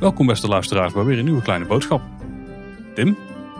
Welkom 0.00 0.26
beste 0.26 0.48
luisteraars 0.48 0.92
bij 0.92 1.04
weer 1.04 1.18
een 1.18 1.24
nieuwe 1.24 1.42
kleine 1.42 1.64
boodschap. 1.64 2.02
Tim? 2.94 3.16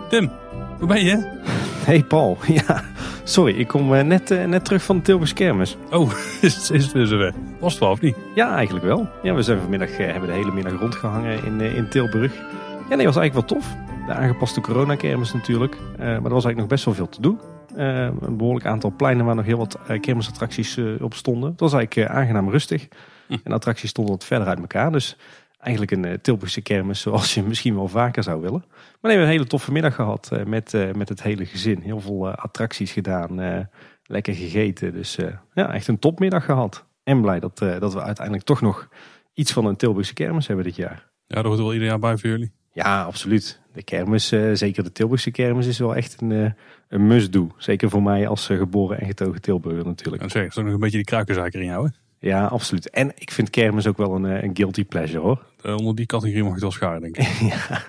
Tim, 0.09 0.31
hoe 0.79 0.87
ben 0.87 1.03
je? 1.05 1.41
Hey 1.85 2.03
Paul, 2.03 2.37
ja, 2.67 2.83
sorry, 3.23 3.53
ik 3.59 3.67
kom 3.67 3.93
eh, 3.93 4.03
net, 4.03 4.31
eh, 4.31 4.45
net 4.45 4.65
terug 4.65 4.83
van 4.83 4.95
de 4.97 5.01
Tilburgse 5.01 5.33
kermis. 5.33 5.77
Oh, 5.91 6.11
is, 6.41 6.55
het- 6.55 6.69
is 6.69 6.83
het 6.83 6.91
weer 6.93 7.05
zover? 7.05 7.33
Was 7.59 7.71
het 7.71 7.81
wel 7.81 7.91
of 7.91 8.01
niet? 8.01 8.15
Ja, 8.35 8.55
eigenlijk 8.55 8.85
wel. 8.85 9.09
Ja, 9.23 9.33
we 9.33 9.41
zijn 9.41 9.59
vanmiddag, 9.59 9.89
eh, 9.89 10.11
hebben 10.11 10.29
de 10.29 10.35
hele 10.35 10.51
middag 10.51 10.79
rondgehangen 10.79 11.43
in, 11.45 11.61
in 11.61 11.89
Tilburg. 11.89 12.33
Ja, 12.89 12.95
nee, 12.95 13.05
was 13.05 13.15
eigenlijk 13.15 13.33
wel 13.33 13.59
tof. 13.59 13.75
De 14.07 14.13
aangepaste 14.13 14.61
coronakermis 14.61 15.33
natuurlijk. 15.33 15.77
Maar 15.97 16.07
er 16.07 16.21
was 16.21 16.31
eigenlijk 16.45 16.57
nog 16.57 16.67
best 16.67 16.85
wel 16.85 16.93
veel 16.93 17.09
te 17.09 17.21
doen. 17.21 17.39
Eh, 17.75 18.09
een 18.21 18.37
behoorlijk 18.37 18.65
aantal 18.65 18.93
pleinen 18.97 19.25
waar 19.25 19.35
nog 19.35 19.45
heel 19.45 19.57
wat 19.57 19.79
eh, 19.87 19.99
kermisattracties 19.99 20.77
eh, 20.77 20.85
op 21.01 21.13
stonden. 21.13 21.51
Het 21.51 21.59
was 21.59 21.73
eigenlijk 21.73 22.09
aangenaam 22.09 22.49
rustig. 22.49 22.87
Hm. 23.27 23.37
En 23.43 23.51
attracties 23.51 23.89
stonden 23.89 24.13
wat 24.13 24.25
verder 24.25 24.47
uit 24.47 24.59
elkaar. 24.59 24.91
Dus 24.91 25.17
eigenlijk 25.57 25.91
een 25.91 26.21
Tilburgse 26.21 26.61
kermis 26.61 27.01
zoals 27.01 27.33
je 27.33 27.43
misschien 27.43 27.75
wel 27.75 27.87
vaker 27.87 28.23
zou 28.23 28.41
willen. 28.41 28.63
Maar 28.67 28.71
nee, 28.77 28.89
we 29.01 29.07
hebben 29.07 29.25
een 29.25 29.33
hele 29.33 29.47
toffe 29.47 29.71
middag 29.71 29.95
gehad 29.95 30.29
eh, 30.31 30.43
met, 30.43 30.95
met 30.95 31.09
het 31.09 31.23
hele 31.23 31.45
gezin. 31.45 31.81
Heel 31.81 31.99
veel 31.99 32.29
attracties 32.29 32.91
gedaan. 32.91 33.67
lekker 34.05 34.33
gegeten. 34.33 34.93
Dus 34.93 35.17
ja, 35.53 35.73
echt 35.73 35.87
een 35.87 35.99
topmiddag 35.99 36.45
gehad. 36.45 36.85
En 37.03 37.21
blij 37.21 37.39
dat, 37.39 37.57
dat 37.57 37.93
we 37.93 38.01
uiteindelijk 38.01 38.45
toch 38.45 38.61
nog 38.61 38.89
iets 39.33 39.51
van 39.51 39.65
een 39.65 39.75
Tilburgse 39.75 40.13
kermis 40.13 40.47
hebben 40.47 40.65
dit 40.65 40.75
jaar. 40.75 41.09
Ja, 41.27 41.35
dat 41.35 41.45
hoort 41.45 41.59
wel 41.59 41.73
ieder 41.73 41.87
jaar 41.87 41.99
bij 41.99 42.17
voor 42.17 42.29
jullie. 42.29 42.51
Ja, 42.71 43.03
absoluut. 43.03 43.61
De 43.73 43.83
kermis, 43.83 44.27
zeker 44.53 44.83
de 44.83 44.91
Tilburgse 44.91 45.31
kermis, 45.31 45.67
is 45.67 45.79
wel 45.79 45.95
echt 45.95 46.21
een, 46.21 46.55
een 46.93 47.07
must-do. 47.07 47.51
Zeker 47.57 47.89
voor 47.89 48.03
mij 48.03 48.27
als 48.27 48.49
eh, 48.49 48.57
geboren 48.57 48.99
en 48.99 49.07
getogen 49.07 49.41
Tilburger 49.41 49.85
natuurlijk. 49.85 50.23
En 50.23 50.29
zeg, 50.29 50.47
is 50.47 50.57
ook 50.57 50.65
nog 50.65 50.73
een 50.73 50.79
beetje 50.79 50.97
die 50.97 51.05
kruikenzaker 51.05 51.59
in 51.59 51.65
jou, 51.65 51.85
hè? 51.87 51.91
Ja, 52.29 52.45
absoluut. 52.45 52.89
En 52.89 53.11
ik 53.15 53.31
vind 53.31 53.49
kermis 53.49 53.87
ook 53.87 53.97
wel 53.97 54.15
een, 54.15 54.25
eh, 54.25 54.43
een 54.43 54.51
guilty 54.53 54.85
pleasure 54.85 55.19
hoor. 55.19 55.45
Eh, 55.61 55.75
onder 55.75 55.95
die 55.95 56.05
categorie 56.05 56.37
mag 56.43 56.47
je 56.47 56.53
het 56.53 56.61
wel 56.61 56.71
scharen, 56.71 57.01
denk 57.01 57.17
ik. 57.17 57.27
ja. 57.53 57.81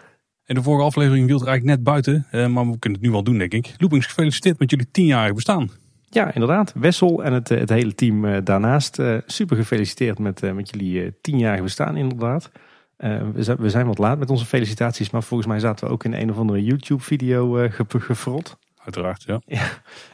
In 0.47 0.55
de 0.55 0.63
vorige 0.63 0.85
aflevering 0.85 1.27
viel 1.29 1.41
er 1.41 1.47
eigenlijk 1.47 1.77
net 1.77 1.85
buiten, 1.87 2.27
maar 2.31 2.71
we 2.71 2.79
kunnen 2.79 2.99
het 2.99 3.01
nu 3.09 3.11
wel 3.11 3.23
doen, 3.23 3.39
denk 3.39 3.53
ik. 3.53 3.75
Loopings, 3.79 4.07
gefeliciteerd 4.07 4.59
met 4.59 4.71
jullie 4.71 4.91
tienjarig 4.91 5.35
bestaan. 5.35 5.71
ja, 6.11 6.35
inderdaad. 6.35 6.73
Wessel 6.77 7.25
en 7.25 7.33
het, 7.33 7.49
het 7.49 7.69
hele 7.69 7.95
team 7.95 8.45
daarnaast. 8.45 9.03
super 9.27 9.57
gefeliciteerd 9.57 10.19
met, 10.19 10.55
met 10.55 10.71
jullie 10.71 11.13
tienjarige 11.21 11.63
bestaan 11.63 11.97
inderdaad. 11.97 12.51
We, 12.97 13.33
zijn, 13.43 13.57
we 13.57 13.71
zijn 13.71 13.87
wat 13.87 13.99
laat 13.99 14.19
met 14.19 14.31
onze 14.31 14.45
felicitaties, 14.47 15.11
maar 15.11 15.23
volgens 15.23 15.49
mij 15.49 15.59
zaten 15.59 15.87
we 15.87 15.93
ook 15.93 16.05
in 16.05 16.13
een 16.13 16.31
of 16.31 16.39
andere 16.39 16.65
YouTube-video 16.65 17.59
eh 17.59 17.73
ge- 17.73 18.01
gefrot. 18.01 18.57
Uiteraard, 18.85 19.25
ja. 19.27 19.41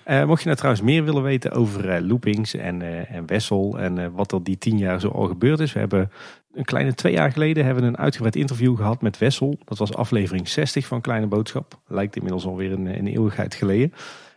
Eh, 0.04 0.24
mocht 0.24 0.38
je 0.38 0.44
nou 0.44 0.56
trouwens 0.56 0.84
meer 0.84 1.04
willen 1.04 1.22
weten 1.22 1.52
over 1.52 1.90
eh, 1.90 2.02
loopings 2.02 2.54
en, 2.54 2.82
eh, 2.82 3.14
en 3.14 3.27
Wessel 3.27 3.78
en 3.78 4.12
wat 4.12 4.32
er 4.32 4.42
die 4.42 4.58
tien 4.58 4.78
jaar 4.78 5.00
zo 5.00 5.08
al 5.08 5.27
gebeurd 5.27 5.60
is. 5.60 5.72
We 5.72 5.78
hebben 5.78 6.10
een 6.52 6.64
kleine 6.64 6.94
twee 6.94 7.12
jaar 7.12 7.32
geleden 7.32 7.64
hebben 7.64 7.84
een 7.84 7.98
uitgebreid 7.98 8.36
interview 8.36 8.77
gehad 8.77 9.02
met 9.02 9.18
Wessel. 9.18 9.58
Dat 9.64 9.78
was 9.78 9.94
aflevering 9.94 10.48
60 10.48 10.86
van 10.86 11.00
Kleine 11.00 11.27
Boodschap. 11.27 11.80
Lijkt 11.86 12.16
inmiddels 12.16 12.46
alweer 12.46 12.72
een, 12.72 12.86
een 12.86 13.06
eeuwigheid 13.06 13.54
geleden. 13.54 13.92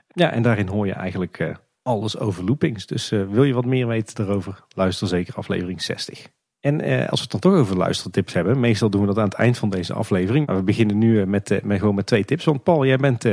Ja, 0.07 0.31
en 0.31 0.41
daarin 0.41 0.67
hoor 0.67 0.85
je 0.85 0.93
eigenlijk 0.93 1.59
alles 1.83 2.19
over 2.19 2.43
loopings. 2.43 2.85
Dus 2.85 3.09
wil 3.09 3.43
je 3.43 3.53
wat 3.53 3.65
meer 3.65 3.87
weten 3.87 4.15
daarover, 4.15 4.63
luister 4.75 5.07
zeker 5.07 5.33
aflevering 5.35 5.81
60. 5.81 6.27
En 6.59 6.81
als 6.81 7.19
we 7.19 7.27
het 7.31 7.31
dan 7.31 7.39
toch 7.39 7.53
over 7.53 7.77
luistertips 7.77 8.33
hebben, 8.33 8.59
meestal 8.59 8.89
doen 8.89 9.01
we 9.01 9.07
dat 9.07 9.17
aan 9.17 9.23
het 9.23 9.33
eind 9.33 9.57
van 9.57 9.69
deze 9.69 9.93
aflevering. 9.93 10.47
Maar 10.47 10.55
we 10.55 10.63
beginnen 10.63 10.97
nu 10.97 11.25
met, 11.25 11.63
met, 11.63 11.79
gewoon 11.79 11.95
met 11.95 12.05
twee 12.05 12.25
tips. 12.25 12.45
Want 12.45 12.63
Paul, 12.63 12.85
jij 12.85 12.97
bent 12.97 13.25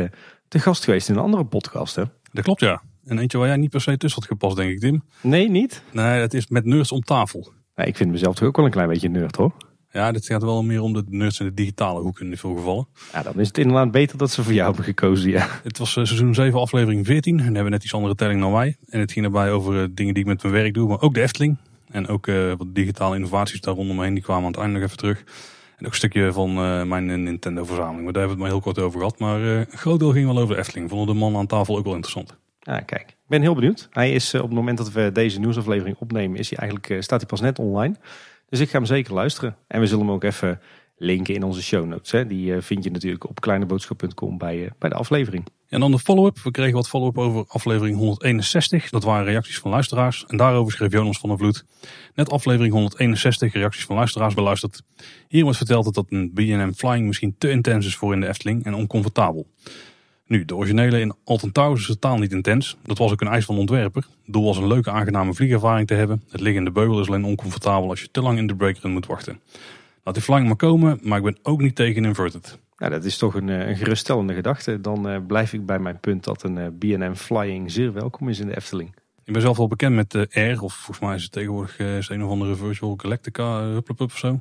te 0.50 0.58
gast 0.58 0.84
geweest 0.84 1.08
in 1.08 1.14
een 1.14 1.20
andere 1.20 1.44
podcast, 1.44 1.94
hè? 1.94 2.02
Dat 2.32 2.44
klopt, 2.44 2.60
ja. 2.60 2.82
En 3.04 3.18
eentje 3.18 3.38
waar 3.38 3.46
jij 3.46 3.56
niet 3.56 3.70
per 3.70 3.80
se 3.80 3.96
tussen 3.96 4.20
had 4.20 4.30
gepast, 4.30 4.56
denk 4.56 4.70
ik, 4.70 4.80
Tim. 4.80 5.02
Nee, 5.20 5.50
niet? 5.50 5.82
Nee, 5.92 6.20
het 6.20 6.34
is 6.34 6.48
met 6.48 6.64
nerds 6.64 6.92
om 6.92 7.00
tafel. 7.00 7.52
Nee, 7.74 7.86
ik 7.86 7.96
vind 7.96 8.10
mezelf 8.10 8.34
toch 8.34 8.48
ook 8.48 8.56
wel 8.56 8.64
een 8.64 8.70
klein 8.70 8.88
beetje 8.88 9.08
nerd, 9.08 9.36
hoor. 9.36 9.52
Ja, 9.92 10.12
dit 10.12 10.26
gaat 10.26 10.42
wel 10.42 10.62
meer 10.62 10.80
om 10.80 10.92
de 10.92 11.04
nerds 11.08 11.40
in 11.40 11.46
de 11.46 11.54
digitale 11.54 12.00
hoek 12.00 12.20
in 12.20 12.36
veel 12.36 12.54
gevallen. 12.54 12.88
Ja, 13.12 13.22
dan 13.22 13.40
is 13.40 13.46
het 13.46 13.58
inderdaad 13.58 13.90
beter 13.90 14.18
dat 14.18 14.30
ze 14.30 14.42
voor 14.42 14.52
jou 14.52 14.66
hebben 14.66 14.84
gekozen, 14.84 15.30
ja. 15.30 15.48
Het 15.62 15.78
was 15.78 15.96
eh, 15.96 16.04
seizoen 16.04 16.34
7, 16.34 16.60
aflevering 16.60 17.06
14. 17.06 17.38
En 17.38 17.44
hebben 17.44 17.64
we 17.64 17.70
net 17.70 17.84
iets 17.84 17.94
andere 17.94 18.14
telling 18.14 18.40
dan 18.40 18.52
wij. 18.52 18.76
En 18.88 19.00
het 19.00 19.12
ging 19.12 19.24
daarbij 19.24 19.52
over 19.52 19.82
eh, 19.82 19.88
dingen 19.90 20.14
die 20.14 20.22
ik 20.22 20.28
met 20.28 20.42
mijn 20.42 20.54
werk 20.54 20.74
doe, 20.74 20.88
maar 20.88 21.00
ook 21.00 21.14
de 21.14 21.22
Efteling. 21.22 21.56
En 21.90 22.08
ook 22.08 22.26
eh, 22.26 22.52
wat 22.56 22.74
digitale 22.74 23.14
innovaties 23.14 23.60
daar 23.60 23.74
rondom 23.74 23.96
me 23.96 24.04
heen, 24.04 24.14
die 24.14 24.22
kwamen 24.22 24.44
aan 24.44 24.50
het 24.50 24.60
einde 24.60 24.74
nog 24.74 24.84
even 24.84 24.96
terug. 24.96 25.24
En 25.80 25.86
ook 25.86 25.92
een 25.92 25.98
stukje 25.98 26.32
van 26.32 26.56
eh, 26.56 26.82
mijn 26.82 27.22
Nintendo-verzameling. 27.22 28.04
Maar 28.04 28.12
daar 28.12 28.22
hebben 28.22 28.38
we 28.38 28.44
het 28.44 28.52
maar 28.52 28.62
heel 28.62 28.72
kort 28.72 28.78
over 28.78 28.98
gehad. 28.98 29.18
Maar 29.18 29.42
eh, 29.42 29.58
een 29.58 29.78
groot 29.78 29.98
deel 29.98 30.12
ging 30.12 30.26
wel 30.26 30.38
over 30.38 30.54
de 30.54 30.60
Efteling. 30.60 30.90
Vonden 30.90 31.14
de 31.14 31.20
man 31.20 31.36
aan 31.36 31.46
tafel 31.46 31.76
ook 31.76 31.84
wel 31.84 31.94
interessant. 31.94 32.36
Ja, 32.60 32.80
kijk. 32.80 33.08
Ik 33.08 33.26
ben 33.26 33.40
heel 33.40 33.54
benieuwd. 33.54 33.88
Hij 33.90 34.12
is 34.12 34.32
eh, 34.32 34.40
op 34.40 34.46
het 34.46 34.56
moment 34.56 34.78
dat 34.78 34.92
we 34.92 35.12
deze 35.12 35.40
nieuwsaflevering 35.40 35.96
opnemen, 35.98 36.38
is 36.38 36.50
hij 36.50 36.58
eigenlijk, 36.58 37.02
staat 37.02 37.20
hij 37.20 37.28
pas 37.28 37.40
net 37.40 37.58
online. 37.58 37.94
Dus 38.48 38.60
ik 38.60 38.70
ga 38.70 38.76
hem 38.76 38.86
zeker 38.86 39.14
luisteren. 39.14 39.56
En 39.66 39.80
we 39.80 39.86
zullen 39.86 40.04
hem 40.04 40.14
ook 40.14 40.24
even 40.24 40.60
linken 40.96 41.34
in 41.34 41.42
onze 41.42 41.62
show 41.62 41.86
notes. 41.86 42.10
Hè. 42.10 42.26
Die 42.26 42.60
vind 42.60 42.84
je 42.84 42.90
natuurlijk 42.90 43.28
op 43.28 43.40
kleineboodschap.com 43.40 44.38
bij, 44.38 44.72
bij 44.78 44.90
de 44.90 44.96
aflevering. 44.96 45.44
En 45.70 45.80
dan 45.80 45.90
de 45.90 45.98
follow-up. 45.98 46.38
We 46.38 46.50
kregen 46.50 46.74
wat 46.74 46.88
follow-up 46.88 47.18
over 47.18 47.44
aflevering 47.48 47.96
161. 47.96 48.90
Dat 48.90 49.04
waren 49.04 49.24
reacties 49.24 49.58
van 49.58 49.70
luisteraars. 49.70 50.24
En 50.26 50.36
daarover 50.36 50.72
schreef 50.72 50.92
Jonas 50.92 51.18
van 51.18 51.28
der 51.28 51.38
Vloed. 51.38 51.64
Net 52.14 52.30
aflevering 52.30 52.72
161 52.72 53.52
reacties 53.52 53.84
van 53.84 53.96
luisteraars 53.96 54.34
beluisterd. 54.34 54.82
Hier 55.28 55.42
wordt 55.42 55.56
verteld 55.56 55.94
dat 55.94 56.06
een 56.08 56.30
B&M 56.34 56.72
Flying 56.72 57.06
misschien 57.06 57.34
te 57.38 57.50
intens 57.50 57.86
is 57.86 57.96
voor 57.96 58.12
in 58.12 58.20
de 58.20 58.28
Efteling 58.28 58.64
en 58.64 58.74
oncomfortabel. 58.74 59.46
Nu, 60.26 60.44
de 60.44 60.56
originele 60.56 61.00
in 61.00 61.14
Alton 61.24 61.52
Towers 61.52 61.80
is 61.80 61.86
totaal 61.86 62.18
niet 62.18 62.32
intens. 62.32 62.76
Dat 62.82 62.98
was 62.98 63.12
ook 63.12 63.20
een 63.20 63.28
eis 63.28 63.44
van 63.44 63.54
de 63.54 63.60
ontwerper. 63.60 64.02
Het 64.24 64.32
doel 64.32 64.44
was 64.44 64.56
een 64.56 64.66
leuke 64.66 64.90
aangename 64.90 65.34
vliegervaring 65.34 65.86
te 65.86 65.94
hebben. 65.94 66.22
Het 66.30 66.40
liggen 66.40 66.58
in 66.58 66.64
de 66.64 66.70
beugel 66.70 67.00
is 67.00 67.08
alleen 67.08 67.24
oncomfortabel 67.24 67.88
als 67.88 68.00
je 68.00 68.10
te 68.10 68.22
lang 68.22 68.38
in 68.38 68.46
de 68.46 68.56
breakrun 68.56 68.92
moet 68.92 69.06
wachten. 69.06 69.40
Laat 70.04 70.14
die 70.14 70.22
Flying 70.22 70.46
maar 70.46 70.56
komen, 70.56 70.98
maar 71.02 71.18
ik 71.18 71.24
ben 71.24 71.38
ook 71.42 71.60
niet 71.60 71.74
tegen 71.74 72.04
inverted. 72.04 72.58
Nou, 72.80 72.92
dat 72.92 73.04
is 73.04 73.18
toch 73.18 73.34
een, 73.34 73.48
eh, 73.48 73.68
een 73.68 73.76
geruststellende 73.76 74.34
gedachte. 74.34 74.80
Dan 74.80 75.08
eh, 75.08 75.16
blijf 75.26 75.52
ik 75.52 75.66
bij 75.66 75.78
mijn 75.78 76.00
punt 76.00 76.24
dat 76.24 76.42
een 76.42 76.58
eh, 76.58 76.66
B&M 76.78 77.14
Flying 77.14 77.70
zeer 77.72 77.92
welkom 77.92 78.28
is 78.28 78.38
in 78.38 78.46
de 78.46 78.56
Efteling. 78.56 78.94
Ik 79.24 79.32
ben 79.32 79.42
zelf 79.42 79.56
wel 79.56 79.68
bekend 79.68 79.94
met 79.94 80.10
de 80.10 80.28
Air, 80.32 80.62
of 80.62 80.74
volgens 80.74 80.98
mij 80.98 81.14
is 81.14 81.22
het 81.22 81.32
tegenwoordig 81.32 81.78
is 81.78 82.08
een 82.08 82.24
of 82.24 82.30
andere 82.30 82.56
Virtual 82.56 82.94
Galactica 82.96 83.62
Hupplepup 83.62 84.10
of 84.10 84.18
zo. 84.18 84.40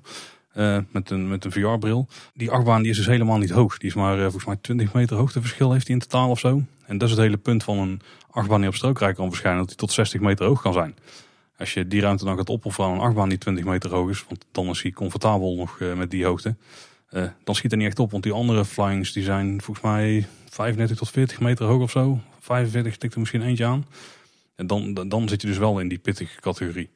Met 0.91 1.09
een, 1.09 1.27
met 1.27 1.45
een 1.45 1.51
VR-bril. 1.51 2.07
Die 2.33 2.51
achtbaan 2.51 2.81
die 2.81 2.91
is 2.91 2.97
dus 2.97 3.05
helemaal 3.05 3.37
niet 3.37 3.49
hoog. 3.49 3.77
Die 3.77 3.89
is 3.89 3.95
maar 3.95 4.17
volgens 4.17 4.45
mij 4.45 4.55
20 4.55 4.93
meter 4.93 5.17
hoogteverschil 5.17 5.71
heeft 5.71 5.87
hij 5.87 5.95
in 5.95 6.01
totaal 6.01 6.29
of 6.29 6.39
zo. 6.39 6.61
En 6.85 6.97
dat 6.97 7.09
is 7.09 7.15
het 7.15 7.23
hele 7.23 7.37
punt 7.37 7.63
van 7.63 7.77
een 7.77 8.01
achtbaan 8.31 8.59
die 8.59 8.69
op 8.69 8.75
strookrijk 8.75 9.15
kan 9.15 9.29
verschijnen. 9.29 9.59
Dat 9.59 9.69
hij 9.69 9.77
tot 9.77 9.91
60 9.91 10.21
meter 10.21 10.45
hoog 10.45 10.61
kan 10.61 10.73
zijn. 10.73 10.95
Als 11.57 11.73
je 11.73 11.87
die 11.87 12.01
ruimte 12.01 12.25
dan 12.25 12.37
gaat 12.37 12.49
opofferen 12.49 12.89
aan 12.89 12.95
een 12.95 13.01
achtbaan 13.01 13.29
die 13.29 13.37
20 13.37 13.65
meter 13.65 13.89
hoog 13.89 14.09
is. 14.09 14.25
Want 14.27 14.45
dan 14.51 14.67
is 14.67 14.81
hij 14.81 14.91
comfortabel 14.91 15.55
nog 15.55 15.79
met 15.95 16.11
die 16.11 16.25
hoogte. 16.25 16.55
Eh, 17.09 17.23
dan 17.43 17.55
schiet 17.55 17.71
hij 17.71 17.79
niet 17.79 17.89
echt 17.89 17.99
op. 17.99 18.11
Want 18.11 18.23
die 18.23 18.31
andere 18.33 18.65
flyings 18.65 19.13
die 19.13 19.23
zijn 19.23 19.61
volgens 19.61 19.85
mij 19.85 20.27
35 20.49 20.97
tot 20.97 21.09
40 21.09 21.39
meter 21.39 21.65
hoog 21.65 21.81
of 21.81 21.91
zo. 21.91 22.19
45 22.39 22.97
tikt 22.97 23.13
er 23.13 23.19
misschien 23.19 23.41
eentje 23.41 23.65
aan. 23.65 23.85
En 24.55 24.67
dan, 24.67 24.93
dan- 24.93 25.29
zit 25.29 25.41
je 25.41 25.47
dus 25.47 25.57
wel 25.57 25.79
in 25.79 25.87
die 25.87 25.97
pittige 25.97 26.39
categorie. 26.41 26.89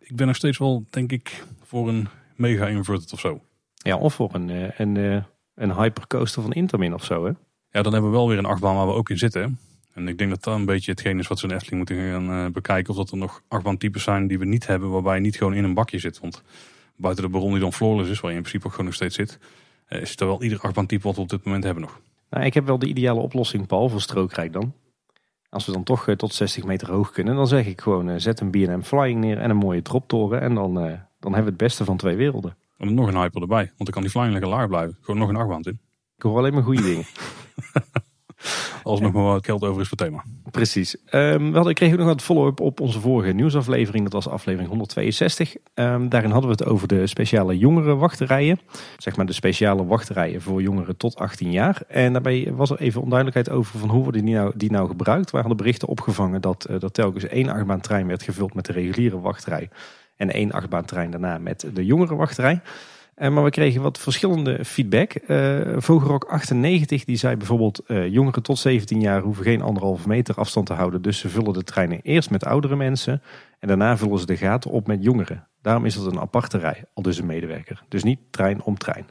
Ik 0.00 0.16
ben 0.16 0.26
nog 0.26 0.36
steeds 0.36 0.58
wel, 0.58 0.84
denk 0.90 1.12
ik, 1.12 1.44
voor 1.64 1.88
een 1.88 2.08
mega 2.36 2.66
inverted 2.66 3.12
of 3.12 3.20
zo. 3.20 3.40
Ja, 3.74 3.96
of 3.96 4.14
voor 4.14 4.34
een, 4.34 4.50
eh, 4.50 4.78
een, 4.78 4.96
eh, 4.96 5.22
een 5.54 5.74
hypercoaster 5.74 6.42
van 6.42 6.52
Intermin 6.52 6.94
of 6.94 7.04
zo, 7.04 7.24
hè? 7.24 7.32
Ja, 7.70 7.82
dan 7.82 7.92
hebben 7.92 8.10
we 8.10 8.16
wel 8.16 8.28
weer 8.28 8.38
een 8.38 8.44
achtbaan 8.44 8.74
waar 8.76 8.86
we 8.86 8.92
ook 8.92 9.10
in 9.10 9.18
zitten. 9.18 9.58
En 9.94 10.08
ik 10.08 10.18
denk 10.18 10.30
dat 10.30 10.44
dat 10.44 10.54
een 10.54 10.64
beetje 10.64 10.90
hetgeen 10.90 11.18
is 11.18 11.26
wat 11.28 11.38
ze 11.38 11.46
in 11.46 11.54
Efteling 11.54 11.76
moeten 11.76 11.96
gaan 12.10 12.52
bekijken. 12.52 12.90
Of 12.90 12.96
dat 12.96 13.10
er 13.10 13.16
nog 13.16 13.42
achtbaantypes 13.48 14.02
zijn 14.02 14.26
die 14.26 14.38
we 14.38 14.44
niet 14.44 14.66
hebben, 14.66 14.90
waarbij 14.90 15.14
je 15.14 15.20
niet 15.20 15.36
gewoon 15.36 15.54
in 15.54 15.64
een 15.64 15.74
bakje 15.74 15.98
zit. 15.98 16.18
Want 16.20 16.42
buiten 16.98 17.24
de 17.24 17.30
Baron 17.30 17.50
die 17.50 17.60
dan 17.60 17.72
floorless 17.72 18.10
is, 18.10 18.20
waar 18.20 18.30
je 18.30 18.36
in 18.36 18.42
principe 18.42 18.66
ook 18.66 18.72
gewoon 18.72 18.86
nog 18.86 18.94
steeds 18.94 19.14
zit, 19.14 19.38
eh, 19.86 20.00
is 20.00 20.16
er 20.16 20.26
wel 20.26 20.42
ieder 20.42 20.60
achtbaantype 20.60 21.02
wat 21.02 21.14
we 21.14 21.20
op 21.20 21.28
dit 21.28 21.44
moment 21.44 21.64
hebben 21.64 21.82
nog. 21.82 22.00
Nou, 22.30 22.44
ik 22.44 22.54
heb 22.54 22.66
wel 22.66 22.78
de 22.78 22.86
ideale 22.86 23.20
oplossing, 23.20 23.66
Paul, 23.66 23.88
voor 23.88 24.00
strookrijk 24.00 24.52
dan. 24.52 24.72
Als 25.48 25.66
we 25.66 25.72
dan 25.72 25.82
toch 25.84 26.08
eh, 26.08 26.14
tot 26.14 26.34
60 26.34 26.64
meter 26.64 26.90
hoog 26.90 27.10
kunnen, 27.10 27.36
dan 27.36 27.46
zeg 27.46 27.66
ik 27.66 27.80
gewoon, 27.80 28.08
eh, 28.08 28.14
zet 28.18 28.40
een 28.40 28.50
B&M 28.50 28.80
Flying 28.80 29.20
neer 29.20 29.38
en 29.38 29.50
een 29.50 29.56
mooie 29.56 29.82
droptoren. 29.82 30.40
En 30.40 30.54
dan, 30.54 30.74
dan 30.74 31.32
hebben 31.32 31.44
we 31.44 31.48
het 31.48 31.56
beste 31.56 31.84
van 31.84 31.96
twee 31.96 32.16
werelden. 32.16 32.56
En 32.78 32.94
nog 32.94 33.06
een 33.06 33.20
hyper 33.20 33.40
erbij, 33.40 33.64
want 33.64 33.78
dan 33.78 33.90
kan 33.90 34.02
die 34.02 34.10
flying 34.10 34.32
lekker 34.32 34.50
laag 34.50 34.68
blijven. 34.68 34.98
Gewoon 35.00 35.20
nog 35.20 35.28
een 35.28 35.36
achtbaan 35.36 35.62
in. 35.62 35.80
Ik 36.16 36.22
hoor 36.22 36.38
alleen 36.38 36.54
maar 36.54 36.62
goede 36.62 36.82
dingen. 36.82 37.04
Als 38.82 38.98
er 38.98 39.04
nog 39.04 39.14
maar 39.14 39.22
wat 39.22 39.44
geld 39.44 39.64
over 39.64 39.80
is 39.80 39.88
voor 39.88 39.96
thema. 39.96 40.24
Precies. 40.50 40.96
Ehm, 41.04 41.50
we 41.50 41.56
hadden, 41.56 41.92
ook 41.92 41.98
nog 41.98 42.06
wat 42.06 42.22
follow-up 42.22 42.60
op 42.60 42.80
onze 42.80 43.00
vorige 43.00 43.32
nieuwsaflevering. 43.32 44.04
Dat 44.04 44.12
was 44.12 44.28
aflevering 44.28 44.68
162. 44.68 45.56
Ehm, 45.74 46.08
daarin 46.08 46.30
hadden 46.30 46.50
we 46.50 46.56
het 46.56 46.72
over 46.72 46.88
de 46.88 47.06
speciale 47.06 47.58
jongerenwachterijen. 47.58 48.60
Zeg 48.96 49.16
maar 49.16 49.26
de 49.26 49.32
speciale 49.32 49.86
wachterijen 49.86 50.42
voor 50.42 50.62
jongeren 50.62 50.96
tot 50.96 51.16
18 51.16 51.52
jaar. 51.52 51.82
En 51.88 52.12
daarbij 52.12 52.52
was 52.52 52.70
er 52.70 52.80
even 52.80 53.02
onduidelijkheid 53.02 53.50
over 53.50 53.78
van 53.78 53.88
hoe 53.88 54.02
worden 54.02 54.24
die 54.24 54.34
nou, 54.34 54.52
die 54.56 54.70
nou 54.70 54.88
gebruikt. 54.88 55.30
We 55.30 55.38
hadden 55.38 55.56
berichten 55.56 55.88
opgevangen 55.88 56.40
dat 56.40 56.66
er 56.68 56.80
dat 56.80 56.94
telkens 56.94 57.24
één 57.24 57.48
achtbaantrein 57.48 58.06
werd 58.06 58.22
gevuld 58.22 58.54
met 58.54 58.66
de 58.66 58.72
reguliere 58.72 59.20
wachtrij. 59.20 59.68
En 60.16 60.32
één 60.32 60.52
achtbaantrein 60.52 61.10
daarna 61.10 61.38
met 61.38 61.66
de 61.74 61.84
jongerenwachterij. 61.84 62.60
Maar 63.18 63.44
we 63.44 63.50
kregen 63.50 63.82
wat 63.82 63.98
verschillende 63.98 64.64
feedback. 64.64 65.14
Uh, 65.26 65.60
Vogelrok 65.76 66.24
98 66.24 67.04
die 67.04 67.16
zei 67.16 67.36
bijvoorbeeld... 67.36 67.82
Uh, 67.86 68.08
jongeren 68.08 68.42
tot 68.42 68.58
17 68.58 69.00
jaar 69.00 69.20
hoeven 69.20 69.44
geen 69.44 69.62
anderhalve 69.62 70.08
meter 70.08 70.34
afstand 70.34 70.66
te 70.66 70.72
houden. 70.72 71.02
Dus 71.02 71.18
ze 71.18 71.28
vullen 71.28 71.52
de 71.52 71.64
treinen 71.64 72.00
eerst 72.02 72.30
met 72.30 72.44
oudere 72.44 72.76
mensen... 72.76 73.22
en 73.58 73.68
daarna 73.68 73.96
vullen 73.96 74.18
ze 74.18 74.26
de 74.26 74.36
gaten 74.36 74.70
op 74.70 74.86
met 74.86 75.02
jongeren. 75.02 75.46
Daarom 75.62 75.84
is 75.84 75.94
het 75.94 76.06
een 76.06 76.20
aparte 76.20 76.58
rij, 76.58 76.84
al 76.94 77.02
dus 77.02 77.18
een 77.18 77.26
medewerker. 77.26 77.82
Dus 77.88 78.02
niet 78.02 78.20
trein 78.30 78.62
om 78.62 78.78
trein. 78.78 79.06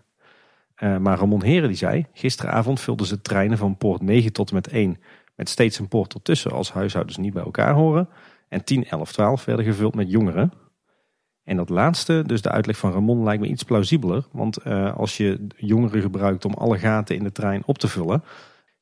maar 0.80 1.18
Ramon 1.18 1.44
Heren 1.44 1.68
die 1.68 1.77
zei... 1.77 2.06
gisteravond 2.13 2.80
vulden 2.80 3.07
ze 3.07 3.21
treinen 3.21 3.57
van 3.57 3.77
poort 3.77 4.01
9 4.01 4.33
tot 4.33 4.50
en 4.50 4.56
met 4.56 4.68
1... 4.68 4.98
met 5.36 5.50
steeds 5.50 5.80
een 5.80 5.88
poort 5.88 6.13
ertussen 6.13 6.51
als 6.51 6.71
huishoudens 6.71 7.18
niet 7.18 7.33
bij 7.33 7.44
elkaar 7.44 7.74
horen... 7.74 8.10
En 8.50 8.63
10, 8.63 8.86
11, 8.86 9.12
12 9.12 9.45
werden 9.45 9.65
gevuld 9.65 9.95
met 9.95 10.12
jongeren. 10.12 10.51
En 11.47 11.57
dat 11.57 11.69
laatste, 11.69 12.23
dus 12.25 12.41
de 12.41 12.51
uitleg 12.51 12.77
van 12.77 12.91
Ramon, 12.91 13.23
lijkt 13.23 13.41
me 13.41 13.47
iets 13.47 13.63
plausibeler. 13.63 14.25
Want 14.31 14.65
uh, 14.65 14.95
als 14.95 15.17
je 15.17 15.47
jongeren 15.55 16.01
gebruikt 16.01 16.45
om 16.45 16.53
alle 16.53 16.77
gaten 16.77 17.15
in 17.15 17.23
de 17.23 17.31
trein 17.31 17.63
op 17.65 17.77
te 17.77 17.88
vullen. 17.88 18.23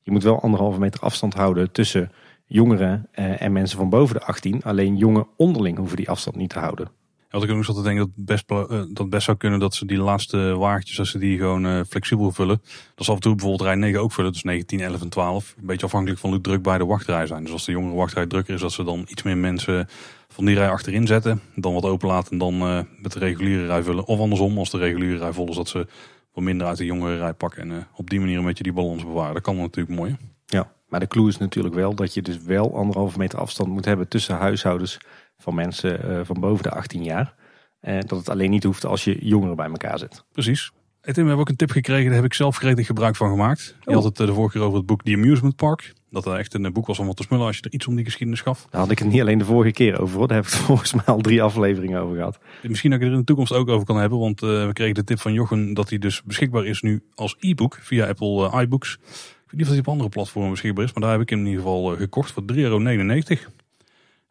Je 0.01 0.11
moet 0.11 0.23
wel 0.23 0.41
anderhalve 0.41 0.79
meter 0.79 0.99
afstand 0.99 1.33
houden 1.33 1.71
tussen 1.71 2.11
jongeren 2.45 3.07
uh, 3.15 3.41
en 3.41 3.51
mensen 3.51 3.77
van 3.77 3.89
boven 3.89 4.15
de 4.15 4.25
18. 4.25 4.63
Alleen 4.63 4.97
jongen 4.97 5.27
onderling 5.37 5.77
hoeven 5.77 5.97
die 5.97 6.09
afstand 6.09 6.35
niet 6.35 6.49
te 6.49 6.59
houden. 6.59 6.87
Had 7.29 7.43
ik 7.43 7.51
ook 7.51 7.63
te 7.63 7.81
denken 7.81 8.13
dat 8.15 8.25
best, 8.25 8.51
uh, 8.51 8.81
dat 8.93 9.09
best 9.09 9.25
zou 9.25 9.37
kunnen 9.37 9.59
dat 9.59 9.75
ze 9.75 9.85
die 9.85 9.97
laatste 9.97 10.37
wagentjes, 10.37 10.99
als 10.99 11.11
ze 11.11 11.17
die 11.17 11.37
gewoon 11.37 11.85
flexibel 11.85 12.31
vullen. 12.31 12.61
Dat 12.95 13.05
ze 13.05 13.11
af 13.11 13.17
en 13.17 13.23
toe 13.23 13.35
bijvoorbeeld 13.35 13.67
rij 13.67 13.75
9 13.75 14.01
ook 14.01 14.11
vullen, 14.11 14.31
dus 14.31 14.43
19, 14.43 14.79
11 14.79 15.01
en 15.01 15.09
12. 15.09 15.55
Een 15.57 15.65
beetje 15.65 15.85
afhankelijk 15.85 16.19
van 16.19 16.29
hoe 16.29 16.41
druk 16.41 16.61
bij 16.61 16.77
de 16.77 16.85
wachtrij 16.85 17.27
zijn. 17.27 17.43
Dus 17.43 17.51
als 17.51 17.65
de 17.65 17.71
jongere 17.71 17.95
wachtrij 17.95 18.25
drukker 18.25 18.53
is, 18.53 18.61
dat 18.61 18.71
ze 18.71 18.83
dan 18.83 19.05
iets 19.07 19.23
meer 19.23 19.37
mensen 19.37 19.87
van 20.35 20.45
die 20.45 20.55
rij 20.55 20.69
achterin 20.69 21.07
zetten. 21.07 21.41
Dan 21.55 21.73
wat 21.73 21.85
open 21.85 22.07
laten 22.07 22.31
en 22.31 22.37
dan 22.37 22.53
uh, 22.53 22.79
met 23.01 23.11
de 23.11 23.19
reguliere 23.19 23.65
rij 23.65 23.83
vullen. 23.83 24.05
Of 24.05 24.19
andersom, 24.19 24.57
als 24.57 24.69
de 24.69 24.77
reguliere 24.77 25.17
rij 25.17 25.33
vol 25.33 25.49
is, 25.49 25.55
dat 25.55 25.67
ze 25.67 25.87
wat 26.33 26.43
minder 26.43 26.67
uit 26.67 26.77
de 26.77 26.85
jongere 26.85 27.17
rij 27.17 27.33
pakken. 27.33 27.61
En 27.61 27.69
uh, 27.69 27.77
op 27.95 28.09
die 28.09 28.19
manier 28.19 28.37
een 28.37 28.45
beetje 28.45 28.63
die 28.63 28.73
balans 28.73 29.05
bewaren. 29.05 29.33
Dat 29.33 29.43
kan 29.43 29.55
natuurlijk 29.55 29.95
mooi. 29.95 30.15
Ja, 30.45 30.71
maar 30.87 30.99
de 30.99 31.07
clue 31.07 31.27
is 31.27 31.37
natuurlijk 31.37 31.75
wel 31.75 31.95
dat 31.95 32.13
je 32.13 32.21
dus 32.21 32.37
wel 32.37 32.75
anderhalve 32.75 33.17
meter 33.17 33.39
afstand 33.39 33.69
moet 33.69 33.85
hebben 33.85 34.07
tussen 34.07 34.35
huishoudens 34.35 34.97
van 35.37 35.55
mensen 35.55 36.11
uh, 36.11 36.19
van 36.23 36.39
boven 36.39 36.63
de 36.63 36.71
18 36.71 37.03
jaar. 37.03 37.33
En 37.79 38.01
dat 38.07 38.19
het 38.19 38.29
alleen 38.29 38.49
niet 38.49 38.63
hoeft 38.63 38.85
als 38.85 39.03
je 39.03 39.25
jongeren 39.25 39.55
bij 39.55 39.67
elkaar 39.67 39.99
zet. 39.99 40.23
Precies. 40.31 40.71
We 41.05 41.11
hebben 41.13 41.37
ook 41.37 41.49
een 41.49 41.55
tip 41.55 41.71
gekregen, 41.71 42.05
daar 42.05 42.15
heb 42.15 42.25
ik 42.25 42.33
zelf 42.33 42.57
gretig 42.57 42.85
gebruik 42.85 43.15
van 43.15 43.29
gemaakt. 43.29 43.75
Je 43.81 43.89
oh. 43.89 43.95
had 43.95 44.03
het 44.03 44.15
de 44.15 44.33
vorige 44.33 44.57
keer 44.57 44.65
over 44.65 44.77
het 44.77 44.85
boek 44.85 45.03
The 45.03 45.13
Amusement 45.13 45.55
Park. 45.55 45.93
Dat 46.09 46.25
er 46.25 46.35
echt 46.35 46.53
een 46.53 46.73
boek 46.73 46.87
was 46.87 46.99
om 46.99 47.07
wat 47.07 47.17
te 47.17 47.23
smullen 47.23 47.45
als 47.45 47.55
je 47.55 47.61
er 47.61 47.71
iets 47.71 47.87
om 47.87 47.95
die 47.95 48.05
geschiedenis 48.05 48.41
gaf. 48.41 48.67
Daar 48.69 48.81
had 48.81 48.91
ik 48.91 48.99
het 48.99 49.07
niet 49.07 49.21
alleen 49.21 49.37
de 49.37 49.45
vorige 49.45 49.71
keer 49.71 50.01
over. 50.01 50.17
Hoor. 50.17 50.27
Daar 50.27 50.37
heb 50.37 50.45
ik 50.45 50.51
het 50.51 50.61
volgens 50.71 50.93
mij 50.93 51.05
al 51.05 51.21
drie 51.21 51.41
afleveringen 51.41 52.01
over 52.01 52.15
gehad. 52.15 52.39
Misschien 52.61 52.89
dat 52.89 52.99
ik 52.99 53.05
er 53.05 53.11
in 53.11 53.19
de 53.19 53.25
toekomst 53.25 53.51
ook 53.51 53.69
over 53.69 53.85
kan 53.85 53.97
hebben. 53.97 54.19
Want 54.19 54.43
uh, 54.43 54.65
we 54.65 54.73
kregen 54.73 54.93
de 54.93 55.03
tip 55.03 55.19
van 55.19 55.33
Jochen 55.33 55.73
dat 55.73 55.89
hij 55.89 55.97
dus 55.97 56.23
beschikbaar 56.23 56.65
is 56.65 56.81
nu 56.81 57.03
als 57.15 57.35
e-book 57.39 57.77
via 57.81 58.07
Apple 58.07 58.51
uh, 58.53 58.61
iBooks. 58.61 58.93
Ik 58.93 59.51
weet 59.51 59.51
niet 59.51 59.61
of 59.61 59.69
hij 59.69 59.79
op 59.79 59.87
andere 59.87 60.09
platformen 60.09 60.51
beschikbaar 60.51 60.83
is. 60.83 60.93
Maar 60.93 61.03
daar 61.03 61.11
heb 61.11 61.21
ik 61.21 61.29
hem 61.29 61.39
in 61.39 61.45
ieder 61.45 61.61
geval 61.61 61.93
uh, 61.93 61.97
gekocht 61.97 62.31
voor 62.31 62.43
3,99 62.53 62.55
euro. 62.57 62.77
En 62.77 62.91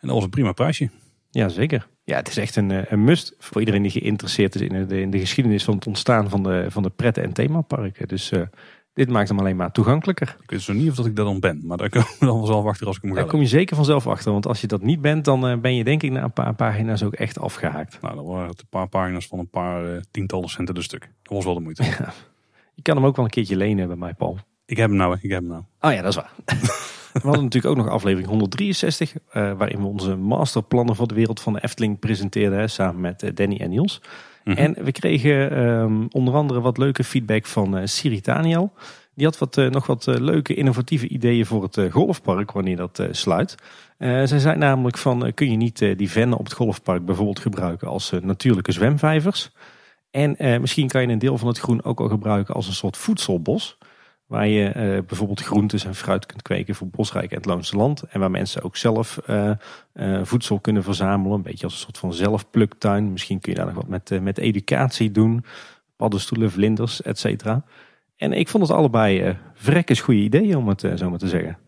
dat 0.01 0.11
was 0.11 0.23
een 0.25 0.31
prima 0.31 0.53
prijsje. 0.53 0.91
Ja, 1.35 1.49
zeker. 1.49 1.89
Ja, 2.05 2.17
het 2.17 2.29
is 2.29 2.37
echt 2.37 2.57
een, 2.57 2.93
een 2.93 3.05
must 3.05 3.35
voor 3.39 3.61
iedereen 3.61 3.83
die 3.83 3.91
geïnteresseerd 3.91 4.55
is 4.55 4.61
in 4.61 4.87
de, 4.87 5.01
in 5.01 5.11
de 5.11 5.19
geschiedenis 5.19 5.65
van 5.65 5.75
het 5.75 5.87
ontstaan 5.87 6.31
van 6.31 6.43
de, 6.43 6.67
van 6.69 6.83
de 6.83 6.91
pret- 6.91 7.19
en 7.19 7.33
themaparken. 7.33 8.09
Dus 8.09 8.33
dit 8.95 9.09
maakt 9.09 9.29
hem 9.29 9.39
alleen 9.39 9.57
maar 9.57 9.73
toegankelijker. 9.73 10.37
Ik 10.43 10.51
weet 10.51 10.61
zo 10.61 10.73
niet 10.73 10.91
of 10.91 10.97
dat 10.97 11.07
ik 11.07 11.17
dat 11.17 11.27
dan 11.27 11.41
ben, 11.41 11.61
maar 11.65 11.77
daar 11.77 11.89
kom 11.89 12.03
je 12.21 12.27
dan 12.27 12.39
vanzelf 12.39 12.65
achter 12.65 12.87
als 12.87 12.97
ik 12.97 13.03
hem 13.03 13.13
ga. 13.13 13.17
Daar 13.17 13.29
kom 13.29 13.41
je 13.41 13.47
zeker 13.47 13.77
vanzelf 13.77 14.07
achter, 14.07 14.33
want 14.33 14.47
als 14.47 14.61
je 14.61 14.67
dat 14.67 14.83
niet 14.83 15.01
bent, 15.01 15.25
dan 15.25 15.47
eh, 15.47 15.57
ben 15.57 15.75
je 15.75 15.85
denk 15.85 16.03
ik 16.03 16.11
na 16.11 16.23
een 16.23 16.33
paar 16.33 16.55
pagina's 16.55 17.03
ook 17.03 17.15
echt 17.15 17.39
afgehaakt. 17.39 17.99
Nou, 18.01 18.15
dan 18.15 18.25
waren 18.25 18.49
het 18.49 18.61
een 18.61 18.69
paar 18.69 18.89
pagina's 18.89 19.27
van 19.27 19.39
een 19.39 19.51
paar 19.51 19.85
uh, 19.85 20.01
tientallen 20.11 20.49
centen 20.49 20.75
de 20.75 20.83
stuk. 20.83 21.11
Dat 21.23 21.33
was 21.33 21.45
wel 21.45 21.55
de 21.55 21.61
moeite. 21.61 21.83
Ja. 21.99 22.13
Je 22.75 22.83
kan 22.83 22.97
hem 22.97 23.07
ook 23.07 23.17
wel 23.17 23.25
een 23.25 23.31
keertje 23.31 23.57
lenen 23.57 23.87
bij 23.87 23.97
mij, 23.97 24.15
Paul. 24.15 24.39
Ik 24.67 24.77
heb 24.77 24.89
hem 24.89 24.99
nou, 24.99 25.17
ik 25.21 25.31
heb 25.31 25.41
hem 25.41 25.49
nou. 25.49 25.63
Oh 25.81 25.93
ja, 25.93 26.03
dat 26.03 26.11
is 26.11 26.17
waar. 26.17 26.33
we 27.23 27.29
hadden 27.29 27.45
natuurlijk 27.45 27.75
ook 27.75 27.85
nog 27.85 27.95
aflevering 27.95 28.29
163, 28.29 29.15
uh, 29.15 29.51
eh, 29.51 29.59
waarin 29.59 29.81
we 29.81 29.87
onze 29.87 30.17
masterplannen 30.17 30.97
voor 30.97 31.09
de 31.09 31.15
wereld 31.15 31.41
van 31.41 31.53
de 31.53 31.63
Efteling 31.63 31.99
presenteerden, 31.99 32.71
samen 32.71 33.01
met 33.01 33.31
Danny 33.35 33.57
en 33.57 33.71
Niels. 33.71 34.01
Mm 34.45 34.55
-hmm. 34.55 34.65
En 34.65 34.85
we 34.85 34.93
kregen 34.93 35.59
um, 35.59 36.09
onder 36.11 36.35
andere 36.35 36.61
wat 36.61 36.79
leuke 36.79 37.05
feedback 37.05 37.47
van 37.47 37.89
Siri 37.89 38.21
Daniel. 38.21 38.73
Die 39.15 39.25
had 39.25 39.39
wat, 39.39 39.57
uh, 39.57 39.71
nog 39.71 39.87
wat 39.87 40.07
uh, 40.07 40.15
leuke 40.15 40.55
innovatieve 40.55 41.09
ideeën 41.09 41.47
voor 41.47 41.63
het 41.63 41.77
uh, 41.77 41.93
golfpark 41.93 42.53
wanneer 42.53 42.77
dat 42.77 43.03
sluit. 43.11 43.55
zij 43.99 44.39
zei 44.39 44.57
namelijk 44.57 44.99
van 44.99 45.33
kun 45.35 45.51
je 45.51 45.57
niet 45.57 45.79
die 45.79 46.11
vennen 46.11 46.39
op 46.39 46.45
het 46.45 46.55
golfpark 46.55 47.05
bijvoorbeeld 47.05 47.39
gebruiken 47.39 47.89
als 47.89 48.13
natuurlijke 48.23 48.73
zwemvijvers. 48.73 49.51
En 50.11 50.37
misschien 50.61 50.89
kan 50.89 51.03
je 51.03 51.09
een 51.09 51.19
deel 51.19 51.39
van 51.39 51.49
het 51.49 51.59
groen 51.59 51.85
ook 51.85 52.01
al 52.01 52.09
gebruiken 52.09 52.55
als 52.55 52.67
een 52.67 52.73
soort 52.73 52.97
voedselbos. 52.97 53.79
Waar 54.35 54.49
je 54.49 55.03
bijvoorbeeld 55.07 55.41
groentes 55.41 55.85
en 55.85 55.95
fruit 55.95 56.27
kunt 56.27 56.43
kweken 56.43 56.75
voor 56.75 56.89
Bosrijk 56.89 57.31
en 57.31 57.37
het 57.37 57.47
Loonse 57.47 57.77
Land. 57.77 58.03
En 58.03 58.21
waar 58.21 58.31
mensen 58.31 58.63
ook 58.63 58.77
zelf 58.77 59.19
voedsel 60.23 60.61
kunnen 60.61 60.83
verzamelen. 60.83 61.37
Een 61.37 61.43
beetje 61.43 61.65
als 61.65 61.73
een 61.75 61.81
soort 61.81 61.99
van 61.99 62.13
zelfpluktuin. 62.13 63.13
Misschien 63.13 63.41
kun 63.41 63.53
je 63.53 63.59
daar 63.59 63.67
nog 63.67 63.75
wat 63.75 63.89
met, 63.89 64.23
met 64.23 64.39
educatie 64.39 65.11
doen. 65.11 65.45
Paddenstoelen, 65.97 66.51
vlinders, 66.51 67.03
et 67.03 67.19
cetera. 67.19 67.65
En 68.17 68.33
ik 68.33 68.49
vond 68.49 68.69
het 68.69 68.77
allebei 68.77 69.37
verrekkers 69.55 70.01
goede 70.01 70.21
ideeën, 70.21 70.57
om 70.57 70.69
het 70.69 70.81
zo 70.97 71.11
maar 71.11 71.19
te 71.19 71.29
zeggen. 71.29 71.59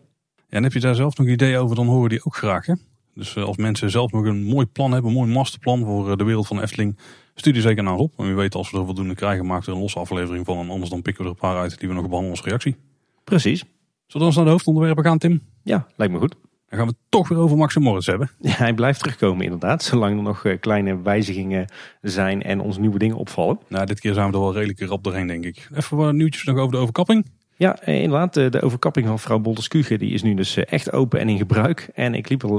En 0.49 0.63
heb 0.63 0.73
je 0.73 0.81
daar 0.81 0.95
zelf 0.95 1.17
nog 1.17 1.27
ideeën 1.27 1.59
over, 1.59 1.77
dan 1.77 1.87
horen 1.87 2.09
die 2.09 2.25
ook 2.25 2.37
graag. 2.37 2.67
Hè? 2.67 2.75
Dus 3.15 3.37
als 3.37 3.57
mensen 3.57 3.91
zelf 3.91 4.13
nog 4.13 4.25
een 4.25 4.43
mooi 4.43 4.67
plan 4.67 4.93
hebben, 4.93 5.11
een 5.11 5.17
mooi 5.17 5.33
masterplan 5.33 5.85
voor 5.85 6.17
de 6.17 6.25
wereld 6.25 6.47
van 6.47 6.61
Efteling, 6.61 6.99
stuur 7.41 7.53
die 7.53 7.63
zeker 7.63 7.83
naar 7.83 7.97
op. 7.97 8.13
En 8.17 8.25
wie 8.25 8.35
weet, 8.35 8.55
als 8.55 8.71
we 8.71 8.79
er 8.79 8.85
voldoende 8.85 9.15
krijgen, 9.15 9.47
maken 9.47 9.65
we 9.65 9.71
er 9.71 9.77
een 9.77 9.83
losse 9.83 9.99
aflevering 9.99 10.45
van. 10.45 10.59
En 10.59 10.71
anders 10.71 10.91
dan 10.91 11.03
pikken 11.03 11.23
we 11.23 11.29
er 11.29 11.35
een 11.35 11.49
paar 11.49 11.61
uit 11.61 11.79
die 11.79 11.89
we 11.89 11.95
nog 11.95 12.03
behandelen 12.03 12.37
als 12.37 12.47
reactie. 12.47 12.77
Precies. 13.25 13.65
Zullen 14.07 14.29
we 14.29 14.35
dan 14.35 14.35
naar 14.35 14.45
de 14.45 14.51
hoofdonderwerpen 14.51 15.05
gaan, 15.05 15.19
Tim? 15.19 15.43
Ja, 15.63 15.87
lijkt 15.97 16.13
me 16.13 16.19
goed. 16.19 16.35
Dan 16.69 16.79
gaan 16.79 16.87
we 16.89 16.95
het 16.99 17.11
toch 17.11 17.29
weer 17.29 17.39
over 17.39 17.57
Max 17.57 17.77
en 17.77 17.83
Morris 17.83 18.07
hebben. 18.07 18.31
Ja, 18.41 18.51
hij 18.51 18.75
blijft 18.75 18.99
terugkomen 18.99 19.45
inderdaad. 19.45 19.83
Zolang 19.83 20.17
er 20.17 20.23
nog 20.23 20.45
eh, 20.45 20.61
kleine 20.61 21.03
wijzigingen 21.03 21.67
zijn 22.01 22.43
en 22.43 22.61
ons 22.61 22.79
nieuwe 22.79 22.99
dingen 22.99 23.17
opvallen. 23.17 23.59
Nou, 23.69 23.87
dit 23.87 24.01
keer 24.01 24.15
zijn 24.15 24.29
we 24.31 24.35
er 24.35 24.41
wel 24.41 24.53
redelijk 24.53 24.81
rap 24.81 25.05
doorheen, 25.05 25.27
denk 25.27 25.45
ik. 25.45 25.69
Even 25.75 25.97
wat 25.97 26.13
nieuwtjes 26.13 26.45
nog 26.45 26.57
over 26.57 26.73
de 26.73 26.79
overkapping. 26.79 27.27
Ja, 27.59 27.81
eh, 27.81 28.03
inderdaad. 28.03 28.35
De 28.35 28.63
overkapping 28.63 29.07
van 29.07 29.19
vrouw 29.19 29.39
Bolterskuge 29.39 29.97
die 29.97 30.13
is 30.13 30.23
nu 30.23 30.35
dus 30.35 30.57
eh, 30.57 30.73
echt 30.73 30.93
open 30.93 31.21
en 31.21 31.29
in 31.29 31.37
gebruik. 31.37 31.89
En 31.95 32.15
ik 32.15 32.29
liep 32.29 32.43
er 32.43 32.51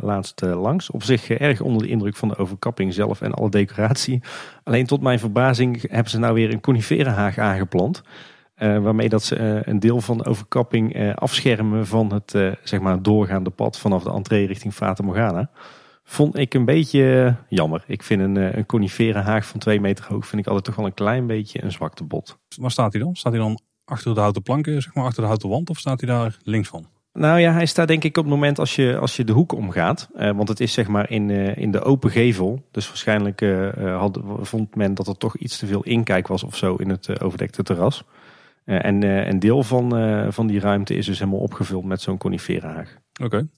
laatst 0.00 0.40
langs. 0.40 0.90
Op 0.90 1.02
zich 1.02 1.30
erg 1.30 1.60
onder 1.60 1.82
de 1.82 1.88
indruk 1.88 2.16
van 2.16 2.28
de 2.28 2.36
overkapping 2.36 2.94
zelf 2.94 3.20
en 3.20 3.32
alle 3.32 3.50
decoratie. 3.50 4.22
Alleen 4.64 4.86
tot 4.86 5.00
mijn 5.00 5.18
verbazing 5.18 5.90
hebben 5.90 6.10
ze 6.10 6.18
nou 6.18 6.34
weer 6.34 6.52
een 6.52 6.60
coniferenhaag 6.60 7.38
aangeplant. 7.38 8.02
Waarmee 8.56 9.08
dat 9.08 9.22
ze 9.22 9.62
een 9.64 9.80
deel 9.80 10.00
van 10.00 10.18
de 10.18 10.24
overkapping 10.24 11.14
afschermen 11.14 11.86
van 11.86 12.12
het 12.12 12.56
zeg 12.62 12.80
maar 12.80 13.02
doorgaande 13.02 13.50
pad 13.50 13.78
vanaf 13.78 14.02
de 14.02 14.10
entree 14.10 14.46
richting 14.46 14.74
Fata 14.74 15.04
Morgana. 15.04 15.50
Vond 16.04 16.38
ik 16.38 16.54
een 16.54 16.64
beetje 16.64 17.36
jammer. 17.48 17.84
Ik 17.86 18.02
vind 18.02 18.20
een, 18.20 18.36
een 18.58 18.66
conifere 18.66 19.18
haag 19.18 19.46
van 19.46 19.60
twee 19.60 19.80
meter 19.80 20.04
hoog 20.08 20.26
vind 20.26 20.40
ik 20.40 20.46
altijd 20.46 20.64
toch 20.64 20.76
wel 20.76 20.86
een 20.86 20.94
klein 20.94 21.26
beetje 21.26 21.62
een 21.62 21.72
zwakte 21.72 22.04
bot. 22.04 22.38
Waar 22.56 22.70
staat 22.70 22.92
hij 22.92 23.02
dan? 23.02 23.14
Staat 23.14 23.32
hij 23.32 23.40
dan 23.40 23.58
achter 23.84 24.14
de 24.14 24.20
houten 24.20 24.42
planken, 24.42 24.82
zeg 24.82 24.94
maar 24.94 25.04
achter 25.04 25.20
de 25.20 25.26
houten 25.26 25.48
wand 25.48 25.70
of 25.70 25.78
staat 25.78 26.00
hij 26.00 26.10
daar 26.10 26.36
links 26.42 26.68
van? 26.68 26.86
Nou 27.12 27.40
ja, 27.40 27.52
hij 27.52 27.66
staat 27.66 27.88
denk 27.88 28.04
ik 28.04 28.16
op 28.16 28.24
het 28.24 28.32
moment 28.32 28.58
als 28.58 28.76
je, 28.76 28.98
als 28.98 29.16
je 29.16 29.24
de 29.24 29.32
hoek 29.32 29.52
omgaat. 29.52 30.08
want 30.14 30.48
het 30.48 30.60
is 30.60 30.72
zeg 30.72 30.88
maar 30.88 31.10
in, 31.10 31.30
in 31.56 31.70
de 31.70 31.82
open 31.82 32.10
gevel. 32.10 32.62
Dus 32.70 32.88
waarschijnlijk 32.88 33.40
had, 33.76 34.20
vond 34.40 34.74
men 34.74 34.94
dat 34.94 35.06
er 35.06 35.16
toch 35.16 35.36
iets 35.36 35.58
te 35.58 35.66
veel 35.66 35.82
inkijk 35.82 36.26
was 36.26 36.42
of 36.42 36.56
zo 36.56 36.74
in 36.74 36.88
het 36.88 37.20
overdekte 37.20 37.62
terras. 37.62 38.04
En 38.64 39.02
een 39.02 39.38
deel 39.38 39.62
van, 39.62 39.92
van 40.32 40.46
die 40.46 40.60
ruimte 40.60 40.94
is 40.94 41.06
dus 41.06 41.18
helemaal 41.18 41.40
opgevuld 41.40 41.84
met 41.84 42.00
zo'n 42.00 42.18
coniferenhaag. 42.18 42.96
Oké. 43.12 43.24
Okay. 43.24 43.48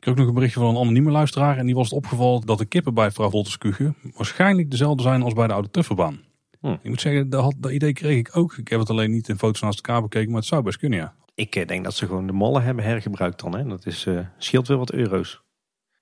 Ik 0.00 0.06
heb 0.06 0.14
ook 0.14 0.18
nog 0.18 0.28
een 0.28 0.34
berichtje 0.34 0.60
van 0.60 0.68
een 0.68 0.80
anonieme 0.80 1.10
luisteraar. 1.10 1.56
En 1.56 1.66
die 1.66 1.74
was 1.74 1.84
het 1.84 1.98
opgevallen 1.98 2.46
dat 2.46 2.58
de 2.58 2.64
kippen 2.64 2.94
bij 2.94 3.10
vrouw 3.10 3.30
Volterskuge 3.30 3.94
waarschijnlijk 4.16 4.70
dezelfde 4.70 5.02
zijn 5.02 5.22
als 5.22 5.32
bij 5.32 5.46
de 5.46 5.52
oude 5.52 5.70
Tufferbaan. 5.70 6.20
Hm. 6.60 6.76
Ik 6.82 6.88
moet 6.88 7.00
zeggen, 7.00 7.30
dat, 7.30 7.54
dat, 7.58 7.72
idee 7.72 7.92
kreeg 7.92 8.18
ik 8.18 8.36
ook. 8.36 8.56
Ik 8.56 8.68
heb 8.68 8.80
het 8.80 8.90
alleen 8.90 9.10
niet 9.10 9.28
in 9.28 9.38
foto's 9.38 9.60
naast 9.60 9.76
elkaar 9.76 10.02
bekeken, 10.02 10.28
maar 10.30 10.38
het 10.38 10.48
zou 10.48 10.62
best 10.62 10.78
kunnen, 10.78 10.98
ja. 10.98 11.14
Ik 11.34 11.68
denk 11.68 11.84
dat 11.84 11.94
ze 11.94 12.06
gewoon 12.06 12.26
de 12.26 12.32
mollen 12.32 12.62
hebben 12.62 12.84
hergebruikt 12.84 13.40
dan. 13.40 13.56
Hè. 13.56 13.64
Dat 13.64 13.86
is, 13.86 14.06
scheelt 14.38 14.68
wel 14.68 14.78
wat 14.78 14.92
euro's. 14.92 15.42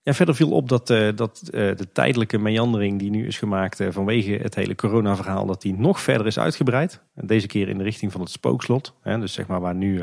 Ja, 0.09 0.15
verder 0.15 0.35
viel 0.35 0.51
op 0.51 0.69
dat, 0.69 0.91
uh, 0.91 1.09
dat 1.15 1.43
uh, 1.45 1.51
de 1.51 1.93
tijdelijke 1.93 2.39
meandering 2.39 2.99
die 2.99 3.11
nu 3.11 3.27
is 3.27 3.39
gemaakt 3.39 3.81
uh, 3.81 3.89
vanwege 3.91 4.33
het 4.33 4.55
hele 4.55 4.75
corona-verhaal, 4.75 5.47
dat 5.47 5.63
die 5.63 5.75
nog 5.75 6.01
verder 6.01 6.27
is 6.27 6.39
uitgebreid. 6.39 7.03
En 7.15 7.27
deze 7.27 7.47
keer 7.47 7.69
in 7.69 7.79
de 7.79 7.85
richting 7.85 8.13
van 8.13 8.21
het 8.21 8.31
spookslot. 8.31 8.95
Hè, 9.03 9.19
dus 9.19 9.33
zeg 9.33 9.47
maar 9.47 9.61
waar 9.61 9.75
nu 9.75 10.03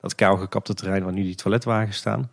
dat 0.00 0.14
kaalgekapte 0.14 0.74
terrein, 0.74 1.04
waar 1.04 1.12
nu 1.12 1.22
die 1.22 1.34
toiletwagens 1.34 1.96
staan. 1.96 2.30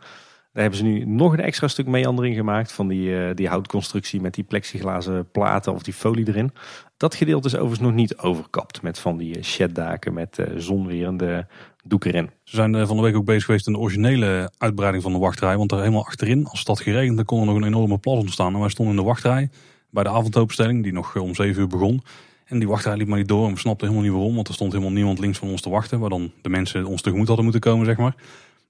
Daar 0.53 0.61
hebben 0.61 0.79
ze 0.79 0.85
nu 0.85 1.05
nog 1.05 1.33
een 1.33 1.39
extra 1.39 1.67
stuk 1.67 1.87
meandering 1.87 2.35
gemaakt 2.35 2.71
van 2.71 2.87
die, 2.87 3.33
die 3.33 3.47
houtconstructie 3.47 4.21
met 4.21 4.33
die 4.33 4.43
plexiglazen 4.43 5.31
platen 5.31 5.73
of 5.73 5.83
die 5.83 5.93
folie 5.93 6.27
erin. 6.27 6.51
Dat 6.97 7.15
gedeelte 7.15 7.47
is 7.47 7.53
overigens 7.53 7.87
nog 7.87 7.93
niet 7.93 8.17
overkapt 8.17 8.81
met 8.81 8.99
van 8.99 9.17
die 9.17 9.43
sheddaken 9.43 10.13
met 10.13 10.43
zonwerende 10.55 11.47
doek 11.83 12.05
erin. 12.05 12.29
Ze 12.43 12.55
zijn 12.55 12.75
eh, 12.75 12.87
van 12.87 12.95
de 12.95 13.01
week 13.01 13.15
ook 13.15 13.25
bezig 13.25 13.45
geweest 13.45 13.67
in 13.67 13.73
de 13.73 13.79
originele 13.79 14.51
uitbreiding 14.57 15.03
van 15.03 15.11
de 15.11 15.19
wachtrij. 15.19 15.57
Want 15.57 15.69
daar 15.69 15.79
helemaal 15.79 16.05
achterin, 16.05 16.45
als 16.45 16.59
het 16.59 16.67
had 16.67 16.81
geregend, 16.81 17.15
dan 17.15 17.25
kon 17.25 17.39
er 17.39 17.45
nog 17.45 17.55
een 17.55 17.63
enorme 17.63 17.97
plas 17.97 18.19
ontstaan. 18.19 18.53
En 18.53 18.59
wij 18.59 18.69
stonden 18.69 18.95
in 18.95 19.01
de 19.01 19.07
wachtrij 19.07 19.49
bij 19.89 20.03
de 20.03 20.09
avondopenstelling, 20.09 20.83
die 20.83 20.93
nog 20.93 21.15
eh, 21.15 21.21
om 21.21 21.35
7 21.35 21.61
uur 21.61 21.67
begon. 21.67 22.03
En 22.45 22.59
die 22.59 22.67
wachtrij 22.67 22.95
liep 22.97 23.07
maar 23.07 23.17
niet 23.17 23.27
door 23.27 23.47
en 23.47 23.53
we 23.53 23.59
snapten 23.59 23.87
helemaal 23.87 24.09
niet 24.09 24.17
waarom. 24.17 24.35
Want 24.35 24.47
er 24.47 24.53
stond 24.53 24.71
helemaal 24.71 24.93
niemand 24.93 25.19
links 25.19 25.37
van 25.37 25.49
ons 25.49 25.61
te 25.61 25.69
wachten. 25.69 25.99
Waar 25.99 26.09
dan 26.09 26.31
de 26.41 26.49
mensen 26.49 26.85
ons 26.85 27.01
tegemoet 27.01 27.27
hadden 27.27 27.45
moeten 27.45 27.61
komen, 27.61 27.85
zeg 27.85 27.97
maar. 27.97 28.15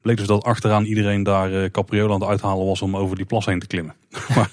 Bleek 0.03 0.17
dus 0.17 0.27
dat 0.27 0.43
achteraan 0.43 0.85
iedereen 0.85 1.23
daar 1.23 1.51
uh, 1.51 1.69
capriolen 1.69 2.13
aan 2.13 2.19
het 2.19 2.29
uithalen 2.29 2.65
was 2.65 2.81
om 2.81 2.97
over 2.97 3.15
die 3.15 3.25
plas 3.25 3.45
heen 3.45 3.59
te 3.59 3.67
klimmen. 3.67 3.95
maar, 4.35 4.49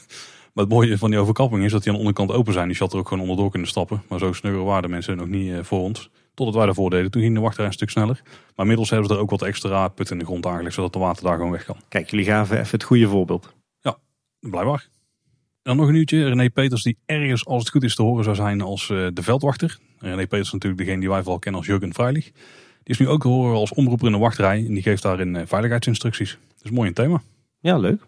het 0.55 0.69
mooie 0.69 0.99
van 0.99 1.11
die 1.11 1.19
overkapping 1.19 1.65
is 1.65 1.73
dat 1.73 1.83
die 1.83 1.93
aan 1.93 1.99
de 1.99 2.07
onderkant 2.07 2.33
open 2.33 2.53
zijn. 2.53 2.69
Dus 2.69 2.79
je 2.79 2.83
had 2.83 2.93
er 2.93 2.99
ook 2.99 3.09
gewoon 3.09 3.23
onderdoor 3.23 3.51
kunnen 3.51 3.69
stappen. 3.69 4.03
Maar 4.09 4.19
zo 4.19 4.33
snugger 4.33 4.65
waren 4.65 4.83
de 4.83 4.89
mensen 4.89 5.17
nog 5.17 5.27
niet 5.27 5.55
voor 5.63 5.81
ons. 5.81 6.11
Totdat 6.35 6.55
wij 6.55 6.65
daarvoor 6.65 6.91
deden. 6.91 7.11
Toen 7.11 7.23
ging 7.23 7.35
de 7.35 7.41
wachtrij 7.41 7.67
een 7.67 7.73
stuk 7.73 7.91
sneller. 7.91 8.21
Maar 8.25 8.53
inmiddels 8.57 8.91
hebben 8.91 9.09
ze 9.09 9.15
er 9.15 9.21
ook 9.21 9.31
wat 9.31 9.43
extra 9.43 9.89
put 9.89 10.11
in 10.11 10.19
de 10.19 10.25
grond 10.25 10.45
eigenlijk. 10.45 10.75
Zodat 10.75 10.93
de 10.93 10.99
water 10.99 11.25
daar 11.25 11.37
gewoon 11.37 11.51
weg 11.51 11.65
kan. 11.65 11.77
Kijk, 11.89 12.11
jullie 12.11 12.27
gaven 12.27 12.59
even 12.59 12.71
het 12.71 12.83
goede 12.83 13.09
voorbeeld. 13.09 13.55
Ja, 13.81 13.99
blijkbaar. 14.41 14.89
Dan 15.63 15.77
nog 15.77 15.89
een 15.89 15.95
uurtje. 15.95 16.29
René 16.29 16.51
Peters 16.51 16.83
die 16.83 16.99
ergens 17.07 17.47
als 17.47 17.63
het 17.63 17.71
goed 17.71 17.83
is 17.83 17.95
te 17.95 18.03
horen 18.03 18.25
zou 18.25 18.37
zijn 18.37 18.61
als 18.61 18.89
uh, 18.89 19.09
de 19.13 19.23
veldwachter. 19.23 19.79
René 19.99 20.27
Peters 20.27 20.47
is 20.47 20.53
natuurlijk 20.53 20.83
degene 20.83 21.01
die 21.01 21.09
wij 21.09 21.21
vooral 21.21 21.39
kennen 21.39 21.61
als 21.61 21.71
Jurgen 21.71 21.95
Veilig. 21.95 22.31
Is 22.91 22.99
nu 22.99 23.09
ook 23.09 23.23
te 23.23 23.29
horen 23.29 23.57
als 23.57 23.75
omroeper 23.75 24.07
in 24.07 24.13
de 24.13 24.19
wachtrij. 24.19 24.67
En 24.67 24.75
die 24.75 24.83
geeft 24.83 25.03
daarin 25.03 25.35
uh, 25.35 25.43
veiligheidsinstructies. 25.45 26.39
Dus 26.63 26.71
mooi 26.71 26.89
een 26.89 26.95
thema. 26.95 27.23
Ja, 27.61 27.79
leuk. 27.79 28.01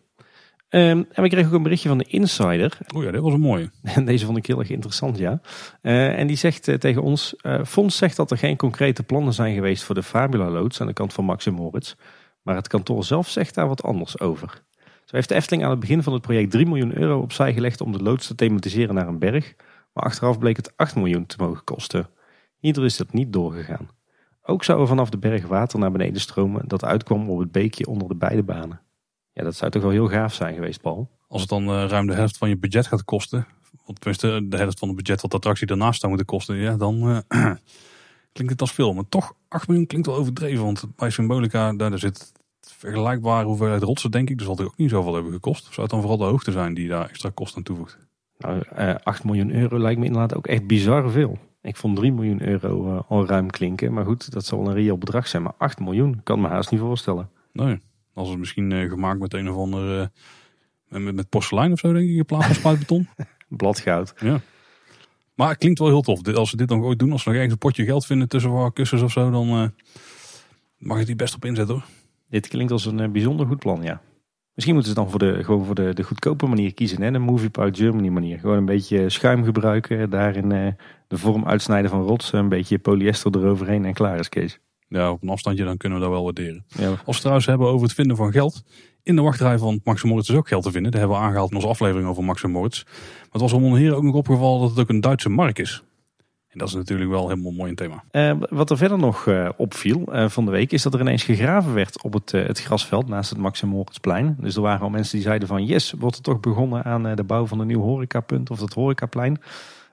Um, 0.70 1.06
en 1.12 1.22
we 1.22 1.28
kregen 1.28 1.48
ook 1.48 1.54
een 1.54 1.62
berichtje 1.62 1.88
van 1.88 1.98
de 1.98 2.04
Insider. 2.04 2.78
Oh 2.94 3.02
ja, 3.02 3.10
dit 3.10 3.20
was 3.20 3.32
een 3.32 3.40
mooie. 3.40 3.70
En 3.94 4.04
deze 4.04 4.24
vond 4.26 4.38
ik 4.38 4.46
heel 4.46 4.58
erg 4.58 4.70
interessant, 4.70 5.18
ja. 5.18 5.40
Uh, 5.82 6.18
en 6.18 6.26
die 6.26 6.36
zegt 6.36 6.68
uh, 6.68 6.74
tegen 6.74 7.02
ons, 7.02 7.34
uh, 7.42 7.64
Fons 7.64 7.96
zegt 7.96 8.16
dat 8.16 8.30
er 8.30 8.38
geen 8.38 8.56
concrete 8.56 9.02
plannen 9.02 9.32
zijn 9.32 9.54
geweest 9.54 9.82
voor 9.82 9.94
de 9.94 10.02
Fabula 10.02 10.50
loods 10.50 10.80
aan 10.80 10.86
de 10.86 10.92
kant 10.92 11.12
van 11.12 11.24
Max 11.24 11.46
en 11.46 11.54
Moritz. 11.54 11.94
Maar 12.42 12.56
het 12.56 12.68
kantoor 12.68 13.04
zelf 13.04 13.28
zegt 13.28 13.54
daar 13.54 13.68
wat 13.68 13.82
anders 13.82 14.20
over. 14.20 14.62
Zo 15.04 15.16
heeft 15.16 15.28
de 15.28 15.34
Efteling 15.34 15.64
aan 15.64 15.70
het 15.70 15.80
begin 15.80 16.02
van 16.02 16.12
het 16.12 16.22
project 16.22 16.50
3 16.50 16.66
miljoen 16.66 16.98
euro 16.98 17.20
opzij 17.20 17.52
gelegd 17.52 17.80
om 17.80 17.92
de 17.92 18.02
loods 18.02 18.26
te 18.26 18.34
thematiseren 18.34 18.94
naar 18.94 19.08
een 19.08 19.18
berg. 19.18 19.54
Maar 19.92 20.04
achteraf 20.04 20.38
bleek 20.38 20.56
het 20.56 20.76
8 20.76 20.96
miljoen 20.96 21.26
te 21.26 21.36
mogen 21.38 21.64
kosten. 21.64 22.08
Hierdoor 22.58 22.84
is 22.84 22.96
dat 22.96 23.12
niet 23.12 23.32
doorgegaan. 23.32 23.88
Ook 24.42 24.64
zou 24.64 24.80
er 24.80 24.86
vanaf 24.86 25.10
de 25.10 25.18
berg 25.18 25.46
water 25.46 25.78
naar 25.78 25.92
beneden 25.92 26.20
stromen 26.20 26.68
dat 26.68 26.84
uitkwam 26.84 27.30
op 27.30 27.38
het 27.38 27.52
beekje 27.52 27.86
onder 27.86 28.08
de 28.08 28.14
beide 28.14 28.42
banen. 28.42 28.80
Ja, 29.32 29.42
dat 29.42 29.54
zou 29.54 29.70
toch 29.70 29.82
wel 29.82 29.90
heel 29.90 30.08
gaaf 30.08 30.34
zijn 30.34 30.54
geweest, 30.54 30.80
Paul. 30.80 31.10
Als 31.28 31.40
het 31.40 31.50
dan 31.50 31.68
uh, 31.68 31.84
ruim 31.88 32.06
de 32.06 32.14
helft 32.14 32.38
van 32.38 32.48
je 32.48 32.56
budget 32.56 32.86
gaat 32.86 33.04
kosten, 33.04 33.46
want 33.84 34.00
tenminste 34.00 34.48
de 34.48 34.56
helft 34.56 34.78
van 34.78 34.88
het 34.88 34.96
budget 34.96 35.20
wat 35.20 35.30
de 35.30 35.36
attractie 35.36 35.66
daarnaast 35.66 36.00
zou 36.00 36.12
moeten 36.12 36.36
kosten, 36.36 36.56
ja, 36.56 36.76
dan 36.76 37.08
uh, 37.08 37.18
klinkt 38.32 38.52
het 38.52 38.60
als 38.60 38.72
veel. 38.72 38.92
Maar 38.92 39.08
toch, 39.08 39.34
8 39.48 39.68
miljoen 39.68 39.86
klinkt 39.86 40.06
wel 40.06 40.16
overdreven, 40.16 40.64
want 40.64 40.84
bij 40.96 41.10
Symbolica, 41.10 41.72
daar, 41.72 41.90
daar 41.90 41.98
zit 41.98 42.32
vergelijkbare 42.60 43.46
hoeveelheid 43.46 43.82
rotsen, 43.82 44.10
denk 44.10 44.30
ik. 44.30 44.36
Dus 44.36 44.46
zal 44.46 44.56
het 44.56 44.66
ook 44.66 44.76
niet 44.76 44.90
zoveel 44.90 45.14
hebben 45.14 45.32
gekost. 45.32 45.66
Of 45.66 45.74
zou 45.74 45.80
het 45.80 45.90
dan 45.90 46.00
vooral 46.00 46.18
de 46.18 46.24
hoogte 46.24 46.52
zijn 46.52 46.74
die 46.74 46.88
daar 46.88 47.08
extra 47.08 47.30
kosten 47.34 47.56
aan 47.56 47.62
toevoegt? 47.62 47.98
Nou, 48.38 48.62
uh, 48.78 48.94
8 49.02 49.24
miljoen 49.24 49.50
euro 49.50 49.78
lijkt 49.78 50.00
me 50.00 50.06
inderdaad 50.06 50.36
ook 50.36 50.46
echt 50.46 50.66
bizar 50.66 51.10
veel. 51.10 51.38
Ik 51.62 51.76
vond 51.76 51.96
3 51.96 52.12
miljoen 52.12 52.42
euro 52.42 53.04
al 53.08 53.26
ruim 53.26 53.50
klinken. 53.50 53.92
Maar 53.92 54.04
goed, 54.04 54.32
dat 54.32 54.44
zal 54.44 54.66
een 54.66 54.74
reëel 54.74 54.98
bedrag 54.98 55.28
zijn. 55.28 55.42
Maar 55.42 55.54
8 55.58 55.80
miljoen 55.80 56.20
kan 56.22 56.40
me 56.40 56.48
haast 56.48 56.70
niet 56.70 56.80
voorstellen. 56.80 57.30
Nee. 57.52 57.80
Als 58.14 58.28
het 58.28 58.38
misschien 58.38 58.70
uh, 58.70 58.90
gemaakt 58.90 59.20
met 59.20 59.34
een 59.34 59.50
of 59.50 59.56
ander 59.56 60.00
uh, 60.00 60.06
met, 61.04 61.14
met 61.14 61.28
porselein 61.28 61.72
of 61.72 61.78
zo 61.78 61.92
denk 61.92 62.08
ik 62.08 62.16
in 62.16 62.24
plaats 62.24 62.46
van 62.46 62.54
spuitbeton. 62.54 63.08
Bladgoud. 63.48 64.14
Ja. 64.18 64.40
Maar 65.34 65.48
het 65.48 65.58
klinkt 65.58 65.78
wel 65.78 65.88
heel 65.88 66.02
tof. 66.02 66.34
Als 66.34 66.50
we 66.50 66.56
dit 66.56 66.68
nog 66.68 66.82
ooit 66.82 66.98
doen, 66.98 67.12
als 67.12 67.24
we 67.24 67.30
nog 67.30 67.38
ergens 67.38 67.54
een 67.54 67.66
potje 67.66 67.84
geld 67.84 68.06
vinden 68.06 68.28
tussen 68.28 68.52
waar 68.52 68.72
kussens 68.72 69.02
of 69.02 69.12
zo, 69.12 69.30
dan 69.30 69.72
mag 70.76 70.98
je 70.98 71.04
die 71.04 71.16
best 71.16 71.34
op 71.34 71.44
inzetten 71.44 71.74
hoor. 71.74 71.84
Dit 72.28 72.48
klinkt 72.48 72.72
als 72.72 72.84
een 72.84 73.12
bijzonder 73.12 73.46
goed 73.46 73.58
plan, 73.58 73.82
ja. 73.82 74.00
Misschien 74.54 74.74
moeten 74.74 74.92
ze 74.92 75.00
dan 75.00 75.10
voor 75.10 75.18
de, 75.18 75.44
gewoon 75.44 75.64
voor 75.64 75.74
de, 75.74 75.94
de 75.94 76.02
goedkope 76.02 76.46
manier 76.46 76.74
kiezen. 76.74 77.02
Hè? 77.02 77.10
De 77.10 77.18
Movie 77.18 77.50
Park 77.50 77.76
Germany 77.76 78.08
manier. 78.08 78.38
Gewoon 78.38 78.56
een 78.56 78.64
beetje 78.64 79.10
schuim 79.10 79.44
gebruiken. 79.44 80.10
Daarin 80.10 80.48
de 81.08 81.18
vorm 81.18 81.46
uitsnijden 81.46 81.90
van 81.90 82.02
rotsen. 82.02 82.38
Een 82.38 82.48
beetje 82.48 82.78
polyester 82.78 83.36
eroverheen 83.36 83.84
en 83.84 83.94
klaar 83.94 84.18
is 84.18 84.28
Kees 84.28 84.60
ja, 84.98 85.10
op 85.10 85.22
een 85.22 85.28
afstandje, 85.28 85.64
dan 85.64 85.76
kunnen 85.76 85.98
we 85.98 86.04
dat 86.04 86.14
wel 86.14 86.24
waarderen. 86.24 86.64
Ja. 86.66 86.88
Als 87.04 87.14
we 87.16 87.20
trouwens 87.20 87.46
hebben 87.46 87.66
over 87.66 87.86
het 87.86 87.94
vinden 87.94 88.16
van 88.16 88.32
geld. 88.32 88.62
In 89.02 89.16
de 89.16 89.22
wachtrij 89.22 89.58
van 89.58 89.80
Max 89.84 90.02
Moritz 90.02 90.28
is 90.28 90.36
ook 90.36 90.48
geld 90.48 90.62
te 90.62 90.70
vinden. 90.70 90.90
Dat 90.90 91.00
hebben 91.00 91.18
we 91.18 91.24
aangehaald 91.24 91.50
in 91.50 91.56
onze 91.56 91.68
aflevering 91.68 92.08
over 92.08 92.24
Max 92.24 92.42
Moritz. 92.42 92.82
Maar 92.84 93.28
het 93.30 93.40
was 93.40 93.52
om 93.52 93.74
hier 93.74 93.94
ook 93.94 94.02
nog 94.02 94.14
opgevallen 94.14 94.60
dat 94.60 94.70
het 94.70 94.78
ook 94.78 94.88
een 94.88 95.00
Duitse 95.00 95.28
mark 95.28 95.58
is. 95.58 95.82
En 96.52 96.58
dat 96.58 96.68
is 96.68 96.74
natuurlijk 96.74 97.10
wel 97.10 97.28
helemaal 97.28 97.52
mooi 97.52 97.70
een 97.70 97.76
thema. 97.76 98.04
Uh, 98.12 98.32
wat 98.50 98.70
er 98.70 98.76
verder 98.76 98.98
nog 98.98 99.26
uh, 99.26 99.48
opviel 99.56 100.14
uh, 100.14 100.28
van 100.28 100.44
de 100.44 100.50
week 100.50 100.72
is 100.72 100.82
dat 100.82 100.94
er 100.94 101.00
ineens 101.00 101.24
gegraven 101.24 101.74
werd 101.74 102.02
op 102.02 102.12
het, 102.12 102.30
het 102.30 102.60
grasveld 102.60 103.08
naast 103.08 103.30
het 103.30 103.38
Max 103.38 103.62
Moritzplein. 103.62 104.36
Dus 104.40 104.56
er 104.56 104.62
waren 104.62 104.80
al 104.80 104.90
mensen 104.90 105.16
die 105.16 105.26
zeiden 105.26 105.48
van 105.48 105.64
yes, 105.64 105.92
wordt 105.98 106.16
er 106.16 106.22
toch 106.22 106.40
begonnen 106.40 106.84
aan 106.84 107.14
de 107.14 107.24
bouw 107.24 107.46
van 107.46 107.60
een 107.60 107.66
nieuw 107.66 107.82
horecapunt 107.82 108.50
of 108.50 108.58
dat 108.58 108.72
horecaplein. 108.72 109.40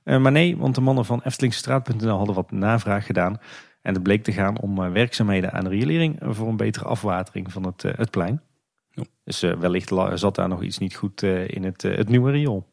maar 0.04 0.32
nee, 0.32 0.58
want 0.58 0.76
de 0.76 0.82
mannen 0.82 1.06
van 1.06 1.22
Eftelingstraat.nl 1.24 2.18
hadden 2.18 2.36
wat 2.36 2.52
navraag 2.52 3.06
gedaan. 3.06 3.40
En 3.82 3.94
het 3.94 4.04
bleek 4.04 4.24
te 4.24 4.32
gaan 4.32 4.60
om 4.60 4.84
eh, 4.84 4.92
werkzaamheden 4.92 5.52
aan 5.52 5.64
de 5.64 5.70
riolering 5.70 6.18
voor 6.22 6.48
een 6.48 6.58
betere 6.58 6.86
afwatering 6.86 7.52
van 7.52 7.66
het, 7.66 7.84
eh, 7.84 7.92
het 7.96 8.12
plein. 8.12 8.42
Ja. 8.92 9.04
Dus 9.24 9.44
eh, 9.44 9.54
wellicht 9.54 9.94
zat 10.14 10.36
daar 10.36 10.48
nog 10.48 10.64
iets 10.64 10.78
niet 10.78 10.96
goed 10.96 11.24
in 11.24 11.64
het, 11.64 11.82
het 11.82 12.10
nieuwe 12.10 12.32
riool. 12.32 12.68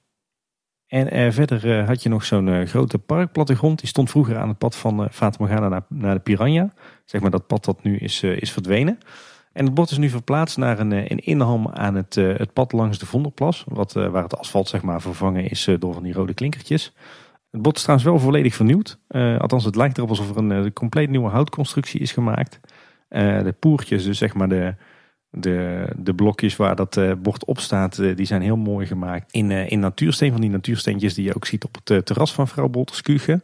En 0.87 1.33
verder 1.33 1.85
had 1.85 2.02
je 2.02 2.09
nog 2.09 2.25
zo'n 2.25 2.66
grote 2.66 2.99
parkplattegrond. 2.99 3.78
Die 3.78 3.88
stond 3.88 4.11
vroeger 4.11 4.37
aan 4.37 4.49
het 4.49 4.59
pad 4.59 4.76
van 4.76 5.00
uh, 5.00 5.07
Fata 5.11 5.69
naar, 5.69 5.83
naar 5.88 6.14
de 6.14 6.21
Piranha. 6.21 6.73
Zeg 7.05 7.21
maar 7.21 7.31
dat 7.31 7.47
pad 7.47 7.64
dat 7.64 7.83
nu 7.83 7.97
is, 7.97 8.23
is 8.23 8.52
verdwenen. 8.52 8.99
En 9.52 9.64
het 9.64 9.75
bord 9.75 9.90
is 9.90 9.99
nu 9.99 10.09
verplaatst 10.09 10.57
naar 10.57 10.78
een, 10.78 10.93
een 10.93 11.19
inham 11.19 11.69
aan 11.69 11.95
het, 11.95 12.14
het 12.14 12.52
pad 12.52 12.73
langs 12.73 12.99
de 12.99 13.07
Vonderplas. 13.07 13.64
Wat, 13.69 13.93
waar 13.93 14.23
het 14.23 14.38
asfalt 14.38 14.69
zeg 14.69 14.83
maar, 14.83 15.00
vervangen 15.00 15.50
is 15.50 15.69
door 15.78 15.95
van 15.95 16.02
die 16.02 16.12
rode 16.12 16.35
klinkertjes. 16.35 16.93
Het 17.50 17.62
bord 17.62 17.76
is 17.76 17.83
trouwens 17.83 18.09
wel 18.09 18.19
volledig 18.19 18.55
vernieuwd. 18.55 18.99
Althans, 19.38 19.64
het 19.64 19.76
lijkt 19.76 19.97
erop 19.97 20.11
alsof 20.11 20.31
er 20.31 20.37
een, 20.37 20.50
een 20.50 20.73
compleet 20.73 21.11
nieuwe 21.11 21.31
houtconstructie 21.31 22.00
is 22.00 22.12
gemaakt. 22.12 22.61
De 23.09 23.55
poertjes, 23.59 24.05
dus 24.05 24.19
zeg 24.19 24.35
maar 24.35 24.49
de, 24.49 24.75
de, 25.37 25.88
de 25.97 26.14
blokjes 26.14 26.57
waar 26.57 26.76
dat 26.76 26.97
uh, 26.97 27.12
bord 27.23 27.45
op 27.45 27.61
staat, 27.61 27.97
die 27.97 28.26
zijn 28.26 28.43
heel 28.43 28.57
mooi 28.57 28.87
gemaakt 28.87 29.33
in, 29.33 29.50
in 29.50 29.81
natuursteen. 29.81 30.33
Van 30.33 30.40
die 30.40 30.50
natuursteentjes 30.50 31.14
die 31.14 31.25
je 31.25 31.35
ook 31.35 31.47
ziet 31.47 31.64
op 31.64 31.78
het 31.85 32.07
terras 32.07 32.33
van 32.33 32.49
vrouw 32.49 32.69
Bolterskuge. 32.69 33.43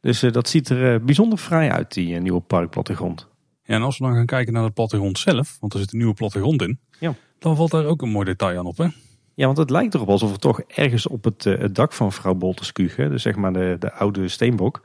Dus 0.00 0.20
dat 0.20 0.48
ziet 0.48 0.68
er 0.68 1.04
bijzonder 1.04 1.38
fraai 1.38 1.70
uit, 1.70 1.94
die 1.94 2.20
nieuwe 2.20 2.40
parkplattegrond. 2.40 3.28
Ja, 3.62 3.74
en 3.74 3.82
als 3.82 3.98
we 3.98 4.04
dan 4.04 4.14
gaan 4.14 4.26
kijken 4.26 4.52
naar 4.52 4.64
de 4.64 4.70
plattegrond 4.70 5.18
zelf, 5.18 5.56
want 5.60 5.72
er 5.72 5.78
zit 5.78 5.92
een 5.92 5.98
nieuwe 5.98 6.14
plattegrond 6.14 6.62
in, 6.62 6.78
ja. 6.98 7.14
dan 7.38 7.56
valt 7.56 7.70
daar 7.70 7.84
ook 7.84 8.02
een 8.02 8.10
mooi 8.10 8.24
detail 8.24 8.58
aan 8.58 8.66
op. 8.66 8.78
Hè? 8.78 8.86
Ja, 9.34 9.46
want 9.46 9.58
het 9.58 9.70
lijkt 9.70 9.94
erop 9.94 10.08
alsof 10.08 10.32
er 10.32 10.38
toch 10.38 10.60
ergens 10.60 11.06
op 11.06 11.24
het, 11.24 11.46
eh, 11.46 11.58
het 11.58 11.74
dak 11.74 11.92
van 11.92 12.12
vrouw 12.12 12.34
Bolterskuge, 12.34 13.08
dus 13.08 13.22
zeg 13.22 13.36
maar 13.36 13.52
de, 13.52 13.76
de 13.78 13.92
oude 13.92 14.28
steenbok, 14.28 14.82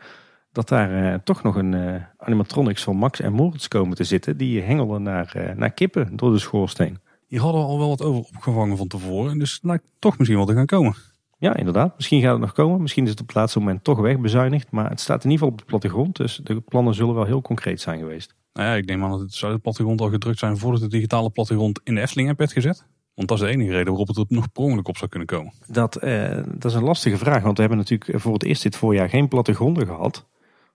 dat 0.53 0.69
daar 0.69 1.03
uh, 1.03 1.13
toch 1.23 1.43
nog 1.43 1.55
een 1.55 1.73
uh, 1.73 1.95
animatronics 2.17 2.83
van 2.83 2.95
Max 2.95 3.19
en 3.19 3.33
Moritz 3.33 3.67
komen 3.67 3.95
te 3.95 4.03
zitten. 4.03 4.37
Die 4.37 4.61
hengelen 4.61 5.03
naar, 5.03 5.53
naar 5.55 5.71
kippen 5.71 6.15
door 6.15 6.31
de 6.31 6.39
schoorsteen. 6.39 6.99
Die 7.27 7.39
hadden 7.39 7.61
we 7.61 7.67
al 7.67 7.77
wel 7.77 7.89
wat 7.89 8.01
over 8.01 8.23
opgevangen 8.35 8.77
van 8.77 8.87
tevoren. 8.87 9.39
Dus 9.39 9.53
het 9.53 9.63
lijkt 9.63 9.83
toch 9.99 10.17
misschien 10.17 10.37
wel 10.37 10.47
te 10.47 10.53
gaan 10.53 10.65
komen. 10.65 10.95
Ja, 11.37 11.55
inderdaad. 11.55 11.95
Misschien 11.95 12.21
gaat 12.21 12.31
het 12.31 12.41
nog 12.41 12.53
komen. 12.53 12.81
Misschien 12.81 13.03
is 13.03 13.09
het 13.09 13.21
op 13.21 13.27
het 13.27 13.35
laatste 13.35 13.59
moment 13.59 13.83
toch 13.83 13.99
wegbezuinigd. 13.99 14.71
Maar 14.71 14.89
het 14.89 14.99
staat 14.99 15.23
in 15.23 15.29
ieder 15.29 15.37
geval 15.37 15.51
op 15.51 15.57
de 15.57 15.65
plattegrond. 15.65 16.15
Dus 16.15 16.41
de 16.43 16.61
plannen 16.61 16.93
zullen 16.93 17.15
wel 17.15 17.25
heel 17.25 17.41
concreet 17.41 17.81
zijn 17.81 17.99
geweest. 17.99 18.35
Nou 18.53 18.67
ja, 18.67 18.75
ik 18.75 18.87
denk 18.87 18.99
maar 18.99 19.09
dat 19.09 19.19
het 19.19 19.33
zou 19.33 19.53
de 19.53 19.59
plattegrond 19.59 20.01
al 20.01 20.09
gedrukt 20.09 20.39
zijn 20.39 20.57
voordat 20.57 20.81
de 20.81 20.87
digitale 20.87 21.29
plattegrond 21.29 21.79
in 21.83 21.95
de 21.95 22.01
Efteling 22.01 22.27
heb 22.27 22.37
werd 22.37 22.51
gezet. 22.51 22.85
Want 23.15 23.27
dat 23.27 23.37
is 23.37 23.43
de 23.43 23.51
enige 23.51 23.71
reden 23.71 23.87
waarop 23.87 24.07
het 24.07 24.17
er 24.17 24.25
nog 24.27 24.51
per 24.51 24.63
ongeluk 24.63 24.87
op 24.87 24.97
zou 24.97 25.09
kunnen 25.09 25.27
komen. 25.27 25.53
Dat, 25.67 25.95
eh, 25.95 26.43
dat 26.47 26.71
is 26.71 26.77
een 26.77 26.83
lastige 26.83 27.17
vraag. 27.17 27.43
Want 27.43 27.55
we 27.55 27.61
hebben 27.61 27.79
natuurlijk 27.79 28.21
voor 28.21 28.33
het 28.33 28.43
eerst 28.43 28.63
dit 28.63 28.75
voorjaar 28.75 29.09
geen 29.09 29.27
plattegronden 29.27 29.87
gehad. 29.87 30.25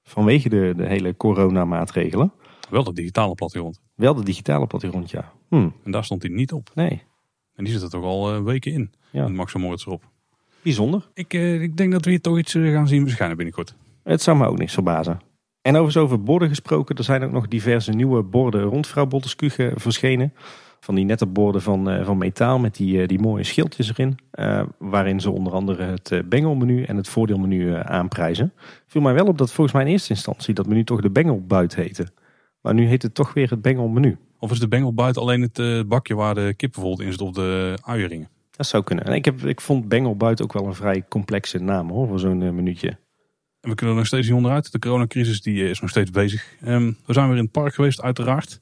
Vanwege 0.09 0.49
de, 0.49 0.73
de 0.77 0.87
hele 0.87 1.17
coronamaatregelen. 1.17 2.33
Wel 2.71 2.85
de 2.85 2.93
digitale 2.93 3.35
plattegrond. 3.35 3.81
Wel 3.95 4.15
de 4.15 4.25
digitale 4.25 4.67
plattegrond, 4.67 5.11
ja. 5.11 5.33
Hm. 5.49 5.69
En 5.85 5.91
daar 5.91 6.05
stond 6.05 6.23
hij 6.23 6.31
niet 6.31 6.53
op. 6.53 6.71
Nee. 6.75 7.03
En 7.55 7.65
die 7.65 7.73
zit 7.73 7.83
er 7.83 7.91
toch 7.91 8.05
al 8.05 8.35
uh, 8.35 8.43
weken 8.43 8.73
in. 8.73 8.93
Ja. 9.11 9.23
Met 9.23 9.33
Max 9.33 9.55
Moritz 9.55 9.87
erop. 9.87 10.05
Bijzonder. 10.63 11.09
Ik, 11.15 11.35
uh, 11.35 11.63
ik 11.63 11.77
denk 11.77 11.93
dat 11.93 12.05
we 12.05 12.11
hier 12.11 12.21
toch 12.21 12.39
iets 12.39 12.55
uh, 12.55 12.75
gaan 12.75 12.89
zien 12.89 13.03
verschijnen 13.03 13.37
binnenkort. 13.37 13.75
Het 14.03 14.23
zou 14.23 14.37
me 14.37 14.47
ook 14.47 14.59
niks 14.59 14.75
verbazen. 14.75 15.21
En 15.63 15.75
overigens 15.75 16.05
over 16.05 16.23
borden 16.23 16.49
gesproken. 16.49 16.97
Er 16.97 17.05
zijn 17.05 17.23
ook 17.23 17.33
nog 17.33 17.49
diverse 17.49 17.93
nieuwe 17.93 18.23
borden 18.23 18.63
rond 18.63 18.87
vrouw 18.87 19.07
Botteskuge 19.07 19.73
verschenen 19.77 20.33
van 20.81 20.95
die 20.95 21.05
nette 21.05 21.27
borden 21.27 21.63
van, 21.63 21.91
uh, 21.91 22.05
van 22.05 22.19
metaal 22.19 22.59
met 22.59 22.77
die, 22.77 23.01
uh, 23.01 23.07
die 23.07 23.19
mooie 23.19 23.45
schildjes 23.45 23.89
erin. 23.89 24.19
Uh, 24.35 24.63
waarin 24.79 25.21
ze 25.21 25.31
onder 25.31 25.53
andere 25.53 25.83
het 25.83 26.23
bengelmenu 26.29 26.83
en 26.83 26.97
het 26.97 27.09
voordeelmenu 27.09 27.75
aanprijzen. 27.75 28.53
Viel 28.87 29.03
mij 29.03 29.15
wel 29.15 29.27
op 29.27 29.39
dat 29.39 29.53
volgens 29.53 29.77
mij 29.77 29.85
in 29.85 29.91
eerste 29.91 30.11
instantie 30.11 30.55
dat 30.55 30.67
menu 30.67 30.85
toch 30.85 31.01
de 31.01 31.11
bengelbuit 31.11 31.75
heette. 31.75 32.07
Maar 32.61 32.75
nu 32.75 32.87
heet 32.87 33.03
het 33.03 33.15
toch 33.15 33.35
weer 33.35 33.51
het 33.51 33.63
bengelmenu. 33.63 34.17
Of 34.39 34.51
is 34.51 34.61
de 34.61 34.69
bengelbuit 34.69 35.19
alleen 35.19 35.51
het 35.53 35.89
bakje 35.89 36.15
waar 36.15 36.35
de 36.35 36.55
kip 36.57 36.73
bijvoorbeeld 36.73 37.07
in 37.07 37.13
zit 37.13 37.21
of 37.21 37.33
de 37.33 37.79
uieringen? 37.83 38.29
Dat 38.51 38.67
zou 38.67 38.85
kunnen. 38.85 39.05
En 39.05 39.13
ik, 39.13 39.25
heb, 39.25 39.45
ik 39.45 39.61
vond 39.61 39.89
bengelbuit 39.89 40.43
ook 40.43 40.53
wel 40.53 40.67
een 40.67 40.75
vrij 40.75 41.05
complexe 41.09 41.59
naam 41.59 41.91
hoor, 41.91 42.07
voor 42.07 42.19
zo'n 42.19 42.55
minuutje. 42.55 42.89
En 43.61 43.71
we 43.71 43.75
kunnen 43.75 43.95
er 43.95 44.01
nog 44.01 44.07
steeds 44.07 44.27
niet 44.27 44.37
onderuit. 44.37 44.73
De 44.73 44.79
coronacrisis 44.79 45.41
die 45.43 45.69
is 45.69 45.81
nog 45.81 45.91
steeds 45.91 46.11
bezig. 46.11 46.55
Um, 46.67 46.97
we 47.07 47.13
zijn 47.13 47.29
weer 47.29 47.37
in 47.37 47.43
het 47.43 47.53
park 47.53 47.75
geweest 47.75 48.03
uiteraard. 48.03 48.61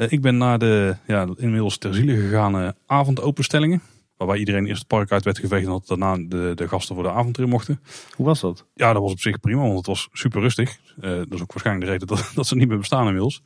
Eh, 0.00 0.12
ik 0.12 0.20
ben 0.20 0.36
naar 0.36 0.58
de 0.58 0.96
ja, 1.06 1.28
inmiddels 1.36 1.78
ter 1.78 1.94
ziele 1.94 2.16
gegaan 2.16 2.74
avondopenstellingen. 2.86 3.82
Waarbij 4.16 4.38
iedereen 4.38 4.66
eerst 4.66 4.78
het 4.78 4.88
park 4.88 5.12
uit 5.12 5.24
werd 5.24 5.38
geveegd 5.38 5.64
en 5.64 5.70
dat 5.70 5.86
daarna 5.86 6.16
de, 6.16 6.52
de 6.54 6.68
gasten 6.68 6.94
voor 6.94 7.04
de 7.04 7.10
avond 7.10 7.36
erin 7.38 7.50
mochten. 7.50 7.80
Hoe 8.16 8.26
was 8.26 8.40
dat? 8.40 8.66
Ja, 8.74 8.92
dat 8.92 9.02
was 9.02 9.12
op 9.12 9.20
zich 9.20 9.40
prima, 9.40 9.60
want 9.60 9.76
het 9.76 9.86
was 9.86 10.08
super 10.12 10.40
rustig. 10.40 10.78
Uh, 11.00 11.10
dat 11.10 11.32
is 11.32 11.40
ook 11.40 11.52
waarschijnlijk 11.52 11.86
de 11.86 11.92
reden 11.92 12.06
dat, 12.06 12.30
dat 12.34 12.46
ze 12.46 12.56
niet 12.56 12.68
meer 12.68 12.78
bestaan 12.78 13.06
inmiddels. 13.06 13.42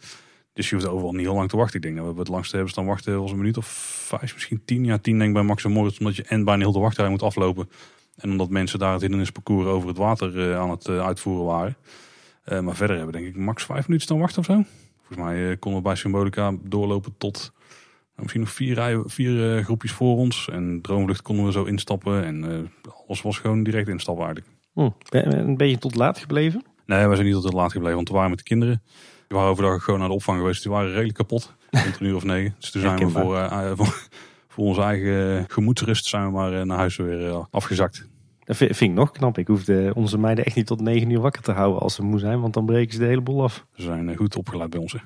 Dus 0.53 0.69
je 0.69 0.75
hoeft 0.75 0.89
overal 0.89 1.13
niet 1.13 1.27
heel 1.27 1.35
lang 1.35 1.49
te 1.49 1.57
wachten. 1.57 1.77
Ik 1.77 1.83
denk 1.83 1.97
dat 1.97 2.13
we 2.13 2.19
het 2.19 2.29
langste 2.29 2.55
hebben 2.55 2.73
staan 2.73 2.87
wachten 2.87 3.21
was 3.21 3.31
een 3.31 3.37
minuut 3.37 3.57
of 3.57 3.67
vijf, 4.07 4.33
misschien 4.35 4.63
tien. 4.65 4.85
Ja, 4.85 4.99
tien 4.99 5.17
denk 5.17 5.29
ik 5.29 5.35
bij 5.35 5.43
Max 5.43 5.65
Moritz, 5.65 5.99
omdat 5.99 6.17
je 6.17 6.23
en 6.23 6.45
bijna 6.45 6.63
heel 6.63 6.73
de 6.73 6.79
wachtrij 6.79 7.09
moet 7.09 7.23
aflopen. 7.23 7.69
En 8.17 8.31
omdat 8.31 8.49
mensen 8.49 8.79
daar 8.79 8.93
het 8.93 9.01
hindernisparcours 9.01 9.67
over 9.67 9.89
het 9.89 9.97
water 9.97 10.37
uh, 10.37 10.59
aan 10.59 10.71
het 10.71 10.89
uh, 10.89 11.07
uitvoeren 11.07 11.45
waren. 11.45 11.77
Maar 12.45 12.77
verder 12.77 12.97
hebben 12.97 13.15
we 13.15 13.21
denk 13.21 13.35
ik 13.35 13.41
max 13.41 13.65
vijf 13.65 13.87
minuten 13.87 14.07
staan 14.07 14.19
wachten 14.19 14.39
of 14.39 14.45
zo. 14.45 14.65
Volgens 15.05 15.29
mij 15.29 15.57
konden 15.57 15.83
we 15.83 15.87
bij 15.87 15.97
Symbolica 15.97 16.55
doorlopen 16.63 17.15
tot 17.19 17.53
nou, 17.55 18.23
misschien 18.23 18.41
nog 18.41 18.51
vier, 18.51 18.75
rijen, 18.75 19.11
vier 19.11 19.63
groepjes 19.65 19.93
voor 19.93 20.17
ons. 20.17 20.49
En 20.53 20.79
Droomvlucht 20.83 21.23
konden 21.23 21.45
we 21.45 21.53
zo 21.53 21.65
instappen. 21.65 22.25
En 22.25 22.71
alles 23.07 23.23
was 23.23 23.39
gewoon 23.39 23.63
direct 23.63 23.89
instappen 23.89 24.25
eigenlijk. 24.25 24.55
Hm. 24.73 24.91
Ben, 25.09 25.57
ben 25.57 25.69
je 25.69 25.79
tot 25.79 25.95
laat 25.95 26.19
gebleven? 26.19 26.65
Nee, 26.87 27.09
we 27.09 27.15
zijn 27.15 27.27
niet 27.27 27.43
tot 27.43 27.53
laat 27.53 27.73
gebleven, 27.73 27.97
want 27.97 28.09
we 28.09 28.15
waren 28.15 28.31
met 28.31 28.39
de 28.39 28.45
kinderen. 28.45 28.83
Die 29.29 29.37
waren 29.37 29.51
overdag 29.51 29.85
gewoon 29.85 30.01
naar 30.01 30.09
de 30.09 30.15
opvang 30.15 30.39
geweest. 30.39 30.63
Die 30.63 30.73
waren 30.73 30.91
redelijk 30.91 31.15
kapot. 31.15 31.55
Rond 31.71 32.01
een 32.01 32.07
uur 32.07 32.15
of 32.15 32.25
negen. 32.25 32.55
Dus 32.59 32.71
toen 32.71 32.81
zijn 32.81 32.99
we 32.99 33.09
voor, 33.09 33.37
uh, 33.37 33.73
voor, 33.75 33.87
voor, 34.49 34.65
onze 34.65 34.81
eigen 34.81 35.45
gemoedsrust 35.49 36.07
zijn 36.07 36.25
we 36.25 36.31
maar 36.31 36.67
naar 36.67 36.79
huis 36.79 36.97
weer 36.97 37.47
afgezakt. 37.51 38.09
Dat 38.45 38.57
vind 38.57 38.81
ik 38.81 38.93
nog 38.93 39.11
knap. 39.11 39.39
Ik 39.39 39.47
hoefde 39.47 39.93
onze 39.95 40.19
meiden 40.19 40.45
echt 40.45 40.57
niet 40.57 40.67
tot 40.67 40.81
negen 40.81 41.11
uur 41.11 41.21
wakker 41.21 41.43
te 41.43 41.53
houden 41.53 41.83
als 41.83 41.95
ze 41.95 42.03
moe 42.03 42.19
zijn. 42.19 42.41
Want 42.41 42.55
dan 42.55 42.67
breken 42.67 42.93
ze 42.93 42.99
de 42.99 43.05
hele 43.05 43.21
boel 43.21 43.43
af. 43.43 43.67
Ze 43.75 43.83
zijn 43.83 44.17
goed 44.17 44.37
opgeleid 44.37 44.71
bij 44.71 44.81
ons. 44.81 44.93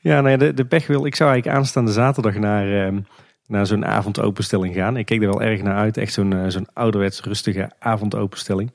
ja, 0.00 0.20
nou 0.20 0.28
ja, 0.28 0.36
de, 0.36 0.54
de 0.54 0.64
pech 0.64 0.86
wil. 0.86 1.06
Ik 1.06 1.14
zou 1.14 1.30
eigenlijk 1.30 1.58
aanstaande 1.58 1.92
zaterdag 1.92 2.34
naar, 2.34 2.92
uh, 2.92 2.98
naar 3.46 3.66
zo'n 3.66 3.86
avondopenstelling 3.86 4.74
gaan. 4.74 4.96
Ik 4.96 5.06
keek 5.06 5.22
er 5.22 5.28
wel 5.28 5.42
erg 5.42 5.62
naar 5.62 5.76
uit. 5.76 5.96
Echt 5.96 6.12
zo'n 6.12 6.50
zo'n 6.50 6.72
ouderwets 6.72 7.20
rustige 7.20 7.70
avondopenstelling. 7.78 8.70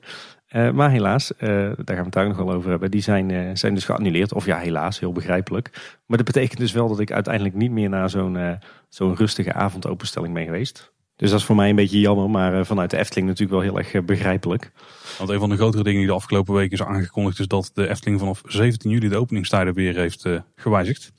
Uh, 0.50 0.70
maar 0.70 0.90
helaas, 0.90 1.32
uh, 1.32 1.38
daar 1.48 1.66
gaan 1.66 1.74
we 1.86 1.94
het 1.94 2.12
daar 2.12 2.28
nog 2.28 2.36
wel 2.36 2.52
over 2.52 2.70
hebben. 2.70 2.90
Die 2.90 3.02
zijn, 3.02 3.56
zijn 3.56 3.74
dus 3.74 3.84
geannuleerd. 3.84 4.32
Of 4.32 4.46
ja, 4.46 4.58
helaas, 4.58 5.00
heel 5.00 5.12
begrijpelijk. 5.12 5.96
Maar 6.06 6.16
dat 6.16 6.26
betekent 6.26 6.58
dus 6.58 6.72
wel 6.72 6.88
dat 6.88 7.00
ik 7.00 7.12
uiteindelijk 7.12 7.54
niet 7.54 7.70
meer 7.70 7.88
naar 7.88 8.10
zo'n 8.10 8.58
zo'n 8.88 9.16
rustige 9.16 9.52
avondopenstelling 9.52 10.34
ben 10.34 10.44
geweest. 10.44 10.93
Dus 11.16 11.30
dat 11.30 11.40
is 11.40 11.46
voor 11.46 11.56
mij 11.56 11.68
een 11.68 11.76
beetje 11.76 12.00
jammer, 12.00 12.30
maar 12.30 12.66
vanuit 12.66 12.90
de 12.90 12.98
Efteling 12.98 13.26
natuurlijk 13.26 13.60
wel 13.60 13.70
heel 13.70 13.78
erg 13.78 14.04
begrijpelijk. 14.04 14.72
Want 15.18 15.30
een 15.30 15.38
van 15.38 15.48
de 15.48 15.56
grotere 15.56 15.82
dingen 15.82 15.98
die 15.98 16.08
de 16.08 16.14
afgelopen 16.14 16.54
weken 16.54 16.72
is 16.72 16.82
aangekondigd 16.82 17.38
is 17.38 17.48
dat 17.48 17.70
de 17.74 17.88
Efteling 17.88 18.18
vanaf 18.18 18.42
17 18.46 18.90
juli 18.90 19.08
de 19.08 19.16
openingstijden 19.16 19.74
weer 19.74 19.96
heeft 19.96 20.26
gewijzigd. 20.56 21.12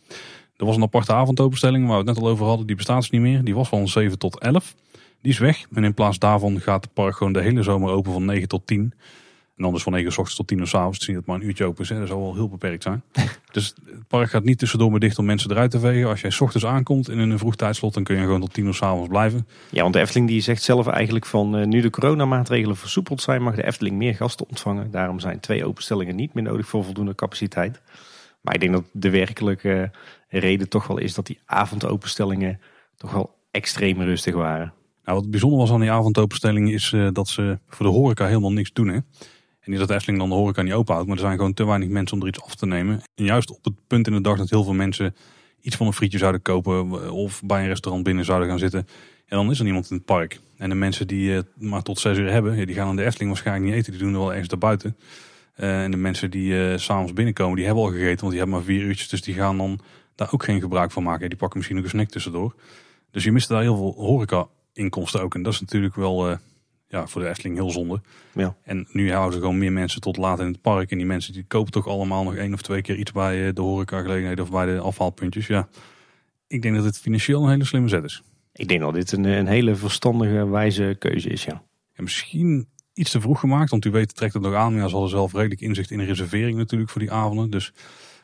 Er 0.57 0.65
was 0.65 0.75
een 0.75 0.83
aparte 0.83 1.13
avondopenstelling 1.13 1.87
waar 1.87 2.03
we 2.03 2.09
het 2.09 2.15
net 2.15 2.23
al 2.23 2.31
over 2.31 2.45
hadden, 2.45 2.67
die 2.67 2.75
bestaat 2.75 2.99
dus 2.99 3.09
niet 3.09 3.21
meer. 3.21 3.43
Die 3.43 3.55
was 3.55 3.67
van 3.67 3.87
7 3.87 4.19
tot 4.19 4.39
11. 4.39 4.75
Die 5.21 5.31
is 5.31 5.39
weg 5.39 5.65
en 5.73 5.83
in 5.83 5.93
plaats 5.93 6.19
daarvan 6.19 6.59
gaat 6.59 6.83
het 6.83 6.93
park 6.93 7.15
gewoon 7.15 7.33
de 7.33 7.41
hele 7.41 7.63
zomer 7.63 7.91
open 7.91 8.11
van 8.13 8.25
9 8.25 8.47
tot 8.47 8.67
10. 8.67 8.93
En 9.55 9.63
dan 9.63 9.73
dus 9.73 9.83
van 9.83 9.91
9 9.91 10.07
uur 10.07 10.13
s 10.13 10.17
ochtends 10.17 10.37
tot 10.37 10.47
10 10.47 10.59
uur 10.59 10.67
s 10.67 10.75
avonds. 10.75 11.05
Zien 11.05 11.15
dat 11.15 11.25
maar 11.25 11.35
een 11.35 11.45
uurtje 11.45 11.65
open 11.65 11.83
is. 11.83 11.89
Hè. 11.89 11.99
Dat 11.99 12.07
zal 12.07 12.21
wel 12.21 12.33
heel 12.33 12.49
beperkt 12.49 12.83
zijn. 12.83 13.03
dus 13.51 13.73
het 13.85 14.07
park 14.07 14.29
gaat 14.29 14.43
niet 14.43 14.57
tussendoor 14.57 14.91
meer 14.91 14.99
dicht 14.99 15.19
om 15.19 15.25
mensen 15.25 15.51
eruit 15.51 15.71
te 15.71 15.79
vegen. 15.79 16.09
Als 16.09 16.21
jij 16.21 16.29
s 16.29 16.41
ochtends 16.41 16.65
aankomt 16.65 17.09
in 17.09 17.19
een 17.19 17.37
vroeg 17.37 17.55
tijdslot, 17.55 17.93
dan 17.93 18.03
kun 18.03 18.15
je 18.15 18.21
gewoon 18.21 18.39
tot 18.39 18.53
10 18.53 18.65
uur 18.65 18.73
s 18.73 18.81
avonds 18.81 19.07
blijven. 19.07 19.47
Ja, 19.69 19.81
want 19.81 19.93
de 19.93 19.99
Efteling 19.99 20.27
die 20.27 20.41
zegt 20.41 20.63
zelf 20.63 20.87
eigenlijk 20.87 21.25
van 21.25 21.59
uh, 21.59 21.65
nu 21.65 21.81
de 21.81 21.89
coronamaatregelen 21.89 22.77
versoepeld 22.77 23.21
zijn, 23.21 23.41
mag 23.41 23.55
de 23.55 23.65
Efteling 23.65 23.95
meer 23.95 24.15
gasten 24.15 24.47
ontvangen. 24.49 24.91
Daarom 24.91 25.19
zijn 25.19 25.39
twee 25.39 25.65
openstellingen 25.65 26.15
niet 26.15 26.33
meer 26.33 26.43
nodig 26.43 26.67
voor 26.67 26.83
voldoende 26.83 27.15
capaciteit. 27.15 27.81
Maar 28.41 28.53
ik 28.53 28.59
denk 28.59 28.73
dat 28.73 28.85
de 28.91 29.09
werkelijke 29.09 29.91
reden 30.29 30.69
toch 30.69 30.87
wel 30.87 30.97
is 30.97 31.13
dat 31.13 31.25
die 31.25 31.39
avondopenstellingen 31.45 32.59
toch 32.95 33.11
wel 33.11 33.35
extreem 33.51 34.01
rustig 34.01 34.33
waren. 34.33 34.73
Nou, 35.03 35.19
wat 35.19 35.31
bijzonder 35.31 35.59
was 35.59 35.71
aan 35.71 35.79
die 35.79 35.91
avondopenstelling 35.91 36.71
is 36.71 36.91
uh, 36.91 37.07
dat 37.11 37.27
ze 37.27 37.59
voor 37.67 37.85
de 37.85 37.91
horeca 37.91 38.25
helemaal 38.25 38.51
niks 38.51 38.73
doen. 38.73 38.87
Hè? 38.87 38.99
En 39.65 39.71
niet 39.71 39.79
dat 39.79 39.89
Efteling 39.89 40.19
dan 40.19 40.29
de 40.29 40.35
horeca 40.35 40.61
niet 40.61 40.73
openhoudt, 40.73 41.07
maar 41.07 41.17
er 41.17 41.23
zijn 41.23 41.37
gewoon 41.37 41.53
te 41.53 41.65
weinig 41.65 41.89
mensen 41.89 42.17
om 42.17 42.21
er 42.21 42.29
iets 42.29 42.41
af 42.41 42.55
te 42.55 42.65
nemen. 42.65 43.01
En 43.15 43.25
juist 43.25 43.51
op 43.51 43.63
het 43.63 43.73
punt 43.87 44.07
in 44.07 44.13
de 44.13 44.21
dag 44.21 44.37
dat 44.37 44.49
heel 44.49 44.63
veel 44.63 44.73
mensen 44.73 45.15
iets 45.61 45.75
van 45.75 45.87
een 45.87 45.93
frietje 45.93 46.17
zouden 46.17 46.41
kopen 46.41 47.11
of 47.11 47.41
bij 47.43 47.61
een 47.61 47.67
restaurant 47.67 48.03
binnen 48.03 48.25
zouden 48.25 48.47
gaan 48.47 48.59
zitten. 48.59 48.87
En 49.25 49.37
dan 49.37 49.51
is 49.51 49.57
er 49.57 49.63
niemand 49.63 49.89
in 49.89 49.95
het 49.95 50.05
park. 50.05 50.39
En 50.57 50.69
de 50.69 50.75
mensen 50.75 51.07
die 51.07 51.31
het 51.31 51.47
maar 51.55 51.81
tot 51.81 51.99
zes 51.99 52.17
uur 52.17 52.31
hebben, 52.31 52.65
die 52.65 52.75
gaan 52.75 52.87
aan 52.87 52.95
de 52.95 53.03
Efteling 53.03 53.29
waarschijnlijk 53.29 53.65
niet 53.65 53.75
eten. 53.75 53.91
Die 53.91 54.01
doen 54.01 54.13
er 54.13 54.19
wel 54.19 54.31
ergens 54.31 54.47
daarbuiten. 54.47 54.97
Uh, 55.57 55.83
en 55.83 55.91
de 55.91 55.97
mensen 55.97 56.31
die 56.31 56.51
uh, 56.51 56.77
s'avonds 56.77 57.13
binnenkomen, 57.13 57.55
die 57.55 57.65
hebben 57.65 57.83
al 57.83 57.89
gegeten, 57.89 58.19
want 58.19 58.29
die 58.29 58.39
hebben 58.39 58.55
maar 58.57 58.65
vier 58.65 58.81
uurtjes. 58.81 59.09
Dus 59.09 59.21
die 59.21 59.33
gaan 59.33 59.57
dan 59.57 59.79
daar 60.15 60.29
ook 60.31 60.43
geen 60.43 60.61
gebruik 60.61 60.91
van 60.91 61.03
maken. 61.03 61.29
Die 61.29 61.37
pakken 61.37 61.57
misschien 61.57 61.77
ook 61.77 61.83
een 61.83 61.89
snack 61.89 62.09
tussendoor. 62.09 62.55
Dus 63.11 63.23
je 63.23 63.31
mist 63.31 63.47
daar 63.47 63.61
heel 63.61 63.75
veel 63.75 63.93
horeca 63.97 64.47
inkomsten 64.73 65.21
ook. 65.21 65.35
En 65.35 65.43
dat 65.43 65.53
is 65.53 65.59
natuurlijk 65.59 65.95
wel 65.95 66.37
ja, 66.87 67.07
voor 67.07 67.21
de 67.21 67.27
Efteling 67.27 67.55
heel 67.55 67.71
zonde. 67.71 68.01
Ja. 68.33 68.55
En 68.63 68.87
nu 68.91 69.11
houden 69.11 69.33
ze 69.33 69.39
gewoon 69.39 69.57
meer 69.57 69.71
mensen 69.71 70.01
tot 70.01 70.17
laat 70.17 70.39
in 70.39 70.47
het 70.47 70.61
park. 70.61 70.91
En 70.91 70.97
die 70.97 71.05
mensen 71.05 71.33
die 71.33 71.45
kopen 71.47 71.71
toch 71.71 71.87
allemaal 71.87 72.23
nog 72.23 72.35
één 72.35 72.53
of 72.53 72.61
twee 72.61 72.81
keer 72.81 72.95
iets 72.95 73.11
bij 73.11 73.53
de 73.53 73.61
horeca 73.61 74.01
gelegenheden 74.01 74.43
of 74.43 74.51
bij 74.51 74.65
de 74.65 74.79
afhaalpuntjes. 74.79 75.47
Ja, 75.47 75.67
ik 76.47 76.61
denk 76.61 76.75
dat 76.75 76.83
het 76.83 76.99
financieel 76.99 77.43
een 77.43 77.49
hele 77.49 77.65
slimme 77.65 77.87
zet 77.87 78.03
is. 78.03 78.23
Ik 78.53 78.67
denk 78.67 78.81
dat 78.81 78.93
dit 78.93 79.11
een, 79.11 79.23
een 79.23 79.47
hele 79.47 79.75
verstandige, 79.75 80.49
wijze 80.49 80.95
keuze 80.99 81.29
is, 81.29 81.43
ja. 81.43 81.63
En 81.93 82.03
misschien 82.03 82.67
iets 82.93 83.11
te 83.11 83.21
vroeg 83.21 83.39
gemaakt, 83.39 83.69
want 83.69 83.85
u 83.85 83.89
weet 83.91 84.15
trekt 84.15 84.33
het 84.33 84.43
nog 84.43 84.53
aan. 84.53 84.75
Maar 84.75 84.87
ze 84.87 84.91
hadden 84.91 85.09
zelf 85.09 85.33
redelijk 85.33 85.61
inzicht 85.61 85.91
in 85.91 85.97
de 85.97 86.03
reservering 86.03 86.57
natuurlijk 86.57 86.91
voor 86.91 87.01
die 87.01 87.11
avonden. 87.11 87.49
Dus 87.49 87.73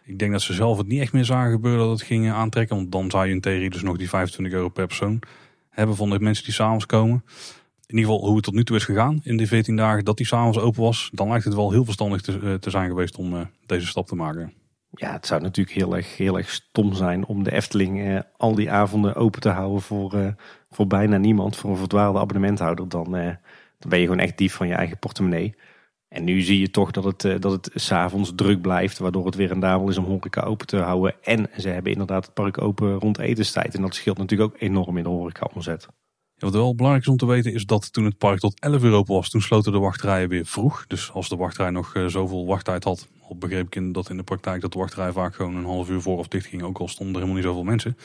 ik 0.04 0.19
denk 0.19 0.32
dat 0.32 0.41
ze 0.41 0.54
zelf 0.54 0.78
het 0.78 0.88
niet 0.88 1.02
echt 1.02 1.13
meer 1.13 1.26
zagen 1.26 1.52
gebeuren 1.52 1.80
dat 1.80 2.00
het 2.00 2.08
ging 2.08 2.32
aantrekken. 2.32 2.76
Want 2.76 2.91
dan 2.91 3.10
zou 3.10 3.26
je 3.26 3.32
in 3.32 3.41
theorie 3.41 3.69
dus 3.69 3.82
nog 3.82 3.97
die 3.97 4.10
25 4.10 4.54
euro 4.54 4.69
per 4.69 4.88
persoon 4.88 5.19
hebben 5.69 5.95
van 5.95 6.10
de 6.10 6.19
mensen 6.19 6.43
die 6.43 6.54
s'avonds 6.54 6.86
komen. 6.86 7.24
In 7.91 7.97
ieder 7.97 8.12
geval 8.12 8.27
hoe 8.27 8.36
het 8.36 8.45
tot 8.45 8.54
nu 8.54 8.63
toe 8.63 8.75
is 8.75 8.84
gegaan 8.84 9.19
in 9.23 9.38
die 9.38 9.47
14 9.47 9.75
dagen 9.75 10.06
dat 10.06 10.17
die 10.17 10.25
s'avonds 10.25 10.58
open 10.60 10.82
was. 10.82 11.10
Dan 11.13 11.30
lijkt 11.30 11.45
het 11.45 11.54
wel 11.54 11.71
heel 11.71 11.86
verstandig 11.86 12.21
te, 12.21 12.39
eh, 12.43 12.54
te 12.54 12.69
zijn 12.69 12.89
geweest 12.89 13.15
om 13.15 13.34
uh, 13.34 13.41
deze 13.65 13.88
stap 13.88 14.08
te 14.08 14.15
maken. 14.15 14.54
Ja, 14.89 15.12
het 15.12 15.25
zou 15.25 15.41
natuurlijk 15.41 15.75
heel 15.75 15.95
erg, 15.95 16.17
heel 16.17 16.38
erg 16.38 16.49
stom 16.49 16.93
zijn 16.93 17.25
om 17.25 17.43
de 17.43 17.51
Efteling 17.51 18.01
eh, 18.01 18.19
al 18.38 18.56
die 18.56 18.71
avonden 18.71 19.15
open 19.15 19.41
te 19.41 19.49
houden 19.49 19.82
voor, 19.82 20.36
voor 20.69 20.88
bijna 20.88 21.17
niemand. 21.17 21.56
Voor 21.56 21.69
een 21.69 21.77
verdwaalde 21.77 22.19
abonnementhouder. 22.19 22.89
Dan, 22.89 23.12
dan 23.12 23.89
ben 23.89 23.99
je 23.99 24.06
gewoon 24.06 24.19
echt 24.19 24.38
dief 24.38 24.54
van 24.54 24.67
je 24.67 24.73
eigen 24.73 24.99
portemonnee. 24.99 25.56
En 26.08 26.23
nu 26.23 26.41
zie 26.41 26.60
je 26.60 26.71
toch 26.71 26.91
dat 26.91 27.04
het, 27.04 27.41
dat 27.41 27.51
het 27.51 27.69
s'avonds 27.73 28.32
druk 28.36 28.62
blijft. 28.62 28.97
Waardoor 28.97 29.25
het 29.25 29.36
weer 29.36 29.47
rendabel 29.47 29.89
is 29.89 29.97
om 29.97 30.06
horeca 30.06 30.41
open 30.41 30.67
te 30.67 30.77
houden. 30.77 31.15
En 31.21 31.49
ze 31.58 31.69
hebben 31.69 31.91
inderdaad 31.91 32.25
het 32.25 32.34
park 32.34 32.62
open 32.62 32.93
rond 32.93 33.17
etenstijd. 33.17 33.75
En 33.75 33.82
dat 33.82 33.95
scheelt 33.95 34.17
natuurlijk 34.17 34.54
ook 34.54 34.62
enorm 34.62 34.97
in 34.97 35.04
de 35.04 35.10
horeca 35.10 35.49
omzet. 35.54 35.88
Wat 36.41 36.54
wel 36.54 36.75
belangrijk 36.75 37.06
is 37.06 37.12
om 37.12 37.17
te 37.17 37.25
weten 37.25 37.54
is 37.54 37.65
dat 37.65 37.93
toen 37.93 38.06
het 38.06 38.17
park 38.17 38.39
tot 38.39 38.60
11 38.60 38.84
uur 38.84 38.93
open 38.93 39.13
was, 39.13 39.30
toen 39.30 39.41
sloten 39.41 39.71
de 39.71 39.77
wachtrijen 39.77 40.30
weer 40.30 40.45
vroeg. 40.45 40.88
Dus 40.88 41.12
als 41.12 41.30
de 41.30 41.36
wachtrij 41.36 41.69
nog 41.69 41.95
uh, 41.95 42.06
zoveel 42.06 42.45
wachttijd 42.45 42.84
had, 42.84 43.08
al 43.27 43.36
begreep 43.36 43.65
ik 43.65 43.75
in, 43.75 43.91
dat 43.91 44.10
in 44.10 44.17
de 44.17 44.23
praktijk 44.23 44.62
dat 44.62 44.71
de 44.71 44.80
wachtrij 44.80 45.12
vaak 45.12 45.36
gewoon 45.36 45.56
een 45.56 45.65
half 45.65 45.89
uur 45.89 46.01
voor 46.01 46.17
of 46.17 46.27
dicht 46.27 46.45
ging. 46.45 46.63
Ook 46.63 46.77
al 46.77 46.88
stonden 46.88 47.15
er 47.15 47.21
helemaal 47.21 47.41
niet 47.41 47.49
zoveel 47.51 47.69
mensen. 47.69 47.97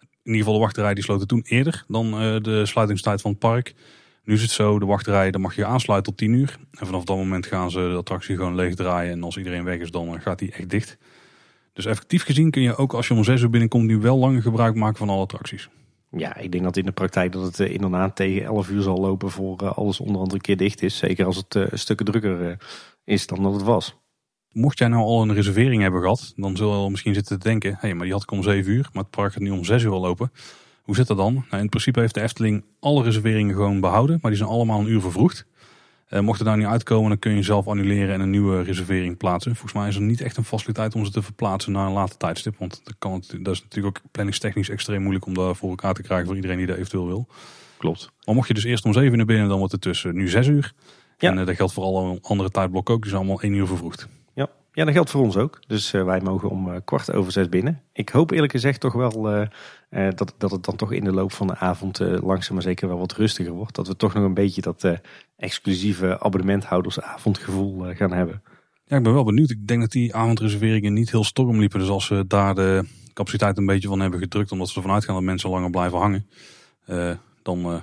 In 0.00 0.32
ieder 0.32 0.38
geval 0.38 0.54
de 0.54 0.60
wachtrij 0.60 0.94
die 0.94 1.04
sloten 1.04 1.26
toen 1.26 1.44
eerder 1.48 1.84
dan 1.88 2.06
uh, 2.06 2.40
de 2.40 2.66
sluitingstijd 2.66 3.20
van 3.20 3.30
het 3.30 3.40
park. 3.40 3.74
Nu 4.24 4.34
is 4.34 4.42
het 4.42 4.50
zo, 4.50 4.78
de 4.78 4.86
wachtrij, 4.86 5.30
dan 5.30 5.40
mag 5.40 5.56
je 5.56 5.64
aansluiten 5.64 6.12
tot 6.12 6.20
10 6.20 6.32
uur. 6.32 6.58
En 6.70 6.86
vanaf 6.86 7.04
dat 7.04 7.16
moment 7.16 7.46
gaan 7.46 7.70
ze 7.70 7.78
de 7.78 7.96
attractie 7.96 8.36
gewoon 8.36 8.54
leeg 8.54 8.74
draaien. 8.74 9.12
En 9.12 9.22
als 9.22 9.36
iedereen 9.36 9.64
weg 9.64 9.78
is, 9.78 9.90
dan 9.90 10.20
gaat 10.20 10.38
die 10.38 10.52
echt 10.52 10.70
dicht. 10.70 10.98
Dus 11.72 11.84
effectief 11.84 12.22
gezien 12.22 12.50
kun 12.50 12.62
je 12.62 12.76
ook 12.76 12.94
als 12.94 13.08
je 13.08 13.14
om 13.14 13.24
6 13.24 13.40
uur 13.40 13.50
binnenkomt, 13.50 13.86
nu 13.86 13.98
wel 13.98 14.18
langer 14.18 14.42
gebruik 14.42 14.74
maken 14.74 14.98
van 14.98 15.08
alle 15.08 15.22
attracties. 15.22 15.68
Ja, 16.16 16.36
ik 16.36 16.52
denk 16.52 16.64
dat 16.64 16.76
in 16.76 16.84
de 16.84 16.92
praktijk 16.92 17.32
dat 17.32 17.42
het 17.42 17.58
inderdaad 17.58 18.16
tegen 18.16 18.44
11 18.44 18.70
uur 18.70 18.82
zal 18.82 19.00
lopen 19.00 19.30
voor 19.30 19.68
alles 19.68 20.00
onder 20.00 20.16
andere 20.16 20.34
een 20.34 20.40
keer 20.40 20.56
dicht 20.56 20.82
is. 20.82 20.96
Zeker 20.96 21.26
als 21.26 21.36
het 21.36 21.54
een 21.54 21.78
stukken 21.78 22.06
drukker 22.06 22.58
is 23.04 23.26
dan 23.26 23.42
dat 23.42 23.52
het 23.52 23.62
was. 23.62 23.96
Mocht 24.52 24.78
jij 24.78 24.88
nou 24.88 25.02
al 25.02 25.22
een 25.22 25.34
reservering 25.34 25.82
hebben 25.82 26.00
gehad, 26.00 26.32
dan 26.36 26.56
zul 26.56 26.84
je 26.84 26.90
misschien 26.90 27.14
zitten 27.14 27.38
te 27.38 27.48
denken, 27.48 27.70
hé, 27.70 27.76
hey, 27.80 27.94
maar 27.94 28.04
die 28.04 28.12
had 28.12 28.22
ik 28.22 28.30
om 28.30 28.42
7 28.42 28.72
uur, 28.72 28.88
maar 28.92 29.02
het 29.02 29.10
park 29.10 29.32
gaat 29.32 29.42
nu 29.42 29.50
om 29.50 29.64
6 29.64 29.82
uur 29.82 29.92
al 29.92 30.00
lopen. 30.00 30.32
Hoe 30.82 30.94
zit 30.94 31.06
dat 31.06 31.16
dan? 31.16 31.44
Nou, 31.50 31.62
in 31.62 31.68
principe 31.68 32.00
heeft 32.00 32.14
de 32.14 32.22
Efteling 32.22 32.64
alle 32.80 33.02
reserveringen 33.02 33.54
gewoon 33.54 33.80
behouden, 33.80 34.18
maar 34.22 34.30
die 34.30 34.40
zijn 34.40 34.52
allemaal 34.52 34.80
een 34.80 34.90
uur 34.90 35.00
vervroegd. 35.00 35.46
Uh, 36.10 36.20
mocht 36.20 36.38
het 36.38 36.48
daar 36.48 36.56
niet 36.56 36.66
uitkomen, 36.66 37.08
dan 37.08 37.18
kun 37.18 37.34
je 37.34 37.42
zelf 37.42 37.66
annuleren 37.66 38.14
en 38.14 38.20
een 38.20 38.30
nieuwe 38.30 38.62
reservering 38.62 39.16
plaatsen. 39.16 39.52
Volgens 39.52 39.72
mij 39.72 39.88
is 39.88 39.96
er 39.96 40.02
niet 40.02 40.20
echt 40.20 40.36
een 40.36 40.44
faciliteit 40.44 40.94
om 40.94 41.04
ze 41.04 41.10
te 41.10 41.22
verplaatsen 41.22 41.72
naar 41.72 41.86
een 41.86 41.92
later 41.92 42.16
tijdstip. 42.16 42.58
Want 42.58 42.80
dat, 42.84 42.94
kan 42.98 43.12
het, 43.12 43.36
dat 43.40 43.54
is 43.54 43.62
natuurlijk 43.62 43.96
ook 43.96 44.10
planningstechnisch 44.10 44.68
extreem 44.68 45.00
moeilijk 45.00 45.26
om 45.26 45.34
daar 45.34 45.56
voor 45.56 45.70
elkaar 45.70 45.94
te 45.94 46.02
krijgen 46.02 46.26
voor 46.26 46.34
iedereen 46.34 46.56
die 46.56 46.66
dat 46.66 46.76
eventueel 46.76 47.06
wil. 47.06 47.28
Klopt. 47.76 48.10
Maar 48.24 48.34
mocht 48.34 48.48
je 48.48 48.54
dus 48.54 48.64
eerst 48.64 48.84
om 48.84 48.92
7 48.92 49.18
uur 49.18 49.24
binnen, 49.24 49.48
dan 49.48 49.58
wordt 49.58 49.72
het 49.72 49.80
tussen 49.80 50.14
nu 50.14 50.28
6 50.28 50.46
uur. 50.46 50.72
Ja. 51.18 51.30
En 51.30 51.38
uh, 51.38 51.46
dat 51.46 51.56
geldt 51.56 51.72
voor 51.72 51.84
alle 51.84 52.18
andere 52.22 52.50
tijdblokken 52.50 52.94
ook. 52.94 53.00
Die 53.00 53.10
zijn 53.10 53.22
allemaal 53.22 53.42
1 53.42 53.52
uur 53.52 53.66
vervroegd. 53.66 54.08
Ja. 54.76 54.84
Dat 54.84 54.94
geldt 54.94 55.10
voor 55.10 55.22
ons 55.22 55.36
ook. 55.36 55.60
Dus 55.66 55.92
uh, 55.92 56.04
wij 56.04 56.20
mogen 56.20 56.50
om 56.50 56.68
uh, 56.68 56.76
kwart 56.84 57.12
over 57.12 57.32
zes 57.32 57.48
binnen. 57.48 57.82
Ik 57.92 58.08
hoop 58.08 58.30
eerlijk 58.30 58.52
gezegd 58.52 58.80
toch 58.80 58.92
wel 58.92 59.34
uh, 59.34 59.46
dat, 60.14 60.34
dat 60.38 60.50
het 60.50 60.64
dan 60.64 60.76
toch 60.76 60.92
in 60.92 61.04
de 61.04 61.12
loop 61.12 61.32
van 61.32 61.46
de 61.46 61.56
avond 61.56 61.98
langzaam 61.98 62.54
maar 62.54 62.62
zeker 62.62 62.88
wel 62.88 62.98
wat 62.98 63.12
rustiger 63.12 63.52
wordt. 63.52 63.74
Dat 63.74 63.88
we 63.88 63.96
toch 63.96 64.14
nog 64.14 64.24
een 64.24 64.34
beetje 64.34 64.60
dat 64.60 64.90
exclusieve 65.36 66.20
abonnementhoudersavondgevoel 66.20 67.94
gaan 67.94 68.12
hebben. 68.12 68.42
Ja, 68.84 68.96
ik 68.96 69.02
ben 69.02 69.12
wel 69.12 69.24
benieuwd. 69.24 69.50
Ik 69.50 69.66
denk 69.66 69.80
dat 69.80 69.90
die 69.90 70.14
avondreserveringen 70.14 70.92
niet 70.92 71.10
heel 71.10 71.24
storm 71.24 71.58
liepen. 71.58 71.78
Dus 71.80 71.88
als 71.88 72.06
ze 72.06 72.24
daar 72.26 72.54
de 72.54 72.84
capaciteit 73.16 73.58
een 73.58 73.66
beetje 73.66 73.88
van 73.88 74.00
hebben 74.00 74.20
gedrukt, 74.20 74.52
omdat 74.52 74.68
ze 74.68 74.76
ervan 74.76 74.92
uitgaan 74.92 75.14
dat 75.14 75.24
mensen 75.24 75.50
langer 75.50 75.70
blijven 75.70 75.98
hangen, 75.98 76.28
eh, 76.84 77.16
dan, 77.42 77.64
eh, 77.64 77.80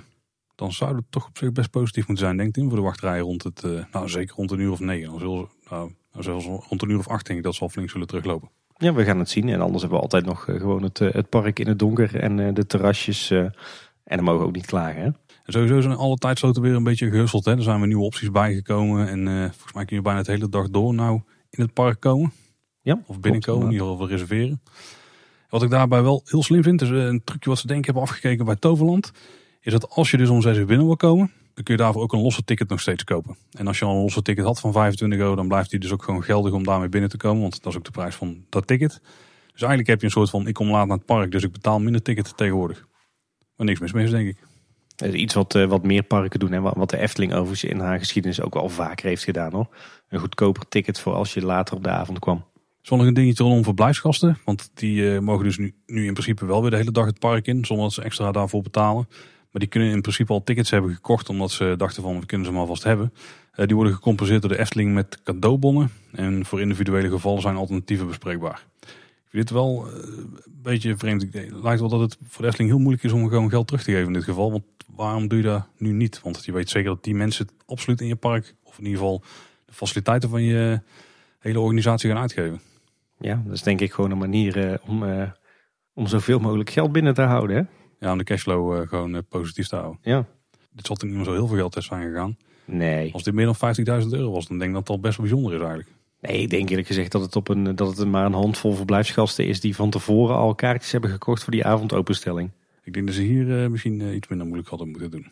dan 0.54 0.72
zou 0.72 0.96
het 0.96 1.04
toch 1.10 1.26
op 1.26 1.38
zich 1.38 1.52
best 1.52 1.70
positief 1.70 2.06
moeten 2.06 2.24
zijn, 2.24 2.36
denk 2.36 2.56
ik, 2.56 2.64
voor 2.64 2.76
de 2.76 2.82
wachtrij 2.82 3.18
rond 3.18 3.42
het, 3.42 3.64
eh, 3.64 3.84
nou 3.92 4.08
zeker 4.08 4.34
rond 4.36 4.50
een 4.50 4.60
uur 4.60 4.70
of 4.70 4.80
negen. 4.80 5.10
Dan 5.10 5.18
zullen 5.18 5.48
ze, 5.48 5.70
nou, 5.70 5.92
nou, 6.14 6.24
zelfs 6.24 6.66
rond 6.68 6.82
een 6.82 6.90
uur 6.90 6.98
of 6.98 7.08
acht 7.08 7.26
denk 7.26 7.38
ik 7.38 7.44
dat 7.44 7.54
ze 7.54 7.60
al 7.60 7.68
flink 7.68 7.90
zullen 7.90 8.06
teruglopen. 8.06 8.50
Ja, 8.76 8.92
we 8.92 9.04
gaan 9.04 9.18
het 9.18 9.30
zien. 9.30 9.48
En 9.48 9.60
anders 9.60 9.80
hebben 9.80 9.98
we 9.98 10.04
altijd 10.04 10.24
nog 10.24 10.48
eh, 10.48 10.60
gewoon 10.60 10.82
het, 10.82 11.00
eh, 11.00 11.12
het 11.12 11.28
park 11.28 11.58
in 11.58 11.66
het 11.66 11.78
donker 11.78 12.16
en 12.16 12.40
eh, 12.40 12.54
de 12.54 12.66
terrasjes. 12.66 13.30
en 13.30 13.52
dan 14.04 14.24
mogen 14.24 14.40
we 14.40 14.46
ook 14.46 14.54
niet 14.54 14.66
klagen. 14.66 15.02
Hè? 15.02 15.10
En 15.44 15.52
sowieso 15.52 15.80
zijn 15.80 15.94
alle 15.94 16.16
tijdsloten 16.16 16.62
weer 16.62 16.74
een 16.74 16.82
beetje 16.82 17.10
gehusteld. 17.10 17.44
Hè. 17.44 17.56
Er 17.56 17.62
zijn 17.62 17.78
weer 17.78 17.86
nieuwe 17.86 18.04
opties 18.04 18.30
bijgekomen. 18.30 19.08
En 19.08 19.28
eh, 19.28 19.50
volgens 19.50 19.72
mij 19.72 19.84
kun 19.84 19.96
je 19.96 20.02
bijna 20.02 20.18
het 20.18 20.26
hele 20.26 20.48
dag 20.48 20.70
door 20.70 20.94
nou 20.94 21.20
in 21.50 21.62
het 21.62 21.72
park 21.72 22.00
komen. 22.00 22.32
Ja, 22.80 23.02
Of 23.06 23.20
binnenkomen, 23.20 23.66
in 23.66 23.72
ieder 23.72 23.86
geval 23.86 24.08
reserveren. 24.08 24.62
Wat 25.48 25.62
ik 25.62 25.70
daarbij 25.70 26.02
wel 26.02 26.22
heel 26.24 26.42
slim 26.42 26.62
vind, 26.62 26.82
is 26.82 26.88
een 26.88 27.24
trucje 27.24 27.48
wat 27.48 27.58
ze 27.58 27.66
denk 27.66 27.78
ik 27.78 27.84
hebben 27.84 28.02
afgekeken 28.02 28.44
bij 28.44 28.56
Toverland. 28.56 29.12
Is 29.60 29.72
dat 29.72 29.90
als 29.90 30.10
je 30.10 30.16
dus 30.16 30.28
om 30.28 30.42
6 30.42 30.56
uur 30.56 30.66
binnen 30.66 30.86
wil 30.86 30.96
komen, 30.96 31.32
dan 31.54 31.64
kun 31.64 31.74
je 31.74 31.82
daarvoor 31.82 32.02
ook 32.02 32.12
een 32.12 32.20
losse 32.20 32.44
ticket 32.44 32.68
nog 32.68 32.80
steeds 32.80 33.04
kopen. 33.04 33.36
En 33.50 33.66
als 33.66 33.78
je 33.78 33.84
al 33.84 33.94
een 33.94 34.00
losse 34.00 34.22
ticket 34.22 34.44
had 34.44 34.60
van 34.60 34.72
25 34.72 35.18
euro, 35.18 35.34
dan 35.34 35.48
blijft 35.48 35.70
die 35.70 35.78
dus 35.78 35.92
ook 35.92 36.02
gewoon 36.02 36.22
geldig 36.22 36.52
om 36.52 36.64
daarmee 36.64 36.88
binnen 36.88 37.10
te 37.10 37.16
komen. 37.16 37.40
Want 37.40 37.62
dat 37.62 37.72
is 37.72 37.78
ook 37.78 37.84
de 37.84 37.90
prijs 37.90 38.14
van 38.14 38.44
dat 38.48 38.66
ticket. 38.66 39.00
Dus 39.52 39.62
eigenlijk 39.62 39.86
heb 39.88 40.00
je 40.00 40.06
een 40.06 40.12
soort 40.12 40.30
van, 40.30 40.46
ik 40.46 40.54
kom 40.54 40.70
laat 40.70 40.86
naar 40.86 40.96
het 40.96 41.06
park, 41.06 41.30
dus 41.30 41.42
ik 41.42 41.52
betaal 41.52 41.80
minder 41.80 42.02
ticket 42.02 42.36
tegenwoordig. 42.36 42.86
Maar 43.56 43.66
niks 43.66 43.80
mis 43.80 43.92
mee, 43.92 44.08
denk 44.08 44.28
ik. 44.28 44.38
Dat 44.96 45.08
is 45.08 45.14
iets 45.14 45.34
wat, 45.34 45.54
eh, 45.54 45.66
wat 45.66 45.82
meer 45.82 46.02
parken 46.02 46.40
doen. 46.40 46.52
En 46.52 46.62
wat 46.62 46.90
de 46.90 46.98
Efteling 46.98 47.32
overigens 47.32 47.64
in 47.64 47.80
haar 47.80 47.98
geschiedenis 47.98 48.40
ook 48.40 48.54
wel 48.54 48.68
vaker 48.68 49.08
heeft 49.08 49.24
gedaan. 49.24 49.52
Hoor. 49.52 49.68
Een 50.08 50.20
goedkoper 50.20 50.68
ticket 50.68 51.00
voor 51.00 51.14
als 51.14 51.34
je 51.34 51.44
later 51.44 51.76
op 51.76 51.82
de 51.82 51.90
avond 51.90 52.18
kwam. 52.18 52.44
Er 52.82 52.96
nog 52.96 53.06
een 53.06 53.14
dingetje 53.14 53.44
rondom 53.44 53.64
verblijfsgasten. 53.64 54.38
Want 54.44 54.70
die 54.74 55.14
eh, 55.14 55.20
mogen 55.20 55.44
dus 55.44 55.58
nu, 55.58 55.74
nu 55.86 56.06
in 56.06 56.12
principe 56.12 56.46
wel 56.46 56.60
weer 56.60 56.70
de 56.70 56.76
hele 56.76 56.90
dag 56.90 57.06
het 57.06 57.18
park 57.18 57.46
in. 57.46 57.64
Zonder 57.64 57.84
dat 57.84 57.94
ze 57.94 58.02
extra 58.02 58.32
daarvoor 58.32 58.62
betalen. 58.62 59.08
Maar 59.54 59.62
die 59.62 59.72
kunnen 59.72 59.90
in 59.90 60.00
principe 60.00 60.32
al 60.32 60.44
tickets 60.44 60.70
hebben 60.70 60.94
gekocht. 60.94 61.28
Omdat 61.28 61.50
ze 61.50 61.74
dachten 61.76 62.02
van 62.02 62.20
we 62.20 62.26
kunnen 62.26 62.46
ze 62.46 62.52
maar 62.52 62.66
vast 62.66 62.82
hebben. 62.82 63.12
Eh, 63.52 63.66
die 63.66 63.76
worden 63.76 63.94
gecompenseerd 63.94 64.42
door 64.42 64.50
de 64.50 64.58
Efteling 64.58 64.94
met 64.94 65.22
cadeaubonnen. 65.22 65.90
En 66.12 66.44
voor 66.44 66.60
individuele 66.60 67.08
gevallen 67.08 67.42
zijn 67.42 67.56
alternatieven 67.56 68.06
bespreekbaar. 68.06 68.66
Ik 68.80 69.30
vind 69.30 69.42
dit 69.42 69.50
wel 69.50 69.86
eh, 69.86 69.92
een 69.94 70.38
beetje 70.62 70.96
vreemd. 70.96 71.22
Het 71.22 71.62
lijkt 71.62 71.80
wel 71.80 71.88
dat 71.88 72.00
het 72.00 72.18
voor 72.28 72.42
de 72.42 72.46
Efteling 72.46 72.70
heel 72.70 72.80
moeilijk 72.80 73.04
is 73.04 73.12
om 73.12 73.28
gewoon 73.28 73.50
geld 73.50 73.66
terug 73.66 73.82
te 73.82 73.90
geven 73.90 74.06
in 74.06 74.12
dit 74.12 74.24
geval. 74.24 74.50
Want 74.50 74.64
waarom 74.94 75.28
doe 75.28 75.38
je 75.38 75.44
dat 75.44 75.66
nu 75.76 75.92
niet? 75.92 76.20
Want 76.22 76.44
je 76.44 76.52
weet 76.52 76.70
zeker 76.70 76.88
dat 76.88 77.04
die 77.04 77.14
mensen 77.14 77.46
het 77.46 77.54
absoluut 77.66 78.00
in 78.00 78.06
je 78.06 78.16
park. 78.16 78.54
Of 78.62 78.78
in 78.78 78.84
ieder 78.84 78.98
geval 78.98 79.22
de 79.66 79.72
faciliteiten 79.72 80.28
van 80.28 80.42
je 80.42 80.80
hele 81.38 81.60
organisatie 81.60 82.10
gaan 82.10 82.20
uitgeven. 82.20 82.60
Ja, 83.18 83.42
dat 83.44 83.54
is 83.54 83.62
denk 83.62 83.80
ik 83.80 83.92
gewoon 83.92 84.10
een 84.10 84.18
manier 84.18 84.70
eh, 84.70 84.78
om, 84.88 85.04
om 85.92 86.06
zoveel 86.06 86.38
mogelijk 86.38 86.70
geld 86.70 86.92
binnen 86.92 87.14
te 87.14 87.22
houden. 87.22 87.56
Hè? 87.56 87.62
Ja, 88.04 88.12
om 88.12 88.18
de 88.18 88.24
cashflow 88.24 88.80
eh, 88.80 88.88
gewoon 88.88 89.14
eh, 89.14 89.20
positief 89.28 89.68
te 89.68 89.76
houden. 89.76 89.98
Ja. 90.02 90.26
Dit 90.70 90.86
zal 90.86 90.96
er 90.96 91.06
niet 91.06 91.14
meer 91.14 91.24
zo 91.24 91.32
heel 91.32 91.46
veel 91.46 91.56
geld 91.56 91.84
zijn 91.84 92.10
gegaan. 92.10 92.36
Nee. 92.64 93.12
Als 93.12 93.22
dit 93.22 93.34
meer 93.34 93.54
dan 93.58 94.02
50.000 94.02 94.08
euro 94.08 94.30
was, 94.30 94.46
dan 94.46 94.58
denk 94.58 94.68
ik 94.68 94.76
dat 94.76 94.88
het 94.88 94.96
al 94.96 95.00
best 95.00 95.16
wel 95.16 95.26
bijzonder 95.26 95.52
is 95.54 95.60
eigenlijk. 95.60 95.90
nee, 96.20 96.40
ik 96.40 96.50
denk 96.50 96.68
eerlijk 96.68 96.86
gezegd 96.86 97.12
dat 97.12 97.22
het, 97.22 97.36
op 97.36 97.48
een, 97.48 97.76
dat 97.76 97.96
het 97.96 98.08
maar 98.08 98.24
een 98.24 98.32
handvol 98.32 98.72
verblijfsgasten 98.72 99.46
is 99.46 99.60
die 99.60 99.74
van 99.74 99.90
tevoren 99.90 100.36
al 100.36 100.54
kaartjes 100.54 100.92
hebben 100.92 101.10
gekocht 101.10 101.42
voor 101.42 101.52
die 101.52 101.64
avondopenstelling. 101.64 102.50
Ik 102.82 102.92
denk 102.92 103.06
dat 103.06 103.14
ze 103.14 103.22
hier 103.22 103.62
eh, 103.62 103.70
misschien 103.70 104.00
eh, 104.00 104.14
iets 104.14 104.28
minder 104.28 104.46
moeilijk 104.46 104.70
hadden 104.70 104.88
moeten 104.88 105.10
doen. 105.10 105.26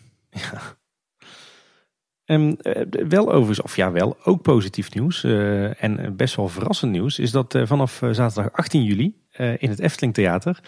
En 2.25 2.57
eh, 2.61 3.05
wel 3.09 3.29
overigens, 3.29 3.63
of 3.63 3.77
ja 3.77 3.93
wel, 3.93 4.17
ook 4.25 4.43
positief 4.43 4.95
nieuws 4.95 5.25
eh, 5.25 5.83
en 5.83 5.99
eh, 5.99 6.11
best 6.11 6.37
wel 6.37 6.49
verrassend 6.49 6.93
nieuws 6.93 7.19
is 7.19 7.31
dat 7.31 7.55
eh, 7.55 7.67
vanaf 7.67 8.03
eh, 8.03 8.11
zaterdag 8.11 8.53
18 8.53 8.83
juli 8.83 9.15
eh, 9.31 9.63
in 9.63 9.71
het 9.71 9.79
Efteling 9.79 10.15
Theater 10.15 10.61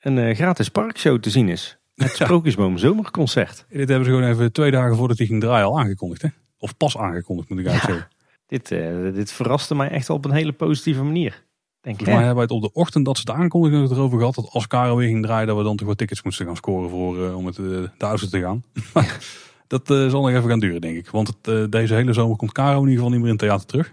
een 0.00 0.18
eh, 0.18 0.34
gratis 0.34 0.68
parkshow 0.68 1.20
te 1.20 1.30
zien 1.30 1.48
is. 1.48 1.78
Het. 1.94 2.10
Sprookjesboom 2.24 2.78
Zomerconcert. 2.78 3.64
Dit 3.68 3.88
hebben 3.88 4.06
ze 4.06 4.10
gewoon 4.10 4.28
even 4.30 4.52
twee 4.52 4.70
dagen 4.70 4.96
voordat 4.96 5.18
hij 5.18 5.26
ging 5.26 5.40
draaien 5.40 5.66
al 5.66 5.78
aangekondigd. 5.80 6.22
Hè? 6.22 6.28
Of 6.58 6.76
pas 6.76 6.96
aangekondigd 6.96 7.48
moet 7.48 7.58
ik 7.58 7.66
eigenlijk 7.66 7.98
zeggen. 7.98 8.18
Dit, 8.46 8.70
eh, 8.70 9.14
dit 9.14 9.32
verraste 9.32 9.74
mij 9.74 9.88
echt 9.88 10.10
op 10.10 10.24
een 10.24 10.32
hele 10.32 10.52
positieve 10.52 11.02
manier. 11.02 11.44
Denk. 11.80 11.96
Volgens 11.96 12.16
mij 12.16 12.26
hebben 12.26 12.34
wij 12.34 12.42
het 12.42 12.52
op 12.52 12.62
de 12.62 12.80
ochtend 12.80 13.04
dat 13.04 13.18
ze 13.18 13.30
het 13.30 13.40
aankondigden 13.40 13.82
het 13.82 13.90
erover 13.90 14.18
gehad. 14.18 14.34
Dat 14.34 14.48
als 14.50 14.66
Caro 14.66 14.96
weer 14.96 15.08
ging 15.08 15.22
draaien, 15.22 15.46
dat 15.46 15.56
we 15.56 15.62
dan 15.62 15.76
toch 15.76 15.86
wat 15.86 15.98
tickets 15.98 16.22
moesten 16.22 16.46
gaan 16.46 16.56
scoren 16.56 16.90
voor, 16.90 17.26
eh, 17.26 17.36
om 17.36 17.46
het 17.46 17.58
uh, 17.58 17.66
de 17.98 18.28
te 18.30 18.40
gaan. 18.40 18.64
dat 19.66 19.86
zal 19.86 20.20
nog 20.20 20.30
even 20.30 20.48
gaan 20.48 20.60
duren, 20.60 20.80
denk 20.80 20.96
ik. 20.96 21.10
Want 21.10 21.32
het, 21.42 21.72
deze 21.72 21.94
hele 21.94 22.12
zomer 22.12 22.36
komt 22.36 22.52
Caro 22.52 22.82
in 22.82 22.88
ieder 22.88 22.94
geval 22.94 23.10
niet 23.10 23.18
meer 23.18 23.28
in 23.28 23.34
het 23.34 23.42
theater 23.42 23.66
terug. 23.66 23.92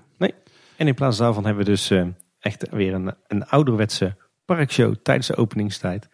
En 0.75 0.87
in 0.87 0.93
plaats 0.93 1.17
daarvan 1.17 1.45
hebben 1.45 1.65
we 1.65 1.69
dus 1.69 1.91
echt 2.39 2.69
weer 2.69 2.93
een, 2.93 3.13
een 3.27 3.45
ouderwetse 3.45 4.15
parkshow 4.47 4.95
tijdens 5.03 5.27
de 5.27 5.35
openingstijd. 5.35 6.09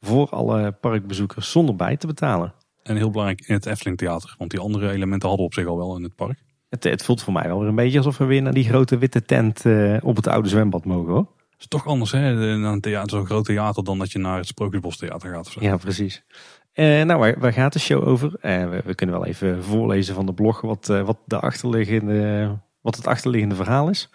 Voor 0.00 0.28
alle 0.28 0.72
parkbezoekers 0.72 1.50
zonder 1.50 1.76
bij 1.76 1.96
te 1.96 2.06
betalen. 2.06 2.54
En 2.82 2.96
heel 2.96 3.10
belangrijk 3.10 3.40
in 3.46 3.54
het 3.54 3.66
Efteling 3.66 3.98
Theater. 3.98 4.34
Want 4.38 4.50
die 4.50 4.60
andere 4.60 4.90
elementen 4.90 5.28
hadden 5.28 5.46
op 5.46 5.54
zich 5.54 5.66
al 5.66 5.76
wel 5.76 5.96
in 5.96 6.02
het 6.02 6.14
park. 6.14 6.38
Het, 6.68 6.84
het 6.84 7.04
voelt 7.04 7.22
voor 7.22 7.32
mij 7.32 7.46
wel 7.46 7.58
weer 7.58 7.68
een 7.68 7.74
beetje 7.74 7.98
alsof 7.98 8.18
we 8.18 8.24
weer 8.24 8.42
naar 8.42 8.52
die 8.52 8.64
grote 8.64 8.98
witte 8.98 9.22
tent 9.22 9.66
eh, 9.66 9.96
op 10.02 10.16
het 10.16 10.26
oude 10.26 10.48
zwembad 10.48 10.84
mogen 10.84 11.12
hoor. 11.12 11.26
Het 11.50 11.60
is 11.60 11.68
toch 11.68 11.86
anders, 11.86 12.12
hè? 12.12 12.56
Naar 12.56 12.72
een 12.72 12.80
theater, 12.80 13.10
zo'n 13.10 13.26
groot 13.26 13.44
theater, 13.44 13.84
dan 13.84 13.98
dat 13.98 14.12
je 14.12 14.18
naar 14.18 14.36
het 14.36 14.46
Sprookjesbos 14.46 14.96
Theater 14.96 15.30
gaat. 15.32 15.46
Of 15.46 15.52
zo. 15.52 15.60
Ja, 15.60 15.76
precies. 15.76 16.24
Eh, 16.72 17.02
nou, 17.02 17.20
waar, 17.20 17.38
waar 17.38 17.52
gaat 17.52 17.72
de 17.72 17.78
show 17.78 18.08
over? 18.08 18.38
Eh, 18.40 18.68
we, 18.68 18.82
we 18.84 18.94
kunnen 18.94 19.18
wel 19.18 19.26
even 19.26 19.64
voorlezen 19.64 20.14
van 20.14 20.26
de 20.26 20.34
blog 20.34 20.60
wat, 20.60 20.86
wat, 20.86 21.18
de 21.24 21.40
achterliggende, 21.40 22.58
wat 22.80 22.96
het 22.96 23.06
achterliggende 23.06 23.54
verhaal 23.54 23.88
is. 23.88 24.10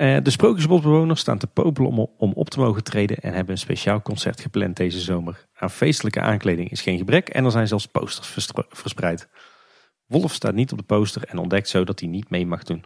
Eh, 0.00 0.16
de 0.22 0.30
Sprookjesbosbewoners 0.30 1.20
staan 1.20 1.38
te 1.38 1.46
popelen 1.46 2.08
om, 2.18 2.32
op 2.32 2.50
te 2.50 2.58
mogen 2.58 2.84
treden 2.84 3.16
en 3.16 3.32
hebben 3.32 3.52
een 3.52 3.60
speciaal 3.60 4.02
concert 4.02 4.40
gepland 4.40 4.76
deze 4.76 5.00
zomer. 5.00 5.48
Aan 5.54 5.70
feestelijke 5.70 6.20
aankleding 6.20 6.70
is 6.70 6.82
geen 6.82 6.98
gebrek 6.98 7.28
en 7.28 7.44
er 7.44 7.50
zijn 7.50 7.68
zelfs 7.68 7.86
posters 7.86 8.56
verspreid. 8.68 9.28
Wolf 10.06 10.32
staat 10.32 10.54
niet 10.54 10.72
op 10.72 10.78
de 10.78 10.84
poster 10.84 11.24
en 11.24 11.38
ontdekt 11.38 11.68
zo 11.68 11.84
dat 11.84 12.00
hij 12.00 12.08
niet 12.08 12.30
mee 12.30 12.46
mag 12.46 12.62
doen. 12.62 12.84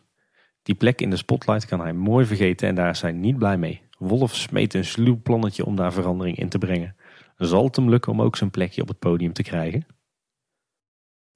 Die 0.63 0.75
plek 0.75 1.01
in 1.01 1.11
de 1.11 1.17
spotlight 1.17 1.67
kan 1.67 1.81
hij 1.81 1.93
mooi 1.93 2.27
vergeten 2.27 2.69
en 2.69 2.75
daar 2.75 2.99
hij 3.01 3.13
niet 3.13 3.39
blij 3.39 3.59
mee. 3.59 3.83
Wolf 3.99 4.35
smeet 4.35 4.75
een 4.75 4.85
sluw 4.85 5.23
plannetje 5.23 5.65
om 5.65 5.77
daar 5.77 5.93
verandering 5.93 6.39
in 6.39 6.49
te 6.49 6.59
brengen. 6.59 6.97
Zal 7.37 7.65
het 7.65 7.77
hem 7.77 7.89
lukken 7.89 8.13
om 8.13 8.23
ook 8.23 8.37
zijn 8.37 8.51
plekje 8.51 8.83
op 8.83 8.89
het 8.89 8.99
podium 8.99 9.33
te 9.33 9.43
krijgen? 9.43 9.87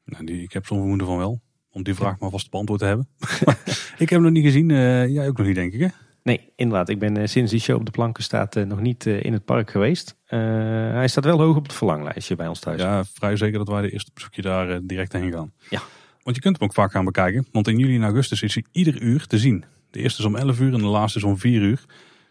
Nou, 0.05 0.25
ik 0.25 0.53
heb 0.53 0.67
zo'n 0.67 0.79
vermoeden 0.79 1.07
van 1.07 1.19
wel. 1.19 1.41
Om 1.79 1.85
die 1.85 1.95
vraag 1.95 2.19
maar 2.19 2.31
vast 2.31 2.51
beantwoord 2.51 2.81
te 2.81 2.87
hebben. 2.87 3.09
ik 4.03 4.09
heb 4.09 4.09
hem 4.09 4.23
nog 4.23 4.31
niet 4.31 4.45
gezien. 4.45 4.71
eh, 4.71 5.07
jij 5.07 5.29
ook 5.29 5.37
nog 5.37 5.47
niet, 5.47 5.55
denk 5.55 5.73
ik, 5.73 5.81
hè? 5.81 5.87
Nee, 6.23 6.53
inderdaad. 6.57 6.88
Ik 6.88 6.99
ben 6.99 7.17
eh, 7.17 7.27
sinds 7.27 7.51
die 7.51 7.61
show 7.61 7.77
op 7.77 7.85
de 7.85 7.91
planken 7.91 8.23
staat 8.23 8.57
eh, 8.57 8.64
nog 8.64 8.81
niet 8.81 9.07
in 9.07 9.33
het 9.33 9.45
park 9.45 9.71
geweest. 9.71 10.17
Hij 10.25 11.09
staat 11.09 11.25
wel 11.25 11.38
hoog 11.38 11.57
op 11.57 11.62
het 11.62 11.73
verlanglijstje 11.73 12.37
bij 12.37 12.47
ons 12.49 12.61
thuis. 12.61 12.81
Ja, 12.81 13.05
vrij 13.05 13.37
zeker 13.37 13.59
dat 13.59 13.69
wij 13.69 13.83
de 13.83 13.91
eerste 13.91 14.11
bezoekje 14.14 14.43
daar 14.43 14.81
direct 14.83 15.12
heen 15.12 15.33
gaan. 15.33 15.53
Ja. 15.71 15.81
Want 16.23 16.37
je 16.37 16.43
kunt 16.43 16.59
hem 16.59 16.69
ook 16.69 16.75
vaak 16.75 16.91
gaan 16.91 17.05
bekijken. 17.05 17.47
Want 17.53 17.69
in 17.69 17.79
juli 17.79 17.97
en 17.97 18.03
augustus 18.03 18.43
is 18.43 18.55
hij 18.55 18.64
ieder 18.73 19.03
uur 19.03 19.27
te 19.27 19.38
zien. 19.38 19.64
De 19.91 20.01
eerste 20.01 20.21
is 20.21 20.27
om 20.27 20.37
11 20.37 20.61
uur 20.61 20.73
en 20.73 20.79
de 20.79 20.87
laatste 20.87 21.19
is 21.19 21.25
om 21.25 21.38
4 21.38 21.61
uur. 21.61 21.85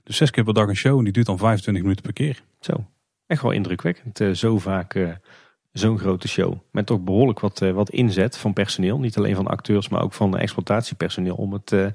Dus 0.04 0.18
zes 0.18 0.32
keer 0.32 0.44
per 0.44 0.54
dag 0.54 0.68
een 0.68 0.76
show 0.76 0.98
en 0.98 1.04
die 1.04 1.14
duurt 1.14 1.26
dan 1.26 1.38
25 1.38 1.84
minuten 1.84 2.04
per 2.04 2.14
keer. 2.14 2.44
Zo, 2.60 2.88
echt 3.28 3.42
wel 3.42 3.52
indrukwekkend. 3.52 4.38
zo 4.38 4.58
vaak 4.58 5.18
zo'n 5.80 6.00
grote 6.00 6.28
show. 6.28 6.54
Met 6.72 6.86
toch 6.86 7.04
behoorlijk 7.04 7.40
wat, 7.40 7.62
eh, 7.62 7.72
wat 7.72 7.90
inzet 7.90 8.38
van 8.38 8.54
personeel. 8.54 9.00
Niet 9.00 9.18
alleen 9.18 9.36
van 9.36 9.48
acteurs, 9.48 9.90
maar 9.90 10.04
ook 10.04 10.14
van 10.14 10.38
exploitatiepersoneel. 10.38 11.36
Om 11.36 11.54
het, 11.54 11.72
eh, 11.72 11.88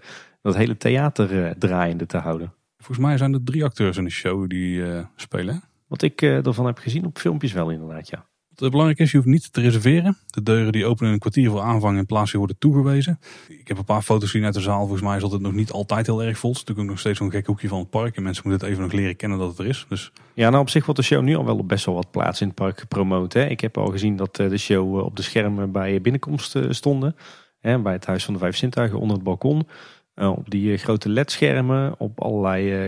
dat 0.42 0.56
hele 0.56 0.76
theater 0.76 1.44
eh, 1.44 1.50
draaiende 1.50 2.06
te 2.06 2.16
houden. 2.16 2.52
Volgens 2.76 3.06
mij 3.06 3.16
zijn 3.16 3.32
er 3.32 3.44
drie 3.44 3.64
acteurs 3.64 3.96
in 3.96 4.04
de 4.04 4.10
show 4.10 4.48
die 4.48 4.82
spelen. 5.16 5.62
Wat 5.92 6.02
ik 6.02 6.22
eh, 6.22 6.46
ervan 6.46 6.66
heb 6.66 6.78
gezien 6.78 7.04
op 7.04 7.18
filmpjes 7.18 7.52
wel 7.52 7.70
inderdaad, 7.70 8.08
ja. 8.08 8.26
Wat 8.56 8.70
belangrijk 8.70 8.98
is, 8.98 9.10
je 9.10 9.16
hoeft 9.16 9.28
niet 9.28 9.52
te 9.52 9.60
reserveren. 9.60 10.16
De 10.26 10.42
deuren 10.42 10.72
die 10.72 10.86
openen 10.86 11.12
een 11.12 11.18
kwartier 11.18 11.50
voor 11.50 11.60
aanvang 11.60 11.98
in 11.98 12.06
plaats 12.06 12.30
van 12.30 12.38
worden 12.38 12.58
toegewezen. 12.58 13.18
Ik 13.48 13.68
heb 13.68 13.78
een 13.78 13.84
paar 13.84 14.02
foto's 14.02 14.30
gezien 14.30 14.44
uit 14.44 14.54
de 14.54 14.60
zaal. 14.60 14.80
Volgens 14.80 15.02
mij 15.02 15.16
is 15.16 15.22
het 15.22 15.40
nog 15.40 15.52
niet 15.52 15.70
altijd 15.70 16.06
heel 16.06 16.22
erg 16.22 16.38
vol. 16.38 16.50
Het 16.50 16.58
is 16.58 16.64
natuurlijk 16.64 16.88
nog 16.88 16.98
steeds 16.98 17.18
zo'n 17.18 17.30
gek 17.30 17.46
hoekje 17.46 17.68
van 17.68 17.78
het 17.78 17.90
park. 17.90 18.16
En 18.16 18.22
mensen 18.22 18.42
moeten 18.48 18.66
het 18.66 18.76
even 18.76 18.88
nog 18.88 19.00
leren 19.00 19.16
kennen 19.16 19.38
dat 19.38 19.48
het 19.48 19.58
er 19.58 19.66
is. 19.66 19.86
Dus 19.88 20.12
Ja, 20.34 20.50
nou 20.50 20.62
op 20.62 20.68
zich 20.68 20.84
wordt 20.84 21.00
de 21.00 21.06
show 21.06 21.22
nu 21.22 21.36
al 21.36 21.44
wel 21.44 21.58
op 21.58 21.68
best 21.68 21.84
wel 21.84 21.94
wat 21.94 22.10
plaats 22.10 22.40
in 22.40 22.46
het 22.46 22.56
park 22.56 22.80
gepromoot. 22.80 23.32
Hè. 23.32 23.46
Ik 23.46 23.60
heb 23.60 23.78
al 23.78 23.90
gezien 23.90 24.16
dat 24.16 24.38
eh, 24.38 24.48
de 24.48 24.58
show 24.58 24.98
eh, 24.98 25.04
op 25.04 25.16
de 25.16 25.22
schermen 25.22 25.72
bij 25.72 26.00
binnenkomst 26.00 26.56
eh, 26.56 26.64
stonden. 26.68 27.16
Hè, 27.60 27.78
bij 27.78 27.92
het 27.92 28.06
Huis 28.06 28.24
van 28.24 28.34
de 28.34 28.40
Vijf 28.40 28.56
Zintuigen 28.56 28.98
onder 28.98 29.16
het 29.16 29.24
balkon. 29.24 29.66
Eh, 30.14 30.30
op 30.30 30.50
die 30.50 30.72
eh, 30.72 30.78
grote 30.78 31.08
LED-schermen 31.08 31.94
op 31.98 32.20
allerlei 32.20 32.72
eh, 32.72 32.86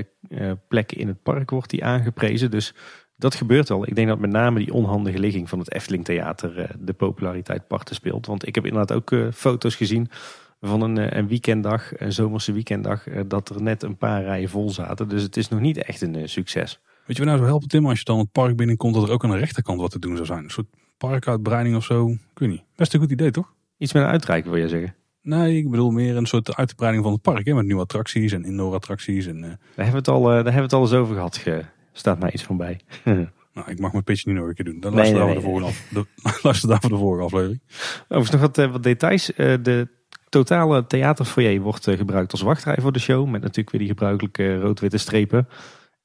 eh, 0.48 0.56
plekken 0.68 0.98
in 0.98 1.08
het 1.08 1.22
park 1.22 1.50
wordt 1.50 1.70
die 1.70 1.84
aangeprezen. 1.84 2.50
Dus 2.50 2.74
dat 3.16 3.34
gebeurt 3.34 3.70
al. 3.70 3.86
Ik 3.86 3.94
denk 3.94 4.08
dat 4.08 4.18
met 4.18 4.30
name 4.30 4.58
die 4.58 4.72
onhandige 4.72 5.18
ligging 5.18 5.48
van 5.48 5.58
het 5.58 5.72
Efteling 5.72 6.04
Theater 6.04 6.58
eh, 6.58 6.68
de 6.78 6.92
populariteit 6.92 7.66
parten 7.66 7.94
speelt. 7.94 8.26
Want 8.26 8.46
ik 8.46 8.54
heb 8.54 8.66
inderdaad 8.66 8.96
ook 8.96 9.12
eh, 9.12 9.26
foto's 9.32 9.74
gezien 9.74 10.08
van 10.60 10.80
een, 10.80 10.98
eh, 10.98 11.18
een 11.18 11.28
weekenddag, 11.28 12.00
een 12.00 12.12
zomerse 12.12 12.52
weekenddag, 12.52 13.04
dat 13.26 13.48
er 13.48 13.62
net 13.62 13.82
een 13.82 13.96
paar 13.96 14.22
rijen 14.22 14.48
vol 14.48 14.70
zaten. 14.70 15.08
Dus 15.08 15.22
het 15.22 15.36
is 15.36 15.48
nog 15.48 15.60
niet 15.60 15.78
echt 15.78 16.00
een 16.00 16.28
succes. 16.28 16.80
weet 17.06 17.16
je 17.16 17.24
wat 17.24 17.32
nou 17.32 17.38
zo 17.38 17.44
helpt, 17.44 17.68
Tim? 17.68 17.86
Als 17.86 17.98
je 17.98 18.04
dan 18.04 18.18
het 18.18 18.32
park 18.32 18.56
binnenkomt, 18.56 18.94
dat 18.94 19.02
er 19.02 19.10
ook 19.10 19.24
aan 19.24 19.30
de 19.30 19.36
rechterkant 19.36 19.80
wat 19.80 19.90
te 19.90 19.98
doen 19.98 20.14
zou 20.14 20.26
zijn. 20.26 20.44
Een 20.44 20.50
soort 20.50 20.66
parkuitbreiding 20.98 21.76
of 21.76 21.84
zo. 21.84 22.08
Ik 22.08 22.38
weet 22.38 22.48
niet. 22.48 22.62
Best 22.76 22.94
een 22.94 23.00
goed 23.00 23.10
idee, 23.10 23.30
toch? 23.30 23.52
Iets 23.78 23.92
met 23.92 24.02
een 24.02 24.08
uitreiken 24.08 24.50
wil 24.50 24.60
je 24.60 24.68
zeggen? 24.68 24.94
Nee, 25.22 25.56
ik 25.56 25.70
bedoel 25.70 25.90
meer 25.90 26.16
een 26.16 26.26
soort 26.26 26.56
uitbreiding 26.56 27.04
van 27.04 27.12
het 27.12 27.22
park. 27.22 27.46
Hè? 27.46 27.54
Met 27.54 27.64
nieuwe 27.66 27.82
attracties 27.82 28.32
en 28.32 28.44
indoor 28.44 28.74
attracties. 28.74 29.26
En, 29.26 29.36
eh, 29.36 29.48
Daar 29.48 29.58
hebben 29.74 29.92
we 29.92 29.98
het 29.98 30.08
al, 30.08 30.22
daar 30.22 30.34
hebben 30.34 30.54
we 30.54 30.60
het 30.60 30.72
al 30.72 30.80
eens 30.80 30.92
over 30.92 31.14
gehad. 31.14 31.36
Ge, 31.36 31.64
staat 31.98 32.18
mij 32.18 32.32
iets 32.32 32.42
van 32.42 32.56
bij. 32.56 32.80
nou, 33.54 33.70
ik 33.70 33.78
mag 33.78 33.92
mijn 33.92 34.04
pitch 34.04 34.24
niet 34.24 34.34
nog 34.34 34.46
een 34.46 34.54
keer 34.54 34.64
doen. 34.64 34.80
Dan 34.80 34.94
luister, 34.94 35.24
nee, 35.24 35.38
nee, 35.38 35.60
nee. 35.60 35.72
De, 35.90 36.06
luister 36.42 36.68
daar 36.68 36.80
voor 36.80 36.90
de 36.90 36.96
vorige 36.96 37.24
aflevering. 37.24 37.60
Overigens 38.02 38.30
nog 38.30 38.40
wat, 38.40 38.70
wat 38.70 38.82
details. 38.82 39.26
de 39.36 39.88
totale 40.28 40.86
theaterfoyer 40.86 41.60
wordt 41.60 41.90
gebruikt 41.90 42.32
als 42.32 42.40
wachtrij 42.40 42.76
voor 42.80 42.92
de 42.92 42.98
show. 42.98 43.28
Met 43.28 43.40
natuurlijk 43.40 43.70
weer 43.70 43.80
die 43.80 43.90
gebruikelijke 43.90 44.56
rood-witte 44.56 44.98
strepen. 44.98 45.48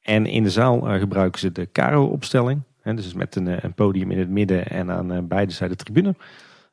En 0.02 0.26
in 0.26 0.44
de 0.44 0.50
zaal 0.50 0.80
gebruiken 0.80 1.40
ze 1.40 1.52
de 1.52 1.70
Caro-opstelling. 1.72 2.62
Dus 2.84 3.14
met 3.14 3.36
een, 3.36 3.66
een, 3.66 3.74
podium 3.74 4.12
in 4.12 4.20
het 4.20 4.30
midden 4.30 4.68
en 4.68 4.92
aan 4.92 5.28
beide 5.28 5.52
zijden 5.52 5.78
de 5.78 5.84
tribune. 5.84 6.16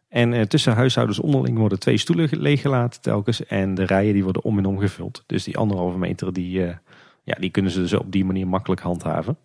En 0.09 0.48
tussen 0.48 0.74
huishoudens 0.74 1.18
onderling 1.18 1.59
worden 1.59 1.79
twee 1.79 1.96
stoelen 1.96 2.29
leeggelaten 2.31 3.00
telkens. 3.00 3.46
En 3.46 3.74
de 3.74 3.85
rijen 3.85 4.12
die 4.12 4.24
worden 4.24 4.44
om 4.44 4.59
en 4.59 4.66
om 4.66 4.79
gevuld. 4.79 5.24
Dus 5.26 5.44
die 5.44 5.57
anderhalve 5.57 5.98
meter 5.98 6.33
die, 6.33 6.62
ja, 7.26 7.34
die 7.40 7.50
kunnen 7.50 7.72
ze 7.72 7.80
dus 7.80 7.92
op 7.92 8.12
die 8.12 8.24
manier 8.24 8.48
makkelijk 8.48 8.80
handhaven. 8.80 9.38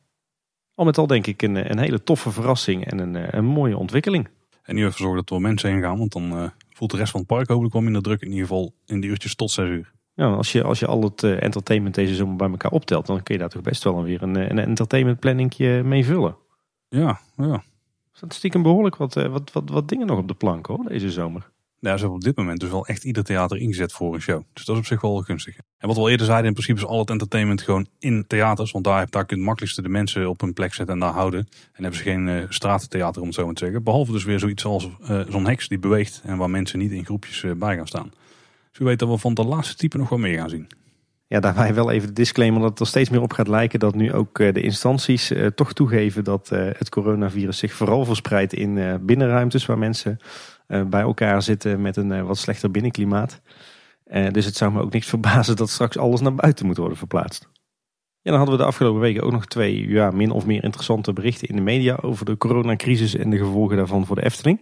Al 0.76 0.86
met 0.86 0.98
al 0.98 1.08
denk 1.08 1.28
ik 1.28 1.42
een, 1.42 1.72
een 1.72 1.80
hele 1.80 2.04
toffe 2.04 2.32
verrassing 2.32 2.86
en 2.86 3.00
een, 3.00 3.16
eh, 3.16 3.28
een 3.32 3.46
mooie 3.46 3.78
ontwikkeling. 3.78 4.28
En 4.64 4.76
nu 4.76 4.86
even 4.86 4.98
zorgen 4.98 5.18
dat 5.18 5.30
er 5.30 5.36
wel 5.36 5.44
mensen 5.44 5.70
heen 5.70 5.82
gaan. 5.82 5.98
Want 5.98 6.12
dan 6.12 6.38
uh, 6.38 6.50
voelt 6.70 6.92
de 6.92 6.98
rest 6.98 7.12
van 7.12 7.20
het 7.20 7.30
park 7.30 7.48
hopelijk 7.48 7.74
wel 7.74 7.82
minder 7.82 8.02
druk. 8.02 8.22
In 8.22 8.28
ieder 8.28 8.48
geval 8.48 8.74
in 8.86 9.00
die 9.00 9.10
uurtjes 9.10 9.36
tot 9.36 9.52
6 9.52 9.70
uur. 9.70 9.92
Ja, 10.14 10.34
als 10.34 10.52
je, 10.52 10.64
als 10.64 10.80
je 10.80 10.88
al 10.88 11.04
het 11.04 11.24
entertainment 11.24 11.96
deze 11.96 12.16
zomer 12.16 12.36
bij 12.36 12.50
elkaar 12.50 12.72
optelt. 12.72 13.06
Dan 13.06 13.24
kun 13.24 13.34
je 13.34 13.40
daar 13.40 13.50
toch 13.50 13.62
best 13.62 13.84
wel 13.84 14.04
weer 14.04 14.22
een, 14.22 14.36
een 14.36 14.60
entertainment 14.60 15.20
planningje 15.20 15.84
mee 15.84 16.06
vullen. 16.06 16.36
Ja, 16.88 17.20
ja 17.36 17.64
staat 18.22 18.34
stiekem 18.34 18.62
behoorlijk 18.62 18.96
wat, 18.96 19.16
eh, 19.16 19.28
wat, 19.28 19.52
wat, 19.52 19.70
wat 19.70 19.90
dingen 19.90 20.08
nog 20.08 20.18
op 20.18 20.28
de 20.28 20.34
plank 20.34 20.66
hoor, 20.66 20.84
deze 20.88 21.12
zomer. 21.12 21.50
Ze 21.82 21.88
hebben 21.88 22.12
op 22.12 22.22
dit 22.22 22.36
moment 22.36 22.60
dus 22.60 22.70
wel 22.70 22.86
echt 22.86 23.04
ieder 23.04 23.24
theater 23.24 23.58
ingezet 23.58 23.92
voor 23.92 24.14
een 24.14 24.22
show. 24.22 24.44
Dus 24.54 24.66
dat 24.66 24.76
is 24.76 24.82
op 24.82 24.88
zich 24.88 25.02
wel 25.02 25.22
gunstig. 25.22 25.56
En 25.56 25.88
wat 25.88 25.96
we 25.96 26.02
al 26.02 26.10
eerder 26.10 26.26
zeiden, 26.26 26.48
in 26.48 26.54
principe 26.54 26.80
is 26.80 26.86
al 26.86 27.00
het 27.00 27.10
entertainment 27.10 27.62
gewoon 27.62 27.88
in 28.00 28.26
theaters. 28.28 28.72
Want 28.72 28.86
daar, 28.86 29.08
daar 29.10 29.26
kun 29.26 29.36
je 29.36 29.36
het 29.36 29.44
makkelijkste 29.44 29.82
de 29.82 29.90
mensen 29.90 30.30
op 30.30 30.42
hun 30.42 30.54
plek 30.54 30.74
zetten 30.74 30.96
en 30.96 31.02
daar 31.02 31.14
houden. 31.14 31.40
En 31.74 31.82
hebben 31.84 31.96
ze 31.96 32.04
geen 32.04 32.28
uh, 32.28 32.44
straattheater 32.50 33.22
om 33.22 33.28
het 33.28 33.36
zo 33.36 33.46
maar 33.46 33.54
te 33.54 33.64
zeggen. 33.66 33.84
Behalve 33.84 34.12
dus 34.12 34.24
weer 34.24 34.40
zoiets 34.40 34.66
als 34.66 34.90
uh, 35.02 35.22
zo'n 35.30 35.48
heks 35.48 35.68
die 35.68 35.80
beweegt 35.80 36.22
en 36.26 36.38
waar 36.38 36.50
mensen 36.50 36.80
niet 36.80 36.92
in 36.92 37.06
groepjes 37.06 37.46
bij 37.58 37.76
gaan 37.76 37.88
staan. 37.88 38.12
Dus 38.72 38.80
u 38.80 38.86
weet 38.86 39.00
dat 39.00 39.10
we 39.10 39.18
van 39.18 39.34
de 39.34 39.46
laatste 39.46 39.76
type 39.76 39.98
nog 39.98 40.10
wel 40.10 40.20
meer 40.20 40.38
gaan 40.38 40.50
zien. 40.50 40.68
Ja, 41.28 41.40
daarbij 41.40 41.74
wel 41.74 41.92
even 41.92 42.08
de 42.08 42.14
disclaimer 42.14 42.62
dat 42.62 42.70
het 42.70 42.80
er 42.80 42.88
steeds 42.88 43.10
meer 43.10 43.22
op 43.22 43.34
gaat 43.34 43.48
lijken 43.48 43.80
dat 43.80 43.96
nu 43.96 44.14
ook 44.14 44.40
eh, 44.40 44.54
de 44.54 44.62
instanties 44.62 45.34
toch 45.56 45.74
toegeven 45.74 46.24
dat 46.24 46.50
het 46.50 46.90
coronavirus 46.90 47.58
zich 47.58 47.74
vooral 47.74 48.06
verspreidt 48.06 48.54
in 48.54 49.00
binnenruimtes 49.06 49.66
waar 49.66 49.78
mensen 49.78 50.20
bij 50.90 51.02
elkaar 51.02 51.42
zitten 51.42 51.82
met 51.82 51.98
een 51.98 52.26
wat 52.26 52.38
slechter 52.38 52.72
binnenklimaat. 52.72 53.42
dus 54.32 54.46
het 54.46 54.56
zou 54.56 54.72
me 54.72 54.82
ook 54.82 54.94
niks 54.94 55.08
verbazen 55.08 55.56
dat 55.56 55.70
straks 55.70 55.98
alles 55.98 56.22
naar 56.22 56.36
buiten 56.36 56.66
moet 56.66 56.78
worden 56.78 56.98
verplaatst. 56.98 57.50
Ja, 58.22 58.30
dan 58.32 58.40
hadden 58.40 58.58
we 58.58 58.62
de 58.62 58.68
afgelopen 58.68 59.02
weken 59.02 59.24
ook 59.24 59.32
nog 59.32 59.46
twee 59.46 59.88
ja, 59.88 60.12
min 60.12 60.32
of 60.32 60.46
meer 60.46 60.64
interessante 60.64 61.14
berichten 61.14 61.48
in 61.48 61.56
de 61.56 61.62
media 61.62 61.98
over 62.02 62.26
de 62.26 62.38
coronacrisis 62.38 63.16
en 63.16 63.30
de 63.30 63.38
gevolgen 63.38 63.78
daarvan 63.78 64.06
voor 64.06 64.16
de 64.16 64.24
Efteling. 64.24 64.60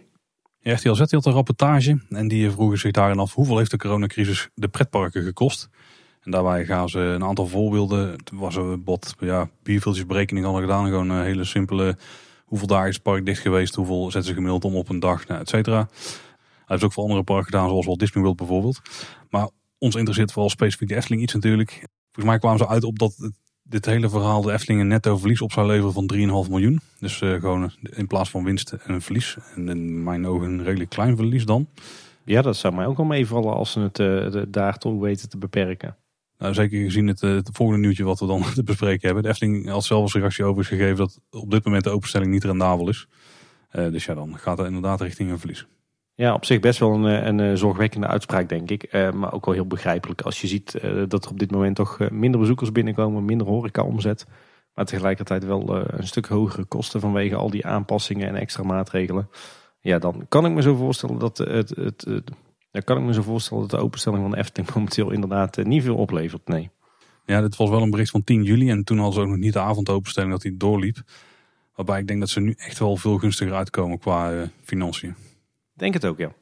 RTL 0.62 0.92
Z 0.92 0.98
had 0.98 1.26
een 1.26 1.32
rapportage 1.32 2.00
en 2.08 2.28
die 2.28 2.50
vroegen 2.50 2.78
zich 2.78 2.90
daarin 2.90 3.18
af 3.18 3.34
hoeveel 3.34 3.58
heeft 3.58 3.70
de 3.70 3.76
coronacrisis 3.76 4.48
de 4.54 4.68
pretparken 4.68 5.22
gekost. 5.22 5.68
En 6.20 6.30
daarbij 6.30 6.64
gaan 6.64 6.88
ze 6.88 6.98
een 6.98 7.24
aantal 7.24 7.46
voorbeelden. 7.46 8.10
Het 8.10 8.30
was 8.34 8.56
een 8.56 8.84
bot, 8.84 9.14
ja, 9.18 9.48
bierveeltjesberekening 9.62 10.44
hadden 10.44 10.62
gedaan. 10.62 10.86
Gewoon 10.86 11.10
een 11.10 11.24
hele 11.24 11.44
simpele, 11.44 11.96
hoeveel 12.50 12.68
dagen 12.68 12.88
is 12.88 12.94
het 12.94 13.02
park 13.02 13.26
dicht 13.26 13.40
geweest? 13.40 13.74
Hoeveel 13.74 14.02
zetten 14.02 14.24
ze 14.24 14.32
gemiddeld 14.32 14.64
om 14.64 14.76
op 14.76 14.88
een 14.88 15.00
dag, 15.00 15.26
nou, 15.26 15.40
et 15.40 15.48
cetera. 15.48 15.88
Hij 15.88 16.64
heeft 16.66 16.84
ook 16.84 16.92
voor 16.92 17.02
andere 17.02 17.22
parken 17.22 17.44
gedaan, 17.44 17.68
zoals 17.68 17.86
Walt 17.86 17.98
Disney 17.98 18.22
World 18.22 18.36
bijvoorbeeld. 18.36 18.80
Maar 19.30 19.48
ons 19.78 19.94
interesseert 19.94 20.32
vooral 20.32 20.50
specifiek 20.50 20.88
de 20.88 20.94
Efteling 20.94 21.22
iets 21.22 21.34
natuurlijk. 21.34 21.70
Volgens 22.12 22.24
mij 22.24 22.38
kwamen 22.38 22.58
ze 22.58 22.68
uit 22.68 22.84
op 22.84 22.98
dat 22.98 23.30
dit 23.62 23.86
hele 23.86 24.08
verhaal 24.08 24.42
de 24.42 24.52
Efteling 24.52 24.80
een 24.80 24.88
netto 24.88 25.16
verlies 25.16 25.40
op 25.40 25.52
zou 25.52 25.66
leveren 25.66 25.92
van 25.92 26.10
3,5 26.46 26.50
miljoen. 26.50 26.80
Dus 26.98 27.20
uh, 27.20 27.40
gewoon 27.40 27.72
in 27.82 28.06
plaats 28.06 28.30
van 28.30 28.44
winst 28.44 28.74
een 28.84 29.02
verlies. 29.02 29.36
En 29.54 29.68
in 29.68 30.02
mijn 30.02 30.26
ogen 30.26 30.48
een 30.48 30.64
redelijk 30.64 30.90
klein 30.90 31.16
verlies 31.16 31.44
dan. 31.44 31.68
Ja, 32.24 32.42
dat 32.42 32.56
zou 32.56 32.74
mij 32.74 32.86
ook 32.86 32.96
wel 32.96 33.06
meevallen 33.06 33.54
als 33.54 33.72
ze 33.72 33.80
het 33.80 33.98
uh, 33.98 34.42
daartoe 34.48 35.02
weten 35.02 35.28
te 35.28 35.38
beperken. 35.38 35.96
Nou, 36.40 36.54
zeker 36.54 36.80
gezien 36.80 37.06
het, 37.06 37.22
eh, 37.22 37.34
het, 37.34 37.50
volgende 37.52 37.80
nieuwtje 37.80 38.04
wat 38.04 38.20
we 38.20 38.26
dan 38.26 38.42
te 38.54 38.62
bespreken 38.62 39.06
hebben. 39.06 39.22
De 39.22 39.28
Efteling 39.28 39.68
had 39.68 39.84
zelf 39.84 40.14
reactie 40.14 40.44
over 40.44 40.62
is 40.62 40.68
gegeven 40.68 40.96
dat 40.96 41.20
op 41.30 41.50
dit 41.50 41.64
moment 41.64 41.84
de 41.84 41.90
openstelling 41.90 42.30
niet 42.30 42.44
rendabel 42.44 42.88
is. 42.88 43.08
Uh, 43.72 43.92
dus 43.92 44.04
ja, 44.04 44.14
dan 44.14 44.38
gaat 44.38 44.58
het 44.58 44.66
inderdaad 44.66 45.00
richting 45.00 45.30
een 45.30 45.38
verlies. 45.38 45.66
Ja, 46.14 46.34
op 46.34 46.44
zich 46.44 46.60
best 46.60 46.78
wel 46.78 47.06
een, 47.06 47.40
eh, 47.40 47.54
zorgwekkende 47.54 48.06
uitspraak, 48.06 48.48
denk 48.48 48.70
ik. 48.70 49.12
Maar 49.14 49.32
ook 49.32 49.44
wel 49.44 49.54
heel 49.54 49.66
begrijpelijk 49.66 50.22
als 50.22 50.40
je 50.40 50.46
ziet 50.46 50.80
dat 51.08 51.24
er 51.24 51.30
op 51.30 51.38
dit 51.38 51.50
moment 51.50 51.76
toch 51.76 51.98
minder 52.10 52.40
bezoekers 52.40 52.72
binnenkomen, 52.72 53.24
minder 53.24 53.46
horeca-omzet. 53.46 54.26
Maar 54.74 54.84
tegelijkertijd 54.84 55.44
wel 55.44 55.76
een 55.76 56.06
stuk 56.06 56.26
hogere 56.26 56.64
kosten 56.64 57.00
vanwege 57.00 57.34
al 57.34 57.50
die 57.50 57.66
aanpassingen 57.66 58.28
en 58.28 58.34
extra 58.34 58.62
maatregelen. 58.62 59.28
Ja, 59.80 59.98
dan 59.98 60.24
kan 60.28 60.46
ik 60.46 60.52
me 60.52 60.62
zo 60.62 60.74
voorstellen 60.74 61.18
dat 61.18 61.38
het, 61.38 61.68
het 61.76 62.06
dan 62.70 62.82
kan 62.84 62.96
ik 62.96 63.02
me 63.02 63.12
zo 63.12 63.22
voorstellen 63.22 63.62
dat 63.62 63.70
de 63.70 63.84
openstelling 63.84 64.22
van 64.22 64.30
de 64.30 64.36
Efteling 64.36 64.70
momenteel 64.74 65.10
inderdaad 65.10 65.58
eh, 65.58 65.64
niet 65.64 65.82
veel 65.82 65.96
oplevert. 65.96 66.48
Nee. 66.48 66.70
Ja, 67.26 67.40
dit 67.40 67.56
was 67.56 67.70
wel 67.70 67.82
een 67.82 67.90
bericht 67.90 68.10
van 68.10 68.24
10 68.24 68.42
juli 68.42 68.70
en 68.70 68.84
toen 68.84 68.96
hadden 68.96 69.14
ze 69.14 69.20
ook 69.20 69.28
nog 69.28 69.36
niet 69.36 69.52
de 69.52 69.60
avondopenstelling 69.60 70.32
dat 70.32 70.42
hij 70.42 70.54
doorliep. 70.56 71.02
Waarbij 71.74 72.00
ik 72.00 72.06
denk 72.06 72.20
dat 72.20 72.28
ze 72.28 72.40
nu 72.40 72.54
echt 72.56 72.78
wel 72.78 72.96
veel 72.96 73.18
gunstiger 73.18 73.54
uitkomen 73.54 73.98
qua 73.98 74.32
uh, 74.32 74.42
financiën. 74.62 75.14
Denk 75.74 75.94
het 75.94 76.06
ook, 76.06 76.18
ja. 76.18 76.32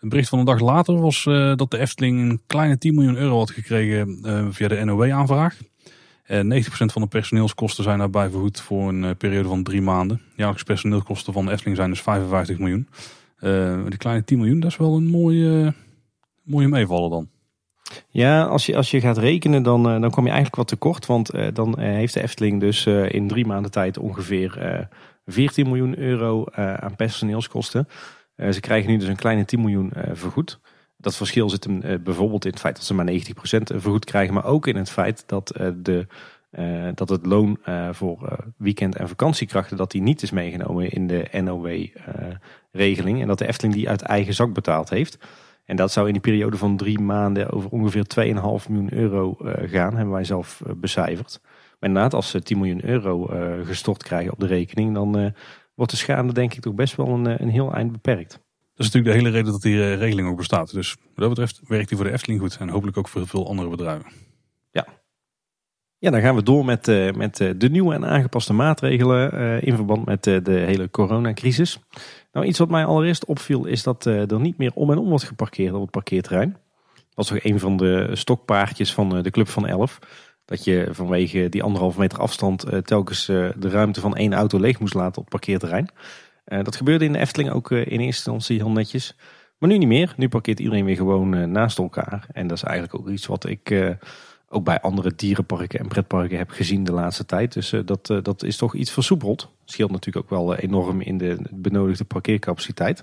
Een 0.00 0.08
bericht 0.08 0.28
van 0.28 0.38
een 0.38 0.44
dag 0.44 0.60
later 0.60 1.00
was 1.00 1.24
uh, 1.24 1.54
dat 1.56 1.70
de 1.70 1.78
Efteling 1.78 2.30
een 2.30 2.40
kleine 2.46 2.78
10 2.78 2.94
miljoen 2.94 3.16
euro 3.16 3.38
had 3.38 3.50
gekregen 3.50 4.18
uh, 4.22 4.46
via 4.50 4.68
de 4.68 4.84
NOW-aanvraag. 4.84 5.58
90% 5.62 5.62
van 6.68 7.02
de 7.02 7.08
personeelskosten 7.08 7.84
zijn 7.84 7.98
daarbij 7.98 8.30
vergoed 8.30 8.60
voor 8.60 8.88
een 8.88 9.16
periode 9.16 9.48
van 9.48 9.62
drie 9.62 9.82
maanden. 9.82 10.22
Jaarlijks 10.36 10.62
personeelskosten 10.62 11.32
van 11.32 11.44
de 11.44 11.52
Efteling 11.52 11.76
zijn 11.76 11.90
dus 11.90 12.02
55 12.02 12.58
miljoen. 12.58 12.88
Uh, 13.40 13.84
die 13.88 13.96
kleine 13.96 14.24
10 14.24 14.38
miljoen, 14.38 14.60
dat 14.60 14.70
is 14.70 14.76
wel 14.76 14.96
een 14.96 15.06
mooie, 15.06 15.74
mooie 16.42 16.68
meevallen 16.68 17.10
dan. 17.10 17.28
Ja, 18.08 18.44
als 18.44 18.66
je, 18.66 18.76
als 18.76 18.90
je 18.90 19.00
gaat 19.00 19.18
rekenen, 19.18 19.62
dan, 19.62 19.94
uh, 19.94 20.00
dan 20.00 20.10
kom 20.10 20.24
je 20.24 20.30
eigenlijk 20.30 20.56
wat 20.56 20.68
tekort. 20.68 21.06
Want 21.06 21.34
uh, 21.34 21.46
dan 21.52 21.78
heeft 21.78 22.14
de 22.14 22.22
Efteling 22.22 22.60
dus 22.60 22.86
in 22.86 23.28
drie 23.28 23.46
maanden 23.46 23.70
tijd 23.70 23.98
ongeveer 23.98 24.88
14 25.26 25.66
miljoen 25.66 25.98
euro 25.98 26.44
aan 26.54 26.96
personeelskosten. 26.96 27.88
ze 28.36 28.60
krijgen 28.60 28.90
nu 28.90 28.96
dus 28.96 29.08
een 29.08 29.16
kleine 29.16 29.44
10 29.44 29.60
miljoen 29.60 29.92
vergoed. 30.12 30.60
Dat 30.96 31.16
verschil 31.16 31.50
zit 31.50 31.64
hem 31.64 32.02
bijvoorbeeld 32.02 32.44
in 32.44 32.50
het 32.50 32.60
feit 32.60 32.76
dat 32.76 32.84
ze 32.84 32.94
maar 32.94 33.10
90% 33.10 33.16
vergoed 33.76 34.04
krijgen. 34.04 34.34
Maar 34.34 34.44
ook 34.44 34.66
in 34.66 34.76
het 34.76 34.90
feit 34.90 35.24
dat 35.26 35.46
de 35.82 36.06
dat 36.94 37.08
het 37.08 37.26
loon 37.26 37.58
voor 37.90 38.44
weekend- 38.56 38.96
en 38.96 39.08
vakantiekrachten 39.08 39.76
dat 39.76 39.90
die 39.90 40.02
niet 40.02 40.22
is 40.22 40.30
meegenomen 40.30 40.90
in 40.90 41.06
de 41.06 41.22
NOW-regeling. 42.76 43.20
en 43.20 43.26
dat 43.26 43.38
de 43.38 43.46
Efteling 43.46 43.74
die 43.74 43.88
uit 43.88 44.02
eigen 44.02 44.34
zak 44.34 44.52
betaald 44.52 44.90
heeft. 44.90 45.18
En 45.64 45.76
dat 45.76 45.92
zou 45.92 46.06
in 46.06 46.12
die 46.12 46.22
periode 46.22 46.56
van 46.56 46.76
drie 46.76 46.98
maanden 46.98 47.50
over 47.50 47.70
ongeveer 47.70 48.04
2,5 48.04 48.68
miljoen 48.68 48.92
euro 48.92 49.36
gaan, 49.66 49.96
hebben 49.96 50.14
wij 50.14 50.24
zelf 50.24 50.62
becijferd. 50.76 51.40
Maar 51.42 51.88
inderdaad, 51.88 52.14
als 52.14 52.30
ze 52.30 52.42
10 52.42 52.58
miljoen 52.58 52.84
euro 52.84 53.30
gestort 53.64 54.02
krijgen 54.02 54.32
op 54.32 54.40
de 54.40 54.46
rekening, 54.46 54.94
dan 54.94 55.34
wordt 55.74 55.92
de 55.92 55.98
schade 55.98 56.32
denk 56.32 56.54
ik 56.54 56.60
toch 56.60 56.74
best 56.74 56.96
wel 56.96 57.08
een, 57.08 57.42
een 57.42 57.48
heel 57.48 57.72
eind 57.72 57.92
beperkt. 57.92 58.30
Dat 58.30 58.86
is 58.86 58.92
natuurlijk 58.92 59.14
de 59.14 59.22
hele 59.22 59.36
reden 59.36 59.52
dat 59.52 59.62
die 59.62 59.94
regeling 59.94 60.28
ook 60.28 60.36
bestaat. 60.36 60.72
Dus 60.72 60.94
wat 60.94 61.14
dat 61.14 61.28
betreft 61.28 61.60
werkt 61.66 61.88
die 61.88 61.96
voor 61.96 62.06
de 62.06 62.12
Efteling 62.12 62.40
goed 62.40 62.56
en 62.56 62.68
hopelijk 62.68 62.96
ook 62.96 63.08
voor 63.08 63.26
veel 63.26 63.48
andere 63.48 63.68
bedrijven. 63.68 64.12
Ja, 64.70 64.86
ja, 65.98 66.10
dan 66.10 66.20
gaan 66.20 66.34
we 66.34 66.42
door 66.42 66.64
met, 66.64 66.88
uh, 66.88 67.12
met 67.12 67.36
de 67.36 67.68
nieuwe 67.70 67.94
en 67.94 68.04
aangepaste 68.04 68.52
maatregelen 68.52 69.34
uh, 69.34 69.62
in 69.62 69.74
verband 69.74 70.04
met 70.04 70.24
de 70.24 70.64
hele 70.66 70.90
coronacrisis. 70.90 71.80
Nou, 72.36 72.48
iets 72.48 72.58
wat 72.58 72.68
mij 72.68 72.84
allereerst 72.84 73.24
opviel 73.24 73.64
is 73.64 73.82
dat 73.82 74.04
er 74.04 74.40
niet 74.40 74.58
meer 74.58 74.70
om 74.74 74.90
en 74.90 74.98
om 74.98 75.08
wordt 75.08 75.24
geparkeerd 75.24 75.74
op 75.74 75.80
het 75.80 75.90
parkeerterrein. 75.90 76.50
Dat 76.94 77.14
was 77.14 77.26
toch 77.26 77.44
een 77.44 77.58
van 77.58 77.76
de 77.76 78.10
stokpaardjes 78.12 78.94
van 78.94 79.22
de 79.22 79.30
Club 79.30 79.48
van 79.48 79.66
Elf. 79.66 79.98
Dat 80.44 80.64
je 80.64 80.88
vanwege 80.90 81.48
die 81.48 81.62
anderhalve 81.62 81.98
meter 81.98 82.18
afstand 82.18 82.66
telkens 82.84 83.26
de 83.26 83.68
ruimte 83.68 84.00
van 84.00 84.16
één 84.16 84.34
auto 84.34 84.58
leeg 84.58 84.80
moest 84.80 84.94
laten 84.94 85.16
op 85.16 85.22
het 85.22 85.28
parkeerterrein. 85.28 85.90
dat 86.44 86.76
gebeurde 86.76 87.04
in 87.04 87.12
de 87.12 87.18
Efteling 87.18 87.50
ook 87.50 87.70
in 87.70 87.84
eerste 87.84 88.00
instantie 88.04 88.56
heel 88.56 88.70
netjes. 88.70 89.16
Maar 89.58 89.68
nu 89.68 89.78
niet 89.78 89.88
meer. 89.88 90.14
Nu 90.16 90.28
parkeert 90.28 90.60
iedereen 90.60 90.84
weer 90.84 90.96
gewoon 90.96 91.50
naast 91.50 91.78
elkaar. 91.78 92.26
En 92.32 92.46
dat 92.46 92.56
is 92.56 92.62
eigenlijk 92.62 92.94
ook 92.98 93.08
iets 93.08 93.26
wat 93.26 93.48
ik 93.48 93.96
ook 94.48 94.64
bij 94.64 94.80
andere 94.80 95.12
dierenparken 95.16 95.78
en 95.78 95.88
pretparken 95.88 96.38
heb 96.38 96.50
gezien 96.50 96.84
de 96.84 96.92
laatste 96.92 97.26
tijd. 97.26 97.52
Dus 97.52 97.72
uh, 97.72 97.80
dat, 97.84 98.10
uh, 98.10 98.22
dat 98.22 98.42
is 98.42 98.56
toch 98.56 98.74
iets 98.74 98.90
versoepeld. 98.90 99.50
Scheelt 99.64 99.90
natuurlijk 99.90 100.24
ook 100.24 100.30
wel 100.30 100.52
uh, 100.52 100.62
enorm 100.62 101.00
in 101.00 101.18
de 101.18 101.38
benodigde 101.50 102.04
parkeercapaciteit. 102.04 102.98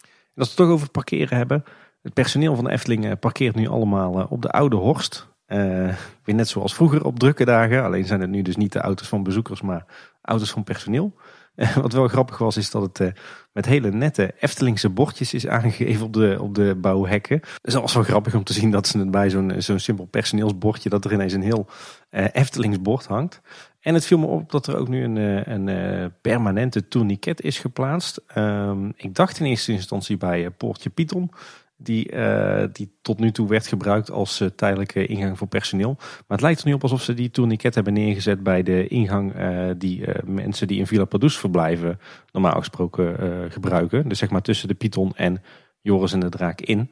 En 0.00 0.44
als 0.44 0.54
we 0.54 0.54
het 0.54 0.56
toch 0.56 0.68
over 0.68 0.90
parkeren 0.90 1.36
hebben. 1.36 1.64
Het 2.02 2.14
personeel 2.14 2.54
van 2.54 2.64
de 2.64 2.70
Efteling 2.70 3.18
parkeert 3.18 3.54
nu 3.54 3.68
allemaal 3.68 4.26
op 4.30 4.42
de 4.42 4.50
Oude 4.50 4.76
Horst. 4.76 5.28
Weer 5.46 6.34
net 6.34 6.48
zoals 6.48 6.74
vroeger 6.74 7.04
op 7.04 7.18
drukke 7.18 7.44
dagen. 7.44 7.84
Alleen 7.84 8.04
zijn 8.04 8.20
het 8.20 8.30
nu 8.30 8.42
dus 8.42 8.56
niet 8.56 8.72
de 8.72 8.80
auto's 8.80 9.08
van 9.08 9.22
bezoekers, 9.22 9.60
maar 9.60 9.84
auto's 10.22 10.50
van 10.50 10.64
personeel. 10.64 11.14
wat 11.82 11.92
wel 11.92 12.08
grappig 12.08 12.38
was, 12.38 12.56
is 12.56 12.70
dat 12.70 12.82
het 12.82 13.00
uh, 13.00 13.08
met 13.52 13.66
hele 13.66 13.90
nette 13.90 14.34
Eftelingse 14.40 14.88
bordjes 14.88 15.34
is 15.34 15.46
aangegeven 15.46 16.06
op 16.06 16.12
de, 16.12 16.36
op 16.40 16.54
de 16.54 16.74
bouwhekken. 16.74 17.40
Dus 17.62 17.72
dat 17.72 17.82
was 17.82 17.94
wel 17.94 18.02
grappig 18.02 18.34
om 18.34 18.44
te 18.44 18.52
zien 18.52 18.70
dat 18.70 18.86
ze 18.86 19.10
bij 19.10 19.30
zo'n 19.30 19.54
zo'n 19.58 19.78
simpel 19.78 20.04
personeelsbordje, 20.04 20.88
dat 20.88 21.04
er 21.04 21.12
ineens 21.12 21.32
een 21.32 21.42
heel 21.42 21.66
uh, 22.10 22.24
Eftelings 22.32 22.82
bord 22.82 23.06
hangt. 23.06 23.40
En 23.80 23.94
het 23.94 24.06
viel 24.06 24.18
me 24.18 24.26
op 24.26 24.50
dat 24.50 24.66
er 24.66 24.76
ook 24.76 24.88
nu 24.88 25.04
een, 25.04 25.16
een 25.52 26.12
permanente 26.20 26.88
tourniquet 26.88 27.40
is 27.40 27.58
geplaatst. 27.58 28.20
Um, 28.36 28.92
ik 28.96 29.14
dacht 29.14 29.40
in 29.40 29.46
eerste 29.46 29.72
instantie 29.72 30.16
bij 30.16 30.50
Poortje 30.50 30.90
Python 30.90 31.30
die, 31.80 32.12
uh, 32.12 32.64
die 32.72 32.98
tot 33.02 33.18
nu 33.18 33.30
toe 33.30 33.48
werd 33.48 33.66
gebruikt 33.66 34.10
als 34.10 34.40
uh, 34.40 34.48
tijdelijke 34.48 35.06
ingang 35.06 35.38
voor 35.38 35.48
personeel. 35.48 35.94
Maar 35.98 36.24
het 36.26 36.40
lijkt 36.40 36.60
er 36.60 36.66
nu 36.66 36.72
op 36.72 36.82
alsof 36.82 37.02
ze 37.02 37.14
die 37.14 37.30
tourniquet 37.30 37.74
hebben 37.74 37.92
neergezet 37.92 38.42
bij 38.42 38.62
de 38.62 38.86
ingang 38.86 39.36
uh, 39.36 39.70
die 39.76 40.04
mensen 40.24 40.66
die 40.66 40.78
in 40.78 40.86
Villa 40.86 41.04
Padus 41.04 41.38
verblijven 41.38 42.00
normaal 42.32 42.58
gesproken 42.58 43.16
gebruiken. 43.52 44.08
Dus 44.08 44.18
zeg 44.18 44.30
maar 44.30 44.42
tussen 44.42 44.68
de 44.68 44.74
Python 44.74 45.12
en 45.16 45.42
Joris 45.80 46.12
en 46.12 46.20
de 46.20 46.28
Draak 46.28 46.60
in. 46.60 46.90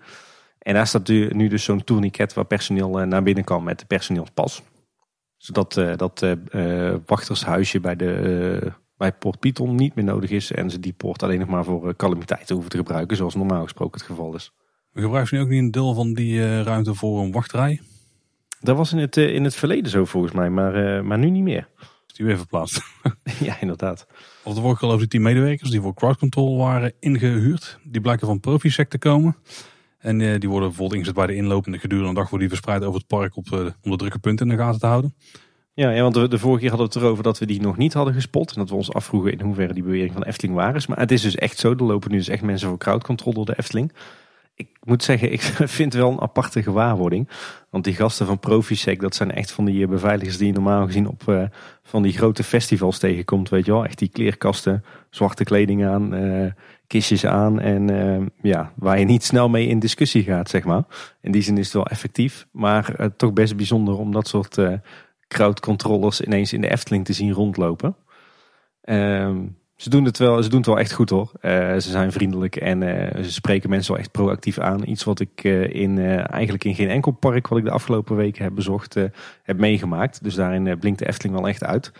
En 0.58 0.74
daar 0.74 0.86
staat 0.86 1.08
nu 1.08 1.48
dus 1.48 1.64
zo'n 1.64 1.84
tourniquet 1.84 2.34
waar 2.34 2.44
personeel 2.44 3.06
naar 3.06 3.22
binnen 3.22 3.44
kan 3.44 3.64
met 3.64 3.78
de 3.78 3.86
personeelspas. 3.86 4.62
Zodat 5.36 5.80
dat 5.96 6.26
wachtershuisje 7.06 7.80
bij 7.80 7.96
de 7.96 8.72
bij 8.96 9.12
Port 9.12 9.38
Python 9.38 9.74
niet 9.74 9.94
meer 9.94 10.04
nodig 10.04 10.30
is 10.30 10.52
en 10.52 10.70
ze 10.70 10.80
die 10.80 10.92
poort 10.92 11.22
alleen 11.22 11.38
nog 11.38 11.48
maar 11.48 11.64
voor 11.64 11.96
calamiteiten 11.96 12.54
hoeven 12.54 12.70
te 12.70 12.76
gebruiken, 12.76 13.16
zoals 13.16 13.34
normaal 13.34 13.62
gesproken 13.62 13.98
het 13.98 14.08
geval 14.08 14.34
is. 14.34 14.52
Gebruiken 15.02 15.36
nu 15.36 15.42
ook 15.42 15.48
niet 15.48 15.62
een 15.62 15.70
deel 15.70 15.94
van 15.94 16.14
die 16.14 16.32
uh, 16.32 16.62
ruimte 16.62 16.94
voor 16.94 17.20
een 17.20 17.32
wachtrij? 17.32 17.80
Dat 18.60 18.76
was 18.76 18.92
in 18.92 18.98
het, 18.98 19.16
uh, 19.16 19.34
in 19.34 19.44
het 19.44 19.54
verleden 19.54 19.90
zo 19.90 20.04
volgens 20.04 20.32
mij, 20.32 20.50
maar, 20.50 20.96
uh, 20.96 21.02
maar 21.02 21.18
nu 21.18 21.30
niet 21.30 21.42
meer. 21.42 21.68
Is 22.06 22.12
die 22.14 22.26
weer 22.26 22.36
verplaatst? 22.36 22.80
ja, 23.40 23.60
inderdaad. 23.60 24.06
Of 24.44 24.54
de 24.54 24.60
vorige 24.60 24.78
geloof 24.78 25.02
ik 25.02 25.10
die 25.10 25.20
medewerkers 25.20 25.70
die 25.70 25.80
voor 25.80 25.94
crowd 25.94 26.18
control 26.18 26.56
waren 26.56 26.92
ingehuurd. 27.00 27.78
Die 27.84 28.00
blijken 28.00 28.26
van 28.26 28.40
Profisec 28.40 28.88
te 28.88 28.98
komen. 28.98 29.36
En 29.98 30.18
die 30.18 30.48
worden 30.48 30.68
bijvoorbeeld 30.68 30.92
ingezet 30.92 31.14
bij 31.14 31.26
de 31.26 31.34
inloop 31.34 31.66
en 31.66 31.72
de 31.72 31.78
gedurende 31.78 32.14
dag 32.14 32.30
worden 32.30 32.48
die 32.48 32.56
verspreid 32.56 32.84
over 32.84 32.98
het 32.98 33.06
park 33.06 33.36
op, 33.36 33.74
om 33.82 33.90
de 33.90 33.96
drukke 33.96 34.18
punten 34.18 34.50
in 34.50 34.56
de 34.56 34.62
gaten 34.62 34.80
te 34.80 34.86
houden. 34.86 35.14
Ja, 35.72 35.90
ja, 35.90 36.02
want 36.02 36.14
de, 36.14 36.28
de 36.28 36.38
vorige 36.38 36.60
keer 36.60 36.70
hadden 36.70 36.88
we 36.88 36.94
het 36.94 37.02
erover 37.02 37.22
dat 37.22 37.38
we 37.38 37.46
die 37.46 37.60
nog 37.60 37.76
niet 37.76 37.92
hadden 37.92 38.14
gespot. 38.14 38.52
En 38.52 38.58
dat 38.58 38.68
we 38.68 38.76
ons 38.76 38.92
afvroegen 38.92 39.32
in 39.32 39.40
hoeverre 39.40 39.72
die 39.72 39.82
bewering 39.82 40.12
van 40.12 40.20
de 40.20 40.26
Efteling 40.26 40.56
waar 40.56 40.76
is. 40.76 40.86
Maar 40.86 40.98
het 40.98 41.10
is 41.10 41.22
dus 41.22 41.34
echt 41.34 41.58
zo. 41.58 41.70
Er 41.70 41.84
lopen 41.84 42.10
nu 42.10 42.16
dus 42.16 42.28
echt 42.28 42.42
mensen 42.42 42.68
voor 42.68 42.78
crowd 42.78 43.04
control 43.04 43.32
door 43.32 43.46
de 43.46 43.58
Efteling 43.58 43.92
ik 44.56 44.68
moet 44.82 45.02
zeggen, 45.02 45.32
ik 45.32 45.40
vind 45.78 45.94
wel 45.94 46.10
een 46.10 46.20
aparte 46.20 46.62
gewaarwording. 46.62 47.28
Want 47.70 47.84
die 47.84 47.94
gasten 47.94 48.26
van 48.26 48.38
Profisec, 48.38 49.00
dat 49.00 49.14
zijn 49.14 49.30
echt 49.30 49.50
van 49.50 49.64
die 49.64 49.82
eh, 49.82 49.88
beveiligers 49.88 50.38
die 50.38 50.46
je 50.46 50.52
normaal 50.52 50.86
gezien 50.86 51.08
op 51.08 51.22
uh, 51.28 51.44
van 51.82 52.02
die 52.02 52.12
grote 52.12 52.42
festivals 52.42 52.98
tegenkomt. 52.98 53.48
Weet 53.48 53.66
je 53.66 53.72
wel, 53.72 53.84
echt 53.84 53.98
die 53.98 54.08
kleerkasten, 54.08 54.84
zwarte 55.10 55.44
kleding 55.44 55.86
aan, 55.86 56.14
uh, 56.14 56.52
kistjes 56.86 57.26
aan. 57.26 57.60
En 57.60 58.32
ja, 58.42 58.72
waar 58.74 58.98
je 58.98 59.04
niet 59.04 59.24
snel 59.24 59.48
mee 59.48 59.66
in 59.66 59.78
discussie 59.78 60.22
gaat, 60.22 60.50
zeg 60.50 60.64
maar. 60.64 60.82
In 61.20 61.32
die 61.32 61.42
zin 61.42 61.58
is 61.58 61.64
het 61.64 61.74
wel 61.74 61.86
effectief. 61.86 62.46
Maar 62.50 63.16
toch 63.16 63.32
best 63.32 63.56
bijzonder 63.56 63.98
om 63.98 64.12
dat 64.12 64.28
soort 64.28 64.58
crowdcontrollers 65.28 66.20
ineens 66.20 66.52
in 66.52 66.60
de 66.60 66.70
Efteling 66.70 67.04
te 67.04 67.12
zien 67.12 67.32
rondlopen. 67.32 67.96
Ehm 68.80 69.36
ze 69.76 69.90
doen 69.90 70.04
het 70.04 70.18
wel, 70.18 70.42
ze 70.42 70.48
doen 70.48 70.58
het 70.58 70.68
wel 70.68 70.78
echt 70.78 70.92
goed 70.92 71.10
hoor. 71.10 71.30
Uh, 71.42 71.50
ze 71.72 71.90
zijn 71.90 72.12
vriendelijk 72.12 72.56
en 72.56 72.82
uh, 72.82 73.22
ze 73.22 73.32
spreken 73.32 73.70
mensen 73.70 73.92
wel 73.92 74.00
echt 74.00 74.10
proactief 74.10 74.58
aan. 74.58 74.88
Iets 74.88 75.04
wat 75.04 75.20
ik 75.20 75.44
uh, 75.44 75.74
in, 75.74 75.98
eigenlijk 76.18 76.64
in 76.64 76.74
geen 76.74 76.88
enkel 76.88 77.12
park 77.12 77.48
wat 77.48 77.58
ik 77.58 77.64
de 77.64 77.70
afgelopen 77.70 78.16
weken 78.16 78.44
heb 78.44 78.54
bezocht 78.54 78.94
heb 79.42 79.58
meegemaakt. 79.58 80.22
Dus 80.22 80.34
daarin 80.34 80.78
blinkt 80.78 80.98
de 80.98 81.08
Efteling 81.08 81.36
wel 81.36 81.48
echt 81.48 81.64
uit. 81.64 81.92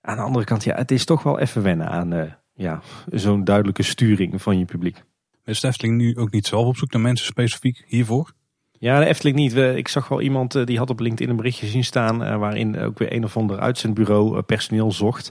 Aan 0.00 0.16
de 0.16 0.22
andere 0.22 0.44
kant, 0.44 0.64
ja, 0.64 0.74
het 0.74 0.90
is 0.90 1.04
toch 1.04 1.22
wel 1.22 1.38
even 1.38 1.62
wennen 1.62 1.88
aan 1.88 2.36
ja, 2.54 2.80
zo'n 3.10 3.44
duidelijke 3.44 3.82
sturing 3.82 4.42
van 4.42 4.58
je 4.58 4.64
publiek. 4.64 5.02
Is 5.44 5.60
de 5.60 5.68
Efteling 5.68 5.96
nu 5.96 6.16
ook 6.16 6.30
niet 6.30 6.46
zelf 6.46 6.66
op 6.66 6.76
zoek 6.76 6.92
naar 6.92 7.02
mensen 7.02 7.26
specifiek 7.26 7.84
hiervoor? 7.86 8.32
Ja, 8.72 8.98
de 8.98 9.06
Efteling 9.06 9.36
niet. 9.36 9.56
Ik 9.56 9.88
zag 9.88 10.08
wel 10.08 10.20
iemand 10.20 10.66
die 10.66 10.78
had 10.78 10.90
op 10.90 11.00
LinkedIn 11.00 11.30
een 11.30 11.36
berichtje 11.36 11.66
zien 11.66 11.84
staan 11.84 12.38
waarin 12.38 12.78
ook 12.78 12.98
weer 12.98 13.12
een 13.12 13.24
of 13.24 13.36
ander 13.36 13.58
uitzendbureau 13.58 14.42
personeel 14.42 14.92
zocht 14.92 15.30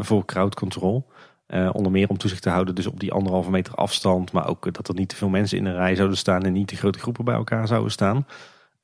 voor 0.00 0.24
crowd 0.24 0.54
control. 0.54 1.06
Uh, 1.52 1.70
onder 1.72 1.92
meer 1.92 2.08
om 2.08 2.16
toezicht 2.16 2.42
te 2.42 2.50
houden 2.50 2.74
dus 2.74 2.86
op 2.86 3.00
die 3.00 3.12
anderhalve 3.12 3.50
meter 3.50 3.74
afstand. 3.74 4.32
Maar 4.32 4.48
ook 4.48 4.74
dat 4.74 4.88
er 4.88 4.94
niet 4.94 5.08
te 5.08 5.16
veel 5.16 5.28
mensen 5.28 5.58
in 5.58 5.64
een 5.64 5.74
rij 5.74 5.94
zouden 5.94 6.16
staan 6.16 6.42
en 6.42 6.52
niet 6.52 6.68
te 6.68 6.76
grote 6.76 6.98
groepen 6.98 7.24
bij 7.24 7.34
elkaar 7.34 7.66
zouden 7.66 7.92
staan. 7.92 8.26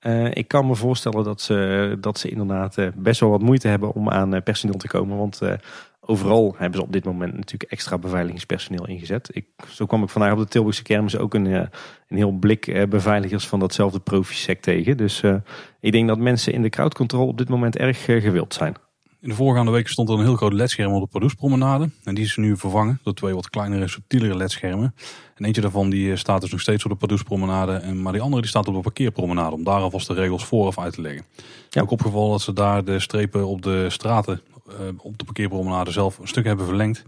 Uh, 0.00 0.34
ik 0.34 0.48
kan 0.48 0.66
me 0.66 0.74
voorstellen 0.74 1.24
dat 1.24 1.40
ze, 1.40 1.96
dat 2.00 2.18
ze 2.18 2.28
inderdaad 2.28 2.76
best 2.94 3.20
wel 3.20 3.30
wat 3.30 3.42
moeite 3.42 3.68
hebben 3.68 3.92
om 3.92 4.10
aan 4.10 4.42
personeel 4.42 4.78
te 4.78 4.88
komen. 4.88 5.16
Want 5.16 5.40
overal 6.00 6.54
hebben 6.58 6.78
ze 6.78 6.86
op 6.86 6.92
dit 6.92 7.04
moment 7.04 7.34
natuurlijk 7.34 7.70
extra 7.70 7.98
beveiligingspersoneel 7.98 8.86
ingezet. 8.86 9.30
Ik, 9.32 9.46
zo 9.68 9.86
kwam 9.86 10.02
ik 10.02 10.08
vandaag 10.08 10.32
op 10.32 10.38
de 10.38 10.46
Tilburgse 10.46 10.82
kermis 10.82 11.18
ook 11.18 11.34
een, 11.34 11.46
een 11.46 11.70
heel 12.08 12.32
blik 12.32 12.86
beveiligers 12.88 13.46
van 13.46 13.60
datzelfde 13.60 14.00
profisec 14.00 14.60
tegen. 14.60 14.96
Dus 14.96 15.22
ik 15.80 15.92
denk 15.92 16.08
dat 16.08 16.18
mensen 16.18 16.52
in 16.52 16.62
de 16.62 16.68
crowdcontrol 16.68 17.26
op 17.26 17.38
dit 17.38 17.48
moment 17.48 17.76
erg 17.76 18.04
gewild 18.04 18.54
zijn. 18.54 18.76
In 19.20 19.28
de 19.28 19.34
voorgaande 19.34 19.70
weken 19.70 19.90
stond 19.90 20.08
er 20.08 20.14
een 20.14 20.24
heel 20.24 20.36
groot 20.36 20.52
ledscherm 20.52 20.92
op 20.92 21.00
de 21.00 21.06
Pardoespromenade. 21.06 21.90
En 22.04 22.14
die 22.14 22.24
is 22.24 22.36
nu 22.36 22.56
vervangen 22.56 23.00
door 23.02 23.14
twee 23.14 23.34
wat 23.34 23.50
kleinere, 23.50 23.88
subtielere 23.88 24.36
ledschermen. 24.36 24.94
En 25.34 25.44
eentje 25.44 25.60
daarvan 25.60 25.90
die 25.90 26.10
eh, 26.10 26.16
staat 26.16 26.40
dus 26.40 26.50
nog 26.50 26.60
steeds 26.60 26.84
op 26.84 26.90
de 26.90 26.96
Pardoespromenade. 26.96 27.94
Maar 27.94 28.12
die 28.12 28.22
andere 28.22 28.40
die 28.40 28.50
staat 28.50 28.68
op 28.68 28.74
de 28.74 28.80
parkeerpromenade. 28.80 29.54
Om 29.54 29.64
daar 29.64 29.80
alvast 29.80 30.06
de 30.06 30.14
regels 30.14 30.44
vooraf 30.44 30.78
uit 30.78 30.92
te 30.92 31.00
leggen. 31.00 31.24
Ja. 31.70 31.82
Ook 31.82 31.90
opgevallen 31.90 32.30
dat 32.30 32.40
ze 32.40 32.52
daar 32.52 32.84
de 32.84 33.00
strepen 33.00 33.46
op 33.46 33.62
de 33.62 33.90
straten 33.90 34.40
eh, 34.68 34.74
op 34.98 35.18
de 35.18 35.24
parkeerpromenade 35.24 35.90
zelf 35.90 36.18
een 36.18 36.28
stuk 36.28 36.44
hebben 36.44 36.66
verlengd. 36.66 37.04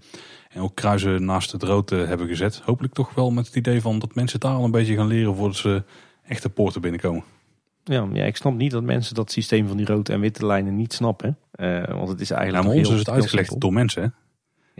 En 0.48 0.60
ook 0.60 0.74
kruisen 0.74 1.24
naast 1.24 1.52
het 1.52 1.62
rood 1.62 1.92
eh, 1.92 2.06
hebben 2.06 2.26
gezet. 2.26 2.60
Hopelijk 2.64 2.94
toch 2.94 3.14
wel 3.14 3.30
met 3.30 3.46
het 3.46 3.56
idee 3.56 3.80
van 3.80 3.98
dat 3.98 4.14
mensen 4.14 4.40
daar 4.40 4.54
al 4.54 4.64
een 4.64 4.70
beetje 4.70 4.96
gaan 4.96 5.06
leren 5.06 5.36
voordat 5.36 5.56
ze 5.56 5.82
echt 6.26 6.42
de 6.42 6.48
poorten 6.48 6.80
binnenkomen. 6.80 7.24
Ja, 7.84 8.08
ja, 8.12 8.24
ik 8.24 8.36
snap 8.36 8.54
niet 8.54 8.70
dat 8.70 8.82
mensen 8.82 9.14
dat 9.14 9.30
systeem 9.30 9.68
van 9.68 9.76
die 9.76 9.86
rode 9.86 10.12
en 10.12 10.20
witte 10.20 10.46
lijnen 10.46 10.76
niet 10.76 10.92
snappen. 10.92 11.38
Uh, 11.54 11.84
want 11.84 12.08
het 12.08 12.20
is 12.20 12.30
eigenlijk. 12.30 12.64
Nou, 12.64 12.78
ons 12.78 12.90
is 12.90 12.98
het 12.98 13.10
uitgelegd 13.10 13.60
door 13.60 13.72
mensen. 13.72 14.02
Hè? 14.02 14.08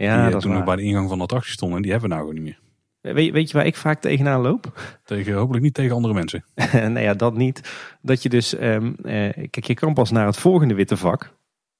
Ja, 0.03 0.23
die 0.23 0.31
dat 0.31 0.41
toen 0.41 0.51
nog 0.51 0.63
bij 0.63 0.75
de 0.75 0.81
ingang 0.81 1.09
van 1.09 1.17
de 1.17 1.23
attractie 1.23 1.51
stonden, 1.51 1.81
die 1.81 1.91
hebben 1.91 2.09
we 2.09 2.15
nou 2.15 2.27
gewoon 2.27 2.43
niet 2.43 2.53
meer. 2.53 3.13
Weet, 3.13 3.31
weet 3.31 3.49
je 3.49 3.57
waar 3.57 3.65
ik 3.65 3.75
vaak 3.75 4.01
tegenaan 4.01 4.41
loop? 4.41 4.79
Tegen, 5.05 5.33
hopelijk 5.33 5.63
niet 5.63 5.73
tegen 5.73 5.95
andere 5.95 6.13
mensen. 6.13 6.45
nou 6.93 6.99
ja, 6.99 7.13
dat 7.13 7.35
niet. 7.35 7.71
Dat 8.01 8.23
je 8.23 8.29
dus, 8.29 8.61
um, 8.61 8.95
uh, 9.03 9.29
kijk, 9.49 9.63
je 9.63 9.73
kan 9.73 9.93
pas 9.93 10.11
naar 10.11 10.25
het 10.25 10.37
volgende 10.37 10.73
witte 10.73 10.97
vak. 10.97 11.33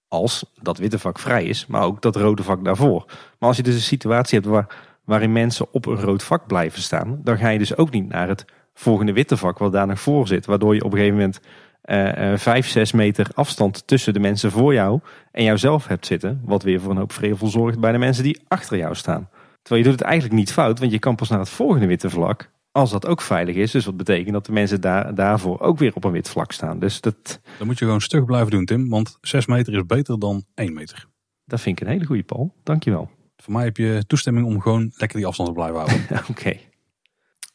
Als 0.07 0.45
dat 0.61 0.77
witte 0.77 0.99
vak 0.99 1.19
vrij 1.19 1.45
is, 1.45 1.65
maar 1.65 1.83
ook 1.83 2.01
dat 2.01 2.15
rode 2.15 2.43
vak 2.43 2.63
daarvoor. 2.63 3.03
Maar 3.39 3.49
als 3.49 3.57
je 3.57 3.63
dus 3.63 3.75
een 3.75 3.81
situatie 3.81 4.39
hebt 4.39 4.51
waar, 4.51 4.75
waarin 5.05 5.31
mensen 5.31 5.67
op 5.71 5.85
een 5.85 5.99
rood 5.99 6.23
vak 6.23 6.47
blijven 6.47 6.81
staan, 6.81 7.19
dan 7.23 7.37
ga 7.37 7.49
je 7.49 7.59
dus 7.59 7.77
ook 7.77 7.91
niet 7.91 8.09
naar 8.09 8.27
het 8.27 8.45
volgende 8.73 9.13
witte 9.13 9.37
vak 9.37 9.57
wat 9.57 9.71
daar 9.71 9.87
nog 9.87 9.99
voor 9.99 10.27
zit. 10.27 10.45
Waardoor 10.45 10.75
je 10.75 10.83
op 10.83 10.91
een 10.91 10.97
gegeven 10.97 11.17
moment 11.17 11.39
uh, 11.85 12.37
5, 12.37 12.67
6 12.67 12.91
meter 12.91 13.27
afstand 13.33 13.87
tussen 13.87 14.13
de 14.13 14.19
mensen 14.19 14.51
voor 14.51 14.73
jou 14.73 14.99
en 15.31 15.43
jouzelf 15.43 15.87
hebt 15.87 16.05
zitten. 16.05 16.41
Wat 16.45 16.63
weer 16.63 16.81
voor 16.81 16.91
een 16.91 16.97
hoop 16.97 17.11
vrevel 17.11 17.47
zorgt 17.47 17.79
bij 17.79 17.91
de 17.91 17.97
mensen 17.97 18.23
die 18.23 18.41
achter 18.47 18.77
jou 18.77 18.95
staan. 18.95 19.29
Terwijl 19.61 19.83
je 19.83 19.89
doet 19.89 19.99
het 19.99 20.09
eigenlijk 20.09 20.39
niet 20.39 20.51
fout, 20.51 20.79
want 20.79 20.91
je 20.91 20.99
kan 20.99 21.15
pas 21.15 21.29
naar 21.29 21.39
het 21.39 21.49
volgende 21.49 21.87
witte 21.87 22.09
vlak 22.09 22.49
als 22.71 22.91
dat 22.91 23.05
ook 23.07 23.21
veilig 23.21 23.55
is. 23.55 23.71
Dus 23.71 23.85
wat 23.85 23.97
betekent 23.97 24.33
dat 24.33 24.45
de 24.45 24.51
mensen 24.51 24.81
daar, 24.81 25.15
daarvoor 25.15 25.59
ook 25.59 25.77
weer 25.77 25.95
op 25.95 26.03
een 26.03 26.11
wit 26.11 26.29
vlak 26.29 26.51
staan. 26.51 26.79
Dus 26.79 27.01
dat... 27.01 27.39
Dan 27.57 27.67
moet 27.67 27.79
je 27.79 27.85
gewoon 27.85 28.01
stug 28.01 28.25
blijven 28.25 28.51
doen, 28.51 28.65
Tim. 28.65 28.89
Want 28.89 29.17
6 29.21 29.45
meter 29.45 29.73
is 29.73 29.85
beter 29.85 30.19
dan 30.19 30.43
1 30.53 30.73
meter. 30.73 31.07
Dat 31.45 31.61
vind 31.61 31.79
ik 31.79 31.85
een 31.85 31.93
hele 31.93 32.05
goede, 32.05 32.23
Paul. 32.23 32.53
Dankjewel. 32.63 33.09
Voor 33.35 33.53
mij 33.53 33.63
heb 33.63 33.77
je 33.77 34.03
toestemming 34.07 34.45
om 34.45 34.61
gewoon 34.61 34.91
lekker 34.95 35.17
die 35.17 35.27
afstand 35.27 35.49
te 35.49 35.55
blijven 35.55 35.77
houden. 35.77 36.07
Oké. 36.31 36.70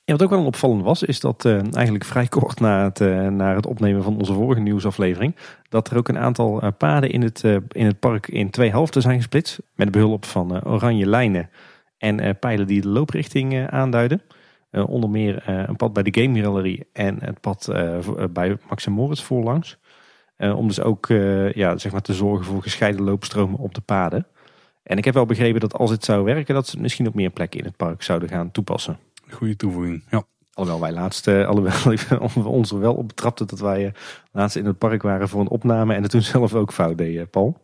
Ja, 0.07 0.13
wat 0.13 0.23
ook 0.23 0.31
wel 0.31 0.45
opvallend 0.45 0.83
was, 0.83 1.03
is 1.03 1.21
dat 1.21 1.45
uh, 1.45 1.75
eigenlijk 1.75 2.05
vrij 2.05 2.27
kort 2.27 2.61
na 2.61 2.85
het, 2.85 3.01
uh, 3.01 3.29
na 3.29 3.55
het 3.55 3.67
opnemen 3.67 4.03
van 4.03 4.17
onze 4.17 4.33
vorige 4.33 4.61
nieuwsaflevering, 4.61 5.37
dat 5.69 5.91
er 5.91 5.97
ook 5.97 6.09
een 6.09 6.19
aantal 6.19 6.65
uh, 6.65 6.71
paden 6.79 7.11
in 7.11 7.23
het, 7.23 7.43
in 7.69 7.87
het 7.87 7.99
park 7.99 8.29
in 8.29 8.51
twee 8.51 8.71
helften 8.71 9.03
zijn 9.03 9.17
gesplitst. 9.17 9.59
Met 9.75 9.91
behulp 9.91 10.25
van 10.25 10.65
oranje 10.65 11.07
lijnen 11.07 11.51
en 11.99 12.39
pijlen 12.39 12.67
die 12.67 12.81
de 12.81 12.89
looprichting 12.89 13.69
aanduiden. 13.69 14.23
onder 14.71 15.11
meer 15.11 15.43
een 15.49 15.77
pad 15.77 15.93
bij 15.93 16.03
de 16.03 16.23
Game 16.23 16.43
Gallery 16.43 16.85
en 16.93 17.19
het 17.21 17.41
pad 17.41 17.73
bij 18.31 18.57
Max 18.69 18.87
Moritz 18.87 19.23
voorlangs. 19.23 19.79
om 20.39 20.67
dus 20.67 20.81
ook 20.81 21.07
ja, 21.55 21.79
zeg 21.79 21.93
maar 21.93 22.03
te 22.03 22.15
zorgen 22.15 22.47
voor 22.47 22.63
gescheiden 22.63 23.03
loopstromen 23.03 23.59
op 23.59 23.75
de 23.75 23.81
paden. 23.81 24.27
En 24.83 24.99
ik 24.99 25.05
heb 25.05 25.15
wel 25.15 25.27
begrepen 25.27 25.61
dat 25.61 25.75
als 25.75 25.91
het 25.91 26.05
zou 26.05 26.25
werken, 26.25 26.55
dat 26.55 26.67
ze 26.67 26.81
misschien 26.81 27.07
op 27.07 27.15
meer 27.15 27.31
plekken 27.31 27.59
in 27.59 27.67
het 27.67 27.77
park 27.77 28.03
zouden 28.03 28.29
gaan 28.29 28.51
toepassen. 28.51 29.06
Goede 29.31 29.57
toevoeging, 29.57 30.03
ja. 30.11 30.25
Alhoewel 30.53 30.81
wij 30.81 30.93
laatst, 30.93 31.27
uh, 31.27 31.47
alhoewel 31.47 31.97
we 32.35 32.49
ons 32.49 32.71
er 32.71 32.79
wel 32.79 32.95
op 32.95 33.09
betrapten 33.09 33.47
dat 33.47 33.59
wij 33.59 33.85
uh, 33.85 33.91
laatst 34.33 34.57
in 34.57 34.67
het 34.67 34.79
park 34.79 35.03
waren 35.03 35.29
voor 35.29 35.41
een 35.41 35.49
opname 35.49 35.95
en 35.95 36.03
het 36.03 36.11
toen 36.11 36.23
zelf 36.37 36.55
ook 36.55 36.73
fout 36.73 36.99
deed, 36.99 37.15
uh, 37.15 37.23
Paul. 37.31 37.57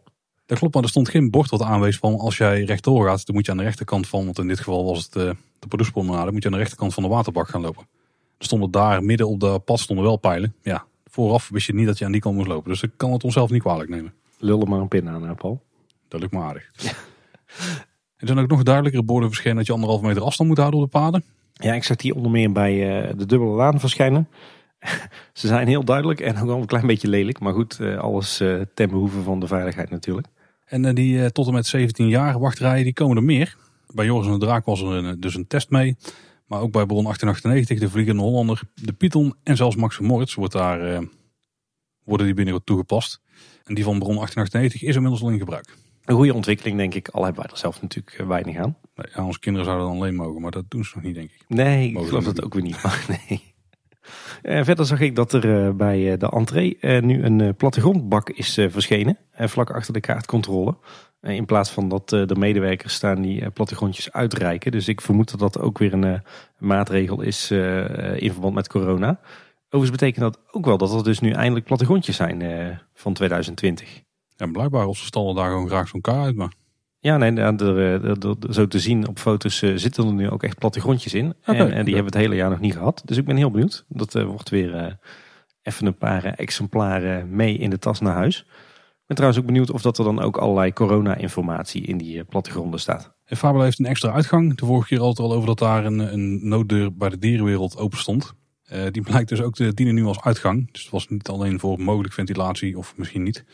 Dat 0.46 0.58
klopt, 0.58 0.74
maar 0.74 0.82
er 0.82 0.88
stond 0.88 1.08
geen 1.08 1.30
bord 1.30 1.50
wat 1.50 1.62
aanwees 1.62 1.98
van 1.98 2.18
als 2.18 2.36
jij 2.36 2.64
rechtdoor 2.64 3.06
gaat, 3.06 3.26
dan 3.26 3.34
moet 3.34 3.44
je 3.44 3.50
aan 3.50 3.56
de 3.56 3.62
rechterkant 3.62 4.08
van, 4.08 4.24
want 4.24 4.38
in 4.38 4.48
dit 4.48 4.58
geval 4.58 4.84
was 4.84 5.08
het 5.10 5.36
de 5.62 5.68
Pardoespromenade, 5.68 6.32
moet 6.32 6.42
je 6.42 6.48
aan 6.48 6.54
de 6.54 6.60
rechterkant 6.60 6.94
van 6.94 7.02
de 7.02 7.08
waterbak 7.08 7.48
gaan 7.48 7.60
lopen. 7.60 7.86
Er 8.38 8.44
stonden 8.44 8.70
daar 8.70 9.02
midden 9.02 9.28
op 9.28 9.40
de 9.40 9.58
pad 9.64 9.80
stonden 9.80 10.04
wel 10.04 10.16
pijlen. 10.16 10.54
Ja, 10.62 10.84
vooraf 11.04 11.48
wist 11.48 11.66
je 11.66 11.74
niet 11.74 11.86
dat 11.86 11.98
je 11.98 12.04
aan 12.04 12.12
die 12.12 12.20
kant 12.20 12.36
moest 12.36 12.48
lopen. 12.48 12.70
Dus 12.70 12.82
ik 12.82 12.90
kan 12.96 13.12
het 13.12 13.24
onszelf 13.24 13.50
niet 13.50 13.62
kwalijk 13.62 13.90
nemen. 13.90 14.14
Lul 14.38 14.60
er 14.60 14.68
maar 14.68 14.80
een 14.80 14.88
pin 14.88 15.08
aan, 15.08 15.22
hè, 15.22 15.34
Paul. 15.34 15.62
Dat 16.08 16.20
lukt 16.20 16.32
me 16.32 16.40
aardig. 16.40 16.70
Er 18.16 18.28
zijn 18.28 18.40
ook 18.40 18.48
nog 18.48 18.62
duidelijkere 18.62 19.04
borden 19.04 19.28
verschenen 19.28 19.56
dat 19.56 19.66
je 19.66 19.72
anderhalf 19.72 20.02
meter 20.02 20.22
afstand 20.22 20.48
moet 20.48 20.58
houden 20.58 20.80
op 20.80 20.92
de 20.92 20.98
paden. 20.98 21.24
Ja, 21.53 21.74
ik 21.74 21.84
zag 21.84 21.96
die 21.96 22.14
onder 22.14 22.30
meer 22.30 22.53
bij 22.53 23.03
eh, 23.03 23.12
de 23.16 23.26
dubbele 23.26 23.50
laan 23.50 23.80
verschijnen. 23.80 24.28
Ze 25.32 25.46
zijn 25.46 25.68
heel 25.68 25.84
duidelijk 25.84 26.20
en 26.20 26.38
ook 26.38 26.46
wel 26.46 26.61
een 26.61 26.66
klein 26.66 26.86
beetje 26.86 27.09
lelijk. 27.09 27.40
Maar 27.40 27.53
goed, 27.53 27.80
eh, 27.80 27.98
alles 27.98 28.40
eh, 28.40 28.61
ten 28.74 28.90
behoeve 28.90 29.22
van 29.22 29.40
de 29.40 29.46
veiligheid 29.46 29.90
natuurlijk. 29.90 30.26
En 30.64 30.94
die 30.94 31.32
tot 31.32 31.46
en 31.46 31.53
met 31.53 31.66
17 31.66 32.09
jaar 32.09 32.38
wachtrijen, 32.38 32.84
die 32.84 32.92
komen 32.92 33.16
er 33.16 33.22
meer. 33.22 33.57
Bij 33.94 34.05
Joris 34.05 34.26
en 34.26 34.32
de 34.32 34.38
Draak 34.38 34.64
was 34.64 34.80
er 34.80 34.86
een, 34.86 35.20
dus 35.20 35.34
een 35.34 35.46
test 35.46 35.70
mee. 35.70 35.96
Maar 36.46 36.61
ook 36.61 36.72
bij 36.72 36.86
Bron 36.86 37.03
1898, 37.03 37.78
de 37.78 37.90
Vliegende 37.90 38.22
Hollander, 38.22 38.61
de 38.74 38.92
Python 38.92 39.34
en 39.42 39.57
zelfs 39.57 39.76
Max 39.76 39.98
Moritz 39.98 40.34
wordt 40.34 40.53
daar, 40.53 41.05
worden 42.05 42.26
die 42.26 42.34
binnenkort 42.34 42.66
toegepast. 42.66 43.20
En 43.64 43.74
die 43.74 43.84
van 43.84 43.98
Bron 43.98 44.14
1898 44.14 44.82
is 44.82 44.94
inmiddels 44.94 45.22
al 45.22 45.30
in 45.30 45.38
gebruik. 45.38 45.76
Een 46.05 46.16
goede 46.16 46.34
ontwikkeling 46.34 46.76
denk 46.76 46.94
ik. 46.94 47.09
Al 47.09 47.24
hebben 47.24 47.42
wij 47.42 47.53
er 47.53 47.59
zelf 47.59 47.82
natuurlijk 47.82 48.24
weinig 48.26 48.57
aan. 48.57 48.76
Ja, 49.14 49.24
onze 49.24 49.38
kinderen 49.38 49.66
zouden 49.66 49.86
dan 49.86 49.96
alleen 49.96 50.14
mogen, 50.14 50.40
maar 50.40 50.50
dat 50.50 50.64
doen 50.68 50.84
ze 50.84 50.92
nog 50.94 51.05
niet, 51.05 51.14
denk 51.14 51.30
ik. 51.30 51.44
Nee, 51.48 51.86
ik 51.86 51.92
Mogen 51.92 52.09
geloof 52.09 52.24
dat 52.24 52.42
ook 52.44 52.55
weer 52.55 52.62
niet. 52.62 52.82
Maar 52.82 53.07
nee. 53.28 53.53
Eh, 54.42 54.64
verder 54.64 54.86
zag 54.86 55.00
ik 55.00 55.16
dat 55.16 55.32
er 55.32 55.66
eh, 55.66 55.74
bij 55.74 56.12
eh, 56.12 56.18
de 56.18 56.30
entree 56.30 56.78
nu 56.80 57.22
een 57.22 57.55
plattegrondbak 57.57 58.30
is 58.30 58.55
verschenen. 58.55 59.18
vlak 59.36 59.70
achter 59.70 59.92
de 59.92 60.00
kaartcontrole. 60.00 60.76
In 61.20 61.44
plaats 61.44 61.70
van 61.70 61.88
dat 61.88 62.09
de 62.09 62.36
medewerkers 62.38 62.94
staan 62.94 63.22
die 63.22 63.50
plattegrondjes 63.50 64.12
uitreiken. 64.12 64.72
Dus 64.72 64.88
ik 64.88 65.00
vermoed 65.00 65.30
dat 65.30 65.40
dat 65.40 65.59
ook 65.59 65.78
weer 65.78 65.92
een 65.92 66.22
maatregel 66.59 67.20
is 67.20 67.50
in 68.16 68.32
verband 68.32 68.55
met 68.55 68.68
corona. 68.68 69.20
Overigens 69.66 70.00
betekent 70.00 70.20
dat 70.32 70.38
ook 70.50 70.64
wel 70.64 70.78
dat 70.78 70.94
er 70.94 71.05
dus 71.05 71.20
nu 71.20 71.30
eindelijk 71.30 71.64
plattegrondjes 71.64 72.16
zijn 72.16 72.80
van 72.94 73.12
2020. 73.12 74.03
En 74.36 74.53
blijkbaar, 74.53 74.86
of 74.86 74.98
ze 74.98 75.05
stallen 75.05 75.34
daar 75.34 75.50
gewoon 75.50 75.68
graag 75.68 75.88
zo'n 75.88 76.00
kaart 76.00 76.24
uit. 76.24 76.36
Maar 76.36 76.53
Ja, 77.03 77.16
nee, 77.16 77.32
er, 77.32 77.59
er, 77.59 78.55
zo 78.55 78.66
te 78.66 78.78
zien 78.78 79.09
op 79.09 79.18
foto's 79.18 79.62
eh, 79.62 79.72
zitten 79.74 80.07
er 80.07 80.12
nu 80.12 80.30
ook 80.30 80.42
echt 80.42 80.59
plattegrondjes 80.59 81.14
in. 81.14 81.34
Oké, 81.40 81.53
en, 81.53 81.72
en 81.72 81.84
die 81.84 81.94
hebben 81.94 82.12
we 82.12 82.18
het 82.18 82.26
hele 82.26 82.34
jaar 82.34 82.50
nog 82.50 82.61
niet 82.61 82.72
gehad. 82.72 83.03
Dus 83.05 83.16
ik 83.16 83.24
ben 83.24 83.36
heel 83.36 83.50
benieuwd. 83.50 83.84
Dat 83.88 84.14
eh, 84.14 84.24
wordt 84.24 84.48
weer 84.48 84.74
eh, 84.74 84.92
even 85.62 85.86
een 85.86 85.96
paar 85.96 86.24
exemplaren 86.24 87.36
mee 87.36 87.57
in 87.57 87.70
de 87.70 87.78
tas 87.78 88.00
naar 88.00 88.14
huis. 88.14 88.38
Ik 88.38 89.07
ben 89.07 89.16
trouwens 89.16 89.40
ook 89.40 89.46
benieuwd 89.46 89.70
of 89.70 89.82
dat 89.82 89.98
er 89.98 90.05
dan 90.05 90.20
ook 90.20 90.36
allerlei 90.36 90.72
corona-informatie 90.72 91.82
in 91.82 91.98
die 91.98 92.24
plattegronden 92.24 92.80
staat. 92.80 93.12
En 93.24 93.36
Fabel 93.36 93.62
heeft 93.62 93.78
een 93.78 93.86
extra 93.86 94.12
uitgang. 94.12 94.57
De 94.57 94.66
vorige 94.66 94.88
keer 94.88 94.98
had 94.98 95.09
het 95.09 95.18
al 95.18 95.32
over 95.32 95.46
dat 95.46 95.59
daar 95.59 95.84
een, 95.84 96.12
een 96.12 96.48
nooddeur 96.48 96.96
bij 96.96 97.09
de 97.09 97.18
dierenwereld 97.18 97.76
open 97.76 97.98
stond. 97.98 98.34
Die 98.90 99.03
blijkt 99.03 99.28
dus 99.28 99.40
ook 99.40 99.55
te 99.55 99.74
dienen 99.74 99.94
nu 99.94 100.05
als 100.05 100.20
uitgang. 100.20 100.72
Dus 100.72 100.82
het 100.82 100.90
was 100.90 101.09
niet 101.09 101.28
alleen 101.28 101.61
voor 101.61 101.80
mogelijk 101.80 102.14
ventilatie 102.14 102.78
of 102.78 102.96
misschien 102.96 103.22
niet. 103.22 103.44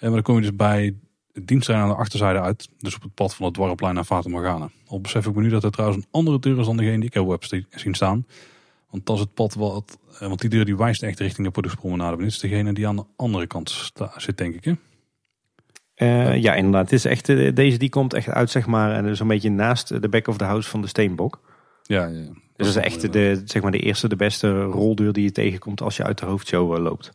Maar 0.00 0.10
dan 0.10 0.22
kom 0.22 0.34
je 0.34 0.40
dus 0.40 0.56
bij 0.56 0.94
het 1.36 1.46
dienstterrein 1.48 1.84
aan 1.86 1.92
de 1.92 1.98
achterzijde 2.00 2.40
uit. 2.40 2.68
Dus 2.78 2.94
op 2.96 3.02
het 3.02 3.14
pad 3.14 3.34
van 3.34 3.44
het 3.44 3.54
Dwarreplein 3.54 3.94
naar 3.94 4.04
Fata 4.04 4.28
Morgana. 4.28 4.70
Al 4.86 5.00
besef 5.00 5.26
ik 5.26 5.34
me 5.34 5.42
nu 5.42 5.48
dat 5.48 5.64
er 5.64 5.70
trouwens 5.70 6.02
een 6.02 6.08
andere 6.10 6.38
deur 6.38 6.58
is 6.58 6.66
dan 6.66 6.76
degene 6.76 6.98
die 7.00 7.10
ik 7.10 7.14
heb 7.14 7.44
zien 7.70 7.94
staan. 7.94 8.26
Want 8.90 9.06
dat 9.06 9.16
is 9.16 9.22
het 9.22 9.34
pad 9.34 9.54
wat, 9.54 9.98
eh, 10.20 10.28
want 10.28 10.40
die 10.40 10.50
deur 10.50 10.64
die 10.64 10.76
wijst 10.76 11.02
echt 11.02 11.20
richting 11.20 11.46
de 11.46 11.52
productpromenade. 11.52 12.16
Dit 12.16 12.26
is 12.26 12.38
degene 12.38 12.72
die 12.72 12.88
aan 12.88 12.96
de 12.96 13.04
andere 13.16 13.46
kant 13.46 13.70
sta- 13.70 14.12
zit 14.16 14.38
denk 14.38 14.54
ik 14.54 14.64
hè. 14.64 14.72
Eh, 15.94 16.42
ja, 16.42 16.54
inderdaad. 16.54 16.82
Het 16.82 16.92
is 16.92 17.04
echt, 17.04 17.28
eh, 17.28 17.54
deze 17.54 17.78
die 17.78 17.88
komt 17.88 18.14
echt 18.14 18.28
uit, 18.28 18.50
zeg 18.50 18.66
maar, 18.66 19.04
en 19.04 19.16
zo'n 19.16 19.28
beetje 19.28 19.50
naast 19.50 20.02
de 20.02 20.08
back 20.08 20.26
of 20.28 20.36
the 20.36 20.44
house 20.44 20.68
van 20.70 20.80
de 20.80 20.86
Steenbok. 20.88 21.40
Ja, 21.82 22.06
ja. 22.06 22.24
Dus 22.56 22.74
dat 22.74 22.76
is 22.84 22.92
echt 22.92 23.12
de, 23.12 23.42
zeg 23.44 23.62
maar, 23.62 23.70
de 23.70 23.78
eerste, 23.78 24.08
de 24.08 24.16
beste 24.16 24.62
roldeur 24.62 25.12
die 25.12 25.22
je 25.24 25.32
tegenkomt 25.32 25.80
als 25.80 25.96
je 25.96 26.02
uit 26.04 26.18
de 26.18 26.26
hoofdshow 26.26 26.78
loopt. 26.78 27.10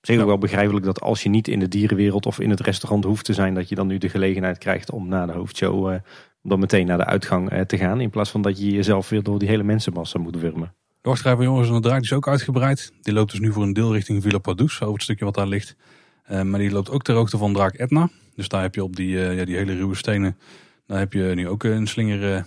Op 0.00 0.06
zich 0.06 0.14
ook 0.14 0.20
Ja. 0.20 0.26
wel 0.26 0.38
begrijpelijk 0.38 0.84
dat 0.84 1.00
als 1.00 1.22
je 1.22 1.28
niet 1.28 1.48
in 1.48 1.58
de 1.58 1.68
dierenwereld 1.68 2.26
of 2.26 2.40
in 2.40 2.50
het 2.50 2.60
restaurant 2.60 3.04
hoeft 3.04 3.24
te 3.24 3.32
zijn, 3.32 3.54
dat 3.54 3.68
je 3.68 3.74
dan 3.74 3.86
nu 3.86 3.98
de 3.98 4.08
gelegenheid 4.08 4.58
krijgt 4.58 4.90
om 4.90 5.08
na 5.08 5.26
de 5.26 5.32
hoofdshow 5.32 5.90
eh, 5.90 5.96
dan 6.42 6.58
meteen 6.58 6.86
naar 6.86 6.98
de 6.98 7.04
uitgang 7.04 7.50
eh, 7.50 7.60
te 7.60 7.76
gaan. 7.76 8.00
In 8.00 8.10
plaats 8.10 8.30
van 8.30 8.42
dat 8.42 8.58
je 8.58 8.70
jezelf 8.70 9.08
weer 9.08 9.22
door 9.22 9.38
die 9.38 9.48
hele 9.48 9.62
mensenmassa 9.62 10.18
moet 10.18 10.36
wurmen. 10.40 10.74
De 11.00 11.08
wachtrij 11.08 11.36
van 11.36 11.44
jongens 11.44 11.68
en 11.68 11.74
de 11.74 11.80
draak 11.80 12.02
is 12.02 12.12
ook 12.12 12.28
uitgebreid. 12.28 12.92
Die 13.02 13.12
loopt 13.14 13.30
dus 13.30 13.40
nu 13.40 13.52
voor 13.52 13.62
een 13.62 13.72
deel 13.72 13.92
richting 13.92 14.22
Villa 14.22 14.38
Padus, 14.38 14.80
over 14.80 14.94
het 14.94 15.02
stukje 15.02 15.24
wat 15.24 15.34
daar 15.34 15.46
ligt. 15.46 15.76
Eh, 16.24 16.42
maar 16.42 16.60
die 16.60 16.70
loopt 16.70 16.90
ook 16.90 17.02
ter 17.02 17.14
hoogte 17.14 17.38
van 17.38 17.52
draak 17.52 17.74
Etna. 17.74 18.08
Dus 18.34 18.48
daar 18.48 18.62
heb 18.62 18.74
je 18.74 18.82
op 18.84 18.96
die, 18.96 19.18
ja, 19.18 19.44
die 19.44 19.56
hele 19.56 19.74
ruwe 19.74 19.94
stenen, 19.94 20.38
daar 20.86 20.98
heb 20.98 21.12
je 21.12 21.32
nu 21.34 21.48
ook 21.48 21.62
een 21.64 21.86
slinger, 21.86 22.20
hoe 22.30 22.44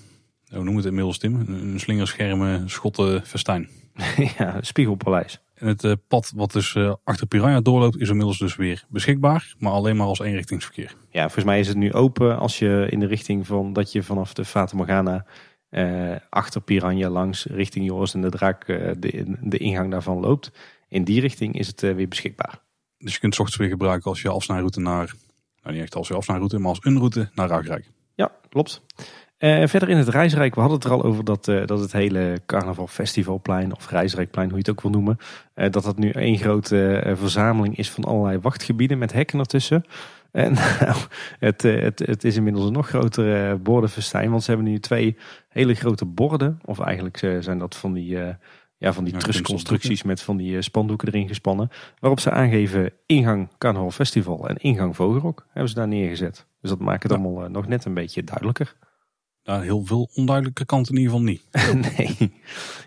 noemen 0.50 0.72
we 0.72 0.78
het 0.78 0.86
inmiddels 0.86 1.18
Tim? 1.18 1.36
Een, 1.36 1.50
een 1.50 1.80
slingerschermen 1.80 2.70
schotten 2.70 3.26
festijn. 3.26 3.70
ja, 4.38 4.58
Spiegelpaleis. 4.62 5.42
En 5.64 5.70
het 5.70 5.84
eh, 5.84 5.92
pad 6.08 6.32
wat 6.36 6.52
dus 6.52 6.76
eh, 6.76 6.94
achter 7.04 7.28
Piranha 7.28 7.62
doorloopt 7.62 8.00
is 8.00 8.10
inmiddels 8.10 8.38
dus 8.38 8.56
weer 8.56 8.86
beschikbaar. 8.90 9.56
Maar 9.58 9.72
alleen 9.72 9.96
maar 9.96 10.08
als 10.08 10.20
eenrichtingsverkeer. 10.20 10.96
Ja, 11.10 11.22
volgens 11.22 11.46
mij 11.46 11.60
is 11.60 11.68
het 11.68 11.78
nu 11.78 11.94
open 11.94 12.38
als 12.38 12.60
je 12.60 12.88
in 12.90 13.00
de 13.00 13.06
richting 13.06 13.48
van 13.48 13.74
dat 13.74 13.92
je 13.92 14.04
vanaf 14.04 14.34
de 14.34 14.46
Fata 14.46 14.76
Morgana 14.76 15.26
eh, 15.70 16.16
achter 16.30 16.62
Piranha 16.62 17.10
langs 17.10 17.46
richting 17.46 17.86
Joris 17.86 18.14
en 18.14 18.22
de 18.22 18.30
Draak 18.30 18.66
de, 18.66 19.38
de 19.42 19.58
ingang 19.58 19.92
daarvan 19.92 20.20
loopt. 20.20 20.52
In 20.88 21.04
die 21.04 21.22
richting 21.22 21.60
is 21.60 21.68
het 21.68 21.82
weer 21.82 22.08
beschikbaar. 22.08 22.62
Dus 22.98 23.14
je 23.14 23.20
kunt 23.20 23.34
het 23.34 23.42
ochtends 23.42 23.62
weer 23.62 23.70
gebruiken 23.70 24.10
als 24.10 24.22
je 24.22 24.30
afsnijroute 24.30 24.80
naar, 24.80 25.14
nou 25.62 25.76
niet 25.76 25.84
echt 25.84 25.96
als 25.96 26.08
je 26.08 26.14
afsnijroute, 26.14 26.60
maar 26.60 26.70
als 26.70 26.80
een 26.82 26.98
route 26.98 27.30
naar 27.34 27.48
Ruigrijk. 27.48 27.90
Ja, 28.16 28.32
klopt. 28.50 28.82
Eh, 29.44 29.68
verder 29.68 29.90
in 29.90 29.98
het 29.98 30.08
Reisrijk, 30.08 30.56
we 30.56 30.60
hadden 30.60 30.80
het 30.80 30.88
er 30.88 30.94
al 30.94 31.04
over 31.04 31.24
dat, 31.24 31.48
eh, 31.48 31.66
dat 31.66 31.80
het 31.80 31.92
hele 31.92 32.42
carnaval 32.46 32.88
festivalplein 32.88 33.76
of 33.76 33.90
Reisrijkplein, 33.90 34.48
hoe 34.50 34.58
je 34.58 34.64
het 34.64 34.70
ook 34.70 34.82
wil 34.82 34.92
noemen, 34.92 35.18
eh, 35.54 35.72
dat 35.72 35.84
dat 35.84 35.98
nu 35.98 36.10
één 36.10 36.38
grote 36.38 37.12
verzameling 37.16 37.78
is 37.78 37.92
van 37.92 38.04
allerlei 38.04 38.40
wachtgebieden 38.40 38.98
met 38.98 39.14
hekken 39.14 39.40
ertussen. 39.40 39.84
En 40.32 40.54
nou, 40.80 40.98
het, 41.40 41.62
het, 41.62 42.00
het 42.00 42.24
is 42.24 42.36
inmiddels 42.36 42.66
een 42.66 42.74
nog 42.74 42.88
groter 42.88 43.50
eh, 43.50 43.56
bordenfestijn, 43.56 44.30
want 44.30 44.44
ze 44.44 44.52
hebben 44.52 44.70
nu 44.70 44.80
twee 44.80 45.18
hele 45.50 45.74
grote 45.74 46.06
borden, 46.06 46.60
of 46.66 46.80
eigenlijk 46.80 47.18
zijn 47.40 47.58
dat 47.58 47.76
van 47.76 47.94
die, 47.94 48.18
ja, 48.78 48.94
van 48.94 49.04
die 49.04 49.14
Ja, 49.14 49.20
trusconstructies 49.20 50.04
met 50.04 50.22
van 50.22 50.38
die 50.38 50.62
spandoeken 50.62 51.08
erin 51.08 51.28
gespannen, 51.28 51.70
waarop 52.00 52.20
ze 52.20 52.32
aangeven 52.32 52.92
ingang 53.06 53.50
carnaval 53.58 53.92
festival 53.92 54.48
en 54.48 54.58
ingang 54.58 54.96
vogelrok 54.96 55.46
hebben 55.50 55.70
ze 55.70 55.76
daar 55.76 55.88
neergezet. 55.88 56.46
Dus 56.62 56.70
dat 56.70 56.80
maakt 56.80 57.04
het 57.04 57.12
Ja. 57.12 57.18
allemaal 57.18 57.50
nog 57.50 57.68
net 57.68 57.86
een 57.86 57.94
beetje 57.94 58.24
duidelijker. 58.24 58.76
Nou, 59.44 59.64
heel 59.64 59.86
veel 59.86 60.10
onduidelijke 60.14 60.66
kanten 60.66 60.96
in 60.96 61.02
ieder 61.02 61.14
geval 61.18 61.28
niet. 61.32 61.44
nee. 61.98 62.32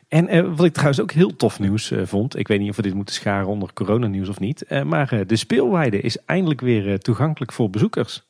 En 0.09 0.29
eh, 0.29 0.55
wat 0.57 0.65
ik 0.67 0.73
trouwens 0.73 1.01
ook 1.01 1.13
heel 1.13 1.37
tof 1.37 1.59
nieuws 1.61 1.91
eh, 1.91 2.07
vond. 2.07 2.39
Ik 2.39 2.49
weet 2.49 2.61
niet 2.61 2.71
of 2.71 2.77
we 2.77 2.83
dit 2.83 2.95
moeten 2.95 3.15
scharen 3.15 3.47
onder 3.49 3.73
coronanieuws 3.73 4.29
of 4.29 4.41
niet. 4.41 4.63
eh, 4.63 4.83
maar 4.83 5.27
de 5.27 5.37
speelweide 5.37 6.01
is 6.01 6.19
eindelijk 6.25 6.61
weer 6.61 6.99
toegankelijk 6.99 7.53
voor 7.53 7.71
bezoekers. 7.71 8.25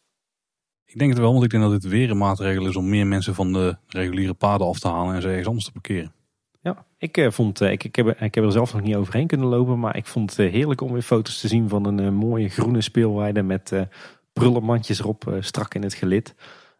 Ik 0.84 0.98
denk 0.98 1.10
het 1.10 1.20
wel, 1.20 1.32
want 1.32 1.44
ik 1.44 1.50
denk 1.50 1.62
dat 1.62 1.72
dit 1.72 1.90
weer 1.90 2.10
een 2.10 2.16
maatregel 2.18 2.66
is 2.66 2.76
om 2.76 2.88
meer 2.88 3.06
mensen 3.06 3.34
van 3.34 3.52
de 3.52 3.76
reguliere 3.88 4.34
paden 4.34 4.66
af 4.66 4.78
te 4.78 4.88
halen 4.88 5.14
en 5.14 5.22
ze 5.22 5.28
ergens 5.28 5.46
anders 5.46 5.64
te 5.66 5.72
parkeren. 5.72 6.12
Ja, 6.60 6.84
ik, 6.98 7.26
vond, 7.30 7.60
ik, 7.60 7.84
ik, 7.84 7.96
heb, 7.96 8.06
er- 8.06 8.22
ik 8.22 8.34
heb 8.34 8.44
er 8.44 8.52
zelf 8.52 8.72
nog 8.72 8.82
niet 8.82 8.94
overheen 8.96 9.26
kunnen 9.26 9.46
lopen. 9.46 9.78
Maar 9.78 9.96
ik 9.96 10.06
vond 10.06 10.36
het 10.36 10.50
heerlijk 10.52 10.80
om 10.80 10.92
weer 10.92 11.02
foto's 11.02 11.40
te 11.40 11.48
zien 11.48 11.68
van 11.68 11.84
een 11.84 12.14
mooie 12.14 12.48
groene 12.48 12.80
speelweide. 12.80 13.42
Met 13.42 13.72
prullenmandjes 14.32 14.98
erop, 14.98 15.36
strak 15.40 15.74
in 15.74 15.82
het 15.82 15.94
gelid. 15.94 16.34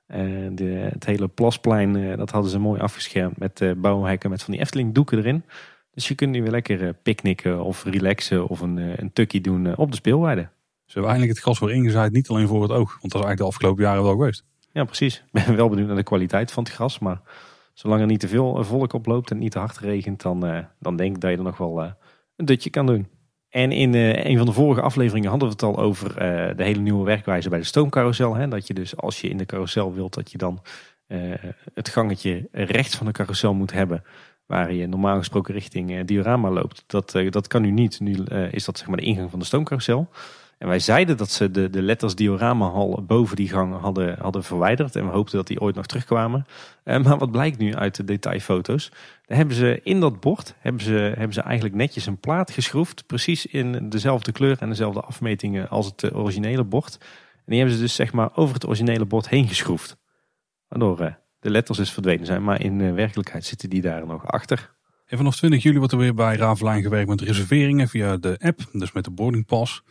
Eh, 0.06 0.20
de, 0.52 0.88
het 0.92 1.06
hele 1.06 1.28
plasplein, 1.28 1.96
eh, 1.96 2.16
dat 2.16 2.30
hadden 2.30 2.50
ze 2.50 2.58
mooi 2.58 2.80
afgeschermd 2.80 3.38
met 3.38 3.60
eh 3.60 3.72
bouwhekken 3.76 4.30
met 4.30 4.42
van 4.42 4.52
die 4.52 4.62
Efteling 4.62 4.94
doeken 4.94 5.18
erin. 5.18 5.44
Dus 5.96 6.08
je 6.08 6.14
kunt 6.14 6.30
nu 6.30 6.42
weer 6.42 6.50
lekker 6.50 6.86
eh, 6.86 6.92
picknicken 7.02 7.64
of 7.64 7.84
relaxen 7.84 8.46
of 8.46 8.60
een, 8.60 8.78
eh, 8.78 8.96
een 8.96 9.12
tukkie 9.12 9.40
doen 9.40 9.66
eh, 9.66 9.78
op 9.78 9.90
de 9.90 9.96
speelweide. 9.96 10.48
Ze 10.84 10.92
hebben 10.92 11.10
eindelijk 11.10 11.38
het 11.38 11.46
gas 11.46 11.58
weer 11.58 11.70
ingezaaid, 11.70 12.12
niet 12.12 12.28
alleen 12.28 12.46
voor 12.46 12.62
het 12.62 12.70
oog. 12.70 12.90
Want 13.00 13.12
dat 13.12 13.20
is 13.20 13.26
eigenlijk 13.26 13.38
de 13.38 13.44
afgelopen 13.44 13.82
jaren 13.82 14.02
wel 14.02 14.12
geweest. 14.12 14.44
Ja, 14.72 14.84
precies. 14.84 15.16
Ik 15.32 15.44
ben 15.44 15.56
wel 15.56 15.68
benieuwd 15.68 15.86
naar 15.86 15.96
de 15.96 16.02
kwaliteit 16.02 16.52
van 16.52 16.62
het 16.62 16.72
gras. 16.72 16.98
Maar 16.98 17.20
zolang 17.74 18.00
er 18.00 18.06
niet 18.06 18.20
te 18.20 18.28
veel 18.28 18.58
eh, 18.58 18.64
volk 18.64 18.92
oploopt 18.92 19.30
en 19.30 19.38
niet 19.38 19.50
te 19.50 19.58
hard 19.58 19.78
regent, 19.78 20.22
dan, 20.22 20.46
eh, 20.46 20.64
dan 20.78 20.96
denk 20.96 21.14
ik 21.14 21.20
dat 21.20 21.30
je 21.30 21.36
er 21.36 21.42
nog 21.42 21.58
wel 21.58 21.82
eh, 21.82 21.90
een 22.36 22.44
dutje 22.44 22.70
kan 22.70 22.86
doen. 22.86 23.08
En 23.48 23.72
in 23.72 23.94
eh, 23.94 24.24
een 24.24 24.36
van 24.36 24.46
de 24.46 24.52
vorige 24.52 24.80
afleveringen 24.80 25.30
hadden 25.30 25.48
we 25.48 25.54
het 25.54 25.62
al 25.62 25.78
over 25.78 26.10
eh, 26.18 26.56
de 26.56 26.64
hele 26.64 26.80
nieuwe 26.80 27.04
werkwijze 27.04 27.48
bij 27.48 27.58
de 27.58 27.64
stoomcarousel. 27.64 28.34
Hè? 28.34 28.48
Dat 28.48 28.66
je 28.66 28.74
dus 28.74 28.96
als 28.96 29.20
je 29.20 29.28
in 29.28 29.36
de 29.36 29.46
carousel 29.46 29.94
wilt, 29.94 30.14
dat 30.14 30.30
je 30.30 30.38
dan 30.38 30.62
eh, 31.06 31.18
het 31.74 31.88
gangetje 31.88 32.48
rechts 32.52 32.96
van 32.96 33.06
de 33.06 33.12
carousel 33.12 33.54
moet 33.54 33.72
hebben. 33.72 34.04
Waar 34.46 34.72
je 34.72 34.86
normaal 34.86 35.18
gesproken 35.18 35.54
richting 35.54 36.04
diorama 36.04 36.50
loopt. 36.50 36.84
Dat, 36.86 37.12
dat 37.30 37.46
kan 37.46 37.62
nu 37.62 37.70
niet. 37.70 38.00
Nu 38.00 38.24
is 38.50 38.64
dat 38.64 38.78
zeg 38.78 38.86
maar 38.86 38.96
de 38.96 39.02
ingang 39.02 39.30
van 39.30 39.38
de 39.38 39.44
stoomcarousel. 39.44 40.08
En 40.58 40.68
wij 40.68 40.78
zeiden 40.78 41.16
dat 41.16 41.30
ze 41.30 41.50
de, 41.50 41.70
de 41.70 41.82
letters 41.82 42.14
dioramahal 42.14 43.04
boven 43.06 43.36
die 43.36 43.48
gang 43.48 43.80
hadden, 43.80 44.18
hadden 44.18 44.44
verwijderd. 44.44 44.96
En 44.96 45.06
we 45.06 45.12
hoopten 45.12 45.36
dat 45.36 45.46
die 45.46 45.60
ooit 45.60 45.74
nog 45.74 45.86
terugkwamen. 45.86 46.46
Eh, 46.82 47.02
maar 47.02 47.18
wat 47.18 47.30
blijkt 47.30 47.58
nu 47.58 47.74
uit 47.74 47.96
de 47.96 48.04
detailfoto's? 48.04 48.90
Daar 49.26 49.36
hebben 49.36 49.56
ze 49.56 49.80
in 49.82 50.00
dat 50.00 50.20
bord 50.20 50.54
hebben 50.58 50.82
ze, 50.82 50.92
hebben 50.92 51.32
ze 51.32 51.40
eigenlijk 51.40 51.74
netjes 51.74 52.06
een 52.06 52.20
plaat 52.20 52.50
geschroefd. 52.50 53.06
Precies 53.06 53.46
in 53.46 53.88
dezelfde 53.88 54.32
kleur 54.32 54.56
en 54.60 54.68
dezelfde 54.68 55.00
afmetingen 55.00 55.68
als 55.68 55.86
het 55.86 56.02
eh, 56.02 56.18
originele 56.18 56.64
bord. 56.64 56.96
En 57.00 57.52
die 57.52 57.58
hebben 57.58 57.76
ze 57.76 57.82
dus 57.82 57.94
zeg 57.94 58.12
maar 58.12 58.36
over 58.36 58.54
het 58.54 58.66
originele 58.66 59.04
bord 59.04 59.28
heen 59.28 59.48
geschroefd. 59.48 59.96
Waardoor 60.68 61.00
eh, 61.00 61.12
de 61.40 61.50
letters 61.50 61.78
dus 61.78 61.92
verdwenen 61.92 62.26
zijn. 62.26 62.44
Maar 62.44 62.62
in 62.62 62.94
werkelijkheid 62.94 63.44
zitten 63.44 63.70
die 63.70 63.80
daar 63.80 64.06
nog 64.06 64.26
achter. 64.26 64.74
En 65.06 65.16
vanaf 65.16 65.36
20 65.36 65.62
juli 65.62 65.78
wordt 65.78 65.92
er 65.92 65.98
weer 65.98 66.14
bij 66.14 66.36
Ravelijn 66.36 66.82
gewerkt 66.82 67.08
met 67.08 67.20
reserveringen 67.20 67.88
via 67.88 68.16
de 68.16 68.36
app, 68.38 68.60
dus 68.72 68.92
met 68.92 69.04
de 69.04 69.10
boarding 69.10 69.46
pass. 69.46 69.82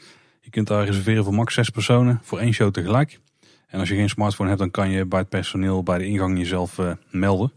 Je 0.45 0.51
kunt 0.51 0.67
daar 0.67 0.85
reserveren 0.85 1.23
voor 1.23 1.33
max 1.33 1.53
6 1.53 1.69
personen 1.69 2.19
voor 2.23 2.39
één 2.39 2.53
show 2.53 2.71
tegelijk. 2.71 3.19
En 3.67 3.79
als 3.79 3.89
je 3.89 3.95
geen 3.95 4.09
smartphone 4.09 4.47
hebt, 4.49 4.61
dan 4.61 4.71
kan 4.71 4.89
je 4.89 5.05
bij 5.05 5.19
het 5.19 5.29
personeel 5.29 5.83
bij 5.83 5.97
de 5.97 6.05
ingang 6.05 6.37
jezelf 6.37 6.77
uh, 6.77 6.91
melden. 7.11 7.51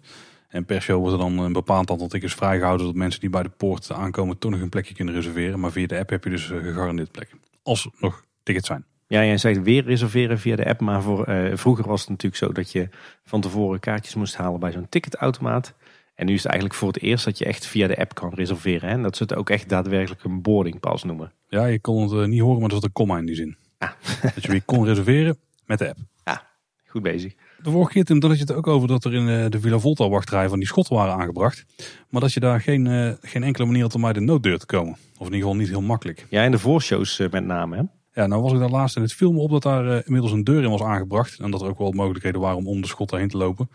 En 0.49 0.65
per 0.65 0.83
show 0.83 0.99
wordt 0.99 1.13
er 1.13 1.19
dan 1.19 1.39
een 1.39 1.53
bepaald 1.53 1.91
aantal 1.91 2.09
tickets 2.09 2.35
vrijgehouden, 2.35 2.87
zodat 2.87 3.01
mensen 3.01 3.21
die 3.21 3.31
bij 3.31 3.43
de 3.43 3.49
poort 3.49 3.93
aankomen 3.93 4.39
toch 4.39 4.51
nog 4.51 4.61
een 4.61 4.69
plekje 4.69 4.95
kunnen 4.95 5.15
reserveren. 5.15 5.61
Maar 5.61 5.73
via 5.73 5.87
de 5.87 5.99
app 5.99 6.11
heb 6.11 6.25
je 6.25 6.31
dus 6.31 6.51
uh, 6.51 6.63
gegarandeerd 6.63 7.13
plek. 7.13 7.31
Als 7.63 7.85
er 7.85 7.91
nog 7.99 8.25
tickets 8.43 8.67
zijn. 8.67 8.85
Ja, 9.07 9.25
jij 9.25 9.37
zegt 9.37 9.63
weer 9.63 9.85
reserveren 9.85 10.39
via 10.39 10.57
de 10.57 10.67
app, 10.67 10.81
maar 10.81 11.03
voor, 11.03 11.29
uh, 11.29 11.57
vroeger 11.57 11.87
was 11.87 12.01
het 12.01 12.09
natuurlijk 12.09 12.37
zo 12.37 12.53
dat 12.53 12.73
je 12.73 12.89
van 13.25 13.41
tevoren 13.41 13.81
kaartjes 13.81 14.15
moest 14.15 14.37
halen 14.37 14.61
bij 14.61 14.73
zo'n 14.73 14.89
ticketautomaat. 14.89 15.75
En 16.19 16.27
nu 16.27 16.33
is 16.33 16.43
het 16.43 16.51
eigenlijk 16.53 16.81
voor 16.81 16.89
het 16.89 17.03
eerst 17.03 17.25
dat 17.25 17.39
je 17.39 17.45
echt 17.45 17.67
via 17.67 17.87
de 17.87 17.97
app 17.97 18.15
kan 18.15 18.35
reserveren. 18.35 18.89
Hè? 18.89 18.95
En 18.95 19.03
dat 19.03 19.17
ze 19.17 19.23
het 19.23 19.35
ook 19.35 19.51
echt 19.51 19.69
daadwerkelijk 19.69 20.25
een 20.25 20.43
boardingpas 20.43 21.05
noemen. 21.05 21.33
Ja, 21.49 21.67
je 21.67 21.81
kon 21.81 22.03
het 22.03 22.13
uh, 22.13 22.25
niet 22.25 22.41
horen, 22.41 22.61
maar 22.61 22.69
er 22.69 22.75
zat 22.75 22.85
een 22.85 22.93
komma 22.93 23.19
in 23.19 23.27
die 23.27 23.35
zin. 23.35 23.57
Ah. 23.79 23.91
dat 24.35 24.43
je 24.43 24.51
weer 24.51 24.63
kon 24.63 24.85
reserveren 24.85 25.39
met 25.67 25.79
de 25.79 25.89
app. 25.89 25.99
Ja, 26.25 26.47
goed 26.87 27.03
bezig. 27.03 27.35
De 27.63 27.71
vorige 27.71 27.93
keer 27.93 28.05
Tim, 28.05 28.23
had 28.23 28.35
je 28.35 28.41
het 28.41 28.53
ook 28.53 28.67
over 28.67 28.89
dat 28.89 29.05
er 29.05 29.15
in 29.15 29.29
uh, 29.29 29.47
de 29.49 29.61
Villa 29.61 29.79
Volta 29.79 30.09
wachtrij 30.09 30.49
van 30.49 30.59
die 30.59 30.69
schotten 30.69 30.97
waren 30.97 31.15
aangebracht. 31.15 31.65
Maar 32.09 32.21
dat 32.21 32.33
je 32.33 32.41
daar 32.41 32.61
geen, 32.61 32.87
uh, 32.87 33.13
geen 33.21 33.43
enkele 33.43 33.67
manier 33.67 33.83
had 33.83 33.95
om 33.95 34.01
bij 34.01 34.13
de 34.13 34.21
nooddeur 34.21 34.59
te 34.59 34.67
komen. 34.67 34.93
Of 34.93 35.27
in 35.27 35.33
ieder 35.33 35.39
geval 35.39 35.57
niet 35.57 35.69
heel 35.69 35.83
makkelijk. 35.83 36.27
Ja, 36.31 36.43
in 36.43 36.51
de 36.51 36.59
voorshows 36.59 37.19
met 37.31 37.45
name 37.45 37.77
hè? 37.77 37.83
Ja, 38.21 38.27
nou 38.27 38.43
was 38.43 38.53
ik 38.53 38.59
daar 38.59 38.71
laatst 38.71 38.97
in 38.97 39.03
het 39.03 39.13
filmen 39.13 39.41
op 39.41 39.51
dat 39.51 39.63
daar 39.63 39.85
uh, 39.85 39.99
inmiddels 40.05 40.33
een 40.33 40.45
deur 40.45 40.63
in 40.63 40.71
was 40.71 40.83
aangebracht. 40.83 41.39
En 41.39 41.51
dat 41.51 41.63
er 41.63 41.69
ook 41.69 41.79
wel 41.79 41.93
mogelijkheden 41.93 42.41
waren 42.41 42.59
om 42.59 42.67
om 42.67 42.81
de 42.81 42.89
schot 42.89 43.11
heen 43.11 43.29
te 43.29 43.37
lopen. 43.37 43.71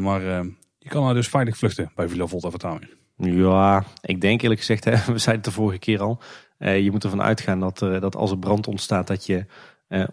Maar 0.00 0.44
je 0.82 0.88
kan 0.88 1.04
daar 1.04 1.14
dus 1.14 1.28
veilig 1.28 1.56
vluchten 1.56 1.92
bij 1.94 2.08
Villa 2.08 2.26
Volta 2.26 2.50
Vertaling. 2.50 2.90
Ja, 3.16 3.84
ik 4.00 4.20
denk 4.20 4.42
eerlijk 4.42 4.60
gezegd, 4.60 4.84
hè, 4.84 4.90
we 5.12 5.18
zeiden 5.18 5.34
het 5.34 5.44
de 5.44 5.50
vorige 5.50 5.78
keer 5.78 6.00
al. 6.00 6.18
je 6.58 6.88
moet 6.90 7.04
ervan 7.04 7.22
uitgaan 7.22 7.60
dat, 7.60 7.78
dat 7.78 8.16
als 8.16 8.30
er 8.30 8.38
brand 8.38 8.66
ontstaat, 8.66 9.06
dat 9.06 9.26
je 9.26 9.44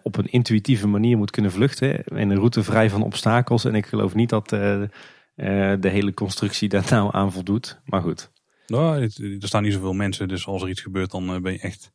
op 0.02 0.16
een 0.16 0.30
intuïtieve 0.30 0.88
manier 0.88 1.16
moet 1.16 1.30
kunnen 1.30 1.52
vluchten. 1.52 2.04
In 2.04 2.30
een 2.30 2.36
route 2.36 2.62
vrij 2.62 2.90
van 2.90 3.02
obstakels. 3.02 3.64
En 3.64 3.74
ik 3.74 3.86
geloof 3.86 4.14
niet 4.14 4.28
dat 4.28 4.48
de 4.48 5.78
hele 5.80 6.14
constructie 6.14 6.68
daar 6.68 6.86
nou 6.90 7.08
aan 7.12 7.32
voldoet. 7.32 7.80
Maar 7.84 8.02
goed. 8.02 8.30
Nou, 8.66 9.02
er 9.02 9.10
staan 9.38 9.62
niet 9.62 9.72
zoveel 9.72 9.92
mensen, 9.92 10.28
dus 10.28 10.46
als 10.46 10.62
er 10.62 10.68
iets 10.68 10.80
gebeurt, 10.80 11.10
dan 11.10 11.42
ben 11.42 11.52
je 11.52 11.60
echt 11.60 11.92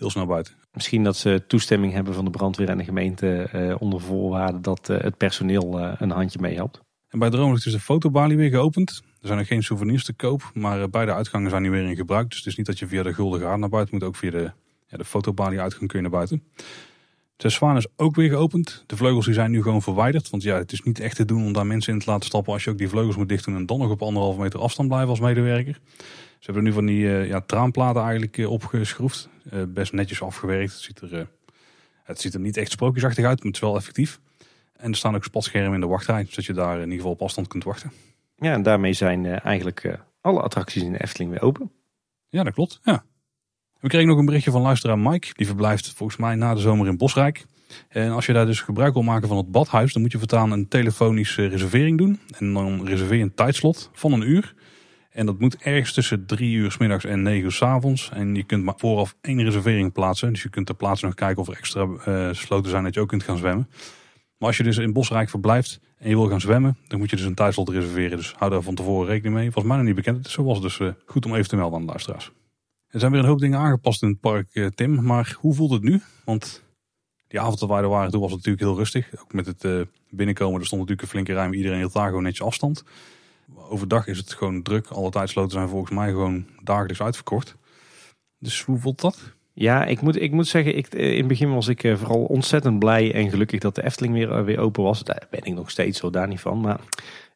heel 0.00 0.10
snel 0.10 0.26
buiten. 0.26 0.54
Misschien 0.72 1.04
dat 1.04 1.16
ze 1.16 1.44
toestemming 1.46 1.92
hebben 1.92 2.14
van 2.14 2.24
de 2.24 2.30
brandweer 2.30 2.68
en 2.68 2.78
de 2.78 2.84
gemeente 2.84 3.42
eh, 3.42 3.74
onder 3.78 4.00
voorwaarde 4.00 4.60
dat 4.60 4.88
eh, 4.88 5.00
het 5.00 5.16
personeel 5.16 5.78
eh, 5.78 5.92
een 5.98 6.10
handje 6.10 6.38
meehelpt. 6.40 6.80
En 7.10 7.18
bij 7.18 7.30
Droomlicht 7.30 7.66
is 7.66 7.72
de 7.72 7.80
fotobalie 7.80 8.36
weer 8.36 8.50
geopend. 8.50 9.02
Er 9.20 9.26
zijn 9.26 9.38
nog 9.38 9.46
geen 9.46 9.62
souvenirs 9.62 10.04
te 10.04 10.12
koop, 10.12 10.50
maar 10.54 10.90
beide 10.90 11.12
uitgangen 11.12 11.50
zijn 11.50 11.62
nu 11.62 11.70
weer 11.70 11.88
in 11.88 11.96
gebruik. 11.96 12.28
Dus 12.28 12.38
het 12.38 12.46
is 12.46 12.56
niet 12.56 12.66
dat 12.66 12.78
je 12.78 12.86
via 12.86 13.02
de 13.02 13.14
Gulden 13.14 13.40
gaat 13.40 13.58
naar 13.58 13.68
buiten 13.68 13.94
moet, 13.94 14.04
ook 14.04 14.16
via 14.16 14.30
de, 14.30 14.52
ja, 14.86 14.96
de 14.96 15.04
fotobalie 15.04 15.60
uitgang 15.60 15.88
kun 15.88 15.98
je 15.98 16.02
naar 16.02 16.16
buiten. 16.16 16.42
De 17.36 17.48
Zwaan 17.48 17.76
is 17.76 17.86
ook 17.96 18.16
weer 18.16 18.28
geopend. 18.30 18.84
De 18.86 18.96
vleugels 18.96 19.24
die 19.24 19.34
zijn 19.34 19.50
nu 19.50 19.62
gewoon 19.62 19.82
verwijderd. 19.82 20.30
Want 20.30 20.42
ja, 20.42 20.56
het 20.56 20.72
is 20.72 20.82
niet 20.82 21.00
echt 21.00 21.16
te 21.16 21.24
doen 21.24 21.44
om 21.44 21.52
daar 21.52 21.66
mensen 21.66 21.92
in 21.92 21.98
te 21.98 22.10
laten 22.10 22.26
stappen 22.26 22.52
als 22.52 22.64
je 22.64 22.70
ook 22.70 22.78
die 22.78 22.88
vleugels 22.88 23.16
moet 23.16 23.28
dichten 23.28 23.54
en 23.54 23.66
dan 23.66 23.78
nog 23.78 23.90
op 23.90 24.02
anderhalve 24.02 24.40
meter 24.40 24.60
afstand 24.60 24.88
blijven 24.88 25.10
als 25.10 25.20
medewerker. 25.20 25.80
Ze 26.38 26.44
hebben 26.46 26.64
nu 26.64 26.72
van 26.72 26.86
die 26.86 27.02
uh, 27.02 27.28
ja, 27.28 27.40
traanplaten 27.40 28.02
eigenlijk 28.02 28.36
uh, 28.36 28.50
opgeschroefd. 28.50 29.28
Best 29.68 29.92
netjes 29.92 30.22
afgewerkt. 30.22 30.72
Het 30.72 30.80
ziet, 30.80 31.00
er, 31.00 31.28
het 32.02 32.20
ziet 32.20 32.34
er 32.34 32.40
niet 32.40 32.56
echt 32.56 32.70
sprookjesachtig 32.70 33.24
uit, 33.24 33.38
maar 33.38 33.46
het 33.46 33.54
is 33.54 33.60
wel 33.60 33.76
effectief. 33.76 34.20
En 34.80 34.90
er 34.90 34.96
staan 34.96 35.14
ook 35.14 35.24
spatschermen 35.24 35.74
in 35.74 35.80
de 35.80 35.86
wachtrij, 35.86 36.26
zodat 36.28 36.44
je 36.44 36.52
daar 36.52 36.74
in 36.74 36.82
ieder 36.82 36.96
geval 36.96 37.12
op 37.12 37.22
afstand 37.22 37.48
kunt 37.48 37.64
wachten. 37.64 37.92
Ja, 38.36 38.52
en 38.52 38.62
daarmee 38.62 38.92
zijn 38.92 39.26
eigenlijk 39.26 39.98
alle 40.20 40.40
attracties 40.40 40.82
in 40.82 40.92
de 40.92 41.02
Efteling 41.02 41.30
weer 41.30 41.42
open. 41.42 41.72
Ja, 42.28 42.42
dat 42.42 42.54
klopt. 42.54 42.80
Ja. 42.82 43.04
We 43.80 43.88
kregen 43.88 44.08
nog 44.08 44.18
een 44.18 44.24
berichtje 44.24 44.50
van 44.50 44.62
luisteraar 44.62 44.98
Mike. 44.98 45.28
Die 45.32 45.46
verblijft 45.46 45.92
volgens 45.92 46.18
mij 46.18 46.34
na 46.34 46.54
de 46.54 46.60
zomer 46.60 46.86
in 46.86 46.96
Bosrijk. 46.96 47.46
En 47.88 48.10
als 48.10 48.26
je 48.26 48.32
daar 48.32 48.46
dus 48.46 48.60
gebruik 48.60 48.92
wil 48.92 49.02
maken 49.02 49.28
van 49.28 49.36
het 49.36 49.50
badhuis, 49.50 49.92
dan 49.92 50.02
moet 50.02 50.12
je 50.12 50.18
voortaan 50.18 50.50
een 50.50 50.68
telefonische 50.68 51.46
reservering 51.46 51.98
doen. 51.98 52.20
En 52.38 52.52
dan 52.52 52.86
reserveer 52.86 53.16
je 53.16 53.22
een 53.22 53.34
tijdslot 53.34 53.90
van 53.92 54.12
een 54.12 54.28
uur. 54.28 54.54
En 55.10 55.26
dat 55.26 55.38
moet 55.38 55.56
ergens 55.56 55.92
tussen 55.92 56.26
drie 56.26 56.54
uur 56.54 56.72
s 56.72 56.78
middags 56.78 57.04
en 57.04 57.22
negen 57.22 57.44
uur 57.44 57.52
s 57.52 57.62
avonds. 57.62 58.10
En 58.12 58.34
je 58.34 58.42
kunt 58.42 58.64
maar 58.64 58.74
vooraf 58.76 59.16
één 59.20 59.42
reservering 59.42 59.92
plaatsen. 59.92 60.32
Dus 60.32 60.42
je 60.42 60.48
kunt 60.48 60.66
ter 60.66 60.74
plaatse 60.74 61.04
nog 61.04 61.14
kijken 61.14 61.42
of 61.42 61.48
er 61.48 61.56
extra 61.56 61.88
uh, 62.08 62.28
sloten 62.32 62.70
zijn 62.70 62.84
dat 62.84 62.94
je 62.94 63.00
ook 63.00 63.08
kunt 63.08 63.22
gaan 63.22 63.36
zwemmen. 63.36 63.68
Maar 64.40 64.48
als 64.48 64.58
je 64.58 64.62
dus 64.62 64.78
in 64.78 64.92
Bosrijk 64.92 65.28
verblijft 65.28 65.80
en 65.98 66.08
je 66.08 66.16
wil 66.16 66.28
gaan 66.28 66.40
zwemmen, 66.40 66.76
dan 66.86 66.98
moet 66.98 67.10
je 67.10 67.16
dus 67.16 67.24
een 67.24 67.34
tijdslot 67.34 67.68
reserveren. 67.68 68.16
Dus 68.16 68.32
hou 68.32 68.50
daar 68.50 68.62
van 68.62 68.74
tevoren 68.74 69.06
rekening 69.08 69.34
mee. 69.34 69.44
Volgens 69.44 69.64
mij 69.64 69.76
nog 69.76 69.86
niet 69.86 69.94
bekend. 69.94 70.16
Het 70.16 70.26
is 70.26 70.32
zo 70.32 70.44
was 70.44 70.60
dus 70.60 70.78
uh, 70.78 70.92
goed 71.06 71.26
om 71.26 71.34
even 71.34 71.48
te 71.48 71.56
melden 71.56 71.74
aan 71.74 71.84
de 71.84 71.90
luisteraars. 71.90 72.32
Er 72.88 73.00
zijn 73.00 73.12
weer 73.12 73.20
een 73.20 73.26
hoop 73.26 73.38
dingen 73.38 73.58
aangepast 73.58 74.02
in 74.02 74.08
het 74.08 74.20
park, 74.20 74.48
uh, 74.52 74.66
Tim. 74.66 75.04
Maar 75.04 75.36
hoe 75.40 75.54
voelt 75.54 75.70
het 75.70 75.82
nu? 75.82 76.00
Want 76.24 76.62
die 77.28 77.40
avond 77.40 77.58
dat 77.58 77.68
wij 77.68 77.78
er 77.80 77.88
waren, 77.88 78.10
toen 78.10 78.20
was 78.20 78.32
het 78.32 78.38
natuurlijk 78.38 78.64
heel 78.64 78.76
rustig. 78.76 79.20
Ook 79.20 79.32
met 79.32 79.46
het 79.46 79.86
binnenkomen, 80.10 80.60
er 80.60 80.66
stond 80.66 80.80
natuurlijk 80.80 81.02
een 81.02 81.12
flinke 81.12 81.32
ruim. 81.32 81.52
Iedereen 81.52 81.78
hield 81.78 81.92
daar 81.92 82.08
gewoon 82.08 82.22
netjes 82.22 82.46
afstand. 82.46 82.84
Overdag 83.54 84.06
is 84.06 84.18
het 84.18 84.32
gewoon 84.32 84.62
druk. 84.62 84.86
Alle 84.86 85.10
tijdsloten 85.10 85.50
zijn 85.50 85.68
volgens 85.68 85.92
mij 85.92 86.08
gewoon 86.08 86.46
dagelijks 86.62 87.02
uitverkocht. 87.02 87.56
Dus 88.38 88.62
hoe 88.62 88.78
voelt 88.78 89.00
dat? 89.00 89.34
Ja, 89.60 89.84
ik 89.84 90.00
moet, 90.00 90.20
ik 90.20 90.32
moet 90.32 90.48
zeggen, 90.48 90.76
ik, 90.76 90.94
in 90.94 91.16
het 91.16 91.26
begin 91.26 91.54
was 91.54 91.68
ik 91.68 91.84
eh, 91.84 91.96
vooral 91.96 92.24
ontzettend 92.24 92.78
blij 92.78 93.14
en 93.14 93.30
gelukkig 93.30 93.60
dat 93.60 93.74
de 93.74 93.84
Efteling 93.84 94.14
weer, 94.14 94.32
eh, 94.32 94.44
weer 94.44 94.58
open 94.58 94.82
was. 94.82 95.04
Daar 95.04 95.26
ben 95.30 95.44
ik 95.44 95.54
nog 95.54 95.70
steeds 95.70 95.98
zo 95.98 96.10
daar 96.10 96.28
niet 96.28 96.40
van. 96.40 96.60
Maar 96.60 96.80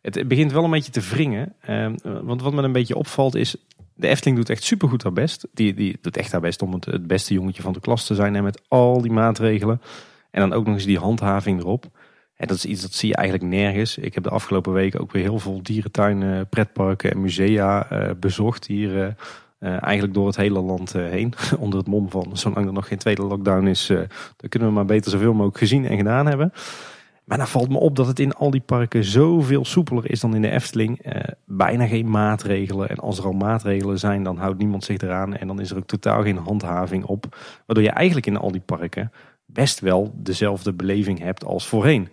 het 0.02 0.28
begint 0.28 0.52
wel 0.52 0.64
een 0.64 0.70
beetje 0.70 0.92
te 0.92 1.00
wringen. 1.00 1.54
Ehm, 1.60 1.94
want 2.02 2.42
wat 2.42 2.52
me 2.52 2.62
een 2.62 2.72
beetje 2.72 2.96
opvalt 2.96 3.34
is, 3.34 3.56
de 3.94 4.08
Efteling 4.08 4.36
doet 4.36 4.50
echt 4.50 4.62
supergoed 4.62 5.02
haar 5.02 5.12
best. 5.12 5.46
Die, 5.52 5.74
die 5.74 5.98
doet 6.00 6.16
echt 6.16 6.32
haar 6.32 6.40
best 6.40 6.62
om 6.62 6.72
het, 6.72 6.84
het 6.84 7.06
beste 7.06 7.34
jongetje 7.34 7.62
van 7.62 7.72
de 7.72 7.80
klas 7.80 8.06
te 8.06 8.14
zijn. 8.14 8.36
En 8.36 8.44
met 8.44 8.62
al 8.68 9.00
die 9.00 9.12
maatregelen. 9.12 9.80
En 10.30 10.40
dan 10.40 10.52
ook 10.52 10.64
nog 10.66 10.74
eens 10.74 10.84
die 10.84 10.98
handhaving 10.98 11.60
erop. 11.60 11.86
En 12.36 12.46
dat 12.46 12.56
is 12.56 12.64
iets 12.64 12.82
dat 12.82 12.94
zie 12.94 13.08
je 13.08 13.16
eigenlijk 13.16 13.50
nergens. 13.50 13.98
Ik 13.98 14.14
heb 14.14 14.22
de 14.22 14.30
afgelopen 14.30 14.72
weken 14.72 15.00
ook 15.00 15.12
weer 15.12 15.22
heel 15.22 15.38
veel 15.38 15.62
dierentuinen, 15.62 16.48
pretparken 16.48 17.10
en 17.10 17.20
musea 17.20 17.88
bezocht. 18.20 18.66
Hier 18.66 19.16
uh, 19.64 19.82
eigenlijk 19.82 20.14
door 20.14 20.26
het 20.26 20.36
hele 20.36 20.60
land 20.60 20.92
heen. 20.92 21.32
Onder 21.58 21.78
het 21.78 21.88
mom 21.88 22.10
van 22.10 22.30
zolang 22.32 22.66
er 22.66 22.72
nog 22.72 22.88
geen 22.88 22.98
tweede 22.98 23.22
lockdown 23.22 23.66
is, 23.66 23.86
dan 23.86 24.48
kunnen 24.48 24.68
we 24.68 24.74
maar 24.74 24.84
beter 24.84 25.10
zoveel 25.10 25.32
mogelijk 25.32 25.58
gezien 25.58 25.86
en 25.86 25.96
gedaan 25.96 26.26
hebben. 26.26 26.52
Maar 27.24 27.38
dan 27.38 27.48
valt 27.48 27.68
me 27.68 27.78
op 27.78 27.96
dat 27.96 28.06
het 28.06 28.18
in 28.18 28.32
al 28.32 28.50
die 28.50 28.60
parken 28.60 29.04
zoveel 29.04 29.64
soepeler 29.64 30.10
is 30.10 30.20
dan 30.20 30.34
in 30.34 30.42
de 30.42 30.50
Efteling. 30.50 31.06
bijna 31.44 31.86
geen 31.86 32.10
maatregelen. 32.10 32.88
En 32.88 32.96
als 32.96 33.18
er 33.18 33.24
al 33.24 33.32
maatregelen 33.32 33.98
zijn, 33.98 34.22
dan 34.22 34.36
houdt 34.36 34.58
niemand 34.58 34.84
zich 34.84 34.96
eraan. 34.96 35.36
En 35.36 35.46
dan 35.46 35.60
is 35.60 35.70
er 35.70 35.76
ook 35.76 35.86
totaal 35.86 36.22
geen 36.22 36.36
handhaving 36.36 37.04
op. 37.04 37.36
Waardoor 37.66 37.84
je 37.84 37.90
eigenlijk 37.90 38.26
in 38.26 38.36
al 38.36 38.52
die 38.52 38.60
parken 38.60 39.12
best 39.46 39.80
wel 39.80 40.12
dezelfde 40.16 40.72
beleving 40.72 41.18
hebt 41.18 41.44
als 41.44 41.66
voorheen 41.66 42.08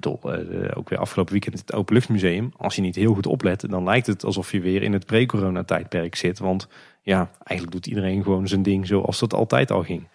bedoel, 0.00 0.20
uh, 0.24 0.70
ook 0.74 0.88
weer 0.88 0.98
afgelopen 0.98 1.32
weekend 1.32 1.58
het 1.58 1.72
Openluchtmuseum. 1.72 2.52
Als 2.56 2.76
je 2.76 2.82
niet 2.82 2.96
heel 2.96 3.14
goed 3.14 3.26
oplet, 3.26 3.70
dan 3.70 3.84
lijkt 3.84 4.06
het 4.06 4.24
alsof 4.24 4.52
je 4.52 4.60
weer 4.60 4.82
in 4.82 4.92
het 4.92 5.06
pre-corona 5.06 5.64
tijdperk 5.64 6.14
zit. 6.14 6.38
Want 6.38 6.68
ja, 7.02 7.30
eigenlijk 7.42 7.76
doet 7.76 7.86
iedereen 7.86 8.22
gewoon 8.22 8.48
zijn 8.48 8.62
ding 8.62 8.86
zoals 8.86 9.18
dat 9.18 9.34
altijd 9.34 9.70
al 9.70 9.82
ging. 9.82 10.08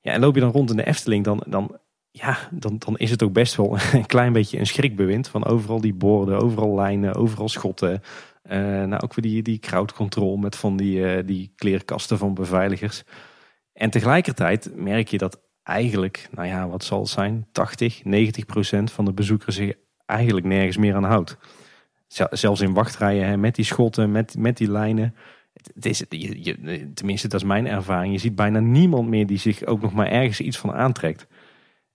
Ja, 0.00 0.12
en 0.12 0.20
loop 0.20 0.34
je 0.34 0.40
dan 0.40 0.50
rond 0.50 0.70
in 0.70 0.76
de 0.76 0.86
Efteling, 0.86 1.24
dan, 1.24 1.42
dan, 1.46 1.78
ja, 2.10 2.48
dan, 2.50 2.76
dan 2.78 2.96
is 2.96 3.10
het 3.10 3.22
ook 3.22 3.32
best 3.32 3.54
wel 3.56 3.78
een 3.92 4.06
klein 4.06 4.32
beetje 4.32 4.58
een 4.58 4.66
schrikbewind. 4.66 5.28
Van 5.28 5.44
overal 5.44 5.80
die 5.80 5.94
borden, 5.94 6.40
overal 6.40 6.74
lijnen, 6.74 7.14
overal 7.14 7.48
schotten. 7.48 8.02
Uh, 8.50 8.52
nou, 8.84 9.02
ook 9.02 9.14
weer 9.14 9.32
die, 9.32 9.42
die 9.42 9.58
crowdcontrol 9.58 10.36
met 10.36 10.56
van 10.56 10.76
die, 10.76 10.98
uh, 10.98 11.26
die 11.26 11.52
kleerkasten 11.56 12.18
van 12.18 12.34
beveiligers. 12.34 13.04
En 13.72 13.90
tegelijkertijd 13.90 14.70
merk 14.74 15.08
je 15.08 15.18
dat 15.18 15.40
eigenlijk, 15.66 16.28
nou 16.30 16.48
ja, 16.48 16.68
wat 16.68 16.84
zal 16.84 17.00
het 17.00 17.08
zijn, 17.08 17.46
80, 17.52 18.04
90 18.04 18.46
procent 18.46 18.92
van 18.92 19.04
de 19.04 19.12
bezoekers 19.12 19.56
zich 19.56 19.72
eigenlijk 20.06 20.46
nergens 20.46 20.76
meer 20.76 20.94
aan 20.94 21.04
houdt. 21.04 21.36
Zelfs 22.30 22.60
in 22.60 22.74
wachtrijen 22.74 23.26
hè, 23.26 23.36
met 23.36 23.54
die 23.54 23.64
schotten, 23.64 24.10
met, 24.10 24.36
met 24.38 24.56
die 24.56 24.70
lijnen. 24.70 25.14
Het 25.74 25.86
is, 25.86 26.02
je, 26.08 26.90
tenminste, 26.94 27.28
dat 27.28 27.40
is 27.40 27.46
mijn 27.46 27.66
ervaring. 27.66 28.12
Je 28.12 28.18
ziet 28.18 28.34
bijna 28.34 28.58
niemand 28.58 29.08
meer 29.08 29.26
die 29.26 29.38
zich 29.38 29.64
ook 29.64 29.80
nog 29.80 29.92
maar 29.92 30.06
ergens 30.06 30.40
iets 30.40 30.58
van 30.58 30.72
aantrekt. 30.72 31.26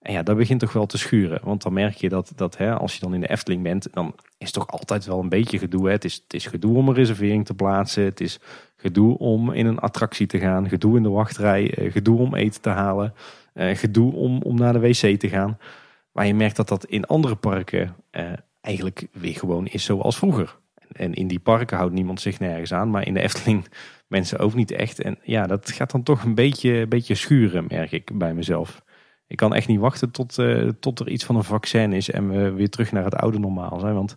En 0.00 0.12
ja, 0.12 0.22
dat 0.22 0.36
begint 0.36 0.60
toch 0.60 0.72
wel 0.72 0.86
te 0.86 0.98
schuren. 0.98 1.40
Want 1.44 1.62
dan 1.62 1.72
merk 1.72 1.94
je 1.94 2.08
dat, 2.08 2.32
dat 2.36 2.56
hè, 2.56 2.74
als 2.74 2.94
je 2.94 3.00
dan 3.00 3.14
in 3.14 3.20
de 3.20 3.30
Efteling 3.30 3.62
bent, 3.62 3.88
dan 3.92 4.14
is 4.38 4.46
het 4.46 4.52
toch 4.52 4.66
altijd 4.66 5.06
wel 5.06 5.20
een 5.20 5.28
beetje 5.28 5.58
gedoe. 5.58 5.90
Het, 5.90 6.04
is, 6.04 6.14
het 6.14 6.34
is 6.34 6.46
gedoe 6.46 6.76
om 6.76 6.88
een 6.88 6.94
reservering 6.94 7.46
te 7.46 7.54
plaatsen. 7.54 8.04
Het 8.04 8.20
is 8.20 8.38
gedoe 8.76 9.18
om 9.18 9.52
in 9.52 9.66
een 9.66 9.78
attractie 9.78 10.26
te 10.26 10.38
gaan. 10.38 10.68
Gedoe 10.68 10.96
in 10.96 11.02
de 11.02 11.08
wachtrij. 11.08 11.74
Eh, 11.74 11.92
gedoe 11.92 12.18
om 12.18 12.34
eten 12.34 12.60
te 12.60 12.70
halen 12.70 13.14
gedoe 13.54 14.12
om, 14.12 14.42
om 14.42 14.56
naar 14.56 14.72
de 14.72 14.80
wc 14.80 15.18
te 15.18 15.28
gaan. 15.28 15.58
Maar 16.12 16.26
je 16.26 16.34
merkt 16.34 16.56
dat 16.56 16.68
dat 16.68 16.84
in 16.84 17.04
andere 17.04 17.34
parken 17.34 17.96
uh, 18.10 18.32
eigenlijk 18.60 19.06
weer 19.12 19.34
gewoon 19.34 19.66
is 19.66 19.84
zoals 19.84 20.16
vroeger. 20.16 20.60
En 20.92 21.14
in 21.14 21.26
die 21.26 21.40
parken 21.40 21.76
houdt 21.76 21.94
niemand 21.94 22.20
zich 22.20 22.38
nergens 22.38 22.72
aan, 22.72 22.90
maar 22.90 23.06
in 23.06 23.14
de 23.14 23.22
Efteling 23.28 23.66
mensen 24.08 24.38
ook 24.38 24.54
niet 24.54 24.70
echt. 24.70 25.00
En 25.00 25.18
ja, 25.22 25.46
dat 25.46 25.70
gaat 25.70 25.90
dan 25.90 26.02
toch 26.02 26.24
een 26.24 26.34
beetje, 26.34 26.86
beetje 26.86 27.14
schuren, 27.14 27.64
merk 27.68 27.92
ik 27.92 28.18
bij 28.18 28.34
mezelf. 28.34 28.82
Ik 29.26 29.36
kan 29.36 29.54
echt 29.54 29.68
niet 29.68 29.80
wachten 29.80 30.10
tot, 30.10 30.38
uh, 30.38 30.68
tot 30.68 31.00
er 31.00 31.08
iets 31.08 31.24
van 31.24 31.36
een 31.36 31.44
vaccin 31.44 31.92
is 31.92 32.10
en 32.10 32.28
we 32.30 32.50
weer 32.50 32.68
terug 32.70 32.92
naar 32.92 33.04
het 33.04 33.14
oude 33.14 33.38
normaal 33.38 33.78
zijn. 33.80 33.94
Want 33.94 34.16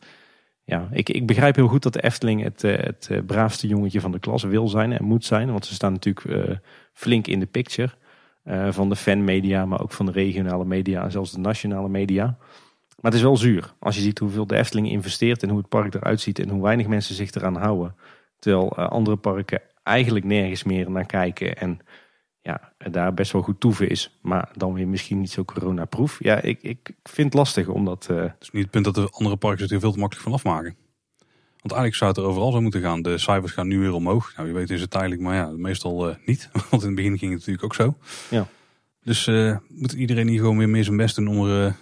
Ja, 0.66 0.88
ik, 0.92 1.10
ik 1.10 1.26
begrijp 1.28 1.56
heel 1.56 1.68
goed 1.68 1.84
dat 1.84 1.94
de 1.94 2.04
Efteling 2.04 2.44
het, 2.44 2.64
eh, 2.64 2.78
het 2.78 3.08
eh, 3.12 3.20
braafste 3.26 3.68
jongetje 3.68 4.02
van 4.02 4.12
de 4.12 4.20
klas 4.20 4.44
wil 4.44 4.68
zijn 4.68 4.92
en 4.92 5.04
moet 5.04 5.26
zijn. 5.26 5.52
Want 5.52 5.66
ze 5.66 5.74
staan 5.74 5.92
natuurlijk 5.92 6.26
eh, 6.26 6.56
flink 6.94 7.28
in 7.28 7.40
de 7.40 7.46
picture. 7.46 7.92
Eh, 8.46 8.72
van 8.72 8.90
de 8.90 8.96
fanmedia, 8.96 9.66
maar 9.66 9.82
ook 9.82 9.92
van 9.92 10.06
de 10.06 10.12
regionale 10.12 10.66
media 10.66 11.04
en 11.04 11.12
zelfs 11.12 11.32
de 11.32 11.40
nationale 11.40 11.90
media. 11.90 12.24
Maar 13.02 13.12
het 13.12 13.14
is 13.14 13.22
wel 13.22 13.38
zuur 13.38 13.74
als 13.80 13.96
je 13.96 14.02
ziet 14.02 14.20
hoeveel 14.20 14.48
de 14.48 14.56
Efteling 14.58 14.90
investeert 14.90 15.44
en 15.44 15.50
hoe 15.50 15.58
het 15.58 15.70
park 15.70 15.94
eruit 15.94 16.22
ziet 16.22 16.40
en 16.40 16.50
hoe 16.50 16.62
weinig 16.62 16.88
mensen 16.88 17.16
zich 17.16 17.32
eraan 17.34 17.56
houden. 17.56 17.96
Terwijl 18.40 18.78
eh, 18.78 18.88
andere 18.88 19.18
parken 19.18 19.62
eigenlijk 19.84 20.26
nergens 20.26 20.64
meer 20.64 20.92
naar 20.92 21.06
kijken 21.06 21.58
en 21.58 21.80
ja, 22.42 22.74
daar 22.78 23.14
best 23.14 23.32
wel 23.32 23.42
goed 23.42 23.60
toeven 23.60 23.90
is. 23.90 24.18
Maar 24.22 24.50
dan 24.56 24.74
weer 24.74 24.88
misschien 24.88 25.20
niet 25.20 25.32
zo 25.32 25.44
coronaproof. 25.46 26.24
Ja, 26.24 26.42
ik, 26.42 26.62
ik 26.62 26.92
vind 27.04 27.28
het 27.28 27.34
lastig 27.34 27.68
omdat... 27.68 28.08
eh, 28.10 28.18
Het 28.18 28.36
is 28.40 28.52
niet 28.52 28.62
het 28.62 28.72
punt 28.72 28.86
dat 28.86 28.96
de 28.96 29.10
andere 29.12 29.38
parken 29.38 29.60
zich 29.60 29.72
er 29.72 29.80
veel 29.80 29.92
te 29.92 30.00
makkelijk 30.00 30.28
van 30.28 30.34
afmaken. 30.36 30.76
Want 31.66 31.78
eigenlijk 31.78 31.96
zou 31.96 32.12
het 32.12 32.20
er 32.20 32.26
overal 32.26 32.52
zo 32.52 32.62
moeten 32.62 32.82
gaan. 32.82 33.02
De 33.02 33.18
cijfers 33.18 33.52
gaan 33.52 33.68
nu 33.68 33.80
weer 33.80 33.94
omhoog. 33.94 34.34
Nou, 34.36 34.48
wie 34.48 34.58
weet 34.58 34.70
is 34.70 34.82
het 34.82 34.92
tijdelijk, 34.92 35.22
maar 35.22 35.36
ja, 35.36 35.52
meestal 35.56 36.10
eh, 36.10 36.16
niet. 36.26 36.50
Want 36.70 36.82
in 36.82 36.88
het 36.88 36.96
begin 36.96 37.18
ging 37.18 37.32
het 37.32 37.40
natuurlijk 37.40 37.64
ook 37.64 37.76
zo. 37.76 37.98
Ja. 38.30 38.48
Dus 39.04 39.28
eh, 39.28 39.58
moet 39.68 39.92
iedereen 39.92 40.28
hier 40.28 40.40
gewoon 40.40 40.58
weer 40.58 40.70
meer 40.70 40.84
zijn 40.84 40.98
best 40.98 41.16
doen 41.16 41.28
om, 41.28 41.48
er, 41.48 41.66
eh, 41.66 41.74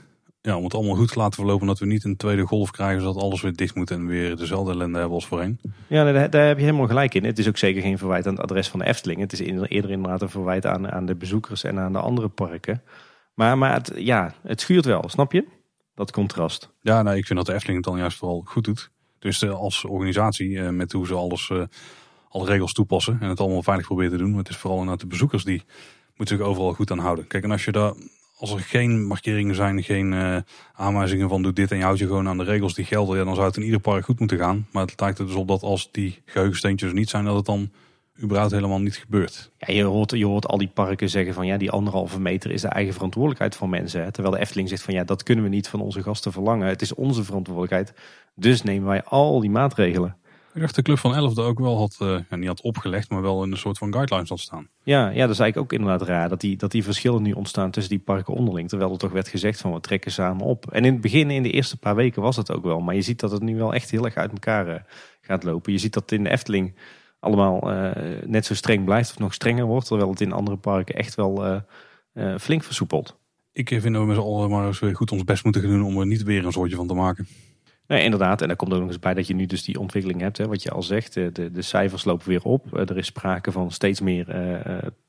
ja, 0.42 0.58
om 0.58 0.64
het 0.64 0.74
allemaal 0.74 0.96
goed 0.96 1.12
te 1.12 1.20
laten 1.20 1.34
verlopen. 1.34 1.68
Dat 1.68 1.80
we 1.80 1.86
niet 1.86 2.04
een 2.04 2.16
tweede 2.16 2.46
golf 2.46 2.72
krijgen, 2.72 3.02
zodat 3.02 3.22
alles 3.22 3.42
weer 3.42 3.54
dicht 3.54 3.76
moet 3.76 3.92
en 3.92 4.08
weer 4.08 4.36
dezelfde 4.36 4.72
ellende 4.72 4.98
hebben 4.98 5.16
als 5.16 5.28
voorheen. 5.28 5.60
Ja, 5.88 6.12
daar, 6.12 6.30
daar 6.30 6.48
heb 6.48 6.58
je 6.58 6.64
helemaal 6.64 6.88
gelijk 6.88 7.14
in. 7.14 7.26
Het 7.26 7.40
is 7.40 7.48
ook 7.48 7.58
zeker 7.58 7.82
geen 7.82 7.98
verwijt 7.98 8.28
aan 8.28 8.34
het 8.34 8.44
adres 8.44 8.68
van 8.68 8.80
de 8.80 8.86
Efteling. 8.86 9.20
Het 9.20 9.34
is 9.34 9.40
eerder 9.40 9.92
inderdaad 9.92 10.22
een 10.22 10.30
verwijt 10.30 10.66
aan, 10.66 10.92
aan 10.92 11.06
de 11.06 11.16
bezoekers 11.16 11.64
en 11.64 11.80
aan 11.80 11.94
de 11.94 12.00
andere 12.00 12.28
parken. 12.28 12.82
Maar, 13.34 13.58
maar 13.58 13.74
het, 13.74 13.92
ja, 13.96 14.34
het 14.44 14.62
schuurt 14.62 14.86
wel, 14.86 15.04
snap 15.08 15.32
je? 15.32 15.46
Dat 15.96 16.12
contrast. 16.12 16.70
Ja, 16.82 17.02
nou, 17.02 17.18
ik 17.18 17.26
vind 17.26 17.38
dat 17.38 17.48
de 17.48 17.54
Efteling 17.54 17.78
het 17.78 17.88
dan 17.94 17.98
juist 17.98 18.18
vooral 18.18 18.42
goed 18.46 18.64
doet. 18.64 18.92
Dus 19.24 19.42
eh, 19.42 19.60
als 19.60 19.86
organisatie 19.86 20.60
eh, 20.60 20.70
met 20.70 20.92
hoe 20.92 21.08
ze 21.08 21.14
alles, 21.14 21.50
eh, 21.50 21.64
alle 22.30 22.46
regels 22.46 22.74
toepassen 22.74 23.18
en 23.22 23.30
het 23.30 23.40
allemaal 23.40 23.64
veilig 23.64 23.86
proberen 23.86 24.12
te 24.12 24.18
doen. 24.18 24.38
Het 24.38 24.50
is 24.50 24.56
vooral 24.58 24.80
inderdaad 24.80 25.02
de 25.02 25.10
bezoekers 25.10 25.44
die 25.44 25.64
moeten 26.18 26.38
zich 26.38 26.46
overal 26.46 26.74
goed 26.74 26.92
aan 26.92 27.00
houden. 27.00 27.28
Kijk, 27.28 27.44
en 27.44 27.52
als 27.52 27.66
je 27.66 27.72
daar, 27.72 27.94
als 28.38 28.52
er 28.52 28.60
geen 28.60 29.06
markeringen 29.06 29.56
zijn, 29.56 29.84
geen 29.84 30.44
aanwijzingen 30.74 31.30
van 31.30 31.42
doe 31.42 31.54
dit 31.54 31.72
en 31.72 31.78
je 31.78 31.84
houdt 31.84 32.00
je 32.00 32.06
gewoon 32.06 32.28
aan 32.28 32.38
de 32.38 32.44
regels 32.44 32.74
die 32.74 32.86
gelden, 32.86 33.26
dan 33.26 33.36
zou 33.36 33.48
het 33.48 33.58
in 33.58 33.64
ieder 33.64 33.80
park 33.80 34.06
goed 34.06 34.20
moeten 34.20 34.38
gaan. 34.38 34.68
Maar 34.72 34.86
het 34.86 35.00
lijkt 35.00 35.20
er 35.20 35.26
dus 35.26 35.36
op 35.36 35.48
dat 35.48 35.62
als 35.62 35.92
die 35.92 36.22
geheugensteentjes 36.26 36.94
niet 36.94 37.10
zijn, 37.10 37.26
dat 37.26 37.36
het 37.36 37.46
dan 37.46 37.72
überhaupt 38.22 38.52
helemaal 38.52 38.82
niet 38.82 38.96
gebeurt. 38.96 39.52
Ja, 39.58 39.74
je, 39.74 39.84
hoort, 39.84 40.12
je 40.12 40.26
hoort 40.26 40.48
al 40.48 40.58
die 40.58 40.72
parken 40.74 41.10
zeggen 41.10 41.34
van 41.34 41.46
ja, 41.46 41.58
die 41.58 41.72
anderhalve 41.72 42.20
meter 42.20 42.52
is 42.52 42.62
de 42.62 42.68
eigen 42.68 42.94
verantwoordelijkheid 42.94 43.56
van 43.56 43.70
mensen. 43.70 44.04
Hè? 44.04 44.12
Terwijl 44.12 44.36
de 44.36 44.42
Efteling 44.42 44.70
zegt 44.70 44.82
van 44.82 44.94
ja, 44.94 45.04
dat 45.04 45.24
kunnen 45.24 45.44
we 45.44 45.50
niet 45.50 45.68
van 45.68 45.82
onze 45.82 46.04
gasten 46.04 46.32
verlangen. 46.32 46.68
Het 46.68 46.82
is 46.82 46.94
onze 46.94 47.24
verantwoordelijkheid. 47.24 47.94
Dus 48.36 48.62
nemen 48.62 48.88
wij 48.88 49.04
al 49.04 49.40
die 49.40 49.50
maatregelen. 49.50 50.18
Ik 50.54 50.62
dacht 50.62 50.76
de 50.76 50.82
Club 50.82 50.98
van 50.98 51.16
Elfde 51.16 51.42
ook 51.42 51.60
wel 51.60 51.78
had, 51.78 51.96
eh, 52.00 52.18
ja, 52.30 52.36
niet 52.36 52.48
had 52.48 52.62
opgelegd, 52.62 53.10
maar 53.10 53.22
wel 53.22 53.44
in 53.44 53.52
een 53.52 53.58
soort 53.58 53.78
van 53.78 53.94
guidelines 53.94 54.30
had 54.30 54.40
staan. 54.40 54.68
Ja, 54.84 55.10
ja, 55.10 55.22
dat 55.22 55.30
is 55.30 55.40
eigenlijk 55.40 55.58
ook 55.58 55.80
inderdaad 55.80 56.08
raar. 56.08 56.30
Dat 56.30 56.42
die, 56.42 56.58
dat 56.58 56.72
die 56.72 56.84
verschillen 56.84 57.22
nu 57.22 57.32
ontstaan 57.32 57.72
tussen 57.72 57.96
die 57.96 58.04
parken 58.04 58.34
onderling. 58.34 58.70
Terwijl 58.70 58.92
er 58.92 58.98
toch 58.98 59.12
werd 59.12 59.28
gezegd 59.28 59.62
van 59.62 59.74
we 59.74 59.80
trekken 59.80 60.12
samen 60.12 60.46
op. 60.46 60.72
En 60.72 60.86
in 60.86 60.92
het 60.92 61.02
begin, 61.02 61.32
in 61.32 61.44
de 61.44 61.52
eerste 61.52 61.78
paar 61.78 61.96
weken 61.96 62.22
was 62.22 62.36
het 62.36 62.52
ook 62.52 62.64
wel. 62.64 62.80
Maar 62.80 62.96
je 62.96 63.02
ziet 63.02 63.20
dat 63.20 63.32
het 63.32 63.42
nu 63.42 63.56
wel 63.58 63.74
echt 63.74 63.92
heel 63.92 64.06
erg 64.06 64.16
uit 64.16 64.32
elkaar 64.32 64.68
eh, 64.68 64.80
gaat 65.22 65.44
lopen. 65.44 65.72
Je 65.72 65.78
ziet 65.78 65.94
dat 65.94 66.12
in 66.12 66.24
de 66.24 66.30
Efteling 66.30 66.74
allemaal 67.24 67.72
eh, 67.72 68.24
net 68.26 68.46
zo 68.46 68.54
streng 68.54 68.86
blijft 68.86 69.10
of 69.10 69.20
nog 69.20 69.34
strenger 69.34 69.66
wordt. 69.66 69.88
Terwijl 69.88 70.10
het 70.10 70.22
in 70.22 70.32
andere 70.32 70.58
parken 70.58 70.96
echt 70.96 71.16
wel 71.16 71.46
eh, 71.46 71.60
eh, 72.14 72.40
flink 72.40 72.64
versoepelt. 72.64 73.18
Ik 73.52 73.70
vind 73.70 73.84
dat 73.84 73.94
we 73.94 74.06
met 74.06 74.16
z'n 74.16 74.22
allen 74.22 74.50
maar 74.50 74.68
eens 74.68 74.80
weer 74.80 74.96
goed 74.96 75.12
ons 75.12 75.24
best 75.24 75.44
moeten 75.44 75.62
doen 75.62 75.84
om 75.84 76.00
er 76.00 76.08
niet 76.08 76.24
weer 76.24 76.46
een 76.46 76.52
soortje 76.52 76.76
van 76.76 76.88
te 76.88 76.94
maken. 76.94 77.28
Nee, 77.88 78.04
inderdaad. 78.04 78.42
En 78.42 78.48
daar 78.48 78.56
komt 78.56 78.74
ook 78.74 78.80
nog 78.80 78.88
eens 78.88 79.00
bij 79.00 79.14
dat 79.14 79.28
je 79.28 79.36
nu 79.36 79.46
dus 79.46 79.64
die 79.64 79.80
ontwikkeling 79.80 80.22
hebt. 80.22 80.38
Hè, 80.38 80.48
wat 80.48 80.64
je 80.64 80.72
al 80.72 80.84
zegt, 80.84 81.14
de, 81.14 81.52
de, 81.52 81.62
cijfers 81.62 82.04
lopen 82.04 82.28
weer 82.28 82.44
op. 82.44 82.78
Er 82.78 82.98
is 82.98 83.06
sprake 83.06 83.52
van 83.52 83.72
steeds 83.72 84.02
meer, 84.02 84.26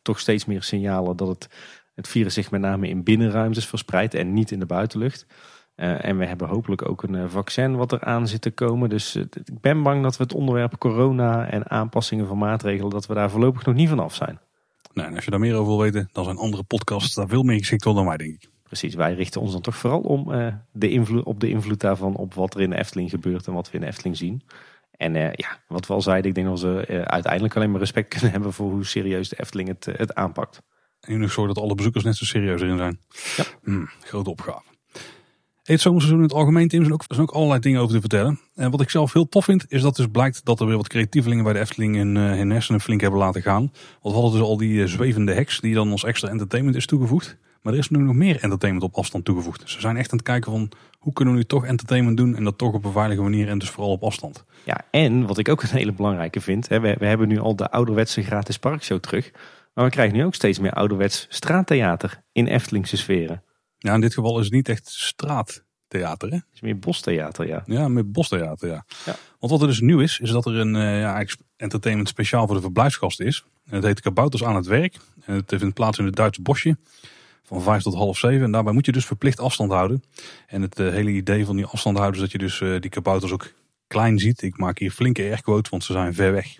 toch 0.02 0.20
steeds 0.20 0.44
meer 0.44 0.62
signalen 0.62 1.16
dat 1.16 1.28
het, 1.28 1.48
het 1.94 2.08
virus 2.08 2.34
zich 2.34 2.50
met 2.50 2.60
name 2.60 2.88
in 2.88 3.02
binnenruimtes 3.02 3.66
verspreidt 3.66 4.14
en 4.14 4.32
niet 4.32 4.50
in 4.50 4.58
de 4.58 4.66
buitenlucht. 4.66 5.26
Eh, 5.74 6.04
en 6.04 6.18
we 6.18 6.26
hebben 6.26 6.48
hopelijk 6.48 6.88
ook 6.88 7.02
een 7.02 7.14
eh, 7.14 7.24
vaccin 7.28 7.76
wat 7.76 7.92
er 7.92 8.00
aan 8.00 8.28
zit 8.28 8.40
te 8.40 8.50
komen. 8.50 8.88
Dus 8.88 9.14
eh, 9.14 9.22
ik 9.22 9.60
ben 9.60 9.82
bang 9.82 10.02
dat 10.02 10.16
we 10.16 10.22
het 10.22 10.34
onderwerp 10.34 10.78
corona 10.78 11.46
en 11.50 11.70
aanpassingen 11.70 12.26
van 12.26 12.38
maatregelen, 12.38 12.90
dat 12.90 13.06
we 13.06 13.14
daar 13.14 13.30
voorlopig 13.30 13.64
nog 13.64 13.74
niet 13.74 13.88
van 13.88 13.98
af 13.98 14.14
zijn. 14.14 14.38
Nou, 14.92 15.08
en 15.08 15.14
als 15.14 15.24
je 15.24 15.30
daar 15.30 15.40
meer 15.40 15.54
over 15.54 15.66
wil 15.66 15.80
weten, 15.80 16.08
dan 16.12 16.24
zijn 16.24 16.36
andere 16.36 16.62
podcasts 16.62 17.14
daar 17.14 17.28
veel 17.28 17.42
meer 17.42 17.58
geschikt 17.58 17.82
voor 17.82 17.94
dan 17.94 18.06
wij, 18.06 18.16
denk 18.16 18.34
ik. 18.34 18.50
Precies, 18.62 18.94
wij 18.94 19.14
richten 19.14 19.40
ons 19.40 19.52
dan 19.52 19.60
toch 19.60 19.76
vooral 19.76 20.00
om 20.00 20.32
de 20.72 20.90
invloed, 20.90 21.24
op 21.24 21.40
de 21.40 21.48
invloed 21.48 21.80
daarvan 21.80 22.16
op 22.16 22.34
wat 22.34 22.54
er 22.54 22.60
in 22.60 22.70
de 22.70 22.76
Efteling 22.76 23.10
gebeurt 23.10 23.46
en 23.46 23.52
wat 23.52 23.70
we 23.70 23.74
in 23.74 23.80
de 23.80 23.86
Efteling 23.86 24.16
zien. 24.16 24.42
En 24.90 25.14
ja, 25.14 25.58
wat 25.68 25.86
we 25.86 25.92
al 25.92 26.00
zeiden, 26.00 26.28
ik 26.28 26.34
denk 26.34 26.46
dat 26.46 26.60
we 26.60 27.04
uiteindelijk 27.06 27.56
alleen 27.56 27.70
maar 27.70 27.80
respect 27.80 28.08
kunnen 28.08 28.30
hebben 28.30 28.52
voor 28.52 28.70
hoe 28.70 28.84
serieus 28.84 29.28
de 29.28 29.36
Efteling 29.40 29.68
het, 29.68 29.84
het 29.96 30.14
aanpakt. 30.14 30.62
En 31.00 31.12
nu 31.12 31.18
nog 31.18 31.32
zorgen 31.32 31.54
dat 31.54 31.64
alle 31.64 31.74
bezoekers 31.74 32.04
net 32.04 32.16
zo 32.16 32.24
serieus 32.24 32.60
erin 32.60 32.78
zijn. 32.78 32.98
Ja. 33.36 33.44
Hmm, 33.62 33.88
grote 34.00 34.30
opgave. 34.30 34.73
Het 35.64 35.80
zomerseizoen 35.80 36.22
in 36.22 36.28
het 36.28 36.36
algemeen, 36.36 36.68
Tim, 36.68 36.80
zijn 36.80 36.92
ook, 36.92 37.04
zijn 37.08 37.20
ook 37.20 37.30
allerlei 37.30 37.60
dingen 37.60 37.80
over 37.80 37.94
te 37.94 38.00
vertellen. 38.00 38.40
En 38.54 38.70
wat 38.70 38.80
ik 38.80 38.90
zelf 38.90 39.12
heel 39.12 39.28
tof 39.28 39.44
vind, 39.44 39.64
is 39.68 39.82
dat 39.82 39.96
dus 39.96 40.06
blijkt 40.06 40.44
dat 40.44 40.60
er 40.60 40.66
weer 40.66 40.76
wat 40.76 40.88
creatievelingen 40.88 41.44
bij 41.44 41.52
de 41.52 41.58
Efteling 41.58 41.96
in 41.96 42.16
uh, 42.16 42.22
hun 42.22 42.50
hersenen 42.50 42.80
flink 42.80 43.00
hebben 43.00 43.20
laten 43.20 43.42
gaan. 43.42 43.72
Want 44.02 44.14
we 44.14 44.20
hadden 44.20 44.32
dus 44.32 44.48
al 44.48 44.56
die 44.56 44.82
eh, 44.82 44.88
zwevende 44.88 45.32
heks, 45.32 45.60
die 45.60 45.74
dan 45.74 45.90
als 45.90 46.04
extra 46.04 46.28
entertainment 46.28 46.76
is 46.76 46.86
toegevoegd. 46.86 47.36
Maar 47.62 47.72
er 47.72 47.78
is 47.78 47.90
nu 47.90 47.98
nog 47.98 48.14
meer 48.14 48.40
entertainment 48.40 48.86
op 48.86 48.96
afstand 48.96 49.24
toegevoegd. 49.24 49.60
Dus 49.60 49.74
we 49.74 49.80
zijn 49.80 49.96
echt 49.96 50.12
aan 50.12 50.18
het 50.18 50.26
kijken 50.26 50.50
van, 50.50 50.70
hoe 50.98 51.12
kunnen 51.12 51.34
we 51.34 51.40
nu 51.40 51.46
toch 51.46 51.64
entertainment 51.64 52.16
doen 52.16 52.36
en 52.36 52.44
dat 52.44 52.58
toch 52.58 52.72
op 52.72 52.84
een 52.84 52.92
veilige 52.92 53.22
manier 53.22 53.48
en 53.48 53.58
dus 53.58 53.70
vooral 53.70 53.92
op 53.92 54.02
afstand. 54.02 54.44
Ja, 54.64 54.80
en 54.90 55.26
wat 55.26 55.38
ik 55.38 55.48
ook 55.48 55.62
een 55.62 55.68
hele 55.68 55.92
belangrijke 55.92 56.40
vind, 56.40 56.68
hè, 56.68 56.80
we, 56.80 56.96
we 56.98 57.06
hebben 57.06 57.28
nu 57.28 57.38
al 57.38 57.56
de 57.56 57.70
ouderwetse 57.70 58.22
gratis 58.22 58.58
parkshow 58.58 58.98
terug. 58.98 59.30
Maar 59.74 59.84
we 59.84 59.90
krijgen 59.90 60.16
nu 60.16 60.24
ook 60.24 60.34
steeds 60.34 60.58
meer 60.58 60.72
ouderwets 60.72 61.26
straattheater 61.28 62.22
in 62.32 62.46
Eftelingse 62.46 62.96
sferen. 62.96 63.42
Ja, 63.84 63.94
in 63.94 64.00
dit 64.00 64.14
geval 64.14 64.38
is 64.38 64.44
het 64.44 64.54
niet 64.54 64.68
echt 64.68 64.88
straattheater, 64.88 66.28
hè? 66.28 66.34
Het 66.34 66.44
is 66.52 66.60
meer 66.60 66.78
bostheater, 66.78 67.46
ja. 67.46 67.62
Ja, 67.66 67.88
met 67.88 68.12
bostheater, 68.12 68.68
ja. 68.68 68.84
Ja. 69.04 69.16
Want 69.38 69.52
wat 69.52 69.60
er 69.60 69.66
dus 69.66 69.80
nieuw 69.80 70.00
is, 70.00 70.18
is 70.18 70.30
dat 70.30 70.46
er 70.46 70.56
een 70.56 70.76
eh, 70.76 71.00
ja, 71.00 71.24
entertainment 71.56 72.08
speciaal 72.08 72.46
voor 72.46 72.56
de 72.56 72.62
verblijfsgasten 72.62 73.26
is. 73.26 73.44
En 73.66 73.74
het 73.74 73.84
heet 73.84 74.00
Kabouters 74.00 74.44
aan 74.44 74.56
het 74.56 74.66
werk. 74.66 74.96
En 75.24 75.34
het 75.34 75.54
vindt 75.56 75.74
plaats 75.74 75.98
in 75.98 76.04
het 76.04 76.16
Duitse 76.16 76.42
bosje. 76.42 76.76
Van 77.42 77.62
vijf 77.62 77.82
tot 77.82 77.94
half 77.94 78.18
zeven. 78.18 78.44
En 78.44 78.52
daarbij 78.52 78.72
moet 78.72 78.86
je 78.86 78.92
dus 78.92 79.06
verplicht 79.06 79.40
afstand 79.40 79.72
houden. 79.72 80.02
En 80.46 80.62
het 80.62 80.78
eh, 80.78 80.88
hele 80.88 81.10
idee 81.10 81.44
van 81.44 81.56
die 81.56 81.66
afstand 81.66 81.96
houden 81.96 82.16
is 82.16 82.22
dat 82.22 82.32
je 82.32 82.46
dus 82.46 82.60
eh, 82.60 82.80
die 82.80 82.90
kabouters 82.90 83.32
ook 83.32 83.52
klein 83.86 84.18
ziet. 84.18 84.42
Ik 84.42 84.58
maak 84.58 84.78
hier 84.78 84.90
flinke 84.90 85.22
airquotes, 85.22 85.70
want 85.70 85.84
ze 85.84 85.92
zijn 85.92 86.14
ver 86.14 86.32
weg. 86.32 86.58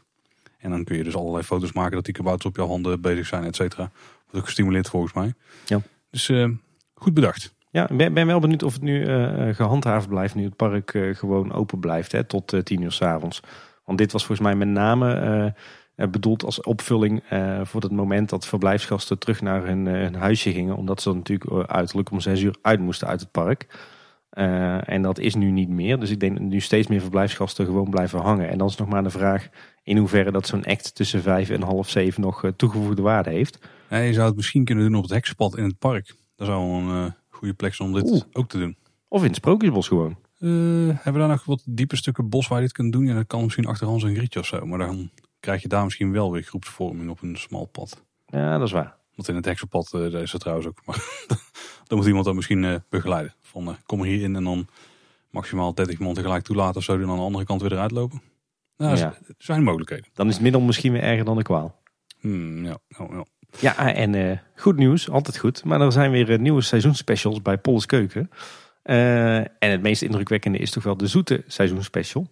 En 0.59 0.71
dan 0.71 0.85
kun 0.85 0.97
je 0.97 1.05
dus 1.05 1.17
allerlei 1.17 1.45
foto's 1.45 1.73
maken 1.73 1.95
dat 1.95 2.05
die 2.05 2.15
kabouters 2.15 2.47
op 2.47 2.57
jouw 2.57 2.69
handen 2.69 3.01
bezig 3.01 3.27
zijn, 3.27 3.45
et 3.45 3.57
cetera. 3.57 3.91
Wordt 4.23 4.37
ook 4.39 4.45
gestimuleerd 4.45 4.89
volgens 4.89 5.13
mij. 5.13 5.35
Ja. 5.67 5.83
Dus 6.11 6.33
goed 7.05 7.15
bedacht. 7.15 7.55
Ja, 7.71 7.89
ik 7.89 7.97
ben, 7.97 8.15
ben 8.15 8.27
wel 8.27 8.41
benieuwd 8.41 8.63
of 8.63 8.73
het 8.73 8.83
nu 8.83 9.05
eh, 9.05 9.55
gehandhaafd 9.55 10.09
blijft, 10.09 10.35
nu 10.35 10.45
het 10.45 10.57
park 10.57 10.95
eh, 10.95 11.15
gewoon 11.15 11.53
open 11.53 11.81
blijft 11.81 12.13
hè, 12.13 12.25
tot 12.25 12.53
eh, 12.53 12.61
tien 12.61 12.83
uur 12.83 12.93
s'avonds. 12.93 13.41
Want 13.85 13.99
dit 13.99 14.13
was 14.13 14.25
volgens 14.25 14.49
mij 14.49 14.57
met 14.57 14.69
name 14.69 15.15
eh, 15.15 15.47
eh, 16.05 16.11
bedoeld 16.11 16.45
als 16.45 16.61
opvulling 16.61 17.23
eh, 17.29 17.61
voor 17.65 17.81
het 17.81 17.93
moment 17.93 18.29
dat 18.31 18.47
verblijfsgasten 18.47 19.19
terug 19.19 19.41
naar 19.41 19.67
hun, 19.67 19.87
eh, 19.87 19.93
hun 19.93 20.15
huisje 20.15 20.53
gingen. 20.53 20.77
Omdat 20.77 21.03
ze 21.03 21.09
dan 21.09 21.19
natuurlijk 21.19 21.51
eh, 21.51 21.59
uiterlijk 21.59 22.11
om 22.11 22.21
zes 22.21 22.41
uur 22.41 22.57
uit 22.63 22.81
moesten 22.81 23.09
uit 23.09 23.21
het 23.21 23.31
park. 23.31 23.67
Eh, 24.31 24.89
en 24.89 25.03
dat 25.03 25.19
is 25.19 25.35
nu 25.35 25.51
niet 25.51 25.69
meer. 25.69 26.01
Dus 26.01 26.11
ik 26.11 26.21
denk 26.21 26.39
dat 26.39 26.49
nu 26.49 26.61
steeds 26.61 26.87
meer 26.89 27.01
verblijfsgasten 27.01 27.67
gewoon 27.67 27.91
blijven 27.91 28.21
hangen. 28.21 28.49
En 28.49 28.59
dan 28.59 28.69
is 28.69 28.77
nog 28.77 28.89
maar 28.89 29.03
de 29.03 29.11
vraag 29.11 29.49
in 29.83 29.97
hoeverre 29.97 30.31
dat 30.31 30.47
zo'n 30.47 30.65
act 30.65 30.95
tussen 30.95 31.23
vijf 31.23 31.51
en 31.51 31.63
half 31.63 31.91
zeven 31.91 32.21
nog 32.21 32.45
eh, 32.45 32.51
toegevoegde 32.57 33.03
waarde 33.03 33.31
heeft. 33.31 33.59
Ja, 33.91 33.97
je 33.97 34.13
zou 34.13 34.27
het 34.27 34.37
misschien 34.37 34.65
kunnen 34.65 34.85
doen 34.85 34.97
op 34.97 35.03
het 35.03 35.13
heksenpad 35.13 35.57
in 35.57 35.65
het 35.65 35.79
park. 35.79 36.15
Dat 36.37 36.47
zou 36.47 36.63
een 36.83 37.05
eh, 37.07 37.13
goede 37.29 37.55
plek 37.55 37.75
zijn 37.75 37.89
om 37.89 37.95
dit 37.95 38.11
Oeh. 38.11 38.23
ook 38.33 38.49
te 38.49 38.59
doen. 38.59 38.77
Of 39.09 39.21
in 39.21 39.27
het 39.27 39.37
Sprookjesbos 39.37 39.89
gewoon. 39.89 40.17
Eh, 40.39 40.49
hebben 40.87 41.13
we 41.13 41.19
daar 41.19 41.29
nog 41.29 41.45
wat 41.45 41.63
diepe 41.67 41.97
stukken 41.97 42.29
bos 42.29 42.49
waar 42.49 42.59
je 42.59 42.65
dit 42.65 42.75
kunt 42.75 42.93
doen? 42.93 43.07
Ja, 43.07 43.15
dat 43.15 43.27
kan 43.27 43.43
misschien 43.43 43.67
achter 43.67 43.87
ons 43.89 44.03
een 44.03 44.15
grietje 44.15 44.41
of 44.41 44.47
zo. 44.47 44.67
Maar 44.67 44.79
dan 44.79 45.11
krijg 45.41 45.63
je 45.63 45.69
daar 45.69 45.85
misschien 45.85 46.13
wel 46.13 46.33
weer 46.33 46.43
groepsvorming 46.43 47.11
op 47.11 47.23
een 47.23 47.37
smal 47.37 47.65
pad. 47.65 48.05
Ja, 48.27 48.59
dat 48.59 48.67
is 48.67 48.73
waar. 48.73 48.97
Want 49.15 49.29
in 49.29 49.35
het 49.35 49.45
heksenpad 49.45 49.89
daar 49.91 50.13
is 50.13 50.33
het 50.33 50.41
trouwens 50.41 50.69
ook. 50.69 50.81
Maar 50.85 51.25
dan 51.87 51.99
moet 51.99 52.07
iemand 52.07 52.25
dan 52.25 52.35
misschien 52.35 52.83
begeleiden. 52.89 53.35
Van 53.41 53.77
kom 53.87 54.01
er 54.01 54.07
hier 54.07 54.23
in 54.23 54.37
en 54.37 54.45
dan 54.45 54.67
maximaal 55.31 55.75
30 55.75 55.99
man 55.99 56.15
tegelijk 56.15 56.45
toelaten. 56.45 56.77
Of 56.77 56.83
zo 56.85 56.93
die 56.97 57.01
dan 57.03 57.11
aan 57.11 57.19
de 57.21 57.25
andere 57.25 57.45
kant 57.45 57.61
weer 57.63 57.73
eruit 57.73 57.91
lopen. 57.91 58.23
Nou, 58.77 58.97
Ja. 58.97 59.05
er 59.27 59.35
zijn 59.39 59.63
mogelijkheden. 59.63 60.07
Dan 60.13 60.27
is 60.29 60.35
het 60.35 60.43
middel 60.43 60.61
misschien 60.61 60.93
weer 60.93 61.03
erger 61.03 61.25
dan 61.25 61.37
de 61.37 61.43
kwaal. 61.43 61.83
Hmm, 62.21 62.65
ja, 62.65 62.79
ja, 62.89 63.07
ja. 63.11 63.25
Ja, 63.61 63.95
en 63.95 64.15
eh, 64.15 64.39
goed 64.57 64.77
nieuws, 64.77 65.11
altijd 65.11 65.39
goed. 65.39 65.65
Maar 65.65 65.81
er 65.81 65.93
zijn 65.93 66.11
weer 66.11 66.31
eh, 66.31 66.39
nieuwe 66.39 66.63
seizoensspecials 66.63 67.43
bij 67.43 67.59
Polles 67.59 67.87
Keuken. 67.87 68.31
Eh, 68.83 69.37
en 69.37 69.47
het 69.59 69.83
meest 69.83 70.03
indrukwekkende 70.03 70.59
is 70.59 70.71
toch 70.71 70.83
wel 70.83 70.97
de 70.97 71.07
zoete 71.07 71.45
seizoensspecial. 71.47 72.31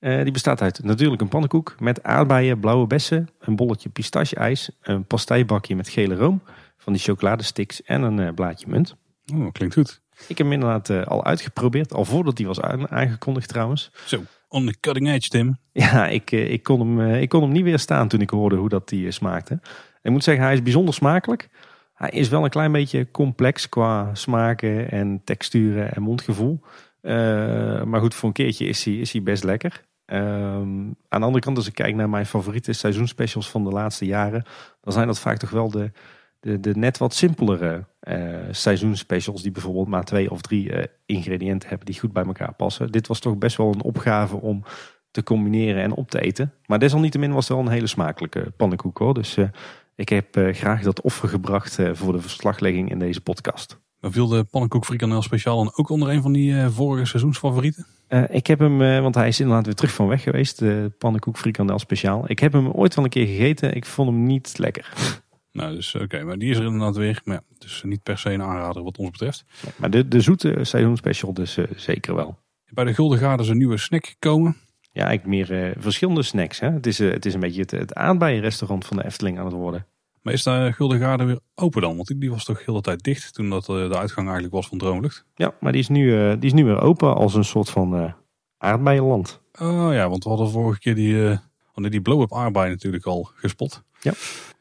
Die 0.00 0.30
bestaat 0.30 0.62
uit 0.62 0.84
natuurlijk 0.84 1.20
een 1.20 1.28
pannenkoek 1.28 1.74
met 1.78 2.02
aardbeien, 2.02 2.60
blauwe 2.60 2.86
bessen, 2.86 3.28
een 3.40 3.56
bolletje 3.56 3.88
pistacheijs, 3.88 4.70
een 4.80 5.04
pastijbakje 5.04 5.76
met 5.76 5.88
gele 5.88 6.14
room, 6.14 6.42
van 6.76 6.92
die 6.92 7.02
chocoladesticks 7.02 7.82
en 7.82 8.02
een 8.02 8.34
blaadje 8.34 8.66
munt. 8.68 8.96
Oh, 9.34 9.52
klinkt 9.52 9.74
goed. 9.74 10.00
Ik 10.28 10.38
heb 10.38 10.46
hem 10.46 10.52
inderdaad 10.52 11.06
al 11.06 11.24
uitgeprobeerd, 11.24 11.92
al 11.92 12.04
voordat 12.04 12.38
hij 12.38 12.46
was 12.46 12.60
aangekondigd 12.60 13.48
trouwens. 13.48 13.90
Zo, 14.04 14.22
on 14.48 14.66
the 14.66 14.74
cutting 14.80 15.08
edge 15.08 15.28
Tim. 15.28 15.56
Ja, 15.72 16.08
ik, 16.08 16.30
ik, 16.30 16.62
kon, 16.62 16.80
hem, 16.80 17.14
ik 17.14 17.28
kon 17.28 17.42
hem 17.42 17.52
niet 17.52 17.64
weerstaan 17.64 18.08
toen 18.08 18.20
ik 18.20 18.30
hoorde 18.30 18.56
hoe 18.56 18.68
dat 18.68 18.88
die 18.88 19.10
smaakte. 19.10 19.60
Ik 20.02 20.10
moet 20.10 20.24
zeggen, 20.24 20.44
hij 20.44 20.54
is 20.54 20.62
bijzonder 20.62 20.94
smakelijk. 20.94 21.48
Hij 21.94 22.10
is 22.10 22.28
wel 22.28 22.44
een 22.44 22.50
klein 22.50 22.72
beetje 22.72 23.10
complex 23.10 23.68
qua 23.68 24.14
smaken 24.14 24.90
en 24.90 25.20
texturen 25.24 25.94
en 25.94 26.02
mondgevoel. 26.02 26.60
maar 27.84 28.00
goed, 28.00 28.14
voor 28.14 28.28
een 28.28 28.34
keertje 28.34 28.66
is 28.66 28.84
hij, 28.84 28.94
is 28.94 29.12
hij 29.12 29.22
best 29.22 29.44
lekker. 29.44 29.82
Um, 30.06 30.96
aan 31.08 31.20
de 31.20 31.26
andere 31.26 31.44
kant, 31.44 31.56
als 31.56 31.66
ik 31.66 31.74
kijk 31.74 31.94
naar 31.94 32.08
mijn 32.08 32.26
favoriete 32.26 32.72
seizoenspecials 32.72 33.50
van 33.50 33.64
de 33.64 33.70
laatste 33.70 34.04
jaren, 34.04 34.44
dan 34.80 34.92
zijn 34.92 35.06
dat 35.06 35.20
vaak 35.20 35.36
toch 35.36 35.50
wel 35.50 35.70
de, 35.70 35.90
de, 36.40 36.60
de 36.60 36.76
net 36.76 36.98
wat 36.98 37.14
simpelere 37.14 37.84
uh, 38.08 38.38
seizoenspecials, 38.50 39.42
die 39.42 39.50
bijvoorbeeld 39.50 39.88
maar 39.88 40.04
twee 40.04 40.30
of 40.30 40.40
drie 40.40 40.72
uh, 40.72 40.82
ingrediënten 41.06 41.68
hebben 41.68 41.86
die 41.86 42.00
goed 42.00 42.12
bij 42.12 42.24
elkaar 42.24 42.54
passen. 42.54 42.92
Dit 42.92 43.06
was 43.06 43.20
toch 43.20 43.36
best 43.36 43.56
wel 43.56 43.72
een 43.72 43.82
opgave 43.82 44.36
om 44.36 44.64
te 45.10 45.22
combineren 45.22 45.82
en 45.82 45.92
op 45.92 46.10
te 46.10 46.20
eten. 46.20 46.52
Maar 46.66 46.78
desalniettemin 46.78 47.32
was 47.32 47.48
het 47.48 47.56
wel 47.56 47.66
een 47.66 47.72
hele 47.72 47.86
smakelijke 47.86 48.52
pannenkoek 48.56 48.98
hoor. 48.98 49.14
Dus 49.14 49.36
ik 49.94 50.08
heb 50.08 50.26
graag 50.52 50.82
dat 50.82 51.00
offer 51.00 51.28
gebracht 51.28 51.78
voor 51.92 52.12
de 52.12 52.20
verslaglegging 52.20 52.90
in 52.90 52.98
deze 52.98 53.20
podcast. 53.20 53.80
Viel 54.00 54.28
de 54.28 54.44
pannenkoek 54.44 54.84
frikandel 54.84 55.22
speciaal 55.22 55.56
dan 55.56 55.72
ook 55.76 55.88
onder 55.88 56.08
een 56.08 56.22
van 56.22 56.32
die 56.32 56.68
vorige 56.68 57.04
seizoensfavorieten? 57.04 57.86
Ik 58.28 58.46
heb 58.46 58.58
hem, 58.58 58.78
want 58.78 59.14
hij 59.14 59.28
is 59.28 59.40
inderdaad 59.40 59.64
weer 59.64 59.74
terug 59.74 59.92
van 59.92 60.06
weg 60.06 60.22
geweest, 60.22 60.58
de 60.58 60.92
pannenkoek 60.98 61.38
frikandel 61.38 61.78
speciaal. 61.78 62.24
Ik 62.26 62.38
heb 62.38 62.52
hem 62.52 62.68
ooit 62.70 62.94
wel 62.94 63.04
een 63.04 63.10
keer 63.10 63.26
gegeten, 63.26 63.74
ik 63.74 63.84
vond 63.84 64.08
hem 64.08 64.26
niet 64.26 64.58
lekker. 64.58 64.92
Nou, 65.52 65.74
dus 65.74 65.94
oké, 65.94 66.24
maar 66.24 66.38
die 66.38 66.50
is 66.50 66.56
er 66.56 66.64
inderdaad 66.64 66.96
weer. 66.96 67.20
Maar 67.24 67.34
ja, 67.34 67.42
dus 67.58 67.82
niet 67.82 68.02
per 68.02 68.18
se 68.18 68.32
een 68.32 68.42
aanrader 68.42 68.82
wat 68.82 68.98
ons 68.98 69.10
betreft. 69.10 69.44
maar 69.76 69.90
de, 69.90 70.08
de 70.08 70.20
zoete 70.20 70.58
seizoenspecial 70.62 71.32
dus 71.32 71.58
zeker 71.76 72.14
wel. 72.14 72.38
Bij 72.70 72.84
de 72.84 72.94
Gulden 72.94 73.18
Garden 73.18 73.44
is 73.44 73.50
een 73.50 73.58
nieuwe 73.58 73.76
snack 73.76 74.06
gekomen. 74.06 74.56
Ja, 74.92 75.10
ik 75.10 75.26
meer 75.26 75.74
verschillende 75.78 76.22
snacks. 76.22 76.60
Hè. 76.60 76.70
Het, 76.70 76.86
is, 76.86 76.98
het 76.98 77.26
is 77.26 77.34
een 77.34 77.40
beetje 77.40 77.60
het, 77.60 77.70
het 77.70 77.92
restaurant 78.22 78.86
van 78.86 78.96
de 78.96 79.04
Efteling 79.04 79.38
aan 79.38 79.44
het 79.44 79.54
worden. 79.54 79.86
Maar 80.22 80.32
is 80.32 80.42
daar 80.42 80.74
Gulden 80.74 80.98
Garden 80.98 81.26
weer 81.26 81.38
open 81.54 81.82
dan? 81.82 81.96
Want 81.96 82.20
die 82.20 82.30
was 82.30 82.44
toch 82.44 82.56
de 82.58 82.62
hele 82.66 82.80
tijd 82.80 83.02
dicht 83.02 83.34
toen 83.34 83.50
dat 83.50 83.64
de 83.64 83.96
uitgang 83.96 84.26
eigenlijk 84.26 84.54
was 84.54 84.68
van 84.68 84.78
Droomlucht. 84.78 85.24
Ja, 85.34 85.54
maar 85.60 85.72
die 85.72 85.80
is 85.80 85.88
nu, 85.88 86.36
die 86.38 86.50
is 86.50 86.52
nu 86.52 86.64
weer 86.64 86.80
open 86.80 87.14
als 87.14 87.34
een 87.34 87.44
soort 87.44 87.70
van 87.70 88.14
aardbeienland. 88.58 89.40
Oh 89.60 89.92
ja, 89.92 90.08
want 90.08 90.24
we 90.24 90.28
hadden 90.28 90.50
vorige 90.50 90.80
keer 90.80 90.94
die, 90.94 91.14
uh, 91.14 91.38
die 91.74 92.00
blow-up 92.00 92.34
aardbei 92.34 92.70
natuurlijk 92.70 93.04
al 93.06 93.30
gespot. 93.34 93.82
Ja. 94.00 94.12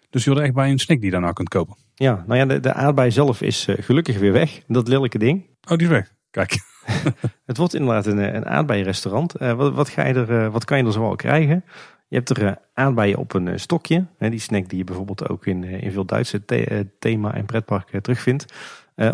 Dus 0.09 0.23
je 0.23 0.29
wordt 0.29 0.45
echt 0.45 0.55
bij 0.55 0.71
een 0.71 0.79
snack 0.79 0.97
die 0.97 1.05
je 1.05 1.11
daarna 1.11 1.31
kunt 1.31 1.49
kopen. 1.49 1.75
Ja, 1.95 2.23
nou 2.27 2.39
ja, 2.39 2.45
de, 2.45 2.59
de 2.59 2.73
aardbei 2.73 3.11
zelf 3.11 3.41
is 3.41 3.67
gelukkig 3.69 4.17
weer 4.17 4.31
weg. 4.31 4.61
Dat 4.67 4.87
lelijke 4.87 5.17
ding. 5.17 5.45
Oh, 5.69 5.77
die 5.77 5.87
is 5.87 5.93
weg. 5.93 6.13
Kijk. 6.29 6.69
het 7.45 7.57
wordt 7.57 7.73
inderdaad 7.73 8.05
een, 8.05 8.35
een 8.35 8.45
aardbeienrestaurant. 8.45 9.41
Uh, 9.41 9.53
wat, 9.53 9.73
wat, 9.73 9.89
ga 9.89 10.05
je 10.05 10.13
er, 10.13 10.51
wat 10.51 10.65
kan 10.65 10.77
je 10.77 10.83
er 10.83 10.91
zoal 10.91 11.15
krijgen? 11.15 11.63
Je 12.07 12.15
hebt 12.15 12.29
er 12.29 12.57
aardbeien 12.73 13.17
op 13.17 13.33
een 13.33 13.59
stokje. 13.59 14.05
Hè, 14.17 14.29
die 14.29 14.39
snack 14.39 14.69
die 14.69 14.77
je 14.77 14.83
bijvoorbeeld 14.83 15.29
ook 15.29 15.45
in, 15.45 15.63
in 15.63 15.91
veel 15.91 16.05
Duitse 16.05 16.45
the 16.45 16.87
thema- 16.99 17.33
en 17.33 17.45
pretparken 17.45 18.01
terugvindt. 18.01 18.45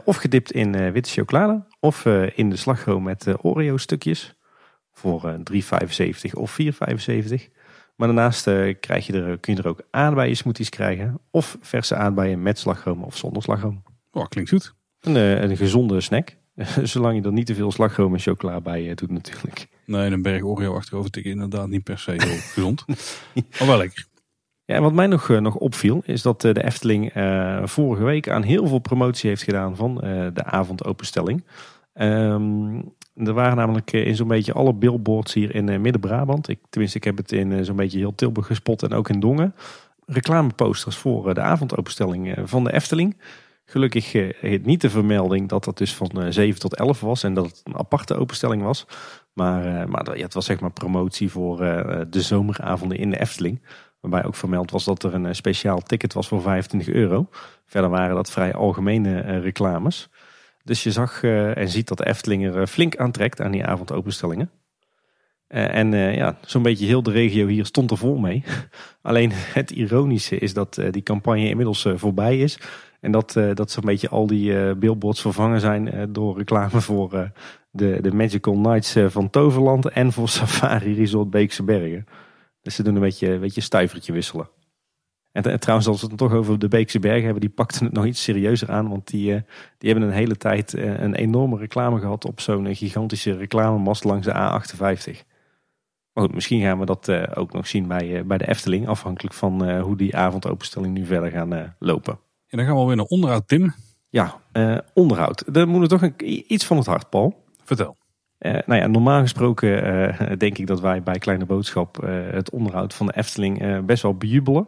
of 0.03 0.15
gedipt 0.15 0.51
in 0.51 0.91
witte 0.91 1.09
chocolade. 1.09 1.63
Of 1.79 2.05
in 2.35 2.49
de 2.49 2.55
slagroom 2.55 3.03
met 3.03 3.43
Oreo 3.43 3.77
stukjes 3.77 4.35
voor 4.91 5.39
3,75 5.53 6.31
of 6.33 6.57
4,75. 6.61 6.67
Maar 7.95 8.07
daarnaast 8.07 8.43
krijg 8.79 9.05
je 9.05 9.13
er, 9.13 9.37
kun 9.37 9.55
je 9.55 9.61
er 9.61 9.67
ook 9.67 9.81
aardbeien 9.91 10.37
smoothies 10.37 10.69
krijgen. 10.69 11.19
Of 11.31 11.57
verse 11.61 11.95
aardbeien 11.95 12.41
met 12.41 12.59
slagroom 12.59 13.03
of 13.03 13.17
zonder 13.17 13.43
slagroom. 13.43 13.83
Oh, 14.11 14.25
klinkt 14.27 14.49
goed. 14.49 14.73
Een, 15.01 15.15
een 15.15 15.57
gezonde 15.57 16.01
snack. 16.01 16.35
Zolang 16.83 17.15
je 17.15 17.21
er 17.21 17.31
niet 17.31 17.45
te 17.45 17.55
veel 17.55 17.71
slagroom 17.71 18.13
en 18.13 18.19
chocola 18.19 18.61
bij 18.61 18.93
doet 18.93 19.11
natuurlijk. 19.11 19.67
Nee, 19.85 20.11
een 20.11 20.21
berg 20.21 20.43
Oreo 20.43 20.75
achterover 20.75 21.11
tikken 21.11 21.31
inderdaad 21.31 21.67
niet 21.67 21.83
per 21.83 21.99
se 21.99 22.11
heel 22.11 22.37
gezond. 22.53 22.85
Maar 23.59 23.67
wel 23.67 23.77
lekker. 23.77 24.05
Ja, 24.65 24.75
en 24.75 24.81
wat 24.81 24.93
mij 24.93 25.07
nog, 25.07 25.29
nog 25.29 25.55
opviel 25.55 26.01
is 26.05 26.21
dat 26.21 26.41
de 26.41 26.63
Efteling 26.63 27.11
vorige 27.63 28.03
week 28.03 28.29
aan 28.29 28.43
heel 28.43 28.67
veel 28.67 28.79
promotie 28.79 29.29
heeft 29.29 29.43
gedaan 29.43 29.75
van 29.75 29.95
de 30.33 30.43
avondopenstelling. 30.43 31.43
Um, 31.93 32.95
er 33.25 33.33
waren 33.33 33.57
namelijk 33.57 33.93
eh, 33.93 34.07
in 34.07 34.15
zo'n 34.15 34.27
beetje 34.27 34.53
alle 34.53 34.73
billboards 34.73 35.33
hier 35.33 35.55
in 35.55 35.69
eh, 35.69 35.79
Midden-Brabant. 35.79 36.49
Ik, 36.49 36.59
tenminste, 36.69 36.97
ik 36.97 37.03
heb 37.03 37.17
het 37.17 37.31
in 37.31 37.51
eh, 37.51 37.63
zo'n 37.63 37.75
beetje 37.75 37.97
heel 37.97 38.15
Tilburg 38.15 38.47
gespot 38.47 38.83
en 38.83 38.93
ook 38.93 39.09
in 39.09 39.19
Dongen. 39.19 39.55
Reclameposters 40.05 40.97
voor 40.97 41.33
de 41.33 41.41
avondopenstelling 41.41 42.35
van 42.43 42.63
de 42.63 42.73
Efteling. 42.73 43.17
Gelukkig 43.69 44.13
niet 44.63 44.81
de 44.81 44.89
vermelding 44.89 45.49
dat 45.49 45.63
dat 45.63 45.77
dus 45.77 45.95
van 45.95 46.33
7 46.33 46.59
tot 46.59 46.75
11 46.75 46.99
was 46.99 47.23
en 47.23 47.33
dat 47.33 47.45
het 47.45 47.61
een 47.63 47.77
aparte 47.77 48.15
openstelling 48.15 48.63
was. 48.63 48.85
Maar, 49.33 49.89
maar 49.89 50.17
ja, 50.17 50.23
het 50.23 50.33
was 50.33 50.45
zeg 50.45 50.59
maar 50.59 50.71
promotie 50.71 51.31
voor 51.31 51.57
de 52.09 52.21
zomeravonden 52.21 52.97
in 52.97 53.09
de 53.09 53.19
Efteling. 53.19 53.61
Waarbij 53.99 54.25
ook 54.25 54.35
vermeld 54.35 54.71
was 54.71 54.83
dat 54.83 55.03
er 55.03 55.13
een 55.13 55.35
speciaal 55.35 55.81
ticket 55.81 56.13
was 56.13 56.27
voor 56.27 56.41
25 56.41 56.93
euro. 56.93 57.29
Verder 57.65 57.89
waren 57.89 58.15
dat 58.15 58.31
vrij 58.31 58.53
algemene 58.53 59.39
reclames. 59.39 60.09
Dus 60.67 60.83
je 60.83 60.91
zag 60.91 61.23
en 61.23 61.69
ziet 61.69 61.87
dat 61.87 61.97
de 61.97 62.05
Efteling 62.05 62.45
er 62.45 62.61
eh, 62.61 62.65
flink 62.65 62.95
aantrekt 62.95 63.41
aan 63.41 63.51
die 63.51 63.65
avondopenstellingen. 63.65 64.51
En 65.47 65.91
ja, 65.91 66.37
zo'n 66.41 66.61
beetje 66.61 66.85
heel 66.85 67.03
de 67.03 67.11
regio 67.11 67.47
hier 67.47 67.65
stond 67.65 67.91
er 67.91 67.97
vol 67.97 68.17
mee. 68.17 68.43
Alleen 69.01 69.31
het 69.33 69.71
ironische 69.71 70.37
is 70.37 70.53
dat 70.53 70.81
die 70.91 71.03
campagne 71.03 71.49
inmiddels 71.49 71.87
voorbij 71.95 72.39
is. 72.39 72.59
En 72.99 73.11
dat, 73.11 73.33
dat 73.53 73.71
zo'n 73.71 73.85
beetje 73.85 74.09
al 74.09 74.27
die 74.27 74.75
billboards 74.75 75.21
vervangen 75.21 75.59
zijn 75.59 76.09
door 76.13 76.37
reclame 76.37 76.81
voor 76.81 77.31
de, 77.71 77.97
de 78.01 78.13
Magical 78.13 78.57
Nights 78.57 78.95
van 79.07 79.29
Toverland 79.29 79.89
en 79.89 80.11
voor 80.11 80.29
Safari 80.37 80.95
Resort 80.95 81.29
Beekse 81.29 81.63
Bergen. 81.63 82.05
Dus 82.61 82.75
ze 82.75 82.83
doen 82.83 82.95
een 82.95 83.01
beetje, 83.01 83.31
een 83.31 83.39
beetje 83.39 83.61
stuivertje 83.61 84.13
wisselen. 84.13 84.49
En, 85.43 85.59
trouwens, 85.59 85.87
als 85.87 86.01
we 86.01 86.07
het 86.07 86.17
toch 86.17 86.33
over 86.33 86.59
de 86.59 86.67
Beekse 86.67 86.99
Bergen 86.99 87.23
hebben, 87.23 87.41
die 87.41 87.49
pakten 87.49 87.85
het 87.85 87.93
nog 87.93 88.05
iets 88.05 88.23
serieuzer 88.23 88.71
aan. 88.71 88.89
Want 88.89 89.07
die, 89.07 89.31
uh, 89.31 89.39
die 89.77 89.89
hebben 89.91 90.09
een 90.09 90.15
hele 90.15 90.35
tijd 90.35 90.73
uh, 90.73 90.99
een 90.99 91.15
enorme 91.15 91.57
reclame 91.57 91.99
gehad 91.99 92.25
op 92.25 92.39
zo'n 92.39 92.75
gigantische 92.75 93.37
reclamemast 93.37 94.03
langs 94.03 94.25
de 94.25 94.33
A58. 94.33 95.25
Maar 96.13 96.29
misschien 96.33 96.61
gaan 96.61 96.79
we 96.79 96.85
dat 96.85 97.07
uh, 97.07 97.23
ook 97.33 97.53
nog 97.53 97.67
zien 97.67 97.87
bij, 97.87 98.25
bij 98.25 98.37
de 98.37 98.47
Efteling. 98.47 98.87
Afhankelijk 98.87 99.35
van 99.35 99.79
hoe 99.79 99.97
die 99.97 100.15
avondopenstelling 100.15 100.93
nu 100.93 101.05
verder 101.05 101.31
gaan 101.31 101.75
lopen. 101.79 102.19
En 102.47 102.57
dan 102.57 102.65
gaan 102.65 102.77
we 102.77 102.85
weer 102.85 102.95
naar 102.95 103.05
onderhoud, 103.05 103.47
Tim. 103.47 103.73
Ja, 104.09 104.41
onderhoud. 104.93 105.53
Daar 105.53 105.67
moet 105.67 105.89
toch 105.89 106.01
een, 106.01 106.13
iets 106.53 106.65
van 106.65 106.77
het 106.77 106.85
hart, 106.85 107.09
Paul. 107.09 107.43
Vertel. 107.63 107.97
nou 108.39 108.75
ja, 108.75 108.87
normaal 108.87 109.21
gesproken 109.21 109.77
denk 110.39 110.57
ik 110.57 110.67
dat 110.67 110.79
wij 110.79 111.03
bij 111.03 111.17
Kleine 111.17 111.45
Boodschap 111.45 111.95
het 112.31 112.49
onderhoud 112.49 112.93
van 112.93 113.05
de 113.05 113.15
Efteling 113.15 113.85
best 113.85 114.03
wel 114.03 114.15
bejubelen. 114.15 114.67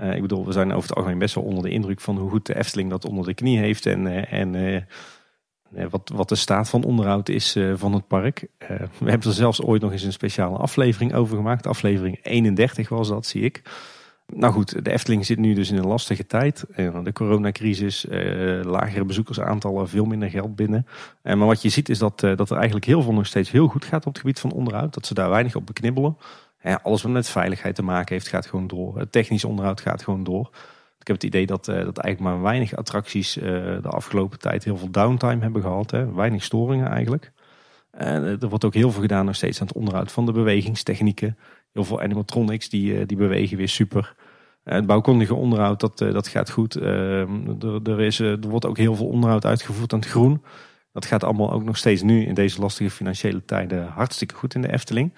Uh, 0.00 0.14
ik 0.14 0.20
bedoel, 0.20 0.46
we 0.46 0.52
zijn 0.52 0.72
over 0.72 0.88
het 0.88 0.96
algemeen 0.96 1.18
best 1.18 1.34
wel 1.34 1.44
onder 1.44 1.62
de 1.62 1.70
indruk 1.70 2.00
van 2.00 2.18
hoe 2.18 2.30
goed 2.30 2.46
de 2.46 2.56
Efteling 2.56 2.90
dat 2.90 3.04
onder 3.04 3.24
de 3.24 3.34
knie 3.34 3.58
heeft. 3.58 3.86
En, 3.86 4.28
en 4.28 4.86
wat, 5.90 6.10
wat 6.14 6.28
de 6.28 6.34
staat 6.34 6.70
van 6.70 6.84
onderhoud 6.84 7.28
is 7.28 7.56
van 7.74 7.92
het 7.92 8.06
park. 8.06 8.46
we 8.98 9.10
hebben 9.10 9.28
er 9.28 9.34
zelfs 9.34 9.62
ooit 9.62 9.82
nog 9.82 9.92
eens 9.92 10.02
een 10.02 10.12
speciale 10.12 10.58
aflevering 10.58 11.14
over 11.14 11.36
gemaakt. 11.36 11.66
Aflevering 11.66 12.18
31 12.22 12.88
was 12.88 13.08
dat, 13.08 13.26
zie 13.26 13.42
ik. 13.42 13.62
Nou 14.34 14.52
goed, 14.52 14.84
de 14.84 14.90
Efteling 14.90 15.26
zit 15.26 15.38
nu 15.38 15.54
dus 15.54 15.70
in 15.70 15.76
een 15.76 15.86
lastige 15.86 16.26
tijd. 16.26 16.64
de 17.02 17.12
coronacrisis, 17.12 18.06
lagere 18.62 19.04
bezoekersaantallen, 19.04 19.88
veel 19.88 20.04
minder 20.04 20.30
geld 20.30 20.56
binnen. 20.56 20.86
maar 21.22 21.36
wat 21.38 21.62
je 21.62 21.68
ziet 21.68 21.88
is 21.88 21.98
dat, 21.98 22.20
dat 22.20 22.50
er 22.50 22.56
eigenlijk 22.56 22.84
heel 22.84 23.02
veel 23.02 23.12
nog 23.12 23.26
steeds 23.26 23.50
heel 23.50 23.66
goed 23.66 23.84
gaat 23.84 24.06
op 24.06 24.12
het 24.12 24.18
gebied 24.18 24.40
van 24.40 24.52
onderhoud. 24.52 24.94
Dat 24.94 25.06
ze 25.06 25.14
daar 25.14 25.30
weinig 25.30 25.54
op 25.54 25.66
beknibbelen 25.66 26.16
alles 26.82 27.02
wat 27.02 27.12
met 27.12 27.28
veiligheid 27.28 27.74
te 27.74 27.82
maken 27.82 28.14
heeft, 28.14 28.28
gaat 28.28 28.46
gewoon 28.46 28.66
door. 28.66 28.98
Het 28.98 29.12
technisch 29.12 29.44
onderhoud 29.44 29.80
gaat 29.80 30.02
gewoon 30.02 30.24
door. 30.24 30.50
Ik 30.98 31.06
heb 31.06 31.16
het 31.16 31.24
idee 31.24 31.46
dat, 31.46 31.64
dat 31.64 31.98
eigenlijk 31.98 32.20
maar 32.20 32.42
weinig 32.42 32.76
attracties 32.76 33.32
de 33.32 33.80
afgelopen 33.82 34.38
tijd 34.38 34.64
heel 34.64 34.76
veel 34.76 34.90
downtime 34.90 35.42
hebben 35.42 35.62
gehad. 35.62 35.90
Weinig 36.14 36.42
storingen 36.42 36.88
eigenlijk. 36.88 37.32
En 37.90 38.22
er 38.24 38.48
wordt 38.48 38.64
ook 38.64 38.74
heel 38.74 38.90
veel 38.90 39.00
gedaan 39.00 39.24
nog 39.24 39.34
steeds 39.34 39.60
aan 39.60 39.66
het 39.66 39.76
onderhoud 39.76 40.12
van 40.12 40.26
de 40.26 40.32
bewegingstechnieken. 40.32 41.38
Heel 41.72 41.84
veel 41.84 42.00
animatronics 42.00 42.68
die, 42.68 43.06
die 43.06 43.16
bewegen 43.16 43.56
weer 43.56 43.68
super. 43.68 44.14
het 44.64 44.86
bouwkundige 44.86 45.34
onderhoud, 45.34 45.80
dat, 45.80 45.98
dat 45.98 46.28
gaat 46.28 46.50
goed. 46.50 46.76
Ehm, 46.76 47.48
er, 47.60 47.80
er, 47.82 48.00
is, 48.00 48.18
er 48.18 48.40
wordt 48.40 48.66
ook 48.66 48.76
heel 48.76 48.94
veel 48.94 49.08
onderhoud 49.08 49.44
uitgevoerd 49.44 49.92
aan 49.92 49.98
het 49.98 50.08
groen. 50.08 50.42
Dat 50.92 51.06
gaat 51.06 51.24
allemaal 51.24 51.52
ook 51.52 51.64
nog 51.64 51.76
steeds 51.76 52.02
nu 52.02 52.24
in 52.26 52.34
deze 52.34 52.60
lastige 52.60 52.90
financiële 52.90 53.44
tijden 53.44 53.86
hartstikke 53.86 54.34
goed 54.34 54.54
in 54.54 54.62
de 54.62 54.72
Efteling. 54.72 55.14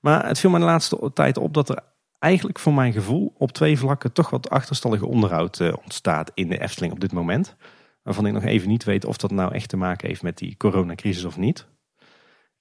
Maar 0.00 0.26
het 0.26 0.38
viel 0.38 0.50
me 0.50 0.58
de 0.58 0.64
laatste 0.64 1.10
tijd 1.14 1.36
op 1.36 1.54
dat 1.54 1.68
er 1.68 1.78
eigenlijk 2.18 2.58
voor 2.58 2.74
mijn 2.74 2.92
gevoel 2.92 3.34
op 3.38 3.52
twee 3.52 3.78
vlakken 3.78 4.12
toch 4.12 4.30
wat 4.30 4.50
achterstallige 4.50 5.06
onderhoud 5.06 5.60
ontstaat 5.82 6.30
in 6.34 6.48
de 6.48 6.58
Efteling 6.58 6.92
op 6.92 7.00
dit 7.00 7.12
moment. 7.12 7.56
Waarvan 8.02 8.26
ik 8.26 8.32
nog 8.32 8.44
even 8.44 8.68
niet 8.68 8.84
weet 8.84 9.04
of 9.04 9.16
dat 9.16 9.30
nou 9.30 9.54
echt 9.54 9.68
te 9.68 9.76
maken 9.76 10.08
heeft 10.08 10.22
met 10.22 10.38
die 10.38 10.56
coronacrisis 10.56 11.24
of 11.24 11.36
niet. 11.36 11.66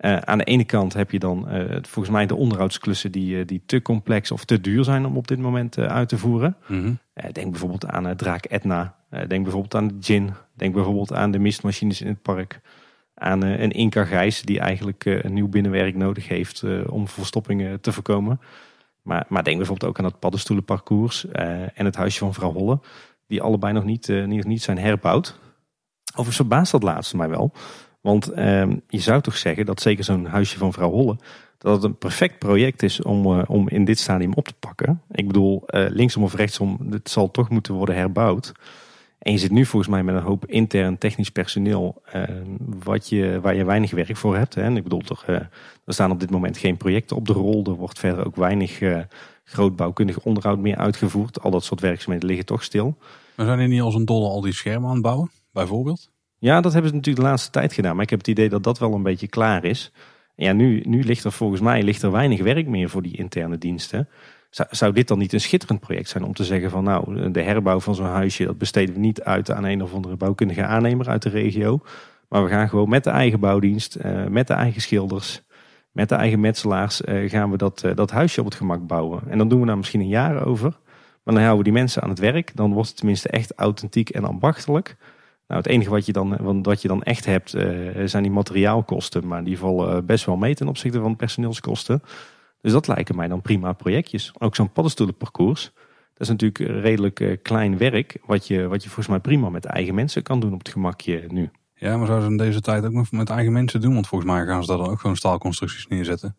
Uh, 0.06 0.18
aan 0.18 0.38
de 0.38 0.43
ene 0.43 0.64
kant 0.64 0.93
heb 0.93 1.12
je 1.12 1.20
dan 1.20 1.45
uh, 1.47 1.78
volgens 1.82 2.10
mij 2.10 2.26
de 2.26 2.36
onderhoudsklussen 2.36 3.12
die, 3.12 3.38
uh, 3.38 3.45
die 3.45 3.62
te 3.66 3.82
complex 3.82 4.32
of 4.32 4.45
te 4.45 4.62
duur 4.62 4.84
zijn 4.84 5.06
om 5.06 5.18
op 5.18 5.28
dit 5.28 5.39
moment 5.39 5.78
uit 5.78 6.10
te 6.10 6.18
voeren. 6.18 6.56
Mm 6.68 6.82
-hmm. 6.82 6.99
denk 7.32 7.51
bijvoorbeeld 7.51 7.86
aan 7.88 8.16
Draak 8.16 8.45
Etna. 8.45 8.95
denk 9.10 9.43
bijvoorbeeld 9.43 9.76
aan 9.76 9.88
de 9.88 9.95
Gin. 9.99 10.32
Denk 10.54 10.74
bijvoorbeeld 10.74 11.14
aan 11.14 11.32
de 11.32 11.39
mistmachines 11.39 12.01
in 12.01 12.08
het 12.08 12.22
park. 12.22 12.62
Aan 13.16 13.43
een 13.43 13.72
Inca 13.72 14.04
Gijs 14.04 14.41
die 14.41 14.60
eigenlijk 14.60 15.06
een 15.06 15.34
nieuw 15.34 15.47
binnenwerk 15.47 15.95
nodig 15.95 16.28
heeft 16.28 16.64
om 16.88 17.08
verstoppingen 17.08 17.82
te 17.82 17.91
voorkomen. 17.91 18.39
Maar, 19.01 19.26
maar 19.30 19.43
denk 19.43 19.58
bijvoorbeeld 19.58 19.89
ook 19.89 19.99
aan 19.99 20.06
het 20.06 20.20
paddenstoelenparcours 20.20 21.28
en 21.74 21.86
het 21.86 21.95
huisje 21.95 22.20
van 22.20 22.34
vrouw 22.34 22.54
Holle. 22.54 22.80
Die 23.28 23.41
allebei 23.41 23.74
nog 23.74 23.84
niet, 23.84 24.08
niet, 24.08 24.45
niet 24.45 24.62
zijn 24.62 24.78
herbouwd. 24.78 25.39
Overigens 26.06 26.36
verbaast 26.36 26.72
dat 26.72 26.84
laatste 26.84 27.18
mij 27.18 27.30
wel. 27.30 27.54
Want 28.04 28.32
ehm, 28.32 28.76
je 28.88 28.99
zou 28.99 29.22
toch 29.22 29.38
zeggen 29.38 29.66
dat 29.66 29.82
zeker 29.82 30.04
zo'n 30.04 30.26
huisje 30.26 30.58
van 30.58 30.74
vrouw 30.74 30.89
Holle, 30.89 31.18
dat 31.58 31.76
het 31.76 31.84
een 31.84 31.97
perfect 31.97 32.39
project 32.39 32.84
is 32.84 33.01
om, 33.01 33.26
uh, 33.26 33.41
om 33.47 33.70
in 33.70 33.86
dit 33.86 33.99
stadium 33.99 34.34
op 34.34 34.47
te 34.47 34.54
pakken. 34.60 35.01
Ik 35.12 35.28
bedoel, 35.28 35.64
uh, 35.68 35.86
linksom 35.89 36.24
of 36.24 36.36
rechtsom, 36.36 36.88
het 36.89 37.10
zal 37.10 37.32
toch 37.32 37.49
moeten 37.49 37.74
worden 37.74 37.95
herbouwd. 37.95 38.51
En 39.20 39.32
je 39.32 39.38
zit 39.38 39.51
nu 39.51 39.66
volgens 39.66 39.91
mij 39.91 40.04
met 40.04 40.16
een 40.16 40.22
hoop 40.22 40.45
intern 40.45 40.97
technisch 40.97 41.30
personeel 41.30 42.01
uh, 42.16 42.24
wat 42.84 43.10
je, 43.10 43.39
waar 43.41 43.56
je 43.56 43.66
weinig 43.66 43.91
werk 43.91 44.18
voor 44.18 44.38
hebt. 44.38 44.56
Hè. 44.56 44.62
En 44.62 44.78
ik 44.78 44.84
bedoel, 44.84 45.01
toch, 45.01 45.28
er 45.28 45.49
staan 45.86 46.12
op 46.12 46.20
dit 46.20 46.30
moment 46.30 46.58
geen 46.58 46.78
projecten 46.78 47.16
op 47.16 47.28
de 47.28 47.34
rol. 47.34 47.66
Er 47.66 47.72
wordt 47.74 47.99
verder 47.99 48.26
ook 48.26 48.36
weinig 48.36 48.80
grootbouwkundig 49.43 50.20
onderhoud 50.20 50.60
meer 50.60 50.78
uitgevoerd. 50.78 51.41
Al 51.41 51.51
dat 51.51 51.64
soort 51.64 51.82
werkzaamheden 51.82 52.28
liggen 52.28 52.45
toch 52.45 52.64
stil. 52.64 52.97
Maar 53.36 53.45
zijn 53.45 53.60
er 53.60 53.68
niet 53.68 53.82
als 53.82 53.95
een 53.95 54.06
dolle 54.06 54.28
al 54.28 54.41
die 54.41 54.54
schermen 54.54 54.88
aan 54.88 54.93
het 54.93 55.04
bouwen, 55.04 55.32
bijvoorbeeld? 55.51 56.12
Ja, 56.44 56.62
dat 56.62 56.74
hebben 56.74 56.89
ze 56.89 56.96
natuurlijk 56.96 57.26
de 57.26 57.30
laatste 57.32 57.52
tijd 57.52 57.74
gedaan. 57.74 57.94
Maar 57.94 58.04
ik 58.04 58.10
heb 58.10 58.20
het 58.20 58.28
idee 58.28 58.50
dat 58.50 58.64
dat 58.64 58.80
wel 58.80 58.94
een 58.94 59.04
beetje 59.04 59.28
klaar 59.28 59.64
is. 59.64 59.91
En 60.36 60.46
ja, 60.46 60.54
nu, 60.54 60.82
nu 60.86 61.04
ligt 61.04 61.24
er 61.24 61.32
volgens 61.32 61.62
mij 61.62 61.84
ligt 61.84 62.02
er 62.02 62.12
weinig 62.12 62.41
werk 62.41 62.68
meer 62.68 62.89
voor 62.89 63.02
die 63.02 63.18
interne 63.18 63.58
diensten. 63.58 64.08
Zou, 64.50 64.70
zou 64.72 64.94
dit 64.94 65.08
dan 65.08 65.18
niet 65.18 65.34
een 65.34 65.41
schitterend 65.41 65.80
project 65.80 66.10
zijn 66.10 66.24
om 66.24 66.34
te 66.34 66.44
zeggen 66.44 66.70
van 66.70 66.84
nou, 66.84 67.32
de 67.32 67.41
herbouw 67.41 67.80
van 67.80 67.96
zo'n 67.96 68.06
huisje, 68.06 68.46
dat 68.46 68.58
besteden 68.58 68.94
we 68.94 69.00
niet 69.00 69.22
uit 69.22 69.52
aan 69.52 69.64
een 69.64 69.84
of 69.84 69.94
andere 69.94 70.16
bouwkundige 70.16 70.64
aannemer 70.64 71.10
uit 71.10 71.22
de 71.22 71.30
regio. 71.30 71.80
Maar 72.30 72.44
we 72.44 72.50
gaan 72.50 72.70
gewoon 72.70 72.89
met 72.89 73.04
de 73.04 73.10
eigen 73.10 73.39
bouwdienst, 73.39 73.98
uh, 74.06 74.26
met 74.26 74.48
de 74.48 74.54
eigen 74.54 74.82
schilders, 74.82 75.41
met 75.91 76.10
de 76.10 76.16
eigen 76.16 76.39
metselaars, 76.39 77.02
uh, 77.02 77.30
gaan 77.30 77.52
we 77.52 77.58
dat, 77.58 77.84
uh, 77.86 77.96
dat 77.96 78.12
huisje 78.12 78.39
op 78.39 78.46
het 78.46 78.56
gemak 78.56 78.88
bouwen. 78.88 79.22
En 79.28 79.38
dan 79.38 79.48
doen 79.48 79.60
we 79.60 79.66
daar 79.66 79.78
misschien 79.78 80.02
een 80.02 80.08
jaar 80.08 80.46
over. 80.46 80.70
Maar 81.24 81.34
dan 81.34 81.44
houden 81.44 81.58
we 81.58 81.64
die 81.64 81.74
mensen 81.74 82.02
aan 82.02 82.10
het 82.10 82.20
werk. 82.20 82.56
Dan 82.56 82.74
wordt 82.74 82.88
het 82.88 82.98
tenminste 82.98 83.30
echt 83.30 83.54
authentiek 83.56 84.10
en 84.10 84.26
ambachtelijk. 84.26 84.96
Nou, 85.48 85.62
het 85.62 85.72
enige 85.72 85.89
wat 85.89 86.06
je 86.06 86.14
dan, 86.14 86.64
wat 86.64 86.82
je 86.82 86.88
dan 86.88 87.04
echt 87.04 87.26
hebt 87.26 87.56
uh, 87.56 88.02
zijn 88.06 88.24
die 88.24 88.32
materiaalkosten. 88.32 89.28
Maar 89.28 89.44
die 89.44 89.58
vallen 89.58 89.96
eh, 89.96 90.04
best 90.04 90.26
wel 90.26 90.36
mee 90.38 90.56
ten 90.56 90.68
opzichte 90.68 91.00
van 91.00 91.16
personeelskosten. 91.16 92.02
Dus 92.62 92.72
dat 92.72 92.88
lijken 92.88 93.16
mij 93.16 93.28
dan 93.28 93.41
prima 93.41 93.74
projectjes. 93.74 94.32
Ook 94.38 94.56
zo'n 94.56 94.72
paddenstoelenparcours. 94.72 95.72
Dat 96.14 96.22
is 96.22 96.28
natuurlijk 96.28 96.82
redelijk 96.84 97.20
uh, 97.20 97.38
klein 97.41 97.78
werk. 97.78 98.18
Wat 98.26 98.48
je, 98.48 98.68
wat 98.68 98.84
je 98.84 98.88
volgens 98.88 99.08
mij 99.08 99.20
prima 99.20 99.50
met 99.50 99.66
eigen 99.66 99.96
mensen 99.96 100.24
kan 100.24 100.39
doen 100.39 100.54
op 100.54 100.60
het 100.60 100.70
gemakje 100.70 101.26
nu. 101.28 101.50
Ja, 101.76 101.98
maar 101.98 102.06
zouden 102.06 102.26
ze 102.26 102.32
in 102.32 102.38
deze 102.38 102.62
tijd 102.62 102.86
ook 102.86 103.12
met 103.12 103.30
eigen 103.30 103.54
mensen 103.54 103.82
doen? 103.82 103.94
Want 103.94 104.08
volgens 104.08 104.32
mij 104.32 104.46
gaan 104.46 104.62
ze 104.62 104.68
daar 104.68 104.78
dan 104.78 104.89
ook 104.89 105.00
gewoon 105.00 105.16
staalconstructies 105.16 105.88
neerzetten. 105.88 106.36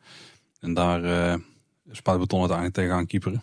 En 0.61 0.75
daar 0.75 1.05
uh, 1.05 1.35
spuitbeton 1.91 2.39
uiteindelijk 2.39 2.77
tegenaan 2.77 3.07
kieperen. 3.07 3.43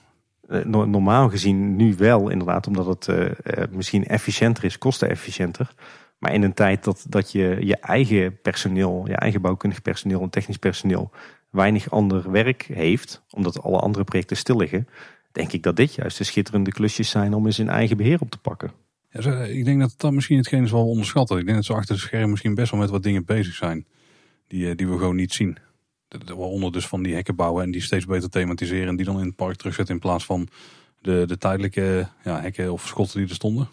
Eh, 0.52 0.66
normaal 0.66 1.30
gezien 1.30 1.76
nu 1.76 1.96
wel, 1.98 2.30
inderdaad, 2.30 2.68
omdat 2.68 2.86
het 2.86 3.08
uh, 3.08 3.64
misschien 3.72 4.06
efficiënter 4.06 4.64
is, 4.64 4.78
kostenefficiënter. 4.78 5.74
Maar 6.18 6.34
in 6.34 6.44
een 6.44 6.54
tijd 6.54 6.84
dat, 6.84 7.06
dat 7.10 7.32
je 7.32 7.58
je 7.60 7.78
eigen 7.78 8.42
personeel, 8.42 9.04
je 9.08 9.16
eigen 9.16 9.42
bouwkundig 9.42 9.82
personeel 9.82 10.22
en 10.22 10.30
technisch 10.30 10.58
personeel 10.58 11.12
weinig 11.50 11.92
ander 11.92 12.32
werk 12.32 12.64
heeft, 12.74 13.24
omdat 13.30 13.62
alle 13.62 13.80
andere 13.80 14.04
projecten 14.04 14.38
stil 14.38 14.58
liggen, 14.58 14.88
denk 15.32 15.52
ik 15.52 15.64
dat 15.64 15.76
dit 15.76 15.96
juist 15.96 16.18
de 16.18 16.24
schitterende 16.24 16.72
klusjes 16.72 17.10
zijn 17.10 17.34
om 17.34 17.46
eens 17.46 17.60
in 17.60 17.70
eigen 17.70 17.98
beheer 17.98 18.22
op 18.22 18.30
te 18.30 18.40
pakken. 18.40 18.72
Ja, 19.10 19.44
ik 19.44 19.66
denk 19.66 19.80
dat 19.80 19.94
dat 19.98 20.12
misschien 20.12 20.38
hetgeen 20.38 20.64
is 20.64 20.72
wat 20.72 20.82
we 20.82 20.88
onderschatten. 20.88 21.38
Ik 21.38 21.46
denk 21.46 21.58
dat 21.58 21.66
ze 21.66 21.74
achter 21.74 21.96
de 21.96 22.02
schermen 22.02 22.30
misschien 22.30 22.56
best 22.56 22.72
wel 22.72 22.80
met 22.80 22.90
wat 22.90 23.04
dingen 23.04 23.26
bezig 23.26 23.54
zijn 23.54 23.86
die, 24.48 24.76
die 24.76 24.88
we 24.88 24.98
gewoon 24.98 25.16
niet 25.16 25.34
zien. 25.34 25.58
Waaronder 26.26 26.72
dus 26.72 26.88
van 26.88 27.04
die 27.04 27.14
hekken 27.14 27.36
bouwen 27.36 27.64
en 27.64 27.72
die 27.72 27.82
steeds 27.82 28.06
beter 28.06 28.30
thematiseren. 28.30 28.88
En 28.88 28.96
die 28.96 29.06
dan 29.06 29.20
in 29.20 29.26
het 29.26 29.36
park 29.36 29.56
terugzetten 29.56 29.96
in 29.96 30.02
plaats 30.02 30.26
van 30.26 30.48
de, 31.02 31.24
de 31.28 31.38
tijdelijke 31.38 32.08
ja, 32.24 32.42
hekken 32.42 32.72
of 32.72 32.88
schotten 32.88 33.20
die 33.20 33.30
er 33.30 33.36
stonden. 33.36 33.68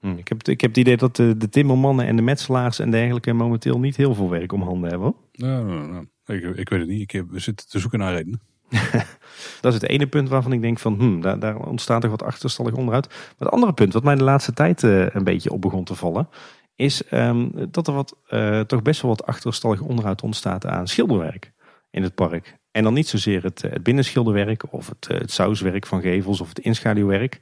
Hm, 0.00 0.16
ik, 0.16 0.28
heb, 0.28 0.42
ik 0.48 0.60
heb 0.60 0.70
het 0.70 0.78
idee 0.78 0.96
dat 0.96 1.16
de, 1.16 1.36
de 1.36 1.48
timmermannen 1.48 2.06
en 2.06 2.16
de 2.16 2.22
metselaars 2.22 2.78
en 2.78 2.90
dergelijke 2.90 3.32
momenteel 3.32 3.78
niet 3.78 3.96
heel 3.96 4.14
veel 4.14 4.30
werk 4.30 4.52
om 4.52 4.62
handen 4.62 4.90
hebben. 4.90 5.14
Ja, 5.32 5.62
nou, 5.62 5.88
nou, 5.88 6.06
ik, 6.26 6.56
ik, 6.56 6.68
weet 6.68 6.80
het 6.80 6.88
niet. 6.88 7.00
Ik 7.00 7.10
heb, 7.10 7.30
we 7.30 7.38
zitten 7.38 7.68
te 7.68 7.78
zoeken 7.78 7.98
naar 7.98 8.14
redenen. 8.14 8.40
dat 9.60 9.74
is 9.74 9.80
het 9.80 9.88
ene 9.88 10.06
punt 10.06 10.28
waarvan 10.28 10.52
ik 10.52 10.60
denk 10.60 10.78
van 10.78 10.94
hm, 10.94 11.20
daar, 11.20 11.38
daar 11.38 11.56
ontstaat 11.56 12.00
toch 12.00 12.10
wat 12.10 12.22
achterstallig 12.22 12.74
onderuit. 12.74 13.08
Maar 13.08 13.34
het 13.38 13.50
andere 13.50 13.72
punt 13.72 13.92
wat 13.92 14.04
mij 14.04 14.14
de 14.14 14.24
laatste 14.24 14.52
tijd 14.52 14.82
uh, 14.82 15.06
een 15.08 15.24
beetje 15.24 15.50
op 15.50 15.60
begon 15.60 15.84
te 15.84 15.94
vallen. 15.94 16.28
Is 16.76 17.02
um, 17.10 17.52
dat 17.70 17.86
er 17.86 17.94
wat, 17.94 18.16
uh, 18.28 18.60
toch 18.60 18.82
best 18.82 19.02
wel 19.02 19.10
wat 19.10 19.26
achterstallig 19.26 19.80
onderhoud 19.80 20.22
ontstaat 20.22 20.66
aan 20.66 20.88
schilderwerk 20.88 21.52
in 21.92 22.02
het 22.02 22.14
park. 22.14 22.56
En 22.70 22.82
dan 22.82 22.94
niet 22.94 23.08
zozeer 23.08 23.42
het, 23.42 23.62
het 23.62 23.82
binnenschilderwerk 23.82 24.72
of 24.72 24.88
het, 24.88 25.08
het 25.08 25.30
sauswerk 25.30 25.86
van 25.86 26.00
gevels 26.00 26.40
of 26.40 26.48
het 26.48 26.58
inschaduwwerk. 26.58 27.40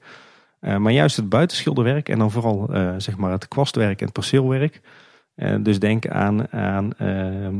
Uh, 0.61 0.77
maar 0.77 0.93
juist 0.93 1.17
het 1.17 1.29
buitenschilderwerk 1.29 2.09
en 2.09 2.19
dan 2.19 2.31
vooral 2.31 2.71
zeg 2.99 3.17
maar 3.17 3.33
het 3.33 3.49
kwastwerk 3.49 3.99
en 3.99 4.05
het 4.05 4.15
perceelwerk. 4.15 4.81
Dus 5.61 5.79
denk 5.79 6.09
aan, 6.09 6.53
aan 6.53 6.93
ehm, 6.93 7.55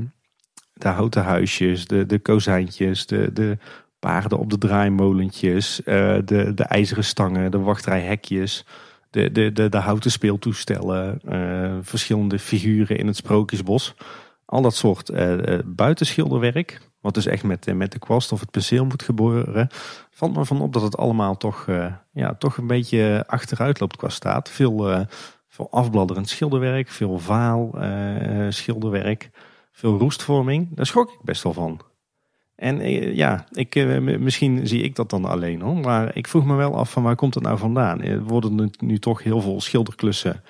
de 0.73 0.89
houten 0.89 1.23
huisjes, 1.23 1.87
de, 1.87 2.07
de 2.07 2.19
kozijntjes, 2.19 3.07
de, 3.07 3.33
de 3.33 3.59
paarden 3.99 4.39
op 4.39 4.51
de 4.51 4.59
draaimolentjes, 4.59 5.81
de, 5.85 6.53
de 6.55 6.65
ijzeren 6.65 7.05
stangen, 7.05 7.51
de 7.51 7.59
wachtrijhekjes, 7.59 8.67
de, 9.11 9.33
de, 9.33 9.53
de, 9.53 9.69
de 9.69 9.79
houten 9.79 10.11
speeltoestellen, 10.11 11.21
verschillende 11.83 12.39
figuren 12.39 12.99
in 12.99 13.07
het 13.07 13.17
sprookjesbos. 13.17 13.95
Al 14.51 14.63
dat 14.63 14.75
soort 14.75 15.11
uh, 15.11 15.59
buitenschilderwerk, 15.65 16.81
wat 17.01 17.15
dus 17.15 17.27
echt 17.27 17.43
met, 17.43 17.75
met 17.75 17.93
de 17.93 17.99
kwast 17.99 18.33
of 18.33 18.41
het 18.41 18.51
penseel 18.51 18.85
moet 18.85 19.03
gebeuren, 19.03 19.69
valt 20.11 20.37
me 20.37 20.45
van 20.45 20.61
op 20.61 20.73
dat 20.73 20.83
het 20.83 20.97
allemaal 20.97 21.37
toch, 21.37 21.67
ja, 22.13 22.35
toch 22.35 22.57
een 22.57 22.67
beetje 22.67 23.25
achteruit 23.27 23.81
loopt 23.81 23.97
qua 23.97 24.09
staat. 24.09 24.49
Veel, 24.49 25.07
veel 25.49 25.71
afbladderend 25.71 26.29
schilderwerk, 26.29 26.89
veel 26.89 27.19
vaal 27.19 27.75
schilderwerk, 28.49 29.31
veel 29.73 29.99
roestvorming. 29.99 30.69
Daar 30.77 30.87
schrok 30.87 31.11
ik 31.11 31.21
best 31.23 31.43
wel 31.43 31.53
van. 31.53 31.81
En 32.55 32.91
ja, 33.15 33.45
ik, 33.51 33.75
misschien 34.19 34.67
zie 34.67 34.83
ik 34.83 34.97
dat 34.97 35.11
dan 35.11 35.25
alleen 35.25 35.61
hoor. 35.61 35.77
Maar 35.77 36.17
ik 36.17 36.29
vroeg 36.29 36.45
me 36.45 36.55
wel 36.55 36.77
af 36.77 36.91
van 36.91 37.03
waar 37.03 37.17
komt 37.17 37.35
het 37.35 37.43
nou 37.43 37.59
vandaan? 37.59 38.03
Er 38.03 38.23
worden 38.23 38.55
nu, 38.55 38.71
nu 38.79 38.99
toch 38.99 39.23
heel 39.23 39.41
veel 39.41 39.61
schilderklussen 39.61 40.35
eh, 40.35 40.41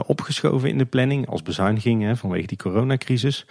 opgeschoven 0.00 0.68
in 0.68 0.78
de 0.78 0.84
planning 0.84 1.28
als 1.28 1.42
bezuiniging 1.42 2.18
vanwege 2.18 2.46
die 2.46 2.56
coronacrisis. 2.56 3.46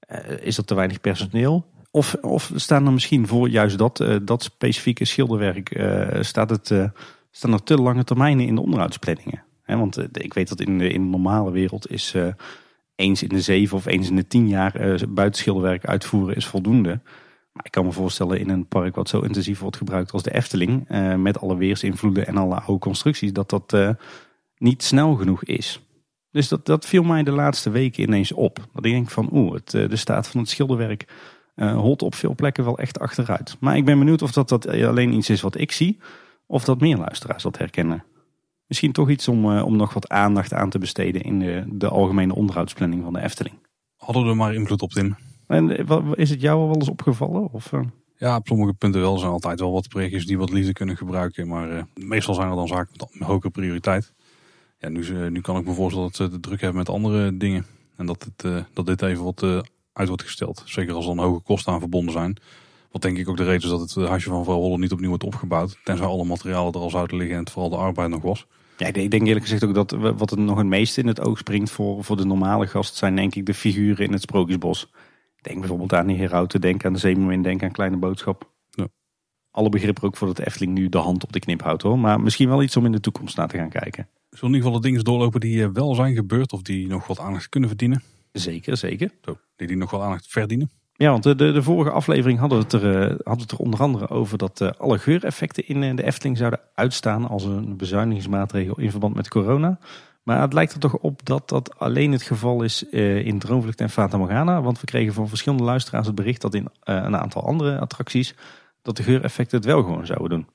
Eh, 0.00 0.18
is 0.40 0.56
er 0.56 0.64
te 0.64 0.74
weinig 0.74 1.00
personeel? 1.00 1.66
Of, 1.90 2.14
of 2.14 2.52
staan 2.54 2.86
er 2.86 2.92
misschien 2.92 3.26
voor 3.26 3.48
juist 3.48 3.78
dat, 3.78 4.00
eh, 4.00 4.16
dat 4.22 4.42
specifieke 4.42 5.04
schilderwerk, 5.04 5.80
staat 6.20 6.50
het, 6.50 6.90
staan 7.30 7.52
er 7.52 7.62
te 7.62 7.76
lange 7.76 8.04
termijnen 8.04 8.46
in 8.46 8.54
de 8.54 8.60
onderhoudsplanningen? 8.60 9.42
want 9.66 10.16
ik 10.16 10.34
weet 10.34 10.48
dat 10.48 10.60
in 10.60 10.78
de, 10.78 10.88
in 10.88 11.10
normale 11.10 11.50
wereld 11.50 11.90
is 11.90 12.14
eens 12.94 13.22
in 13.22 13.28
de 13.28 13.40
zeven 13.40 13.76
of 13.76 13.86
eens 13.86 14.08
in 14.08 14.16
de 14.16 14.26
tien 14.26 14.48
jaar 14.48 15.00
buitenschilderwerk 15.08 15.86
uitvoeren 15.86 16.36
is 16.36 16.46
voldoende. 16.46 17.00
Maar 17.52 17.64
ik 17.64 17.70
kan 17.70 17.84
me 17.84 17.92
voorstellen 17.92 18.40
in 18.40 18.48
een 18.48 18.66
park 18.66 18.94
wat 18.94 19.08
zo 19.08 19.20
intensief 19.20 19.58
wordt 19.58 19.76
gebruikt 19.76 20.12
als 20.12 20.22
de 20.22 20.34
Efteling, 20.34 20.88
met 21.16 21.40
alle 21.40 21.56
weersinvloeden 21.56 22.26
en 22.26 22.36
alle 22.36 22.60
oude 22.60 22.78
constructies, 22.78 23.32
dat 23.32 23.50
dat 23.50 23.96
niet 24.58 24.82
snel 24.82 25.14
genoeg 25.14 25.44
is. 25.44 25.80
Dus 26.30 26.48
dat, 26.48 26.66
dat 26.66 26.86
viel 26.86 27.02
mij 27.02 27.22
de 27.22 27.30
laatste 27.30 27.70
weken 27.70 28.02
ineens 28.02 28.32
op. 28.32 28.68
Dat 28.72 28.84
ik 28.84 28.92
denk 28.92 29.10
van 29.10 29.28
oeh, 29.32 29.54
eh, 29.54 29.88
de 29.88 29.96
staat 29.96 30.28
van 30.28 30.40
het 30.40 30.48
schilderwerk 30.48 31.06
uh, 31.56 31.76
holt 31.76 32.02
op 32.02 32.14
veel 32.14 32.34
plekken 32.34 32.64
wel 32.64 32.78
echt 32.78 32.98
achteruit. 32.98 33.56
Maar 33.60 33.76
ik 33.76 33.84
ben 33.84 33.98
benieuwd 33.98 34.22
of 34.22 34.32
dat, 34.32 34.48
dat 34.48 34.68
alleen 34.68 35.12
iets 35.12 35.30
is 35.30 35.40
wat 35.40 35.58
ik 35.58 35.72
zie. 35.72 35.98
Of 36.46 36.64
dat 36.64 36.80
meer 36.80 36.96
luisteraars 36.96 37.42
dat 37.42 37.58
herkennen. 37.58 38.04
Misschien 38.66 38.92
toch 38.92 39.10
iets 39.10 39.28
om, 39.28 39.50
uh, 39.50 39.64
om 39.64 39.76
nog 39.76 39.94
wat 39.94 40.08
aandacht 40.08 40.52
aan 40.52 40.70
te 40.70 40.78
besteden 40.78 41.22
in 41.22 41.38
de, 41.38 41.64
de 41.66 41.88
algemene 41.88 42.34
onderhoudsplanning 42.34 43.02
van 43.02 43.12
de 43.12 43.20
Efteling. 43.20 43.56
Hadden 43.96 44.22
we 44.22 44.28
er 44.28 44.36
maar 44.36 44.54
invloed 44.54 44.82
op, 44.82 44.90
Tim. 44.90 45.16
En 45.46 45.70
is 46.16 46.30
het 46.30 46.40
jou 46.40 46.60
al 46.60 46.66
wel 46.66 46.74
eens 46.74 46.88
opgevallen? 46.88 47.52
Of, 47.52 47.70
Ja, 48.16 48.36
op 48.36 48.46
sommige 48.46 48.72
punten 48.72 49.00
wel. 49.00 49.12
Er 49.12 49.18
zijn 49.18 49.32
altijd 49.32 49.60
wel 49.60 49.72
wat 49.72 49.88
projectjes 49.88 50.26
die 50.26 50.38
wat 50.38 50.50
liefde 50.50 50.72
kunnen 50.72 50.96
gebruiken. 50.96 51.48
Maar 51.48 51.86
meestal 51.94 52.34
zijn 52.34 52.50
er 52.50 52.56
dan 52.56 52.66
zaken 52.66 53.08
met 53.12 53.28
hoge 53.28 53.50
prioriteit 53.50 54.12
ja, 54.78 54.88
nu, 54.88 55.30
nu 55.30 55.40
kan 55.40 55.56
ik 55.56 55.64
me 55.64 55.72
voorstellen 55.72 56.06
dat 56.06 56.16
ze 56.16 56.28
de 56.28 56.40
druk 56.40 56.60
hebben 56.60 56.78
met 56.78 56.88
andere 56.88 57.36
dingen. 57.36 57.66
En 57.96 58.06
dat, 58.06 58.24
het, 58.24 58.44
uh, 58.44 58.62
dat 58.72 58.86
dit 58.86 59.02
even 59.02 59.24
wat 59.24 59.42
uh, 59.42 59.60
uit 59.92 60.08
wordt 60.08 60.22
gesteld. 60.22 60.62
Zeker 60.64 60.94
als 60.94 61.06
er 61.06 61.16
dan 61.16 61.24
hoge 61.24 61.40
kosten 61.40 61.72
aan 61.72 61.80
verbonden 61.80 62.12
zijn. 62.12 62.36
Wat 62.90 63.02
denk 63.02 63.18
ik 63.18 63.28
ook 63.28 63.36
de 63.36 63.44
reden 63.44 63.62
is 63.62 63.68
dat 63.68 63.80
het 63.80 63.96
eh, 63.96 64.08
huisje 64.08 64.28
van 64.28 64.44
Vrouw 64.44 64.56
Holle 64.56 64.78
niet 64.78 64.92
opnieuw 64.92 65.08
wordt 65.08 65.24
opgebouwd. 65.24 65.78
Tenzij 65.84 66.06
alle 66.06 66.24
materialen 66.24 66.72
er 66.72 66.80
al 66.80 66.90
zouden 66.90 67.16
liggen 67.16 67.36
en 67.36 67.42
het 67.42 67.50
vooral 67.50 67.70
de 67.70 67.76
arbeid 67.76 68.10
nog 68.10 68.22
was. 68.22 68.46
Ja, 68.76 68.86
ik 68.86 69.10
denk 69.10 69.26
eerlijk 69.26 69.40
gezegd 69.40 69.64
ook 69.64 69.74
dat 69.74 69.90
wat 69.90 70.30
het 70.30 70.38
nog 70.38 70.58
het 70.58 70.66
meeste 70.66 71.00
in 71.00 71.06
het 71.06 71.20
oog 71.20 71.38
springt 71.38 71.70
voor, 71.70 72.04
voor 72.04 72.16
de 72.16 72.24
normale 72.24 72.66
gast 72.66 72.94
zijn 72.94 73.16
denk 73.16 73.34
ik 73.34 73.46
de 73.46 73.54
figuren 73.54 74.06
in 74.06 74.12
het 74.12 74.22
Sprookjesbos. 74.22 74.90
Denk 75.40 75.58
bijvoorbeeld 75.58 75.92
aan 75.92 76.06
de 76.06 76.14
Herauten, 76.14 76.60
denk 76.60 76.84
aan 76.84 76.92
de 76.92 76.98
Zeemermin, 76.98 77.42
denk 77.42 77.62
aan 77.62 77.72
Kleine 77.72 77.96
Boodschap. 77.96 78.50
Alle 79.50 79.68
begrippen 79.68 80.02
ook 80.02 80.16
voor 80.16 80.26
dat 80.26 80.36
de 80.36 80.46
Efteling 80.46 80.74
nu 80.74 80.88
de 80.88 80.98
hand 80.98 81.24
op 81.24 81.32
de 81.32 81.38
knip 81.38 81.62
houdt 81.62 81.82
hoor. 81.82 81.98
Maar 81.98 82.20
misschien 82.20 82.48
wel 82.48 82.62
iets 82.62 82.76
om 82.76 82.84
in 82.84 82.92
de 82.92 83.00
toekomst 83.00 83.36
naar 83.36 83.48
te 83.48 83.56
gaan 83.56 83.68
kijken. 83.68 84.08
Zullen 84.30 84.48
in 84.48 84.54
ieder 84.54 84.62
geval 84.62 84.80
de 84.80 84.86
dingen 84.86 85.04
doorlopen 85.04 85.40
die 85.40 85.62
eh, 85.62 85.68
wel 85.72 85.94
zijn 85.94 86.14
gebeurd 86.14 86.52
of 86.52 86.62
die 86.62 86.88
nog 86.88 87.06
wat 87.06 87.18
aandacht 87.18 87.48
kunnen 87.48 87.68
verdienen? 87.68 88.02
Zeker, 88.32 88.76
zeker. 88.76 89.10
Zo, 89.22 89.38
die 89.56 89.66
die 89.66 89.76
nog 89.76 89.90
wel 89.90 90.02
aandacht 90.02 90.26
verdienen. 90.28 90.70
Ja, 90.92 91.10
want 91.10 91.22
de, 91.22 91.34
de, 91.34 91.52
de 91.52 91.62
vorige 91.62 91.90
aflevering 91.90 92.38
hadden 92.38 92.58
we 92.58 92.64
het 92.64 92.72
er, 92.72 93.00
eh, 93.00 93.08
hadden 93.08 93.42
het 93.42 93.50
er 93.50 93.58
onder 93.58 93.80
andere 93.80 94.08
over 94.08 94.38
dat 94.38 94.60
eh, 94.60 94.70
alle 94.78 94.98
geureffecten 94.98 95.68
in 95.68 95.82
eh, 95.82 95.96
de 95.96 96.04
Efteling 96.04 96.36
zouden 96.36 96.60
uitstaan 96.74 97.28
als 97.28 97.44
een 97.44 97.76
bezuinigingsmaatregel 97.76 98.78
in 98.78 98.90
verband 98.90 99.14
met 99.14 99.28
corona. 99.28 99.78
Maar 100.28 100.40
het 100.40 100.52
lijkt 100.52 100.72
er 100.72 100.80
toch 100.80 100.94
op 100.94 101.20
dat 101.24 101.48
dat 101.48 101.78
alleen 101.78 102.12
het 102.12 102.22
geval 102.22 102.62
is 102.62 102.88
eh, 102.88 103.26
in 103.26 103.38
Droomvlucht 103.38 103.80
en 103.80 103.90
Fata 103.90 104.16
Morgana. 104.16 104.62
Want 104.62 104.80
we 104.80 104.86
kregen 104.86 105.12
van 105.12 105.28
verschillende 105.28 105.64
luisteraars 105.64 106.06
het 106.06 106.14
bericht 106.14 106.40
dat 106.40 106.54
in 106.54 106.68
eh, 106.82 106.94
een 106.94 107.16
aantal 107.16 107.46
andere 107.46 107.78
attracties 107.78 108.34
dat 108.88 108.96
de 108.96 109.02
geureffecten 109.02 109.56
het 109.56 109.66
wel 109.66 109.82
gewoon 109.82 110.06
zouden 110.06 110.28
doen. 110.28 110.46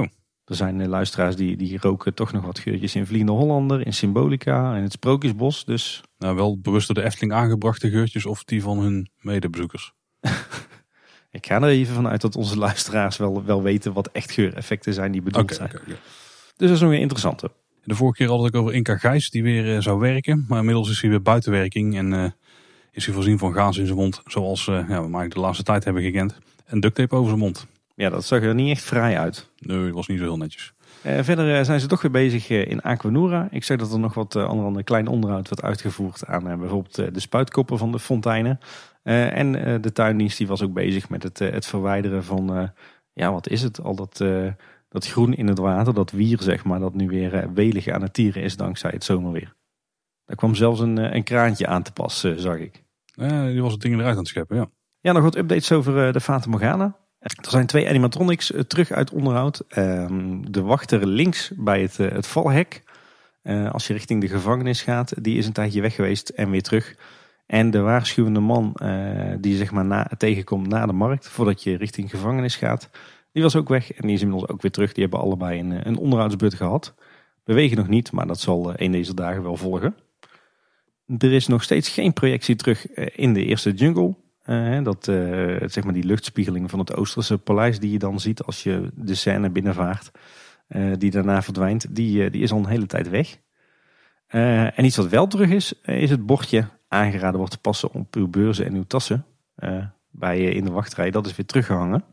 Oh. 0.00 0.06
Er 0.44 0.54
zijn 0.54 0.80
eh, 0.80 0.88
luisteraars 0.88 1.36
die, 1.36 1.56
die 1.56 1.78
roken 1.80 2.14
toch 2.14 2.32
nog 2.32 2.44
wat 2.44 2.58
geurtjes 2.58 2.94
in 2.94 3.06
Vliegende 3.06 3.32
Hollander, 3.32 3.86
in 3.86 3.92
Symbolica, 3.92 4.76
in 4.76 4.82
het 4.82 4.92
Sprookjesbos. 4.92 5.64
Dus 5.64 6.02
Nou, 6.18 6.36
wel 6.36 6.58
bewust 6.58 6.86
door 6.86 6.96
de 6.96 7.02
Efteling 7.02 7.32
aangebrachte 7.32 7.90
geurtjes 7.90 8.26
of 8.26 8.44
die 8.44 8.62
van 8.62 8.78
hun 8.78 9.10
medebezoekers. 9.20 9.92
ik 11.38 11.46
ga 11.46 11.56
er 11.62 11.68
even 11.68 11.94
vanuit 11.94 12.20
dat 12.20 12.36
onze 12.36 12.58
luisteraars 12.58 13.16
wel, 13.16 13.44
wel 13.44 13.62
weten 13.62 13.92
wat 13.92 14.08
echt 14.12 14.30
geureffecten 14.30 14.94
zijn 14.94 15.12
die 15.12 15.22
bedoeld 15.22 15.54
zijn. 15.54 15.70
Dus 15.86 15.98
dat 16.56 16.70
is 16.70 16.80
nog 16.80 16.90
een 16.90 17.00
interessante. 17.00 17.50
De 17.84 17.94
vorige 17.94 18.16
keer 18.16 18.28
had 18.28 18.46
ik 18.46 18.54
over 18.54 18.74
Inca 18.74 18.96
Gijs 18.96 19.30
die 19.30 19.42
weer 19.42 19.74
eh, 19.74 19.82
zou 19.82 19.98
werken. 19.98 20.44
Maar 20.48 20.58
inmiddels 20.58 20.90
is 20.90 21.00
hij 21.00 21.10
weer 21.10 21.22
buitenwerking 21.22 21.96
en 21.96 22.12
eh, 22.12 22.30
is 22.98 23.04
hij 23.04 23.14
voorzien 23.14 23.38
van 23.38 23.52
gaas 23.52 23.78
in 23.78 23.86
zijn 23.86 23.98
mond. 23.98 24.22
Zoals 24.26 24.68
eh, 24.68 24.74
ja, 24.74 24.84
we 24.86 24.94
eigenlijk 24.94 25.34
de 25.34 25.40
laatste 25.40 25.62
tijd 25.62 25.84
hebben 25.84 26.02
gekend. 26.02 26.38
En 26.64 26.80
duct 26.80 26.94
tape 26.94 27.14
over 27.14 27.28
zijn 27.28 27.40
mond. 27.40 27.66
Ja, 27.94 28.10
dat 28.10 28.24
zag 28.24 28.42
er 28.42 28.54
niet 28.54 28.70
echt 28.70 28.82
vrij 28.82 29.18
uit. 29.18 29.50
Nee, 29.58 29.84
dat 29.84 29.94
was 29.94 30.06
niet 30.06 30.18
zo 30.18 30.24
heel 30.24 30.36
netjes. 30.36 30.72
Eh, 31.02 31.22
verder 31.22 31.58
eh, 31.58 31.64
zijn 31.64 31.80
ze 31.80 31.86
toch 31.86 32.02
weer 32.02 32.10
bezig 32.10 32.48
in 32.50 32.82
Aquanura. 32.82 33.48
Ik 33.50 33.64
zeg 33.64 33.78
dat 33.78 33.92
er 33.92 33.98
nog 33.98 34.14
wat 34.14 34.34
uh, 34.34 34.44
andere 34.44 34.82
klein 34.82 35.06
onderhoud 35.06 35.48
wordt 35.48 35.64
uitgevoerd 35.64 36.26
aan 36.26 36.58
bijvoorbeeld 36.58 36.94
de 36.94 37.20
spuitkoppen 37.20 37.78
van 37.78 37.92
de 37.92 37.98
fonteinen. 37.98 38.58
En 39.02 39.52
de 39.80 39.92
tuindienst 39.92 40.38
die 40.38 40.46
was 40.46 40.62
ook 40.62 40.72
bezig 40.72 41.08
met 41.08 41.22
het, 41.22 41.38
het 41.38 41.66
verwijderen 41.66 42.24
van, 42.24 42.72
ja 43.12 43.32
wat 43.32 43.48
is 43.48 43.62
het, 43.62 43.82
al 43.82 43.94
dat, 43.94 44.24
dat 44.88 45.06
groen 45.06 45.34
in 45.34 45.46
het 45.46 45.58
water, 45.58 45.94
dat 45.94 46.10
wier 46.10 46.42
zeg 46.42 46.64
maar, 46.64 46.80
dat 46.80 46.94
nu 46.94 47.08
weer 47.08 47.52
welig 47.54 47.88
aan 47.88 48.02
het 48.02 48.12
tieren 48.12 48.42
is 48.42 48.56
dankzij 48.56 48.90
het 48.90 49.04
zomerweer. 49.04 49.56
Daar 50.28 50.36
kwam 50.36 50.54
zelfs 50.54 50.80
een, 50.80 51.14
een 51.16 51.22
kraantje 51.22 51.66
aan 51.66 51.82
te 51.82 51.92
pas, 51.92 52.24
eh, 52.24 52.32
zag 52.36 52.58
ik. 52.58 52.84
Eh, 53.18 53.46
die 53.46 53.62
was 53.62 53.72
het 53.72 53.80
ding 53.80 53.94
eruit 53.94 54.12
aan 54.12 54.18
het 54.18 54.28
scheppen, 54.28 54.56
ja. 54.56 54.70
Ja, 55.00 55.12
nog 55.12 55.22
wat 55.22 55.36
updates 55.36 55.72
over 55.72 56.06
eh, 56.06 56.12
de 56.12 56.20
Fata 56.20 56.50
Morgana. 56.50 56.96
Er 57.18 57.30
zijn 57.40 57.66
twee 57.66 57.88
animatronics 57.88 58.52
eh, 58.52 58.60
terug 58.60 58.90
uit 58.90 59.10
onderhoud. 59.10 59.64
Ehm, 59.68 60.40
de 60.50 60.62
wachter 60.62 61.06
links 61.06 61.52
bij 61.56 61.82
het, 61.82 61.98
eh, 61.98 62.10
het 62.10 62.26
valhek. 62.26 62.86
Als 63.70 63.86
je 63.86 63.92
richting 63.92 64.20
de 64.20 64.28
gevangenis 64.28 64.82
gaat, 64.82 65.24
die 65.24 65.38
is 65.38 65.46
een 65.46 65.52
tijdje 65.52 65.80
weg 65.80 65.94
geweest 65.94 66.28
en 66.28 66.50
weer 66.50 66.62
terug. 66.62 66.96
En 67.46 67.70
de 67.70 67.80
waarschuwende 67.80 68.40
man 68.40 68.76
die 69.40 69.56
zeg 69.56 69.70
maar 69.70 69.84
na, 69.84 70.10
tegenkomt 70.18 70.66
na 70.66 70.86
de 70.86 70.92
markt, 70.92 71.28
voordat 71.28 71.62
je 71.62 71.76
richting 71.76 72.10
gevangenis 72.10 72.56
gaat, 72.56 72.90
die 73.32 73.42
was 73.42 73.56
ook 73.56 73.68
weg 73.68 73.92
en 73.92 74.06
die 74.06 74.16
is 74.16 74.22
inmiddels 74.22 74.50
ook 74.50 74.62
weer 74.62 74.70
terug. 74.70 74.92
Die 74.92 75.02
hebben 75.02 75.20
allebei 75.20 75.60
een, 75.60 75.86
een 75.86 75.96
onderhoudsbeurt 75.96 76.54
gehad. 76.54 76.94
Bewegen 77.44 77.76
nog 77.76 77.88
niet, 77.88 78.12
maar 78.12 78.26
dat 78.26 78.40
zal 78.40 78.72
een 78.76 78.92
deze 78.92 79.14
dagen 79.14 79.42
wel 79.42 79.56
volgen. 79.56 79.94
Er 81.16 81.32
is 81.32 81.46
nog 81.46 81.62
steeds 81.62 81.88
geen 81.88 82.12
projectie 82.12 82.56
terug 82.56 82.88
eh, 82.88 83.06
in 83.12 83.32
de 83.34 83.44
eerste 83.44 83.72
jungle. 83.72 84.14
Eh, 84.42 84.82
dat, 84.82 85.08
eh, 85.08 85.16
zeg 85.64 85.84
maar 85.84 85.92
die 85.92 86.04
luchtspiegeling 86.04 86.70
van 86.70 86.78
het 86.78 86.94
Oosterse 86.94 87.38
paleis 87.38 87.78
die 87.78 87.90
je 87.90 87.98
dan 87.98 88.20
ziet 88.20 88.42
als 88.42 88.62
je 88.62 88.90
de 88.94 89.14
scène 89.14 89.50
binnenvaart. 89.50 90.10
die 90.98 91.10
daarna 91.10 91.42
verdwijnt, 91.42 91.94
die, 91.94 92.30
die 92.30 92.42
is 92.42 92.52
al 92.52 92.58
een 92.58 92.66
hele 92.66 92.86
tijd 92.86 93.08
weg. 93.08 93.38
En 94.76 94.84
iets 94.84 94.96
wat 94.96 95.08
wel 95.08 95.26
terug 95.26 95.50
is, 95.50 95.72
is 95.82 96.10
het 96.10 96.26
bordje 96.26 96.68
aangeraden 96.88 97.38
wordt 97.38 97.52
te 97.52 97.60
passen 97.60 97.92
op 97.92 98.14
uw 98.14 98.28
beurzen 98.28 98.66
en 98.66 98.74
uw 98.74 98.84
tassen. 98.86 99.24
bij 100.10 100.40
in 100.40 100.64
de 100.64 100.70
wachtrij, 100.70 101.10
dat 101.10 101.26
is 101.26 101.36
weer 101.36 101.46
teruggehangen. 101.46 102.04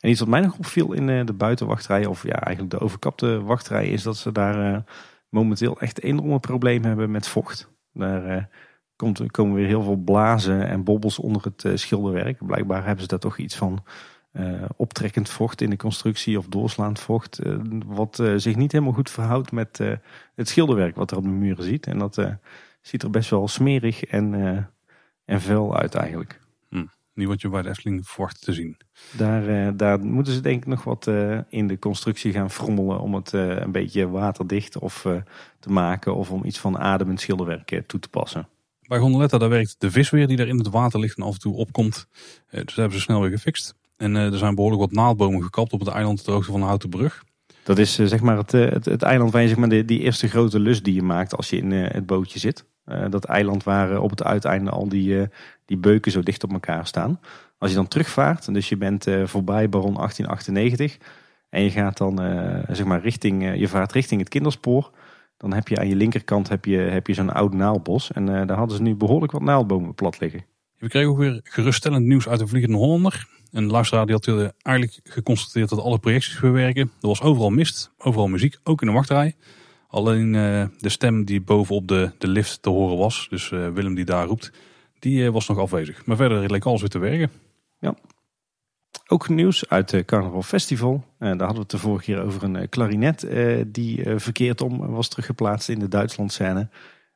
En 0.00 0.10
iets 0.10 0.20
wat 0.20 0.28
mij 0.28 0.40
nog 0.40 0.58
opviel 0.58 0.92
in 0.92 1.26
de 1.26 1.32
buitenwachtrij, 1.32 2.06
of 2.06 2.22
ja 2.22 2.40
eigenlijk 2.40 2.70
de 2.70 2.84
overkapte 2.84 3.42
wachtrij, 3.42 3.88
is 3.88 4.02
dat 4.02 4.16
ze 4.16 4.32
daar 4.32 4.84
momenteel 5.28 5.80
echt 5.80 6.02
enorme 6.02 6.40
problemen 6.40 6.88
hebben 6.88 7.10
met 7.10 7.28
vocht. 7.28 7.73
Daar 7.94 8.24
eh, 8.24 8.44
komt, 8.96 9.30
komen 9.30 9.54
weer 9.54 9.66
heel 9.66 9.82
veel 9.82 9.96
blazen 9.96 10.68
en 10.68 10.84
bobbels 10.84 11.18
onder 11.18 11.42
het 11.42 11.64
eh, 11.64 11.72
schilderwerk. 11.74 12.46
Blijkbaar 12.46 12.84
hebben 12.84 13.02
ze 13.02 13.08
daar 13.08 13.18
toch 13.18 13.38
iets 13.38 13.56
van 13.56 13.84
eh, 14.32 14.62
optrekkend 14.76 15.28
vocht 15.28 15.60
in 15.60 15.70
de 15.70 15.76
constructie 15.76 16.38
of 16.38 16.46
doorslaand 16.46 17.00
vocht. 17.00 17.40
wat 17.86 18.22
zich 18.36 18.56
niet 18.56 18.72
helemaal 18.72 18.94
goed 18.94 19.10
verhoudt 19.10 19.52
met 19.52 19.80
het 20.34 20.48
schilderwerk 20.48 20.96
wat 20.96 21.10
er 21.10 21.16
op 21.16 21.22
de 21.22 21.28
muren 21.28 21.64
ziet. 21.64 21.86
En 21.86 21.98
dat 21.98 22.22
ziet 22.80 23.02
er 23.02 23.10
best 23.10 23.30
wel 23.30 23.48
smerig 23.48 24.04
en, 24.04 24.34
en 25.24 25.40
vuil 25.40 25.76
uit 25.76 25.94
eigenlijk. 25.94 26.40
Niet 27.14 27.28
wat 27.28 27.40
je 27.40 27.48
bij 27.48 27.62
de 27.62 27.68
Efteling 27.68 28.08
verwacht 28.08 28.42
te 28.42 28.52
zien. 28.52 28.76
Daar, 29.16 29.48
eh, 29.48 29.72
daar 29.76 30.00
moeten 30.00 30.32
ze 30.32 30.40
denk 30.40 30.62
ik 30.62 30.66
nog 30.66 30.84
wat 30.84 31.06
eh, 31.06 31.38
in 31.48 31.66
de 31.66 31.78
constructie 31.78 32.32
gaan 32.32 32.50
frommelen 32.50 33.00
om 33.00 33.14
het 33.14 33.34
eh, 33.34 33.56
een 33.56 33.72
beetje 33.72 34.08
waterdicht 34.08 34.78
of, 34.78 35.06
te 35.58 35.70
maken. 35.70 36.14
Of 36.14 36.30
om 36.30 36.44
iets 36.44 36.58
van 36.58 36.78
ademend 36.78 37.20
schilderwerk 37.20 37.82
toe 37.86 38.00
te 38.00 38.08
passen. 38.08 38.48
Bij 38.80 38.98
Gondoletta 38.98 39.38
daar 39.38 39.48
werkt 39.48 39.74
de 39.78 39.90
vis 39.90 40.10
weer 40.10 40.26
die 40.26 40.36
daar 40.36 40.48
in 40.48 40.58
het 40.58 40.70
water 40.70 41.00
ligt 41.00 41.16
en 41.16 41.22
af 41.22 41.32
en 41.32 41.40
toe 41.40 41.54
opkomt. 41.54 42.06
Dus 42.50 42.64
dat 42.64 42.74
hebben 42.74 42.96
ze 42.98 43.00
snel 43.00 43.20
weer 43.20 43.30
gefixt. 43.30 43.74
En 43.96 44.14
er 44.14 44.38
zijn 44.38 44.54
behoorlijk 44.54 44.82
wat 44.82 44.92
naaldbomen 44.92 45.42
gekapt 45.42 45.72
op 45.72 45.80
het 45.80 45.88
eiland 45.88 46.24
ter 46.24 46.32
hoogte 46.32 46.50
van 46.50 46.60
de 46.60 46.66
Houten 46.66 46.88
Brug. 46.88 47.24
Dat 47.62 47.78
is 47.78 47.94
zeg 47.94 48.20
maar 48.20 48.36
het, 48.36 48.52
het, 48.52 48.84
het 48.84 49.02
eiland 49.02 49.32
waar 49.32 49.42
je 49.42 49.48
zeg 49.48 49.56
maar, 49.56 49.68
de, 49.68 49.84
die 49.84 50.00
eerste 50.00 50.28
grote 50.28 50.60
lus 50.60 50.82
die 50.82 50.94
je 50.94 51.02
maakt 51.02 51.36
als 51.36 51.50
je 51.50 51.56
in 51.56 51.70
het 51.70 52.06
bootje 52.06 52.38
zit. 52.38 52.64
Dat 53.10 53.24
eiland 53.24 53.64
waar 53.64 54.00
op 54.00 54.10
het 54.10 54.22
uiteinde 54.22 54.70
al 54.70 54.88
die, 54.88 55.28
die 55.64 55.76
beuken 55.76 56.12
zo 56.12 56.20
dicht 56.20 56.44
op 56.44 56.52
elkaar 56.52 56.86
staan. 56.86 57.20
Als 57.58 57.70
je 57.70 57.78
dan 57.78 57.88
terugvaart, 57.88 58.54
dus 58.54 58.68
je 58.68 58.76
bent 58.76 59.06
eh, 59.06 59.26
voorbij 59.26 59.68
Baron 59.68 59.94
1898 59.94 60.98
en 61.50 61.62
je 61.62 61.70
gaat 61.70 61.98
dan 61.98 62.22
eh, 62.22 62.74
zeg 62.74 62.86
maar 62.86 63.00
richting, 63.00 63.42
eh, 63.42 63.54
je 63.54 63.68
vaart 63.68 63.92
richting 63.92 64.20
het 64.20 64.28
kinderspoor. 64.28 64.90
Dan 65.36 65.52
heb 65.52 65.68
je 65.68 65.78
aan 65.78 65.88
je 65.88 65.96
linkerkant 65.96 66.48
heb 66.48 66.64
je, 66.64 66.76
heb 66.76 67.06
je 67.06 67.14
zo'n 67.14 67.32
oud 67.32 67.54
naaldbos 67.54 68.12
en 68.12 68.26
daar 68.26 68.56
hadden 68.56 68.76
ze 68.76 68.82
nu 68.82 68.94
behoorlijk 68.94 69.32
wat 69.32 69.42
naaldbomen 69.42 69.94
plat 69.94 70.20
liggen. 70.20 70.44
We 70.78 70.88
kregen 70.88 71.10
ook 71.10 71.18
weer 71.18 71.40
geruststellend 71.42 72.06
nieuws 72.06 72.28
uit 72.28 72.38
de 72.38 72.46
Vliegende 72.46 72.76
Hollander. 72.76 73.28
Een 73.50 73.66
luisteraar 73.66 74.06
die 74.06 74.14
had 74.14 74.52
eigenlijk 74.62 75.00
geconstateerd 75.04 75.68
dat 75.68 75.78
alle 75.80 75.98
projecties 75.98 76.40
weer 76.40 76.52
werken. 76.52 76.82
Er 77.00 77.08
was 77.08 77.22
overal 77.22 77.50
mist, 77.50 77.92
overal 77.98 78.28
muziek, 78.28 78.58
ook 78.62 78.80
in 78.80 78.86
de 78.86 78.92
wachtrij. 78.92 79.34
Alleen 79.88 80.32
de 80.78 80.88
stem 80.88 81.24
die 81.24 81.40
bovenop 81.40 81.88
de, 81.88 82.12
de 82.18 82.28
lift 82.28 82.62
te 82.62 82.70
horen 82.70 82.96
was, 82.96 83.26
dus 83.30 83.48
Willem 83.48 83.94
die 83.94 84.04
daar 84.04 84.26
roept, 84.26 84.52
die 85.04 85.24
eh, 85.24 85.32
was 85.32 85.48
nog 85.48 85.58
afwezig. 85.58 86.06
Maar 86.06 86.16
verder 86.16 86.50
leek 86.50 86.64
alles 86.64 86.80
weer 86.80 86.90
te 86.90 86.98
werken. 86.98 87.30
Ook 89.06 89.28
nieuws 89.28 89.68
uit 89.68 89.90
het 89.90 90.04
Carnaval 90.04 90.42
Festival. 90.42 91.04
Eh, 91.18 91.28
daar 91.28 91.38
hadden 91.38 91.54
we 91.54 91.60
het 91.60 91.70
de 91.70 91.78
vorige 91.78 92.04
keer 92.04 92.22
over 92.22 92.42
een 92.42 92.56
eh, 92.56 92.68
klarinet 92.68 93.26
die 93.66 94.02
verkeerd 94.16 94.60
om 94.60 94.86
was 94.86 95.08
teruggeplaatst 95.08 95.68
in 95.68 95.78
de 95.78 95.88
Duitsland 95.88 96.32
scène. 96.32 96.68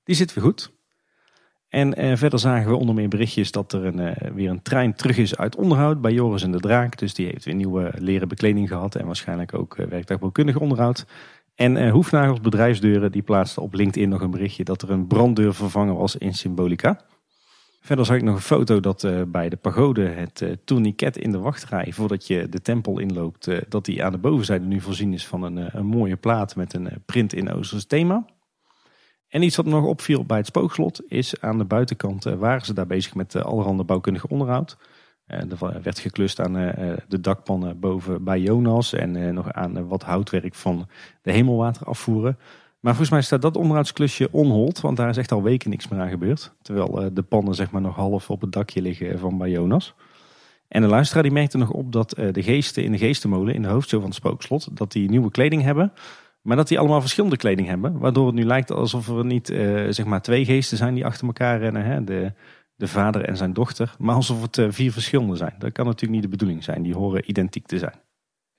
Die 0.04 0.14
zit 0.14 0.34
weer 0.34 0.44
goed. 0.44 0.70
En 1.68 2.18
verder 2.18 2.38
zagen 2.38 2.70
we 2.70 2.76
onder 2.76 2.94
meer 2.94 3.08
berichtjes 3.08 3.50
dat 3.50 3.72
er 3.72 3.84
een, 3.84 4.14
weer 4.34 4.50
een 4.50 4.62
trein 4.62 4.94
terug 4.94 5.16
is 5.16 5.36
uit 5.36 5.56
onderhoud 5.56 6.00
bij 6.00 6.12
Joris 6.12 6.42
en 6.42 6.52
de 6.52 6.60
Draak. 6.60 6.98
Dus 6.98 7.14
die 7.14 7.26
heeft 7.26 7.44
weer 7.44 7.54
nieuwe 7.54 7.92
leren 7.98 8.28
bekleding 8.28 8.68
gehad 8.68 8.94
en 8.94 9.06
waarschijnlijk 9.06 9.54
ook 9.54 9.76
werktuigbouwkundig 9.76 10.56
onderhoud. 10.56 11.06
En 11.54 11.88
Hoefnagels 11.88 12.40
Bedrijfsdeuren 12.40 13.12
die 13.12 13.22
plaatste 13.22 13.60
op 13.60 13.74
LinkedIn 13.74 14.08
nog 14.08 14.20
een 14.20 14.30
berichtje 14.30 14.64
dat 14.64 14.82
er 14.82 14.90
een 14.90 15.06
branddeur 15.06 15.54
vervangen 15.54 15.96
was 15.96 16.16
in 16.16 16.34
Symbolica. 16.34 17.00
Verder 17.88 18.06
zag 18.06 18.16
ik 18.16 18.22
nog 18.22 18.34
een 18.34 18.40
foto 18.40 18.80
dat 18.80 19.04
eh, 19.04 19.22
bij 19.26 19.48
de 19.48 19.56
pagode 19.56 20.02
het 20.02 20.42
eh 20.42 20.52
tourniquet 20.64 21.16
in 21.16 21.30
de 21.30 21.38
wachtrij, 21.38 21.92
voordat 21.92 22.26
je 22.26 22.48
de 22.48 22.60
tempel 22.60 22.98
inloopt, 22.98 23.46
eh, 23.46 23.60
dat 23.68 23.84
die 23.84 24.04
aan 24.04 24.12
de 24.12 24.18
bovenzijde 24.18 24.64
nu 24.64 24.80
voorzien 24.80 25.12
is 25.12 25.26
van 25.26 25.42
een, 25.42 25.76
een 25.76 25.86
mooie 25.86 26.16
plaat 26.16 26.56
met 26.56 26.74
een 26.74 26.88
print 27.06 27.32
in 27.32 27.52
Oosters 27.52 27.86
thema. 27.86 28.26
En 29.28 29.42
iets 29.42 29.56
wat 29.56 29.66
nog 29.66 29.84
opviel 29.84 30.24
bij 30.24 30.36
het 30.36 30.46
spookslot 30.46 31.02
is 31.06 31.40
aan 31.40 31.58
de 31.58 31.64
buitenkant 31.64 32.24
waren 32.24 32.66
ze 32.66 32.74
daar 32.74 32.86
bezig 32.86 33.14
met 33.14 33.36
allerhande 33.36 33.84
bouwkundig 33.84 34.26
onderhoud. 34.26 34.76
Er 35.26 35.82
werd 35.82 35.98
geklust 35.98 36.40
aan 36.40 36.52
de 37.08 37.20
dakpannen 37.20 37.80
boven 37.80 38.24
bij 38.24 38.40
Jonas 38.40 38.92
en 38.92 39.34
nog 39.34 39.52
aan 39.52 39.88
wat 39.88 40.02
houtwerk 40.02 40.54
van 40.54 40.88
de 41.22 41.32
hemelwater 41.32 41.86
afvoeren. 41.86 42.38
Maar 42.80 42.92
volgens 42.92 43.10
mij 43.10 43.22
staat 43.22 43.42
dat 43.42 43.56
onderhoudsklusje 43.56 44.28
onhold, 44.30 44.80
want 44.80 44.96
daar 44.96 45.08
is 45.08 45.16
echt 45.16 45.32
al 45.32 45.42
weken 45.42 45.70
niks 45.70 45.88
meer 45.88 46.00
aan 46.00 46.08
gebeurd. 46.08 46.54
Terwijl 46.62 47.02
eh, 47.02 47.10
de 47.12 47.22
pannen 47.22 47.54
zeg 47.54 47.70
maar 47.70 47.80
nog 47.80 47.96
half 47.96 48.30
op 48.30 48.40
het 48.40 48.52
dakje 48.52 48.82
liggen 48.82 49.18
van 49.18 49.38
bij 49.38 49.50
Jonas. 49.50 49.94
En 50.68 50.82
de 50.82 50.88
luisteraar 50.88 51.22
die 51.22 51.32
merkte 51.32 51.58
nog 51.58 51.70
op 51.70 51.92
dat 51.92 52.12
eh, 52.12 52.32
de 52.32 52.42
geesten 52.42 52.84
in 52.84 52.92
de 52.92 52.98
geestenmolen, 52.98 53.54
in 53.54 53.62
de 53.62 53.68
hoofdshow 53.68 54.00
van 54.00 54.08
het 54.08 54.18
spookslot, 54.18 54.76
dat 54.76 54.92
die 54.92 55.10
nieuwe 55.10 55.30
kleding 55.30 55.62
hebben. 55.62 55.92
Maar 56.42 56.56
dat 56.56 56.68
die 56.68 56.78
allemaal 56.78 57.00
verschillende 57.00 57.36
kleding 57.36 57.68
hebben. 57.68 57.98
Waardoor 57.98 58.26
het 58.26 58.34
nu 58.34 58.44
lijkt 58.44 58.70
alsof 58.70 59.08
er 59.08 59.24
niet 59.24 59.50
eh, 59.50 59.86
zeg 59.88 60.04
maar 60.04 60.22
twee 60.22 60.44
geesten 60.44 60.76
zijn 60.76 60.94
die 60.94 61.06
achter 61.06 61.26
elkaar 61.26 61.58
rennen. 61.58 61.84
Hè? 61.84 62.04
De, 62.04 62.32
de 62.74 62.88
vader 62.88 63.24
en 63.24 63.36
zijn 63.36 63.52
dochter. 63.52 63.94
Maar 63.98 64.14
alsof 64.14 64.42
het 64.42 64.60
vier 64.68 64.92
verschillende 64.92 65.36
zijn. 65.36 65.54
Dat 65.58 65.72
kan 65.72 65.84
natuurlijk 65.84 66.12
niet 66.12 66.22
de 66.22 66.36
bedoeling 66.36 66.64
zijn. 66.64 66.82
Die 66.82 66.94
horen 66.94 67.30
identiek 67.30 67.66
te 67.66 67.78
zijn. 67.78 68.00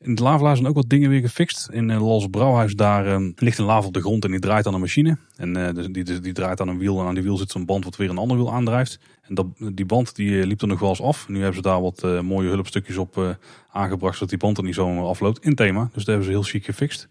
In 0.01 0.09
het 0.09 0.19
lavelaar 0.19 0.55
zijn 0.55 0.67
ook 0.67 0.75
wat 0.75 0.89
dingen 0.89 1.09
weer 1.09 1.21
gefixt. 1.21 1.69
In 1.71 1.89
uh, 1.89 2.01
Los 2.01 2.27
Brouwhuis 2.27 2.73
daar 2.73 3.21
uh, 3.21 3.29
ligt 3.35 3.57
een 3.57 3.65
laaf 3.65 3.85
op 3.85 3.93
de 3.93 3.99
grond 3.99 4.25
en 4.25 4.31
die 4.31 4.39
draait 4.39 4.67
aan 4.67 4.73
een 4.73 4.79
machine. 4.79 5.17
En 5.35 5.57
uh, 5.57 5.69
die, 5.73 6.03
die, 6.03 6.19
die, 6.19 6.33
draait 6.33 6.61
aan 6.61 6.67
een 6.67 6.77
wiel 6.77 6.99
en 6.99 7.05
aan 7.05 7.13
die 7.13 7.23
wiel 7.23 7.37
zit 7.37 7.51
zo'n 7.51 7.65
band 7.65 7.83
wat 7.83 7.95
weer 7.95 8.09
een 8.09 8.17
ander 8.17 8.37
wiel 8.37 8.53
aandrijft. 8.53 8.99
En 9.21 9.35
dat, 9.35 9.45
die 9.73 9.85
band 9.85 10.15
die 10.15 10.45
liep 10.45 10.61
er 10.61 10.67
nog 10.67 10.79
wel 10.79 10.89
eens 10.89 11.01
af. 11.01 11.27
Nu 11.27 11.37
hebben 11.37 11.55
ze 11.55 11.61
daar 11.61 11.81
wat 11.81 12.23
mooie 12.23 12.49
hulpstukjes 12.49 12.97
op 12.97 13.37
aangebracht 13.71 14.13
zodat 14.13 14.29
die 14.29 14.37
band 14.37 14.57
er 14.57 14.63
niet 14.63 14.75
zomaar 14.75 15.03
afloopt 15.03 15.45
in 15.45 15.55
thema. 15.55 15.83
Dus 15.83 15.93
dat 15.93 16.05
hebben 16.05 16.25
ze 16.25 16.31
heel 16.31 16.43
chic 16.43 16.65
gefixt. 16.65 17.07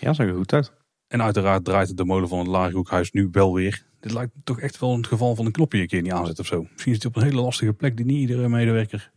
Ja, 0.00 0.12
zag 0.12 0.26
er 0.26 0.34
goed 0.34 0.52
uit. 0.52 0.72
En 1.08 1.22
uiteraard 1.22 1.64
draait 1.64 1.96
de 1.96 2.04
molen 2.04 2.28
van 2.28 2.38
het 2.38 2.48
Lagerhoekhuis 2.48 3.10
nu 3.10 3.28
wel 3.32 3.54
weer. 3.54 3.84
Dit 4.00 4.12
lijkt 4.12 4.32
toch 4.44 4.60
echt 4.60 4.78
wel 4.78 4.94
een 4.94 5.06
geval 5.06 5.34
van 5.34 5.46
een 5.46 5.52
knopje 5.52 5.80
een 5.80 5.86
keer 5.86 6.02
niet 6.02 6.12
aanzet 6.12 6.38
of 6.38 6.46
zo. 6.46 6.66
Misschien 6.72 6.92
is 6.92 7.02
hij 7.02 7.10
op 7.10 7.16
een 7.16 7.28
hele 7.28 7.42
lastige 7.42 7.72
plek 7.72 7.96
die 7.96 8.06
niet 8.06 8.18
iedere 8.18 8.48
medewerker 8.48 9.10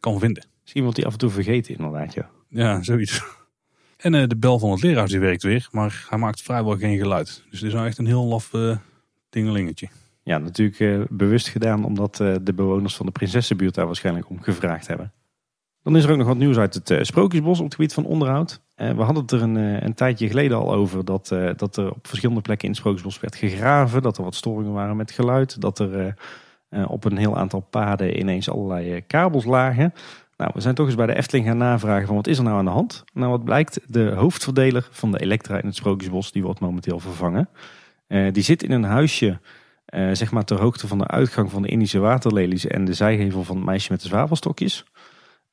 kan 0.00 0.18
vinden. 0.18 0.46
Misschien 0.68 0.86
wordt 0.86 0.98
hij 0.98 1.06
af 1.06 1.12
en 1.12 1.18
toe 1.18 1.44
vergeten 1.44 1.76
inderdaad, 1.76 2.14
ja. 2.14 2.30
Ja, 2.48 2.82
zoiets. 2.82 3.22
En 3.96 4.14
uh, 4.14 4.26
de 4.26 4.36
bel 4.36 4.58
van 4.58 4.70
het 4.70 4.82
leraars 4.82 5.10
die 5.10 5.20
werkt 5.20 5.42
weer, 5.42 5.68
maar 5.70 6.06
hij 6.08 6.18
maakt 6.18 6.42
vrijwel 6.42 6.76
geen 6.76 6.98
geluid. 6.98 7.42
Dus 7.50 7.60
het 7.60 7.68
is 7.68 7.74
nou 7.74 7.86
echt 7.86 7.98
een 7.98 8.06
heel 8.06 8.24
laf 8.24 8.52
uh, 8.52 8.76
dingelingetje. 9.30 9.88
Ja, 10.22 10.38
natuurlijk 10.38 10.78
uh, 10.78 11.00
bewust 11.10 11.48
gedaan 11.48 11.84
omdat 11.84 12.16
de 12.16 12.52
bewoners 12.54 12.96
van 12.96 13.06
de 13.06 13.12
Prinsessenbuurt 13.12 13.74
daar 13.74 13.86
waarschijnlijk 13.86 14.30
om 14.30 14.42
gevraagd 14.42 14.86
hebben. 14.86 15.12
Dan 15.82 15.96
is 15.96 16.04
er 16.04 16.10
ook 16.10 16.16
nog 16.16 16.26
wat 16.26 16.36
nieuws 16.36 16.56
uit 16.56 16.74
het 16.74 17.06
Sprookjesbos 17.06 17.58
op 17.58 17.64
het 17.64 17.74
gebied 17.74 17.94
van 17.94 18.04
onderhoud. 18.04 18.60
we 18.74 19.02
hadden 19.02 19.22
het 19.22 19.32
er 19.32 19.42
een, 19.42 19.84
een 19.84 19.94
tijdje 19.94 20.28
geleden 20.28 20.56
al 20.56 20.72
over 20.72 21.04
dat, 21.04 21.28
dat 21.56 21.76
er 21.76 21.90
op 21.90 22.06
verschillende 22.06 22.42
plekken 22.42 22.64
in 22.64 22.70
het 22.70 22.80
Sprookjesbos 22.80 23.20
werd 23.20 23.36
gegraven. 23.36 24.02
Dat 24.02 24.18
er 24.18 24.24
wat 24.24 24.34
storingen 24.34 24.72
waren 24.72 24.96
met 24.96 25.10
geluid. 25.10 25.60
Dat 25.60 25.78
er 25.78 26.14
op 26.86 27.04
een 27.04 27.16
heel 27.16 27.36
aantal 27.36 27.60
paden 27.60 28.18
ineens 28.18 28.50
allerlei 28.50 29.06
kabels 29.06 29.44
lagen. 29.44 29.92
Nou, 30.38 30.50
we 30.54 30.60
zijn 30.60 30.74
toch 30.74 30.86
eens 30.86 30.94
bij 30.94 31.06
de 31.06 31.16
Efteling 31.16 31.46
gaan 31.46 31.56
navragen 31.56 32.06
van 32.06 32.16
wat 32.16 32.26
is 32.26 32.38
er 32.38 32.44
nou 32.44 32.58
aan 32.58 32.64
de 32.64 32.70
hand? 32.70 33.04
Nou, 33.12 33.30
wat 33.30 33.44
blijkt, 33.44 33.80
de 33.86 34.10
hoofdverdeler 34.10 34.88
van 34.90 35.12
de 35.12 35.20
Elektra 35.20 35.60
in 35.60 35.66
het 35.66 35.76
Sprookjesbos, 35.76 36.32
die 36.32 36.42
wordt 36.42 36.60
momenteel 36.60 36.98
vervangen. 36.98 37.48
Uh, 38.08 38.32
die 38.32 38.42
zit 38.42 38.62
in 38.62 38.70
een 38.70 38.84
huisje, 38.84 39.40
uh, 39.94 40.10
zeg 40.12 40.30
maar 40.30 40.44
ter 40.44 40.60
hoogte 40.60 40.86
van 40.86 40.98
de 40.98 41.06
uitgang 41.06 41.50
van 41.50 41.62
de 41.62 41.68
Indische 41.68 41.98
waterlelies 41.98 42.66
en 42.66 42.84
de 42.84 42.94
zijgevel 42.94 43.44
van 43.44 43.56
het 43.56 43.64
meisje 43.64 43.92
met 43.92 44.02
de 44.02 44.08
zwavelstokjes. 44.08 44.84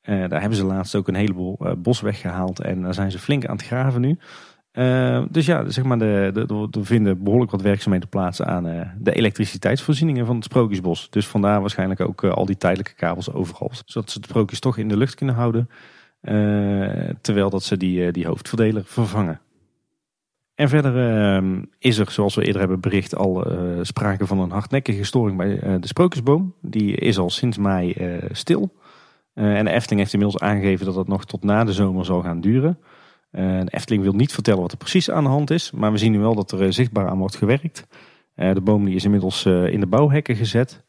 Uh, 0.02 0.28
daar 0.28 0.40
hebben 0.40 0.58
ze 0.58 0.64
laatst 0.64 0.94
ook 0.94 1.08
een 1.08 1.14
heleboel 1.14 1.58
bos 1.78 2.00
weggehaald 2.00 2.60
en 2.60 2.82
daar 2.82 2.94
zijn 2.94 3.10
ze 3.10 3.18
flink 3.18 3.46
aan 3.46 3.56
het 3.56 3.66
graven 3.66 4.00
nu. 4.00 4.18
Uh, 4.78 5.22
dus 5.30 5.46
ja, 5.46 5.70
zeg 5.70 5.84
maar, 5.84 6.00
er 6.00 6.46
vinden 6.70 7.22
behoorlijk 7.22 7.50
wat 7.50 7.62
werkzaamheden 7.62 8.08
plaats 8.08 8.42
aan 8.42 8.66
uh, 8.66 8.80
de 8.98 9.12
elektriciteitsvoorzieningen 9.12 10.26
van 10.26 10.34
het 10.34 10.44
Sprookjesbos. 10.44 11.10
Dus 11.10 11.26
vandaar 11.26 11.60
waarschijnlijk 11.60 12.00
ook 12.00 12.22
uh, 12.22 12.32
al 12.32 12.46
die 12.46 12.56
tijdelijke 12.56 12.94
kabels 12.94 13.32
overal. 13.32 13.70
Zodat 13.84 14.10
ze 14.10 14.18
het 14.18 14.26
sprookjes 14.26 14.60
toch 14.60 14.76
in 14.76 14.88
de 14.88 14.96
lucht 14.96 15.14
kunnen 15.14 15.34
houden. 15.34 15.68
terwijl 17.20 17.50
dat 17.50 17.62
ze 17.62 17.76
die, 17.76 18.12
die 18.12 18.26
hoofdverdeler 18.26 18.82
vervangen. 18.84 19.40
En 20.54 20.68
verder 20.68 21.24
ehm, 21.24 21.62
is 21.78 21.98
er, 21.98 22.10
zoals 22.10 22.34
we 22.34 22.44
eerder 22.44 22.60
hebben 22.60 22.80
bericht, 22.80 23.16
al 23.16 23.46
sprake 23.82 24.26
van 24.26 24.38
een 24.38 24.50
hardnekkige 24.50 25.04
storing 25.04 25.36
bij 25.36 25.78
de 25.80 25.86
Sprookjesboom. 25.86 26.54
Die 26.60 26.96
is 26.96 27.18
al 27.18 27.30
sinds 27.30 27.58
mei 27.58 27.94
stil. 28.30 28.72
en 29.34 29.64
de 29.64 29.70
Efteling 29.70 30.00
heeft 30.00 30.12
inmiddels 30.12 30.42
aangegeven 30.42 30.86
dat 30.86 30.96
het 30.96 31.08
nog 31.08 31.24
tot 31.24 31.44
na 31.44 31.64
de 31.64 31.72
zomer 31.72 32.04
zal 32.04 32.22
gaan 32.22 32.40
duren. 32.40 32.78
Uh, 33.32 33.60
de 33.60 33.70
Efteling 33.70 34.02
wil 34.02 34.12
niet 34.12 34.32
vertellen 34.32 34.60
wat 34.60 34.72
er 34.72 34.78
precies 34.78 35.10
aan 35.10 35.24
de 35.24 35.30
hand 35.30 35.50
is. 35.50 35.70
Maar 35.70 35.92
we 35.92 35.98
zien 35.98 36.12
nu 36.12 36.18
wel 36.18 36.34
dat 36.34 36.52
er 36.52 36.62
uh, 36.62 36.70
zichtbaar 36.70 37.08
aan 37.08 37.18
wordt 37.18 37.36
gewerkt. 37.36 37.86
Uh, 38.36 38.54
de 38.54 38.60
boom 38.60 38.86
is 38.86 39.04
inmiddels 39.04 39.46
in 39.46 39.80
de 39.80 39.86
bouwhekken 39.86 40.36
gezet. 40.36 40.84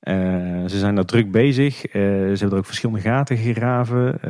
ze 0.00 0.64
zijn 0.66 0.94
daar 0.94 1.04
druk 1.04 1.30
bezig. 1.30 1.80
ze 1.80 1.98
hebben 2.28 2.50
er 2.50 2.56
ook 2.56 2.66
verschillende 2.66 3.00
gaten 3.00 3.36
gegraven. 3.36 4.20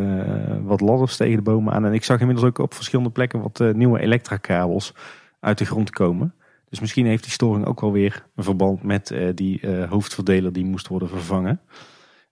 wat 0.64 0.80
ladders 0.80 1.16
tegen 1.16 1.36
de 1.36 1.42
bomen 1.42 1.72
aan. 1.72 1.84
En 1.84 1.92
ik 1.92 2.04
zag 2.04 2.20
inmiddels 2.20 2.46
ook 2.46 2.58
op 2.58 2.74
verschillende 2.74 3.10
plekken 3.10 3.40
wat 3.40 3.74
nieuwe 3.74 4.00
elektrakabels 4.00 4.94
uit 5.40 5.58
de 5.58 5.64
grond 5.64 5.90
komen. 5.90 6.34
Dus 6.68 6.80
misschien 6.80 7.06
heeft 7.06 7.22
die 7.22 7.32
storing 7.32 7.66
ook 7.66 7.80
wel 7.80 7.92
weer 7.92 8.24
een 8.36 8.44
verband 8.44 8.82
met 8.82 9.14
die 9.34 9.60
hoofdverdeler 9.88 10.52
die 10.52 10.64
moest 10.64 10.88
worden 10.88 11.08
vervangen. 11.08 11.60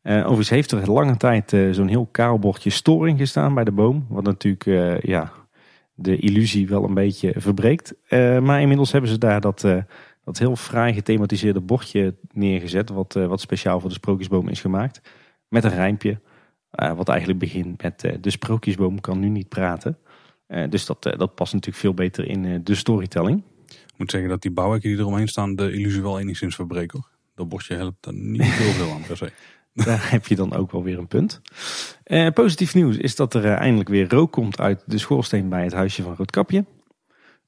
Uh, 0.06 0.18
overigens 0.18 0.50
heeft 0.50 0.70
er 0.70 0.92
lange 0.92 1.16
tijd 1.16 1.52
uh, 1.52 1.72
zo'n 1.72 1.88
heel 1.88 2.08
kaal 2.10 2.38
bordje 2.38 2.70
storing 2.70 3.18
gestaan 3.18 3.54
bij 3.54 3.64
de 3.64 3.72
boom. 3.72 4.06
Wat 4.08 4.24
natuurlijk 4.24 4.66
uh, 4.66 5.00
ja, 5.00 5.32
de 5.94 6.16
illusie 6.16 6.68
wel 6.68 6.84
een 6.84 6.94
beetje 6.94 7.32
verbreekt. 7.36 7.94
maar 8.40 8.60
inmiddels 8.60 8.92
hebben 8.92 9.10
ze 9.10 9.18
daar 9.18 9.40
dat, 9.40 9.60
dat 10.24 10.38
heel 10.38 10.56
fraai 10.56 10.94
gethematiseerde 10.94 11.60
bordje 11.60 12.14
neergezet. 12.32 12.90
Wat, 12.90 13.12
wat 13.12 13.40
speciaal 13.40 13.80
voor 13.80 13.88
de 13.88 13.94
sprookjesboom 13.94 14.48
is 14.48 14.60
gemaakt. 14.60 15.00
Met 15.48 15.64
een 15.64 15.70
rijmpje. 15.70 16.20
wat 16.70 17.08
eigenlijk 17.08 17.38
begint 17.38 17.82
met 17.82 18.00
de 18.20 18.30
sprookjesboom 18.30 19.00
kan 19.00 19.18
nu 19.18 19.28
niet 19.28 19.48
praten. 19.48 19.98
dus 20.68 20.86
dat, 20.86 21.02
dat 21.02 21.34
past 21.34 21.52
natuurlijk 21.52 21.82
veel 21.82 21.94
beter 21.94 22.28
in 22.28 22.64
de 22.64 22.74
storytelling. 22.74 23.42
Ik 23.66 23.94
moet 23.96 24.10
zeggen 24.10 24.30
dat 24.30 24.42
die 24.42 24.50
bouwhekken 24.50 24.90
die 24.90 24.98
eromheen 24.98 25.28
staan 25.28 25.56
de 25.56 25.72
illusie 25.72 26.02
wel 26.02 26.20
enigszins 26.20 26.54
verbreken. 26.54 27.06
Dat 27.34 27.48
bordje 27.48 27.74
helpt 27.74 28.06
er 28.06 28.14
niet 28.14 28.42
heel 28.42 28.72
veel 28.72 28.92
aan 28.92 29.02
per 29.06 29.16
se. 29.16 29.32
Daar 29.84 30.10
heb 30.10 30.26
je 30.26 30.36
dan 30.36 30.54
ook 30.54 30.72
wel 30.72 30.82
weer 30.82 30.98
een 30.98 31.06
punt. 31.06 31.40
Uh, 32.06 32.30
positief 32.30 32.74
nieuws 32.74 32.96
is 32.96 33.16
dat 33.16 33.34
er 33.34 33.44
uh, 33.44 33.52
eindelijk 33.52 33.88
weer 33.88 34.08
rook 34.10 34.32
komt 34.32 34.60
uit 34.60 34.82
de 34.86 34.98
schoorsteen 34.98 35.48
bij 35.48 35.62
het 35.62 35.72
huisje 35.72 36.02
van 36.02 36.14
Roodkapje. 36.16 36.64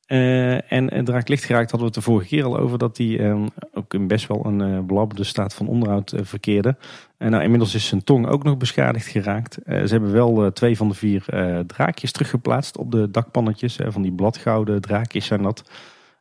Uh, 0.06 0.72
en 0.72 1.04
Draak 1.04 1.28
Licht 1.28 1.44
geraakt 1.44 1.70
hadden 1.70 1.88
we 1.88 1.94
het 1.94 2.04
de 2.04 2.10
vorige 2.10 2.28
keer 2.28 2.44
al 2.44 2.58
over 2.58 2.78
dat 2.78 2.96
die 2.96 3.18
ehm, 3.18 3.46
ook 3.72 3.94
in 3.94 4.06
best 4.06 4.26
wel 4.26 4.46
een 4.46 4.86
belabberde 4.86 5.24
staat 5.24 5.54
van 5.54 5.68
onderhoud 5.68 6.14
verkeerde. 6.16 6.76
En 7.18 7.30
nou, 7.30 7.42
inmiddels 7.42 7.74
is 7.74 7.86
zijn 7.86 8.04
tong 8.04 8.26
ook 8.26 8.42
nog 8.42 8.56
beschadigd 8.56 9.06
geraakt. 9.06 9.58
ze 9.64 9.88
hebben 9.88 10.12
wel 10.12 10.52
twee 10.52 10.76
van 10.76 10.88
de 10.88 10.94
vier 10.94 11.24
draakjes 11.66 12.12
teruggeplaatst 12.12 12.76
op 12.76 12.90
de 12.90 13.10
dakpannetjes. 13.10 13.78
van 13.86 14.02
die 14.02 14.12
bladgouden 14.12 14.80
draakjes 14.80 15.26
zijn 15.26 15.42
dat. 15.42 15.70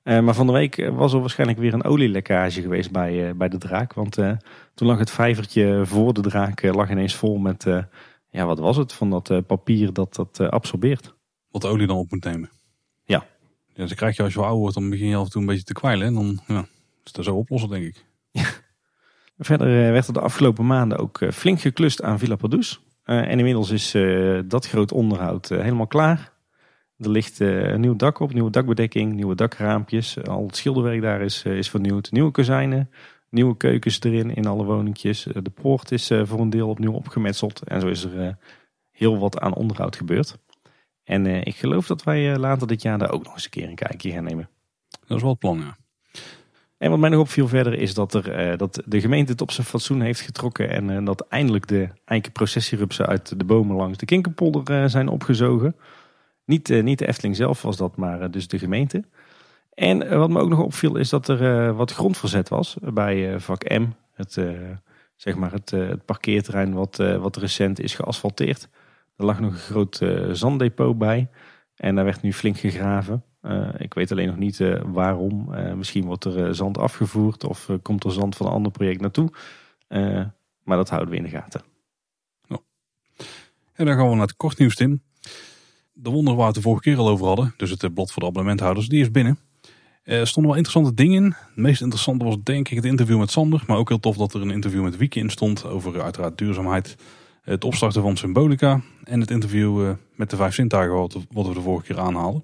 Uh, 0.08 0.20
maar 0.20 0.34
van 0.34 0.48
de 0.48 0.54
week 0.54 0.90
was 0.94 1.14
er 1.14 1.20
waarschijnlijk 1.20 1.60
weer 1.60 1.74
een 1.74 1.84
olielekkage 1.84 2.62
geweest 2.62 2.92
bij, 2.92 3.28
uh, 3.28 3.34
bij 3.36 3.50
de 3.50 3.58
draak. 3.58 3.94
Want 3.94 4.18
uh, 4.18 4.32
toen 4.74 4.88
lag 4.88 5.00
het 5.00 5.12
vijvertje 5.12 5.82
voor 5.86 6.14
de 6.14 6.22
draak 6.22 6.62
lag 6.62 6.90
ineens 6.90 7.16
vol 7.16 7.38
met, 7.38 7.66
ja 8.30 8.46
wat 8.46 8.60
was 8.60 8.78
het, 8.78 8.94
van 8.94 9.10
dat 9.10 9.48
papier 9.48 9.94
dat 9.94 10.16
dat 10.16 10.40
absorbeert. 10.40 11.16
Wat 11.52 11.62
de 11.62 11.68
olie 11.68 11.88
dan 11.88 11.98
op 11.98 12.12
moet 12.12 12.24
nemen. 12.24 12.50
Ja. 13.04 13.26
Ja, 13.74 13.86
dan 13.86 13.96
krijg 13.96 14.16
je 14.16 14.24
als 14.24 14.34
je 14.34 14.40
ouder 14.40 14.60
wordt, 14.60 14.76
dan 14.76 14.90
begin 14.90 15.08
je 15.08 15.16
af 15.16 15.24
en 15.24 15.30
toe 15.30 15.42
een 15.42 15.48
beetje 15.48 15.64
te 15.64 15.74
kwijlen. 15.74 16.08
En 16.08 16.14
dan 16.14 16.40
ja, 16.48 16.66
is 17.04 17.12
dat 17.12 17.26
zo 17.26 17.36
oplossen 17.36 17.70
denk 17.70 17.86
ik. 17.86 18.06
Ja. 18.32 18.46
Verder 19.38 19.68
werd 19.68 20.08
er 20.08 20.14
de 20.14 20.20
afgelopen 20.20 20.66
maanden 20.66 20.98
ook 20.98 21.20
flink 21.34 21.62
geklust 21.62 22.02
aan 22.02 22.20
Villa 22.20 22.36
Padus. 22.36 22.82
en 23.04 23.38
inmiddels 23.38 23.70
is 23.70 23.96
dat 24.46 24.68
groot 24.68 24.92
onderhoud 24.92 25.50
helemaal 25.50 25.88
klaar. 25.88 26.36
Er 26.98 27.10
ligt 27.10 27.40
uh, 27.40 27.72
een 27.72 27.80
nieuw 27.80 27.96
dak 27.96 28.20
op, 28.20 28.34
nieuwe 28.34 28.50
dakbedekking, 28.50 29.14
nieuwe 29.14 29.36
dakraampjes. 29.36 30.24
Al 30.24 30.46
het 30.46 30.56
schilderwerk 30.56 31.02
daar 31.02 31.22
is, 31.22 31.44
uh, 31.44 31.58
is 31.58 31.70
vernieuwd. 31.70 32.12
Nieuwe 32.12 32.32
kozijnen, 32.32 32.90
nieuwe 33.30 33.58
keukens 33.58 34.02
erin 34.02 34.36
in 34.36 34.46
alle 34.46 34.64
woningjes. 34.64 35.28
Uh, 35.28 35.34
de 35.42 35.50
poort 35.50 35.92
is 35.92 36.12
voor 36.24 36.40
een 36.40 36.50
deel 36.50 36.70
opnieuw 36.70 36.94
opgemetseld. 36.94 37.64
En 37.64 37.82
zo 37.82 37.88
is 37.88 38.04
er 38.04 38.38
heel 38.92 39.20
wat 39.20 39.40
aan 39.40 39.54
onderhoud 39.54 39.96
gebeurd. 39.96 40.38
En 41.04 41.26
ik 41.26 41.56
geloof 41.56 41.88
dat 41.88 42.04
wij 42.04 42.38
later 42.38 42.68
dit 42.68 42.82
jaar 42.82 42.98
daar 42.98 43.12
ook 43.12 43.24
nog 43.24 43.34
eens 43.34 43.44
een 43.44 43.50
keer 43.50 43.70
een 43.70 43.76
kijkje 43.76 44.12
gaan 44.12 44.24
nemen. 44.24 44.50
Dat 45.08 45.18
is 45.18 45.22
wel 45.22 45.32
het 45.32 45.40
plan, 45.40 45.58
ja. 45.58 45.78
En 46.78 46.90
wat 46.90 47.00
mij 47.00 47.10
nog 47.10 47.20
opviel 47.20 47.48
verder 47.48 47.74
is 47.74 47.94
dat, 47.94 48.14
er, 48.14 48.58
dat 48.58 48.84
de 48.86 49.02
gemeente 49.02 49.32
het 49.32 49.42
op 49.42 49.52
zijn 49.52 49.68
fatsoen 49.68 50.02
heeft 50.02 50.20
getrokken. 50.20 50.70
En 50.70 51.06
dat 51.06 51.28
eindelijk 51.30 51.68
de 51.68 51.90
eikenprocessierupsen 52.06 53.06
uit 53.06 53.40
de 53.40 53.46
bomen 53.46 53.76
langs 53.76 53.98
de 53.98 54.06
Kinkerpolder 54.06 54.90
zijn 54.90 55.08
opgezogen. 55.08 55.76
Niet, 56.48 56.70
uh, 56.70 56.84
niet 56.84 57.00
de 57.00 57.08
Efteling 57.08 57.36
zelf 57.36 57.62
was 57.62 57.78
dat, 57.78 57.96
maar 57.96 58.22
uh, 58.22 58.28
dus 58.32 58.48
de 58.48 58.60
gemeente. 58.60 59.04
En 59.74 60.02
uh, 60.02 60.18
wat 60.18 60.30
me 60.30 60.40
ook 60.40 60.50
nog 60.50 60.60
opviel 60.60 60.96
is 60.96 61.10
dat 61.10 61.28
er 61.28 61.74
wat 61.74 61.92
grondverzet 61.92 62.50
was 62.50 62.78
bij 62.82 63.40
vak 63.40 63.70
M. 63.70 63.88
Het, 64.14 64.42
zeg 65.16 65.36
maar 65.36 65.52
het, 65.52 65.70
het 65.70 66.06
parkeerterrein 66.06 66.74
wat, 66.74 66.98
wat 66.98 67.36
recent 67.36 67.80
is 67.80 67.96
geasfalteerd. 67.96 68.70
Er 69.16 69.26
lag 69.26 69.40
nog 69.40 69.52
een 69.52 69.58
groot 69.58 70.02
zanddepot 70.32 70.98
bij. 70.98 71.30
En 71.76 71.96
daar 71.96 72.06
werd 72.06 72.22
nu 72.22 72.34
flink 72.34 72.58
gegraven. 72.58 73.24
ik 73.78 73.94
weet 73.94 74.12
alleen 74.12 74.28
nog 74.28 74.38
niet 74.38 74.62
waarom. 74.86 75.50
misschien 75.76 76.06
wordt 76.06 76.26
er 76.26 76.56
zand 76.56 76.78
afgevoerd 76.78 77.44
of 77.44 77.70
komt 77.82 78.04
er 78.04 78.12
zand 78.12 78.36
van 78.36 78.46
een 78.46 78.52
ander 78.52 78.72
project 78.72 79.02
naartoe. 79.02 79.30
maar 80.64 80.78
dat 80.78 80.90
houden 80.90 81.12
we 81.12 81.18
in 81.18 81.24
de 81.24 81.30
gaten. 81.30 81.62
En 83.74 83.86
dan 83.86 83.96
gaan 83.96 84.10
we 84.10 84.16
naar 84.16 84.28
het 84.28 84.36
kortnieuws, 84.36 84.76
Tim 84.76 85.02
de 86.02 86.10
wonder 86.10 86.34
waar 86.34 86.42
we 86.42 86.48
het 86.48 86.56
de 86.56 86.62
vorige 86.62 86.82
keer 86.82 86.98
al 86.98 87.10
over 87.10 87.26
hadden, 87.26 87.54
dus 87.58 87.70
het 87.70 87.84
eh, 87.84 87.90
blad 87.94 88.12
voor 88.12 88.22
de 88.22 88.28
abonnementhouders, 88.28 88.88
die 88.88 89.02
is 89.02 89.12
binnen. 89.12 89.40
Er 90.04 90.28
stonden 90.28 90.52
wel 90.52 90.62
interessante 90.62 91.04
dingen 91.04 91.24
in. 91.24 91.24
Het 91.24 91.56
meest 91.56 91.82
interessante 91.82 92.26
was 92.26 92.36
denk 92.44 92.70
ik 92.70 92.76
het 92.76 92.86
interview 92.86 93.20
met 93.20 93.32
Sander. 93.32 93.64
Maar 93.68 93.78
ook 93.78 93.90
heel 93.90 94.00
tof 94.00 94.18
dat 94.18 94.34
er 94.34 94.42
een 94.42 94.52
interview 94.52 94.84
met 94.84 94.98
Wieke 94.98 95.20
in 95.20 95.30
stond 95.30 95.66
over 95.66 95.96
eh, 95.96 96.04
uiteraard 96.04 96.38
duurzaamheid. 96.38 96.96
Het 97.42 97.64
opstarten 97.64 98.02
van 98.02 98.18
Symbolica. 98.18 98.82
En 99.04 99.20
het 99.20 99.32
interview 99.32 99.86
eh, 99.86 99.92
met 100.16 100.30
de 100.30 100.36
vijf 100.36 100.54
zintuigen 100.54 101.26
wat 101.32 101.48
we 101.48 101.54
de 101.54 101.62
vorige 101.62 101.86
keer 101.86 102.00
aanhaalden. 102.00 102.44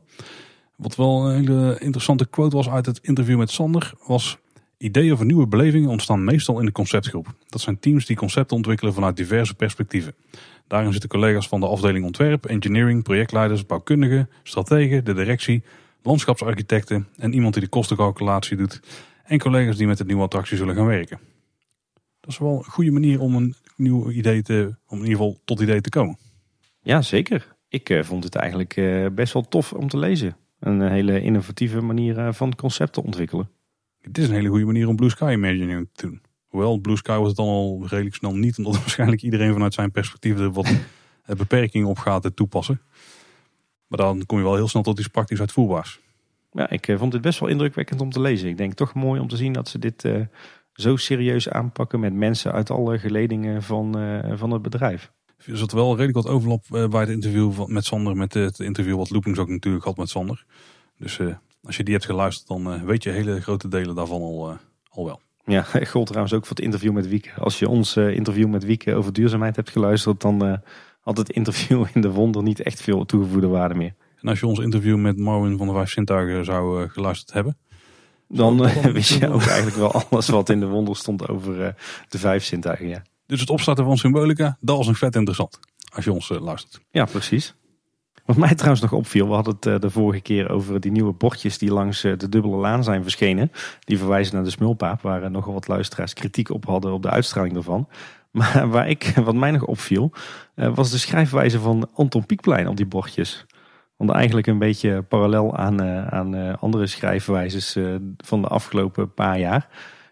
Wat 0.76 0.96
wel 0.96 1.30
een 1.30 1.40
hele 1.40 1.78
interessante 1.80 2.26
quote 2.26 2.56
was 2.56 2.70
uit 2.70 2.86
het 2.86 3.00
interview 3.02 3.38
met 3.38 3.52
Sander 3.52 3.94
was... 4.08 4.38
Ideeën 4.78 5.18
voor 5.18 5.26
nieuwe 5.26 5.48
belevingen 5.48 5.90
ontstaan 5.90 6.24
meestal 6.24 6.60
in 6.60 6.66
de 6.66 6.72
conceptgroep. 6.72 7.28
Dat 7.48 7.62
zijn 7.62 7.80
teams 7.80 8.06
die 8.06 8.16
concepten 8.16 8.56
ontwikkelen 8.56 8.94
vanuit 8.94 9.16
diverse 9.16 9.54
perspectieven. 9.54 10.16
Daarin 10.74 10.92
zitten 10.92 11.10
collega's 11.10 11.48
van 11.48 11.60
de 11.60 11.68
afdeling 11.68 12.06
ontwerp, 12.06 12.46
engineering, 12.46 13.04
projectleiders, 13.04 13.66
bouwkundigen, 13.66 14.30
strategen, 14.44 15.06
de 15.06 15.14
directie, 15.14 15.64
landschapsarchitecten 16.02 17.08
en 17.18 17.34
iemand 17.34 17.54
die 17.54 17.64
de 17.64 17.70
kostencalculatie 17.70 18.58
doet. 18.58 18.82
En 19.24 19.40
collega's 19.40 19.78
die 19.78 19.88
met 19.88 19.98
het 19.98 20.08
nieuwe 20.08 20.24
attractie 20.24 20.58
zullen 20.58 20.76
gaan 20.76 20.86
werken. 20.86 21.20
Dat 22.20 22.32
is 22.32 22.38
wel 22.38 22.58
een 22.58 22.72
goede 22.72 22.92
manier 22.92 23.20
om 23.22 23.36
een 23.36 23.56
nieuw 23.76 24.10
idee 24.10 24.42
te, 24.42 24.76
om 24.88 24.98
in 24.98 25.04
ieder 25.04 25.18
geval 25.18 25.40
tot 25.46 25.60
idee 25.60 25.82
te 25.82 25.90
komen. 25.90 26.18
Ja, 26.82 27.02
zeker. 27.02 27.56
Ik 27.68 27.90
uh, 27.90 28.04
vond 28.04 28.24
het 28.24 28.36
eigenlijk 28.36 28.76
uh, 28.76 29.08
best 29.12 29.34
wel 29.34 29.48
tof 29.48 29.74
om 29.74 29.88
te 29.88 29.98
lezen. 29.98 30.36
Een 30.60 30.82
hele 30.82 31.22
innovatieve 31.22 31.82
manier 31.82 32.34
van 32.34 32.56
concepten 32.56 33.04
ontwikkelen. 33.04 33.50
Het 34.02 34.18
is 34.18 34.28
een 34.28 34.36
hele 34.36 34.50
goede 34.50 34.66
manier 34.66 34.88
om 34.88 34.96
Blue 34.96 35.10
Sky 35.10 35.32
Imagining 35.32 35.90
te 35.94 36.08
doen. 36.08 36.22
Hoewel, 36.54 36.78
Blue 36.78 36.98
Sky 36.98 37.18
was 37.18 37.28
het 37.28 37.36
dan 37.36 37.48
al 37.48 37.84
redelijk 37.88 38.16
snel 38.16 38.36
niet, 38.36 38.58
omdat 38.58 38.78
waarschijnlijk 38.80 39.22
iedereen 39.22 39.54
vanuit 39.54 39.74
zijn 39.74 39.92
perspectief 39.92 40.40
er 40.40 40.52
wat 40.52 40.72
beperkingen 41.38 41.88
op 41.88 41.98
gaat 41.98 42.32
toepassen. 42.36 42.82
Maar 43.88 44.00
dan 44.00 44.26
kom 44.26 44.38
je 44.38 44.44
wel 44.44 44.56
heel 44.56 44.68
snel 44.68 44.84
tot 44.84 45.00
iets 45.00 45.08
praktisch 45.08 45.40
uitvoerbaars. 45.40 46.00
Ja, 46.52 46.70
ik 46.70 46.94
vond 46.98 47.12
dit 47.12 47.22
best 47.22 47.40
wel 47.40 47.50
indrukwekkend 47.50 48.02
om 48.02 48.10
te 48.10 48.20
lezen. 48.20 48.50
Ik 48.50 48.58
denk 48.58 48.74
toch 48.74 48.94
mooi 48.94 49.20
om 49.20 49.28
te 49.28 49.38
zien 49.38 49.54
dat 49.54 49.68
ze 49.68 49.80
dit 49.80 50.10
zo 50.74 50.96
serieus 50.96 51.50
aanpakken 51.50 52.00
met 52.00 52.14
mensen 52.14 52.52
uit 52.52 52.70
alle 52.70 53.00
geledingen 53.00 53.64
van, 53.64 53.96
van 54.38 54.52
het 54.52 54.62
bedrijf. 54.62 55.12
Er 55.46 55.58
zat 55.58 55.72
wel 55.72 55.90
redelijk 55.90 56.26
wat 56.26 56.28
overlap 56.28 56.66
bij 56.70 57.02
het 57.02 57.10
interview 57.10 57.66
met 57.66 57.86
Sander, 57.86 58.16
met 58.16 58.34
het 58.34 58.60
interview 58.60 58.98
wat 58.98 59.10
Loopings 59.10 59.40
ook 59.40 59.50
natuurlijk 59.50 59.86
had 59.86 59.98
met 59.98 60.10
Sander. 60.10 60.46
Dus 60.98 61.20
als 61.64 61.78
je 61.78 61.84
die 61.84 61.94
hebt 61.94 62.06
geluisterd, 62.06 62.48
dan 62.48 62.86
weet 62.86 63.04
je 63.04 63.10
hele 63.10 63.42
grote 63.42 63.68
delen 63.68 63.96
daarvan 63.96 64.22
al, 64.22 64.58
al 64.90 65.06
wel. 65.06 65.22
Ja, 65.46 65.62
gold 65.92 66.08
trouwens 66.08 66.34
ook 66.34 66.46
voor 66.46 66.56
het 66.56 66.66
interview 66.66 66.92
met 66.92 67.08
Wieke. 67.08 67.30
Als 67.38 67.60
je 67.60 67.70
ons 67.70 67.98
interview 67.98 68.50
met 68.50 68.64
Wieke 68.64 68.96
over 68.96 69.14
duurzaamheid 69.14 69.56
hebt 69.56 69.70
geluisterd, 69.70 70.22
dan 70.22 70.62
had 71.00 71.18
het 71.18 71.30
interview 71.30 71.86
in 71.94 72.02
de 72.02 72.12
Wonder 72.12 72.44
niet 72.44 72.62
echt 72.62 72.82
veel 72.82 73.06
toegevoegde 73.06 73.48
waarde 73.48 73.76
meer. 73.76 73.94
En 74.22 74.30
als 74.30 74.40
je 74.40 74.48
ons 74.48 74.60
interview 74.60 74.98
met 74.98 75.18
Marvin 75.18 75.58
van 75.58 75.68
de 75.68 75.74
Vijf 75.74 75.90
Sintuigen 75.90 76.46
zou 76.46 76.90
geluisterd 76.90 77.34
hebben, 77.34 77.58
dan 78.28 78.58
wist 78.94 79.20
je 79.20 79.30
ook 79.30 79.46
eigenlijk 79.46 79.76
wel 79.76 79.92
alles 79.92 80.28
wat 80.28 80.50
in 80.50 80.60
de 80.60 80.68
Wonder 80.68 80.96
stond 80.96 81.28
over 81.28 81.76
de 82.10 82.18
Vijf 82.18 82.44
Sintuigen. 82.44 82.88
Ja. 82.88 83.02
Dus 83.26 83.40
het 83.40 83.50
opstarten 83.50 83.86
van 83.86 83.98
Symbolica, 83.98 84.58
dat 84.60 84.78
was 84.78 84.88
een 84.88 84.96
vet 84.96 85.16
interessant. 85.16 85.60
Als 85.94 86.06
je 86.06 86.12
ons 86.12 86.30
luistert. 86.30 86.80
Ja, 86.92 87.06
precies. 87.06 87.56
Wat 88.26 88.38
mij 88.38 88.56
trouwens 88.56 88.82
nog 88.82 88.94
opviel, 88.94 89.28
we 89.28 89.34
hadden 89.34 89.58
het 89.60 89.82
de 89.82 89.90
vorige 89.90 90.22
keer 90.22 90.50
over 90.50 90.80
die 90.80 90.92
nieuwe 90.92 91.14
bordjes 91.14 91.58
die 91.58 91.72
langs 91.72 92.02
de 92.02 92.30
dubbele 92.30 92.56
laan 92.56 92.84
zijn 92.84 93.02
verschenen. 93.02 93.52
Die 93.80 93.98
verwijzen 93.98 94.36
naar 94.36 94.44
de 94.44 94.50
smulpaap, 94.50 95.02
waar 95.02 95.32
nogal 95.32 95.54
wat 95.54 95.68
luisteraars 95.68 96.14
kritiek 96.14 96.50
op 96.50 96.66
hadden 96.66 96.94
op 96.94 97.02
de 97.02 97.10
uitstraling 97.10 97.56
ervan. 97.56 97.88
Maar 98.32 98.68
waar 98.70 98.90
ik, 98.90 99.14
wat 99.24 99.36
mij 99.36 99.52
nog 99.52 99.66
opviel, 99.66 100.12
was 100.56 100.92
de 100.92 100.98
schrijfwijze 100.98 101.60
van 101.60 101.90
Anton 101.94 102.26
Pieckplein 102.26 102.68
op 102.68 102.78
die 102.78 102.86
bordjes. 102.86 103.46
Want 103.98 104.12
eigenlijk 104.12 104.48
een 104.48 104.60
beetje 104.60 105.02
parallel 105.02 105.58
aan, 105.58 105.82
aan 106.12 106.60
andere 106.60 106.88
schrijfwijzes 106.88 107.78
van 108.18 108.42
de 108.42 108.48
afgelopen 108.48 109.14
paar 109.14 109.40
jaar. 109.40 109.68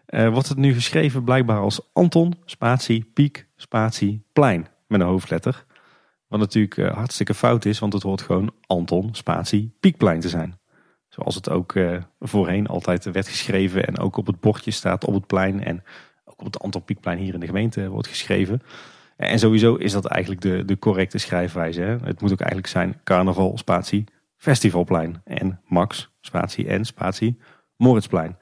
wordt 0.05 0.49
het 0.49 0.57
nu 0.57 0.73
geschreven 0.73 1.23
blijkbaar 1.23 1.59
als 1.59 1.89
Anton, 1.93 2.33
spatie, 2.45 3.09
Piek, 3.13 3.47
spatie, 3.55 4.23
Plein 4.33 4.67
met 4.87 5.01
een 5.01 5.07
hoofdletter. 5.07 5.65
Wat 6.31 6.39
natuurlijk 6.39 6.77
uh, 6.77 6.93
hartstikke 6.93 7.33
fout 7.33 7.65
is, 7.65 7.79
want 7.79 7.93
het 7.93 8.03
hoort 8.03 8.21
gewoon 8.21 8.51
Anton, 8.65 9.09
spatie, 9.11 9.75
Piekplein 9.79 10.19
te 10.19 10.29
zijn. 10.29 10.59
Zoals 11.07 11.35
het 11.35 11.49
ook 11.49 11.73
uh, 11.73 11.97
voorheen 12.19 12.67
altijd 12.67 13.03
werd 13.11 13.27
geschreven 13.27 13.85
en 13.85 13.99
ook 13.99 14.17
op 14.17 14.27
het 14.27 14.39
bordje 14.39 14.71
staat 14.71 15.05
op 15.05 15.13
het 15.13 15.27
plein. 15.27 15.63
En 15.63 15.83
ook 16.25 16.39
op 16.39 16.45
het 16.45 16.59
Anton 16.59 16.83
Pieckplein 16.83 17.17
hier 17.17 17.33
in 17.33 17.39
de 17.39 17.45
gemeente 17.45 17.89
wordt 17.89 18.07
geschreven. 18.07 18.61
En 19.17 19.39
sowieso 19.39 19.75
is 19.75 19.91
dat 19.91 20.05
eigenlijk 20.05 20.41
de, 20.41 20.65
de 20.65 20.79
correcte 20.79 21.17
schrijfwijze. 21.17 21.81
Hè? 21.81 21.97
Het 22.03 22.21
moet 22.21 22.31
ook 22.31 22.39
eigenlijk 22.39 22.67
zijn 22.67 22.99
carnaval, 23.03 23.57
spatie, 23.57 24.03
festivalplein. 24.37 25.21
En 25.23 25.61
Max, 25.67 26.11
spatie 26.21 26.67
en 26.67 26.85
spatie, 26.85 27.37
Moritzplein. 27.77 28.37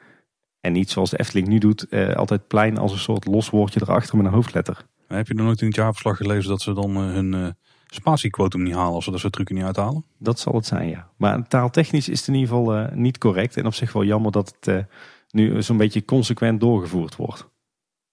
En 0.59 0.71
niet 0.71 0.89
zoals 0.89 1.09
de 1.09 1.19
Efteling 1.19 1.47
nu 1.47 1.57
doet, 1.57 1.85
uh, 1.89 2.13
altijd 2.13 2.47
plein 2.47 2.77
als 2.77 2.91
een 2.91 2.97
soort 2.97 3.25
los 3.25 3.49
woordje 3.49 3.81
erachter 3.81 4.17
met 4.17 4.25
een 4.25 4.33
hoofdletter. 4.33 4.85
Heb 5.07 5.27
je 5.27 5.33
nog 5.33 5.45
nooit 5.45 5.61
in 5.61 5.67
het 5.67 5.75
jaarverslag 5.75 6.17
gelezen 6.17 6.49
dat 6.49 6.61
ze 6.61 6.73
dan 6.73 6.95
hun 6.97 7.55
spatiequotum 7.89 8.63
niet 8.63 8.73
halen 8.73 8.93
als 8.93 9.03
ze 9.03 9.11
dat 9.11 9.19
soort 9.19 9.33
trucken 9.33 9.55
niet 9.55 9.63
uithalen? 9.63 10.05
Dat 10.17 10.39
zal 10.39 10.53
het 10.53 10.65
zijn, 10.65 10.89
ja. 10.89 11.09
Maar 11.17 11.47
taaltechnisch 11.47 12.09
is 12.09 12.19
het 12.19 12.27
in 12.27 12.33
ieder 12.33 12.49
geval 12.49 12.77
uh, 12.77 12.91
niet 12.91 13.17
correct. 13.17 13.57
En 13.57 13.65
op 13.65 13.73
zich 13.73 13.93
wel 13.93 14.03
jammer 14.03 14.31
dat 14.31 14.55
het 14.59 14.67
uh, 14.67 14.83
nu 15.29 15.63
zo'n 15.63 15.77
beetje 15.77 16.05
consequent 16.05 16.59
doorgevoerd 16.59 17.15
wordt. 17.15 17.49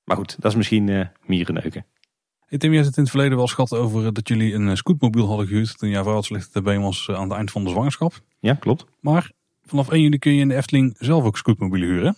Maar 0.05 0.17
goed, 0.17 0.37
dat 0.41 0.51
is 0.51 0.57
misschien 0.57 0.87
uh, 0.87 1.07
mierenneuken. 1.27 1.87
Hey 2.47 2.59
Tim, 2.59 2.71
je 2.71 2.77
hebt 2.77 2.89
het 2.89 2.97
in 2.97 3.03
het 3.03 3.13
verleden 3.13 3.37
wel 3.37 3.47
schat 3.47 3.73
over 3.73 4.15
dat 4.15 4.29
jullie 4.29 4.55
een 4.55 4.77
scootmobiel 4.77 5.27
hadden 5.27 5.47
gehuurd 5.47 5.79
toen 5.79 5.89
jouw 5.89 6.03
vrouw 6.03 6.23
slechte 6.23 6.63
been 6.63 6.83
was 6.83 7.11
aan 7.11 7.29
het 7.29 7.33
eind 7.33 7.51
van 7.51 7.65
de 7.65 7.71
zwangerschap. 7.71 8.21
Ja, 8.39 8.55
klopt. 8.55 8.85
Maar 9.01 9.33
vanaf 9.65 9.91
1 9.91 10.03
juli 10.03 10.19
kun 10.19 10.33
je 10.33 10.41
in 10.41 10.49
de 10.49 10.55
Efteling 10.55 10.97
zelf 10.99 11.25
ook 11.25 11.37
scootmobielen 11.37 11.89
huren. 11.89 12.17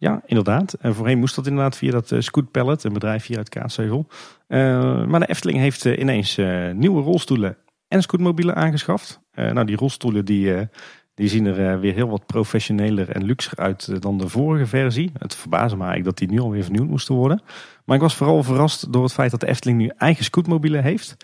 Ja, 0.00 0.22
inderdaad. 0.26 0.72
En 0.72 0.94
voorheen 0.94 1.18
moest 1.18 1.34
dat 1.34 1.46
inderdaad 1.46 1.76
via 1.76 1.90
dat 1.90 2.10
uh, 2.10 2.20
Scoot 2.20 2.50
Pallet, 2.50 2.84
een 2.84 2.92
bedrijf 2.92 3.26
hier 3.26 3.36
uit 3.36 3.48
Kaatsheuvel. 3.48 4.06
Uh, 4.48 5.04
maar 5.06 5.20
de 5.20 5.28
Efteling 5.28 5.58
heeft 5.58 5.84
uh, 5.84 5.98
ineens 5.98 6.36
nieuwe 6.72 7.02
rolstoelen 7.02 7.56
en 7.88 8.02
scootmobielen 8.02 8.54
aangeschaft. 8.54 9.20
nou, 9.32 9.64
die 9.64 9.76
rolstoelen 9.76 10.24
die, 10.24 10.68
die 11.14 11.28
zien 11.28 11.46
er 11.46 11.80
weer 11.80 11.94
heel 11.94 12.08
wat 12.08 12.26
professioneler 12.26 13.10
en 13.10 13.24
luxer 13.24 13.58
uit 13.58 14.02
dan 14.02 14.18
de 14.18 14.28
vorige 14.28 14.66
versie. 14.66 15.10
Het 15.18 15.34
verbaasde 15.34 15.76
me 15.76 15.84
eigenlijk 15.84 16.18
dat 16.18 16.28
die 16.28 16.38
nu 16.38 16.44
alweer 16.44 16.62
vernieuwd 16.62 16.88
moesten 16.88 17.14
worden. 17.14 17.42
Maar 17.84 17.96
ik 17.96 18.02
was 18.02 18.14
vooral 18.14 18.42
verrast 18.42 18.92
door 18.92 19.02
het 19.02 19.12
feit 19.12 19.30
dat 19.30 19.40
de 19.40 19.48
Efteling 19.48 19.78
nu 19.78 19.90
eigen 19.96 20.24
scootmobielen 20.24 20.82
heeft. 20.82 21.16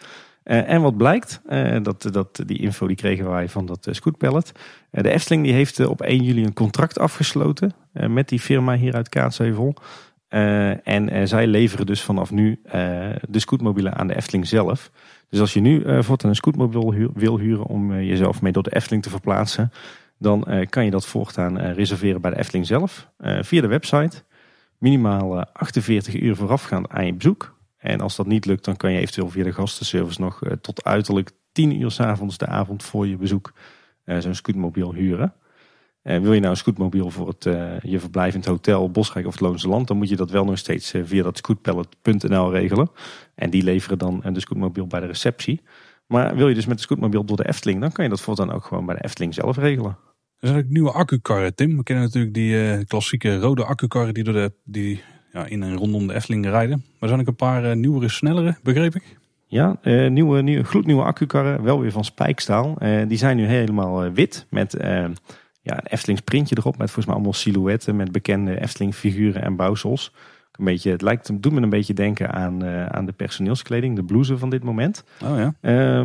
Uh, 0.44 0.70
en 0.70 0.82
wat 0.82 0.96
blijkt, 0.96 1.40
uh, 1.48 1.76
dat, 1.82 2.08
dat, 2.12 2.42
die 2.46 2.58
info 2.58 2.86
die 2.86 2.96
kregen 2.96 3.30
wij 3.30 3.48
van 3.48 3.66
dat 3.66 3.86
uh, 3.86 3.94
scootpallet. 3.94 4.52
de 4.90 5.10
Efteling 5.10 5.44
die 5.44 5.52
heeft 5.52 5.86
op 5.86 6.02
1 6.02 6.22
juli 6.22 6.44
een 6.44 6.52
contract 6.52 6.98
afgesloten 6.98 7.74
met 7.92 8.28
die 8.28 8.40
firma 8.40 8.76
hier 8.76 8.94
uit 8.94 9.08
Kaatsheuvel. 9.08 9.74
en 10.28 11.28
zij 11.28 11.46
leveren 11.46 11.86
dus 11.86 12.02
vanaf 12.02 12.30
nu 12.30 12.60
de 13.28 13.38
scootmobielen 13.38 13.94
aan 13.94 14.06
de 14.06 14.16
Efteling 14.16 14.46
zelf. 14.46 14.90
Dus 15.28 15.40
als 15.40 15.52
je 15.52 15.60
nu 15.60 16.02
voortaan 16.02 16.30
een 16.30 16.36
scootmobiel 16.36 16.94
wil 17.14 17.38
huren 17.38 17.66
om 17.66 18.00
jezelf 18.00 18.42
mee 18.42 18.52
door 18.52 18.62
de 18.62 18.74
Efteling 18.74 19.02
te 19.02 19.10
verplaatsen, 19.10 19.72
dan 20.18 20.66
kan 20.68 20.84
je 20.84 20.90
dat 20.90 21.06
voortaan 21.06 21.58
reserveren 21.58 22.20
bij 22.20 22.30
de 22.30 22.38
Efteling 22.38 22.66
zelf 22.66 23.08
via 23.40 23.60
de 23.60 23.66
website. 23.66 24.22
Minimaal 24.78 25.44
48 25.44 26.20
uur 26.20 26.36
voorafgaand 26.36 26.88
aan 26.88 27.06
je 27.06 27.14
bezoek. 27.14 27.53
En 27.84 28.00
als 28.00 28.16
dat 28.16 28.26
niet 28.26 28.44
lukt, 28.44 28.64
dan 28.64 28.76
kan 28.76 28.92
je 28.92 28.98
eventueel 28.98 29.30
via 29.30 29.44
de 29.44 29.52
gastenservice 29.52 30.20
nog 30.20 30.44
uh, 30.44 30.52
tot 30.52 30.84
uiterlijk 30.84 31.30
10 31.52 31.80
uur 31.80 31.90
s 31.90 32.00
avonds 32.00 32.38
de 32.38 32.46
avond 32.46 32.82
voor 32.82 33.06
je 33.06 33.16
bezoek 33.16 33.52
uh, 34.04 34.18
zo'n 34.18 34.34
scootmobiel 34.34 34.94
huren. 34.94 35.34
En 36.02 36.22
wil 36.22 36.32
je 36.32 36.40
nou 36.40 36.50
een 36.50 36.58
scootmobiel 36.58 37.10
voor 37.10 37.28
het, 37.28 37.44
uh, 37.44 37.80
je 37.80 38.00
verblijf 38.00 38.32
in 38.34 38.40
het 38.40 38.48
hotel, 38.48 38.90
Bosrijk 38.90 39.26
of 39.26 39.32
het 39.32 39.40
Loonse 39.40 39.68
Land, 39.68 39.88
dan 39.88 39.96
moet 39.96 40.08
je 40.08 40.16
dat 40.16 40.30
wel 40.30 40.44
nog 40.44 40.58
steeds 40.58 40.94
via 41.04 41.22
dat 41.22 41.36
scootpallet.nl 41.36 42.52
regelen. 42.52 42.90
En 43.34 43.50
die 43.50 43.62
leveren 43.62 43.98
dan 43.98 44.22
de 44.32 44.40
scootmobiel 44.40 44.86
bij 44.86 45.00
de 45.00 45.06
receptie. 45.06 45.62
Maar 46.06 46.36
wil 46.36 46.48
je 46.48 46.54
dus 46.54 46.66
met 46.66 46.76
de 46.76 46.82
scootmobiel 46.82 47.24
door 47.24 47.36
de 47.36 47.48
Efteling, 47.48 47.80
dan 47.80 47.92
kan 47.92 48.04
je 48.04 48.10
dat 48.10 48.20
voortaan 48.20 48.52
ook 48.52 48.64
gewoon 48.64 48.86
bij 48.86 48.94
de 48.94 49.04
Efteling 49.04 49.34
zelf 49.34 49.56
regelen. 49.56 49.98
Er 50.38 50.48
zijn 50.48 50.64
ook 50.64 50.70
nieuwe 50.70 50.92
accukarren, 50.92 51.54
Tim. 51.54 51.76
We 51.76 51.82
kennen 51.82 52.04
natuurlijk 52.04 52.34
die 52.34 52.84
klassieke 52.84 53.38
rode 53.38 53.64
accukarren 53.64 54.14
die 54.14 54.24
door 54.24 54.34
de, 54.34 54.52
die 54.64 55.02
ja, 55.34 55.46
in 55.46 55.62
en 55.62 55.76
rondom 55.76 56.06
de 56.06 56.14
Efteling 56.14 56.46
rijden. 56.46 56.84
Maar 56.98 57.08
zijn 57.08 57.20
ook 57.20 57.26
een 57.26 57.36
paar 57.36 57.64
uh, 57.64 57.72
nieuwere, 57.72 58.08
snellere, 58.08 58.56
begreep 58.62 58.94
ik? 58.94 59.16
Ja, 59.46 59.76
uh, 59.82 60.10
nieuwe, 60.10 60.42
nieuwe, 60.42 60.64
gloednieuwe 60.64 61.02
accukarren, 61.02 61.62
wel 61.62 61.80
weer 61.80 61.92
van 61.92 62.04
spijkstaal. 62.04 62.76
Uh, 62.78 63.08
die 63.08 63.18
zijn 63.18 63.36
nu 63.36 63.46
helemaal 63.46 64.12
wit 64.12 64.46
met 64.50 64.76
ja, 65.62 65.78
een 65.78 65.86
Eftelings 65.86 66.20
printje 66.20 66.56
erop. 66.58 66.76
Met 66.76 66.86
volgens 66.86 67.06
mij 67.06 67.14
allemaal 67.14 67.32
silhouetten 67.32 67.96
met 67.96 68.12
bekende 68.12 68.60
Efteling 68.60 68.94
figuren 68.94 69.42
en 69.42 69.56
bouwsels. 69.56 70.12
Een 70.52 70.64
beetje, 70.64 70.90
het 70.90 71.02
lijkt, 71.02 71.42
doet 71.42 71.52
me 71.52 71.60
een 71.60 71.70
beetje 71.70 71.94
denken 71.94 72.32
aan, 72.32 72.64
aan 72.64 73.06
de 73.06 73.12
personeelskleding, 73.12 73.96
de 73.96 74.04
blouse 74.04 74.38
van 74.38 74.50
dit 74.50 74.62
moment. 74.62 75.04
Oh 75.24 75.36
ja. 75.38 75.54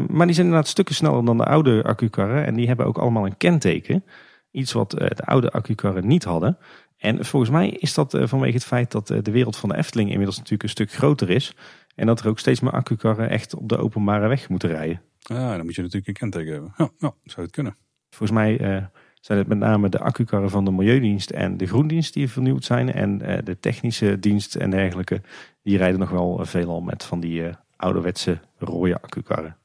maar 0.09 0.25
die 0.25 0.35
zijn 0.35 0.45
inderdaad 0.45 0.67
stukken 0.67 0.95
sneller 0.95 1.25
dan 1.25 1.37
de 1.37 1.45
oude 1.45 1.83
accukarren. 1.83 2.45
En 2.45 2.55
die 2.55 2.67
hebben 2.67 2.85
ook 2.85 2.97
allemaal 2.97 3.25
een 3.25 3.37
kenteken. 3.37 4.03
Iets 4.51 4.71
wat 4.71 4.91
de 4.91 5.25
oude 5.25 5.51
accukarren 5.51 6.07
niet 6.07 6.23
hadden. 6.23 6.57
En 6.99 7.25
volgens 7.25 7.51
mij 7.51 7.69
is 7.69 7.93
dat 7.93 8.13
eh, 8.13 8.27
vanwege 8.27 8.53
het 8.53 8.65
feit 8.65 8.91
dat 8.91 9.09
eh, 9.09 9.17
de 9.21 9.31
wereld 9.31 9.57
van 9.57 9.69
de 9.69 9.77
Efteling 9.77 10.09
inmiddels 10.09 10.37
natuurlijk 10.37 10.63
een 10.63 10.69
stuk 10.69 10.91
groter 10.91 11.29
is. 11.29 11.55
En 11.95 12.05
dat 12.05 12.19
er 12.19 12.27
ook 12.27 12.39
steeds 12.39 12.59
meer 12.59 12.71
accukarren 12.71 13.29
echt 13.29 13.55
op 13.55 13.69
de 13.69 13.77
openbare 13.77 14.27
weg 14.27 14.49
moeten 14.49 14.69
rijden. 14.69 15.01
Ja, 15.19 15.55
dan 15.55 15.65
moet 15.65 15.75
je 15.75 15.81
natuurlijk 15.81 16.07
een 16.07 16.13
kenteken 16.13 16.51
hebben. 16.51 16.73
Ja, 16.77 16.89
ja 16.97 17.13
zou 17.23 17.41
het 17.41 17.51
kunnen. 17.51 17.75
Volgens 18.09 18.39
mij 18.39 18.59
uh, 18.59 18.83
zijn 19.19 19.37
het 19.37 19.47
met 19.47 19.57
name 19.57 19.89
de 19.89 19.99
accukarren 19.99 20.49
van 20.49 20.65
de 20.65 20.71
Milieudienst 20.71 21.29
en 21.29 21.57
de 21.57 21.67
Groendienst 21.67 22.13
die 22.13 22.29
vernieuwd 22.29 22.65
zijn. 22.65 22.93
En 22.93 23.21
uh, 23.21 23.37
de 23.43 23.59
technische 23.59 24.19
dienst 24.19 24.55
en 24.55 24.69
dergelijke, 24.69 25.21
die 25.63 25.77
rijden 25.77 25.99
nog 25.99 26.09
wel 26.09 26.45
veelal 26.45 26.81
met 26.81 27.03
van 27.03 27.19
die 27.19 27.41
uh, 27.41 27.53
ouderwetse 27.75 28.39
rode 28.57 29.01
accukarren. 29.01 29.57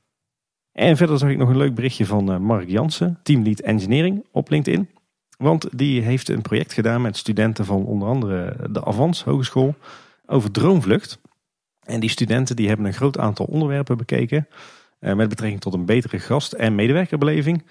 En 0.73 0.97
verder 0.97 1.19
zag 1.19 1.31
ik 1.31 1.39
nog 1.39 1.49
een 1.49 1.57
leuk 1.57 1.75
berichtje 1.75 2.07
van 2.07 2.43
Mark 2.43 2.69
Jansen, 2.69 3.19
teamlead 3.23 3.61
engineering 3.61 4.27
op 4.31 4.51
LinkedIn. 4.51 4.89
Want 5.37 5.79
die 5.79 6.03
heeft 6.03 6.29
een 6.29 6.43
project 6.43 6.73
gedaan 6.73 7.03
met 7.03 7.17
studenten 7.17 7.65
van 7.65 7.85
onder 7.85 8.09
andere 8.09 8.57
de 8.71 8.85
Avans 8.85 9.25
Hogeschool 9.25 9.75
over 10.27 10.51
droomvlucht. 10.51 11.21
En 11.85 12.01
die 12.01 12.11
studenten 12.11 12.57
die 12.57 12.69
hebben 12.69 12.87
een 12.87 12.95
groot 12.95 13.19
aantal 13.19 13.47
onderwerpen 13.47 13.97
bekeken. 13.97 14.49
Eh, 14.99 15.15
met 15.15 15.29
betrekking 15.29 15.61
tot 15.61 15.75
een 15.75 15.85
betere 15.85 16.19
gast- 16.19 16.53
en 16.53 16.75
medewerkerbeleving. 16.75 17.65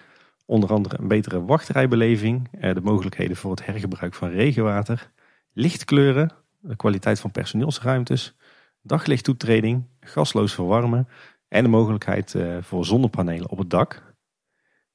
Onder 0.45 0.69
andere 0.69 0.97
een 0.99 1.07
betere 1.07 1.45
wachtrijbeleving. 1.45 2.47
Eh, 2.51 2.73
de 2.73 2.81
mogelijkheden 2.81 3.35
voor 3.35 3.51
het 3.51 3.65
hergebruik 3.65 4.13
van 4.13 4.29
regenwater. 4.29 5.11
Lichtkleuren. 5.53 6.31
De 6.59 6.75
kwaliteit 6.75 7.19
van 7.19 7.31
personeelsruimtes. 7.31 8.35
Daglichttoetreding. 8.81 9.85
Gasloos 9.99 10.53
verwarmen. 10.53 11.07
En 11.47 11.63
de 11.63 11.69
mogelijkheid 11.69 12.35
eh, 12.35 12.57
voor 12.61 12.85
zonnepanelen 12.85 13.49
op 13.49 13.57
het 13.57 13.69
dak. 13.69 14.12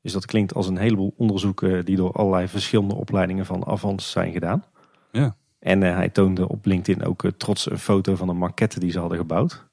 Dus 0.08 0.16
dat 0.16 0.26
klinkt 0.26 0.54
als 0.54 0.68
een 0.68 0.76
heleboel 0.76 1.14
onderzoeken 1.16 1.84
die 1.84 1.96
door 1.96 2.12
allerlei 2.12 2.48
verschillende 2.48 2.94
opleidingen 2.94 3.46
van 3.46 3.66
Avans 3.66 4.10
zijn 4.10 4.32
gedaan. 4.32 4.64
Ja. 5.12 5.36
En 5.58 5.82
eh, 5.82 5.94
hij 5.94 6.08
toonde 6.08 6.48
op 6.48 6.66
LinkedIn 6.66 7.04
ook 7.04 7.24
eh, 7.24 7.30
trots 7.30 7.70
een 7.70 7.78
foto 7.78 8.16
van 8.16 8.28
een 8.28 8.36
maquette 8.36 8.80
die 8.80 8.90
ze 8.90 8.98
hadden 8.98 9.18
gebouwd. 9.18 9.66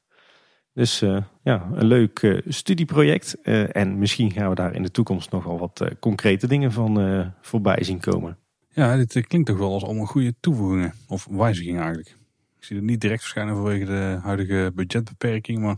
Dus 0.74 1.02
eh, 1.02 1.18
ja, 1.44 1.70
een 1.74 1.86
leuk 1.86 2.42
studieproject. 2.48 3.42
En 3.72 3.98
misschien 3.98 4.32
gaan 4.32 4.50
we 4.50 4.56
daar 4.56 4.74
in 4.74 4.82
de 4.82 4.92
toekomst 4.92 5.32
nog 5.32 5.44
wel 5.44 5.60
wat 5.60 5.86
concrete 6.00 6.48
dingen 6.48 6.72
van 6.72 7.34
voorbij 7.42 7.84
zien 7.84 8.00
komen. 8.00 8.38
Ja, 8.70 8.96
dit 8.96 9.28
klinkt 9.28 9.48
toch 9.48 9.58
wel 9.58 9.74
als 9.74 9.84
allemaal 9.84 10.06
goede 10.06 10.34
toevoegingen. 10.40 10.94
Of 11.08 11.28
wijzigingen 11.32 11.80
eigenlijk. 11.80 12.18
Ik 12.58 12.64
zie 12.64 12.76
het 12.76 12.86
niet 12.86 13.02
direct 13.02 13.22
verschijnen 13.22 13.56
vanwege 13.56 13.86
de 13.86 14.20
huidige 14.22 14.72
budgetbeperking. 14.76 15.60
Maar 15.60 15.78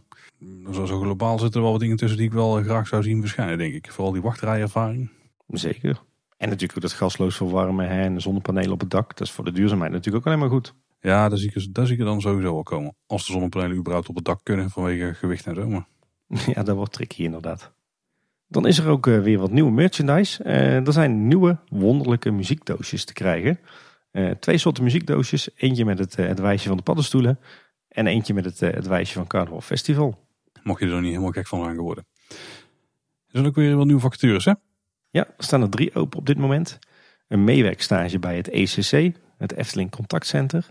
zo, 0.71 0.85
zo 0.85 0.99
globaal 0.99 1.39
zitten 1.39 1.55
er 1.55 1.61
wel 1.61 1.71
wat 1.71 1.81
dingen 1.81 1.97
tussen 1.97 2.17
die 2.17 2.27
ik 2.27 2.33
wel 2.33 2.57
eh, 2.57 2.63
graag 2.63 2.87
zou 2.87 3.03
zien 3.03 3.21
verschijnen, 3.21 3.57
denk 3.57 3.73
ik. 3.73 3.91
Vooral 3.91 4.13
die 4.13 4.21
wachtrijervaring. 4.21 5.09
Zeker. 5.47 6.01
En 6.37 6.49
natuurlijk 6.49 6.75
ook 6.75 6.81
dat 6.81 6.93
gasloos 6.93 7.35
verwarmen 7.35 7.89
hè, 7.89 8.01
en 8.01 8.13
de 8.13 8.19
zonnepanelen 8.19 8.71
op 8.71 8.79
het 8.79 8.89
dak. 8.89 9.17
Dat 9.17 9.27
is 9.27 9.33
voor 9.33 9.45
de 9.45 9.51
duurzaamheid 9.51 9.91
natuurlijk 9.91 10.17
ook 10.17 10.25
alleen 10.25 10.39
maar 10.39 10.55
goed. 10.55 10.73
Ja, 10.99 11.29
daar 11.29 11.37
zie, 11.37 11.51
ik, 11.53 11.73
daar 11.73 11.85
zie 11.85 11.97
ik 11.97 12.03
dan 12.03 12.21
sowieso 12.21 12.53
wel 12.53 12.63
komen. 12.63 12.95
Als 13.05 13.25
de 13.25 13.31
zonnepanelen 13.31 13.77
überhaupt 13.77 14.09
op 14.09 14.15
het 14.15 14.25
dak 14.25 14.39
kunnen 14.43 14.69
vanwege 14.69 15.13
gewicht 15.13 15.45
en 15.45 15.55
zo. 15.55 15.67
Maar 15.67 15.87
Ja, 16.53 16.63
dat 16.63 16.75
wordt 16.75 16.93
tricky 16.93 17.23
inderdaad. 17.23 17.71
Dan 18.47 18.67
is 18.67 18.77
er 18.77 18.87
ook 18.87 19.07
eh, 19.07 19.19
weer 19.19 19.39
wat 19.39 19.51
nieuwe 19.51 19.71
merchandise. 19.71 20.43
Eh, 20.43 20.87
er 20.87 20.93
zijn 20.93 21.27
nieuwe 21.27 21.57
wonderlijke 21.69 22.31
muziekdoosjes 22.31 23.05
te 23.05 23.13
krijgen. 23.13 23.59
Twee 24.39 24.57
soorten 24.57 24.83
muziekdoosjes. 24.83 25.49
Eentje 25.55 25.85
met 25.85 25.99
het, 25.99 26.15
het 26.15 26.39
wijsje 26.39 26.67
van 26.67 26.77
de 26.77 26.83
paddenstoelen. 26.83 27.39
En 27.87 28.07
eentje 28.07 28.33
met 28.33 28.45
het, 28.45 28.59
het 28.59 28.87
wijsje 28.87 29.13
van 29.13 29.27
Carnaval 29.27 29.61
Festival. 29.61 30.26
Mocht 30.67 30.79
je 30.79 30.85
er 30.85 31.01
niet 31.01 31.09
helemaal 31.09 31.31
gek 31.31 31.47
van 31.47 31.75
geworden. 31.75 32.05
Er 32.27 32.35
zijn 33.27 33.45
ook 33.45 33.55
weer 33.55 33.75
wat 33.75 33.85
nieuwe 33.85 34.01
vacatures, 34.01 34.45
hè? 34.45 34.53
Ja, 35.09 35.25
er 35.37 35.43
staan 35.43 35.61
er 35.61 35.69
drie 35.69 35.95
open 35.95 36.19
op 36.19 36.25
dit 36.25 36.37
moment. 36.37 36.79
Een 37.27 37.43
meewerkstage 37.43 38.19
bij 38.19 38.35
het 38.35 38.49
ECC, 38.49 39.15
het 39.37 39.53
Efteling 39.53 39.91
Contactcenter. 39.91 40.69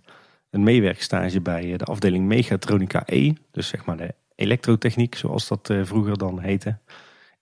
Een 0.50 0.62
meewerkstage 0.62 1.40
bij 1.40 1.72
eh, 1.72 1.78
de 1.78 1.84
afdeling 1.84 2.26
Mechatronica 2.26 3.02
E, 3.06 3.32
dus 3.50 3.68
zeg 3.68 3.84
maar 3.84 3.96
de 3.96 4.14
elektrotechniek 4.34 5.14
zoals 5.14 5.48
dat 5.48 5.70
eh, 5.70 5.80
vroeger 5.84 6.18
dan 6.18 6.40
heette. 6.40 6.78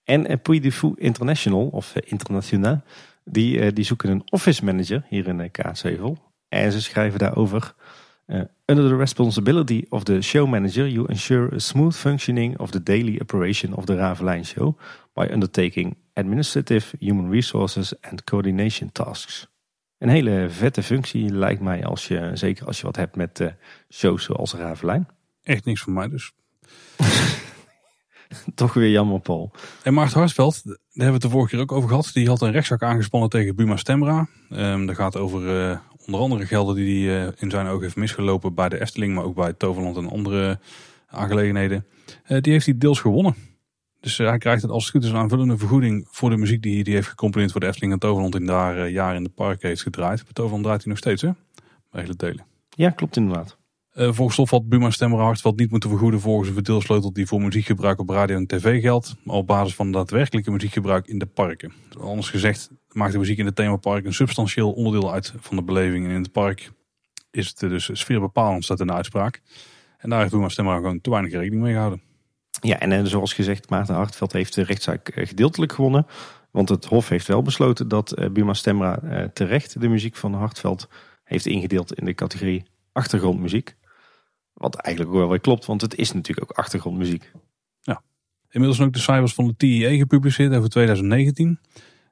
En 0.03 0.41
Puy 0.41 0.59
de 0.59 0.71
Fou 0.71 0.93
International, 0.97 1.67
of 1.67 1.95
eh, 1.95 2.11
Internationaal, 2.11 2.83
die, 3.23 3.73
die 3.73 3.85
zoeken 3.85 4.09
een 4.09 4.31
office 4.31 4.65
manager 4.65 5.05
hier 5.09 5.27
in 5.27 5.51
Kaatsheuvel. 5.51 6.17
En 6.47 6.71
ze 6.71 6.81
schrijven 6.81 7.19
daarover... 7.19 7.75
eh, 8.25 8.41
under 8.65 8.87
the 8.87 8.95
responsibility 8.95 9.85
of 9.89 10.03
the 10.03 10.21
show 10.21 10.47
manager, 10.47 10.87
you 10.87 11.05
ensure 11.07 11.55
a 11.55 11.59
smooth 11.59 11.95
functioning 11.95 12.59
of 12.59 12.71
the 12.71 12.83
daily 12.83 13.19
operation 13.21 13.73
of 13.73 13.85
the 13.85 13.95
Ravelijn 13.95 14.45
show 14.45 14.77
by 15.13 15.27
undertaking 15.31 15.95
administrative, 16.13 16.97
human 16.99 17.29
resources 17.29 17.93
and 18.01 18.23
coordination 18.23 18.91
tasks. 18.91 19.47
Een 19.97 20.09
hele 20.09 20.47
vette 20.49 20.83
functie 20.83 21.29
lijkt 21.29 21.61
mij, 21.61 21.85
als 21.85 22.07
je, 22.07 22.31
zeker 22.33 22.65
als 22.65 22.79
je 22.79 22.85
wat 22.85 22.95
hebt 22.95 23.15
met 23.15 23.39
eh, 23.39 23.47
shows 23.89 24.23
zoals 24.23 24.53
Ravelijn. 24.53 25.07
Echt 25.43 25.65
niks 25.65 25.81
voor 25.81 25.93
mij 25.93 26.09
dus. 26.09 26.31
Toch 28.55 28.73
weer 28.73 28.89
jammer, 28.89 29.19
Paul. 29.19 29.51
En 29.83 29.93
Maarten 29.93 30.19
Harsveld, 30.19 30.61
daar 30.63 30.77
hebben 30.87 31.05
we 31.07 31.13
het 31.13 31.21
de 31.21 31.29
vorige 31.29 31.49
keer 31.49 31.59
ook 31.59 31.71
over 31.71 31.89
gehad. 31.89 32.09
Die 32.13 32.27
had 32.27 32.41
een 32.41 32.51
rechtszaak 32.51 32.83
aangespannen 32.83 33.29
tegen 33.29 33.55
Buma 33.55 33.75
Stemra. 33.75 34.27
Ehm 34.49 34.85
dat 34.85 34.95
gaat 34.95 35.17
over 35.17 35.69
eh, 35.69 35.79
onder 36.05 36.21
andere 36.21 36.45
gelden 36.45 36.75
die 36.75 37.09
hij 37.09 37.25
eh, 37.25 37.31
in 37.37 37.49
zijn 37.49 37.67
ogen 37.67 37.81
heeft 37.81 37.95
misgelopen 37.95 38.53
bij 38.53 38.69
de 38.69 38.81
Efteling, 38.81 39.15
maar 39.15 39.23
ook 39.23 39.35
bij 39.35 39.53
Toverland 39.53 39.97
en 39.97 40.09
andere 40.09 40.59
aangelegenheden. 41.07 41.85
Eh, 42.23 42.41
die 42.41 42.51
heeft 42.51 42.65
hij 42.65 42.77
deels 42.77 42.99
gewonnen. 42.99 43.35
Dus 43.99 44.19
eh, 44.19 44.27
hij 44.27 44.37
krijgt 44.37 44.61
het 44.61 44.71
als 44.71 44.83
het 44.83 44.91
goed 44.91 45.03
is 45.03 45.09
een 45.09 45.15
aanvullende 45.15 45.57
vergoeding 45.57 46.07
voor 46.09 46.29
de 46.29 46.37
muziek 46.37 46.61
die 46.61 46.83
hij 46.83 46.93
heeft 46.93 47.07
gecomponeerd 47.07 47.51
voor 47.51 47.61
de 47.61 47.67
Efteling 47.67 47.93
en 47.93 47.99
Toverland 47.99 48.35
in 48.35 48.45
daar 48.45 48.89
jaren 48.89 49.15
in 49.15 49.23
de 49.23 49.29
park 49.29 49.61
heeft 49.61 49.81
gedraaid. 49.81 50.23
Bij 50.23 50.33
Toverland 50.33 50.63
draait 50.63 50.81
hij 50.81 50.89
nog 50.89 50.99
steeds, 50.99 51.21
hè? 51.21 51.29
Bij 51.91 52.01
hele 52.01 52.15
delen. 52.15 52.45
Ja, 52.69 52.89
klopt 52.89 53.17
inderdaad. 53.17 53.57
Uh, 53.95 54.05
volgens 54.11 54.33
Stof 54.33 54.49
had 54.49 54.69
Buma 54.69 54.89
Stemmer 54.89 55.19
Hartveld 55.19 55.59
niet 55.59 55.71
moeten 55.71 55.89
vergoeden 55.89 56.19
volgens 56.19 56.47
een 56.47 56.53
verdeelsleutel 56.53 57.13
die 57.13 57.27
voor 57.27 57.41
muziekgebruik 57.41 57.99
op 57.99 58.09
radio 58.09 58.35
en 58.35 58.47
tv 58.47 58.81
geldt, 58.81 59.15
maar 59.23 59.35
op 59.35 59.47
basis 59.47 59.75
van 59.75 59.91
daadwerkelijke 59.91 60.51
muziekgebruik 60.51 61.07
in 61.07 61.19
de 61.19 61.25
parken. 61.25 61.73
Anders 61.99 62.29
gezegd 62.29 62.69
maakt 62.91 63.11
de 63.11 63.17
muziek 63.17 63.37
in 63.37 63.45
het 63.45 63.55
themapark 63.55 64.05
een 64.05 64.13
substantieel 64.13 64.71
onderdeel 64.71 65.13
uit 65.13 65.33
van 65.39 65.55
de 65.55 65.63
beleving 65.63 66.05
en 66.05 66.11
in 66.11 66.21
het 66.21 66.31
park 66.31 66.71
is 67.31 67.47
het 67.47 67.59
dus 67.59 67.89
sfeerbepalend, 67.93 68.63
staat 68.63 68.79
in 68.79 68.87
de 68.87 68.93
uitspraak. 68.93 69.41
En 69.97 70.09
daar 70.09 70.19
heeft 70.19 70.31
Buma 70.31 70.49
Stemmer 70.49 70.75
gewoon 70.75 71.01
te 71.01 71.09
weinig 71.09 71.31
rekening 71.31 71.61
mee 71.61 71.73
gehouden. 71.73 72.01
Ja, 72.61 72.79
en, 72.79 72.91
en 72.91 73.07
zoals 73.07 73.33
gezegd, 73.33 73.69
Maarten 73.69 73.95
Hartveld 73.95 74.33
heeft 74.33 74.55
de 74.55 74.63
rechtszaak 74.63 75.07
eh, 75.07 75.27
gedeeltelijk 75.27 75.73
gewonnen. 75.73 76.07
Want 76.51 76.69
het 76.69 76.85
Hof 76.85 77.09
heeft 77.09 77.27
wel 77.27 77.41
besloten 77.41 77.87
dat 77.87 78.29
Buma 78.31 78.53
Stemra 78.53 79.29
terecht 79.33 79.81
de 79.81 79.87
muziek 79.87 80.15
van 80.15 80.33
Hartveld 80.33 80.89
heeft 81.23 81.45
ingedeeld 81.45 81.93
in 81.93 82.05
de 82.05 82.13
categorie 82.13 82.63
achtergrondmuziek. 82.91 83.75
Wat 84.55 84.75
eigenlijk 84.75 85.15
ook 85.15 85.21
wel 85.21 85.29
weer 85.29 85.39
klopt, 85.39 85.65
want 85.65 85.81
het 85.81 85.95
is 85.95 86.11
natuurlijk 86.11 86.51
ook 86.51 86.57
achtergrondmuziek. 86.57 87.31
Ja. 87.81 88.01
Inmiddels 88.49 88.81
ook 88.81 88.93
de 88.93 88.99
cijfers 88.99 89.33
van 89.33 89.47
de 89.47 89.55
TIE 89.57 89.97
gepubliceerd 89.97 90.55
over 90.55 90.69
2019. 90.69 91.59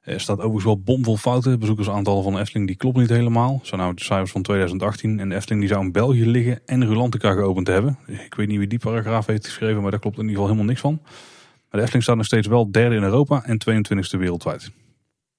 Er 0.00 0.20
staat 0.20 0.36
overigens 0.36 0.64
wel 0.64 0.80
bomvol 0.80 1.16
fouten. 1.16 1.58
Bezoekersaantallen 1.58 2.22
van 2.22 2.38
Efteling 2.38 2.66
die 2.66 2.76
klopt 2.76 2.96
niet 2.96 3.08
helemaal. 3.08 3.60
Zo 3.62 3.76
nou 3.76 3.94
de 3.94 4.04
cijfers 4.04 4.30
van 4.30 4.42
2018. 4.42 5.20
En 5.20 5.28
de 5.28 5.34
Efteling 5.34 5.60
die 5.60 5.70
zou 5.70 5.84
in 5.84 5.92
België 5.92 6.26
liggen 6.26 6.60
en 6.66 6.86
Rulantica 6.86 7.32
geopend 7.32 7.66
hebben. 7.66 7.98
Ik 8.06 8.34
weet 8.34 8.48
niet 8.48 8.58
wie 8.58 8.66
die 8.66 8.78
paragraaf 8.78 9.26
heeft 9.26 9.44
geschreven, 9.44 9.82
maar 9.82 9.90
daar 9.90 10.00
klopt 10.00 10.18
in 10.18 10.28
ieder 10.28 10.36
geval 10.36 10.50
helemaal 10.50 10.70
niks 10.70 10.80
van. 10.80 11.00
Maar 11.02 11.70
de 11.70 11.80
Efteling 11.80 12.02
staat 12.02 12.16
nog 12.16 12.26
steeds 12.26 12.46
wel 12.46 12.70
derde 12.70 12.96
in 12.96 13.02
Europa 13.02 13.44
en 13.44 13.58
22e 13.70 14.18
wereldwijd. 14.18 14.70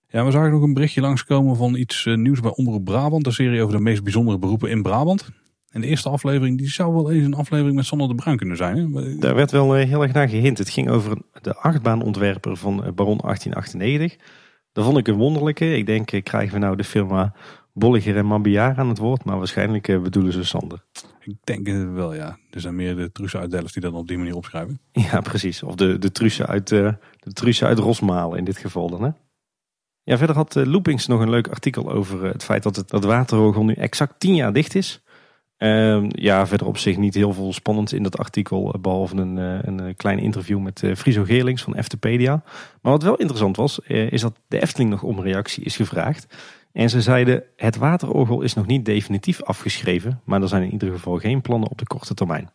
Ja, 0.08 0.26
we 0.26 0.32
zagen 0.32 0.52
nog 0.52 0.62
een 0.62 0.74
berichtje 0.74 1.02
langskomen 1.02 1.56
van 1.56 1.76
iets 1.76 2.06
nieuws 2.06 2.40
bij 2.40 2.52
Omroep 2.52 2.86
Brabant. 2.86 3.24
De 3.24 3.32
serie 3.32 3.62
over 3.62 3.76
de 3.76 3.82
meest 3.82 4.04
bijzondere 4.04 4.38
beroepen 4.38 4.70
in 4.70 4.82
Brabant. 4.82 5.30
En 5.76 5.82
de 5.82 5.88
eerste 5.88 6.10
aflevering 6.10 6.58
die 6.58 6.70
zou 6.70 6.94
wel 6.94 7.12
eens 7.12 7.26
een 7.26 7.34
aflevering 7.34 7.76
met 7.76 7.86
Sander 7.86 8.08
de 8.08 8.16
Bruin 8.16 8.38
kunnen 8.38 8.58
zijn. 8.58 8.94
Hè? 8.94 9.16
Daar 9.18 9.36
werd 9.36 9.52
wel 9.52 9.74
heel 9.74 10.02
erg 10.02 10.14
naar 10.14 10.30
gehint. 10.30 10.58
Het 10.58 10.70
ging 10.70 10.90
over 10.90 11.18
de 11.42 11.56
achtbaanontwerper 11.56 12.58
van 12.58 12.76
Baron 12.76 13.18
1898. 13.18 14.16
Dat 14.72 14.86
vond 14.86 14.98
ik 14.98 15.08
een 15.08 15.16
wonderlijke. 15.16 15.78
Ik 15.78 15.86
denk, 15.86 16.24
krijgen 16.24 16.54
we 16.54 16.60
nou 16.60 16.76
de 16.76 16.84
firma 16.84 17.34
Bolliger 17.74 18.18
en 18.18 18.26
Mabiaar 18.26 18.78
aan 18.78 18.90
het 18.90 18.98
woord. 18.98 19.24
Maar 19.24 19.38
waarschijnlijk 19.38 20.04
bedoelen 20.04 20.34
ze 20.34 20.44
Sander. 20.44 20.84
Ik 21.20 21.36
denk 21.44 21.68
het 21.68 21.94
wel, 21.94 22.14
ja. 22.14 22.38
Er 22.50 22.62
zijn 22.62 22.76
meer 22.76 22.96
de 22.96 23.12
Trussen 23.12 23.40
uit 23.40 23.52
Delft 23.52 23.74
die 23.74 23.82
dat 23.82 23.94
op 23.94 24.08
die 24.08 24.18
manier 24.18 24.36
opschrijven. 24.36 24.80
Ja, 25.12 25.22
precies. 25.22 25.64
Of 25.64 25.76
de, 25.76 25.98
de 25.98 26.12
Trussen 26.12 26.48
uit, 26.48 26.68
de 26.68 26.98
Trussen 27.34 27.68
uit 27.68 27.80
Rosmalen 27.80 28.38
in 28.38 28.44
dit 28.44 28.58
geval 28.58 28.90
dan, 28.90 29.04
hè? 29.04 29.10
Ja, 30.04 30.18
verder 30.18 30.36
had 30.36 30.56
Loopings 30.56 31.08
nog 31.08 31.22
een 31.22 31.30
leuk 31.30 31.48
artikel 31.48 31.92
over 31.92 32.24
het 32.24 32.44
feit 32.44 32.64
dat 32.64 32.76
het 32.76 32.90
dat 32.90 33.04
Waterorgel 33.04 33.64
nu 33.64 33.74
exact 33.74 34.20
tien 34.20 34.36
jaar 34.36 34.54
dicht 34.54 34.76
is. 34.76 35.04
Uh, 35.58 36.04
ja, 36.10 36.48
verder 36.48 36.68
op 36.68 36.78
zich 36.78 36.98
niet 36.98 37.14
heel 37.14 37.34
veel 37.34 37.54
spannend 37.54 37.94
in 37.94 38.04
dat 38.04 38.18
artikel, 38.18 38.76
behalve 38.82 39.16
een, 39.16 39.38
een 39.38 39.96
klein 39.96 40.20
interview 40.20 40.60
met 40.60 40.84
Friso 40.96 41.24
Geerlings 41.24 41.64
van 41.64 41.76
Eftepedia. 41.76 42.44
Maar 42.82 42.92
wat 42.92 43.04
wel 43.04 43.16
interessant 43.16 43.56
was, 43.56 43.80
is 43.80 44.22
dat 44.22 44.40
de 44.48 44.62
Efteling 44.62 44.90
nog 44.90 45.04
om 45.04 45.20
reactie 45.20 45.64
is 45.64 45.76
gevraagd. 45.76 46.28
En 46.72 46.90
ze 46.90 47.02
zeiden, 47.02 47.44
het 47.56 47.76
waterorgel 47.76 48.42
is 48.42 48.54
nog 48.54 48.66
niet 48.66 48.86
definitief 48.86 49.44
afgeschreven, 49.44 50.22
maar 50.24 50.42
er 50.42 50.48
zijn 50.48 50.64
in 50.64 50.72
ieder 50.72 50.92
geval 50.92 51.18
geen 51.18 51.42
plannen 51.42 51.70
op 51.70 51.78
de 51.78 51.88
korte 51.88 52.14
termijn. 52.14 52.50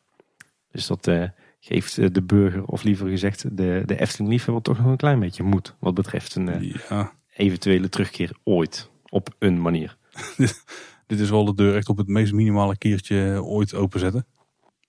Dus 0.71 0.87
dat 0.87 1.07
uh, 1.07 1.25
geeft 1.61 2.15
de 2.15 2.23
burger, 2.23 2.65
of 2.65 2.83
liever 2.83 3.09
gezegd 3.09 3.57
de, 3.57 3.83
de 3.87 4.01
Efteling-liefhebber 4.01 4.63
toch 4.63 4.79
nog 4.79 4.87
een 4.87 4.97
klein 4.97 5.19
beetje 5.19 5.43
moed. 5.43 5.75
Wat 5.79 5.95
betreft 5.95 6.35
een 6.35 6.63
uh, 6.63 6.75
ja. 6.89 7.13
eventuele 7.37 7.89
terugkeer 7.89 8.33
ooit, 8.45 8.91
op 9.09 9.35
een 9.39 9.61
manier. 9.61 9.97
Dit 11.11 11.21
is 11.21 11.31
wel 11.31 11.45
de 11.45 11.55
deur 11.55 11.77
echt 11.77 11.89
op 11.89 11.97
het 11.97 12.09
meest 12.09 12.33
minimale 12.33 12.77
keertje 12.79 13.45
ooit 13.45 13.75
openzetten. 13.75 14.27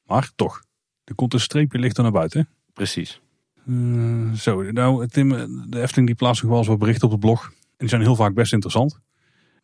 Maar 0.06 0.32
toch, 0.36 0.62
er 1.04 1.16
komt 1.16 1.34
een 1.34 1.40
streepje 1.40 1.80
lichter 1.80 2.04
naar 2.04 2.12
buiten. 2.12 2.50
Precies. 2.74 3.22
Uh, 3.66 4.34
zo, 4.34 4.72
nou 4.72 5.08
Tim, 5.08 5.30
de 5.70 5.82
Efteling 5.82 6.08
die 6.08 6.16
plaatst 6.16 6.42
nog 6.42 6.52
wel 6.52 6.60
eens 6.60 6.68
wat 6.68 6.80
berichten 6.80 7.06
op 7.06 7.12
het 7.12 7.20
blog. 7.20 7.46
En 7.46 7.54
die 7.78 7.90
zijn 7.90 8.02
heel 8.02 8.16
vaak 8.16 8.34
best 8.34 8.54
interessant. 8.54 9.00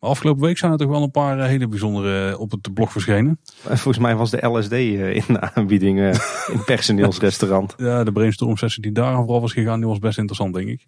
Maar 0.00 0.10
afgelopen 0.10 0.42
week 0.42 0.58
zijn 0.58 0.72
er 0.72 0.78
toch 0.78 0.88
wel 0.88 1.02
een 1.02 1.10
paar 1.10 1.46
hele 1.46 1.68
bijzondere 1.68 2.38
op 2.38 2.50
het 2.50 2.74
blog 2.74 2.92
verschenen. 2.92 3.40
Volgens 3.62 3.98
mij 3.98 4.16
was 4.16 4.30
de 4.30 4.46
LSD 4.46 4.72
in 4.72 5.34
de 5.34 5.40
aanbieding 5.54 6.00
in 6.00 6.64
personeelsrestaurant. 6.64 7.74
ja, 7.76 8.04
de 8.04 8.12
brainstorm 8.12 8.56
sessie 8.56 8.82
die 8.82 8.92
daar 8.92 9.14
vooral 9.14 9.40
was 9.40 9.52
gegaan, 9.52 9.78
die 9.78 9.88
was 9.88 9.98
best 9.98 10.18
interessant 10.18 10.54
denk 10.54 10.68
ik. 10.68 10.86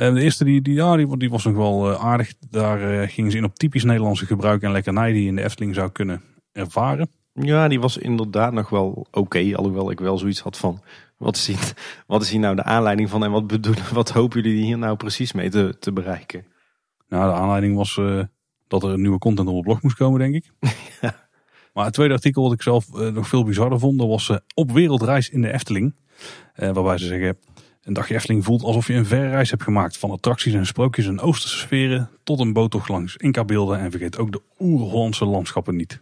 Eh, 0.00 0.14
de 0.14 0.20
eerste 0.20 0.44
die, 0.44 0.62
die, 0.62 0.74
ja, 0.74 0.96
die, 0.96 1.16
die 1.16 1.30
was 1.30 1.44
nog 1.44 1.54
wel 1.54 1.90
eh, 1.90 2.04
aardig. 2.04 2.32
Daar 2.50 3.00
eh, 3.00 3.08
gingen 3.08 3.30
ze 3.30 3.36
in 3.36 3.44
op 3.44 3.54
typisch 3.54 3.84
Nederlandse 3.84 4.26
gebruik 4.26 4.62
en 4.62 4.72
lekkernij 4.72 5.12
die 5.12 5.22
je 5.22 5.28
in 5.28 5.36
de 5.36 5.42
Efteling 5.42 5.74
zou 5.74 5.90
kunnen 5.90 6.22
ervaren. 6.52 7.10
Ja, 7.32 7.68
die 7.68 7.80
was 7.80 7.98
inderdaad 7.98 8.52
nog 8.52 8.68
wel 8.68 9.06
oké. 9.10 9.56
alhoewel 9.56 9.90
ik 9.90 10.00
wel 10.00 10.18
zoiets 10.18 10.40
had 10.40 10.56
van, 10.56 10.80
wat 11.16 11.36
is, 11.36 11.46
hier, 11.46 11.72
wat 12.06 12.22
is 12.22 12.30
hier 12.30 12.40
nou 12.40 12.56
de 12.56 12.62
aanleiding 12.62 13.10
van 13.10 13.24
en 13.24 13.30
wat, 13.30 13.46
bedoelen, 13.46 13.94
wat 13.94 14.10
hopen 14.10 14.42
jullie 14.42 14.64
hier 14.64 14.78
nou 14.78 14.96
precies 14.96 15.32
mee 15.32 15.50
te, 15.50 15.76
te 15.78 15.92
bereiken? 15.92 16.44
Nou, 17.08 17.32
de 17.32 17.38
aanleiding 17.38 17.76
was 17.76 17.96
eh, 17.96 18.22
dat 18.68 18.82
er 18.82 18.98
nieuwe 18.98 19.18
content 19.18 19.48
op 19.48 19.54
het 19.54 19.64
blog 19.64 19.82
moest 19.82 19.96
komen, 19.96 20.18
denk 20.18 20.34
ik. 20.34 20.50
Ja. 21.00 21.28
Maar 21.72 21.84
het 21.84 21.94
tweede 21.94 22.14
artikel 22.14 22.42
wat 22.42 22.52
ik 22.52 22.62
zelf 22.62 22.92
nog 22.92 23.28
veel 23.28 23.44
bizarder 23.44 23.78
vond, 23.78 24.00
was 24.00 24.38
op 24.54 24.72
wereldreis 24.72 25.28
in 25.28 25.42
de 25.42 25.52
Efteling. 25.52 25.94
Waarbij 26.54 26.98
ze 26.98 27.06
zeggen, 27.06 27.38
een 27.82 27.92
dagje 27.92 28.14
Efteling 28.14 28.44
voelt 28.44 28.62
alsof 28.62 28.86
je 28.86 28.94
een 28.94 29.06
verre 29.06 29.28
reis 29.28 29.50
hebt 29.50 29.62
gemaakt. 29.62 29.96
Van 29.96 30.10
attracties 30.10 30.54
en 30.54 30.66
sprookjes 30.66 31.06
en 31.06 31.20
oosterse 31.20 31.58
sferen 31.58 32.10
tot 32.24 32.40
een 32.40 32.52
boottocht 32.52 32.88
langs 32.88 33.16
Inca-beelden. 33.16 33.78
En 33.78 33.90
vergeet 33.90 34.18
ook 34.18 34.32
de 34.32 34.42
oer-Hollandse 34.58 35.24
landschappen 35.24 35.76
niet. 35.76 36.00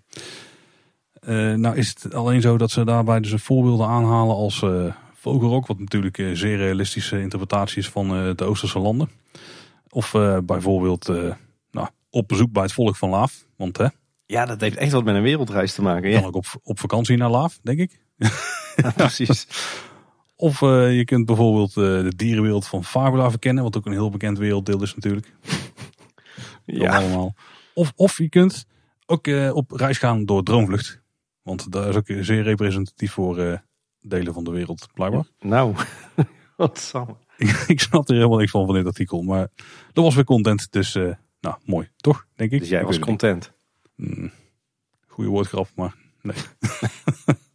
Eh, 1.20 1.55
nou 1.55 1.76
is 1.76 1.88
het 1.88 2.14
alleen 2.14 2.40
zo 2.40 2.59
dat 2.59 2.70
ze 2.70 2.84
daarbij 2.84 3.20
dus 3.20 3.42
voorbeelden 3.42 3.86
aanhalen 3.86 4.36
als 4.36 4.62
eh 4.62 4.92
Vogelrok. 5.18 5.66
Wat 5.66 5.78
natuurlijk 5.78 6.18
een 6.18 6.36
zeer 6.36 6.56
realistische 6.56 7.20
interpretatie 7.20 7.78
is 7.78 7.88
van 7.88 8.16
eh, 8.16 8.30
de 8.34 8.44
oosterse 8.44 8.78
landen. 8.78 9.10
Of 9.88 10.14
eh, 10.14 10.38
bijvoorbeeld 10.44 11.09
eh, 11.09 11.34
nou, 11.70 11.88
op 12.10 12.28
bezoek 12.28 12.52
bij 12.52 12.62
het 12.62 12.72
volk 12.72 12.96
van 12.96 13.09
Laaf. 13.09 13.44
Want 13.56 13.76
hè, 13.76 13.86
Ja, 14.26 14.46
dat 14.46 14.60
heeft 14.60 14.76
echt 14.76 14.92
wat 14.92 15.05
met 15.05 15.14
een 15.14 15.22
wereldreis 15.22 15.74
te 15.74 15.82
maken. 15.82 16.10
kan 16.10 16.20
Ja, 16.20 16.26
ook 16.26 16.34
op, 16.34 16.46
op 16.62 16.80
vakantie 16.80 17.16
naar 17.16 17.30
Laaf, 17.30 17.59
denk 17.62 17.78
ik. 17.78 18.00
precies. 18.96 19.46
Of 20.40 20.62
eh, 20.62 20.97
je 20.97 21.05
kunt 21.05 21.27
bijvoorbeeld 21.27 21.69
eh, 21.69 21.74
de 21.85 22.12
dierenwereld 22.16 22.66
van 22.66 22.85
Fabula 22.85 23.31
verkennen. 23.31 23.62
Wat 23.65 23.77
ook 23.77 23.86
een 23.86 23.93
heel 23.93 24.10
bekend 24.10 24.39
werelddeel 24.39 24.82
is 24.82 24.94
natuurlijk. 24.94 25.32
Ja, 26.65 26.97
allemaal. 26.97 27.35
Of, 27.74 27.93
of 27.97 28.19
je 28.19 28.28
kunt 28.28 28.66
ook 29.06 29.27
eh, 29.27 29.55
op 29.55 29.70
reis 29.70 29.98
gaan 29.98 30.24
door 30.24 30.43
Droomvlucht. 30.43 31.02
Want 31.43 31.73
dat 31.73 31.86
is 31.89 31.94
ook 31.94 32.06
zeer 32.06 32.43
representatief 32.43 33.12
voor 33.12 33.62
delen 34.01 34.35
van 34.35 34.44
de 34.44 34.51
wereld, 34.51 34.89
blijkbaar. 34.94 35.24
nou, 35.40 35.74
wat 36.56 36.78
samen. 36.78 37.16
ik 37.66 37.81
snap 37.81 38.09
er 38.09 38.15
helemaal 38.15 38.39
niks 38.39 38.51
van 38.51 38.66
van 38.66 38.74
dit 38.74 38.86
artikel. 38.86 39.23
Maar 39.23 39.48
dat 39.93 40.05
was 40.05 40.15
weer 40.15 40.24
content, 40.24 40.73
dus 40.73 40.94
nou, 41.40 41.56
mooi. 41.65 41.90
Toch, 41.97 42.27
denk 42.35 42.51
ik? 42.51 42.60
Dus 42.60 42.69
jij 42.69 42.81
Ik 42.81 42.86
was 42.86 42.98
content. 42.98 43.52
niet. 43.97 44.16
Mm, 44.16 44.31
goeie 45.06 45.31
woordgrap, 45.31 45.69
maar 45.74 45.94
nee. 46.23 46.36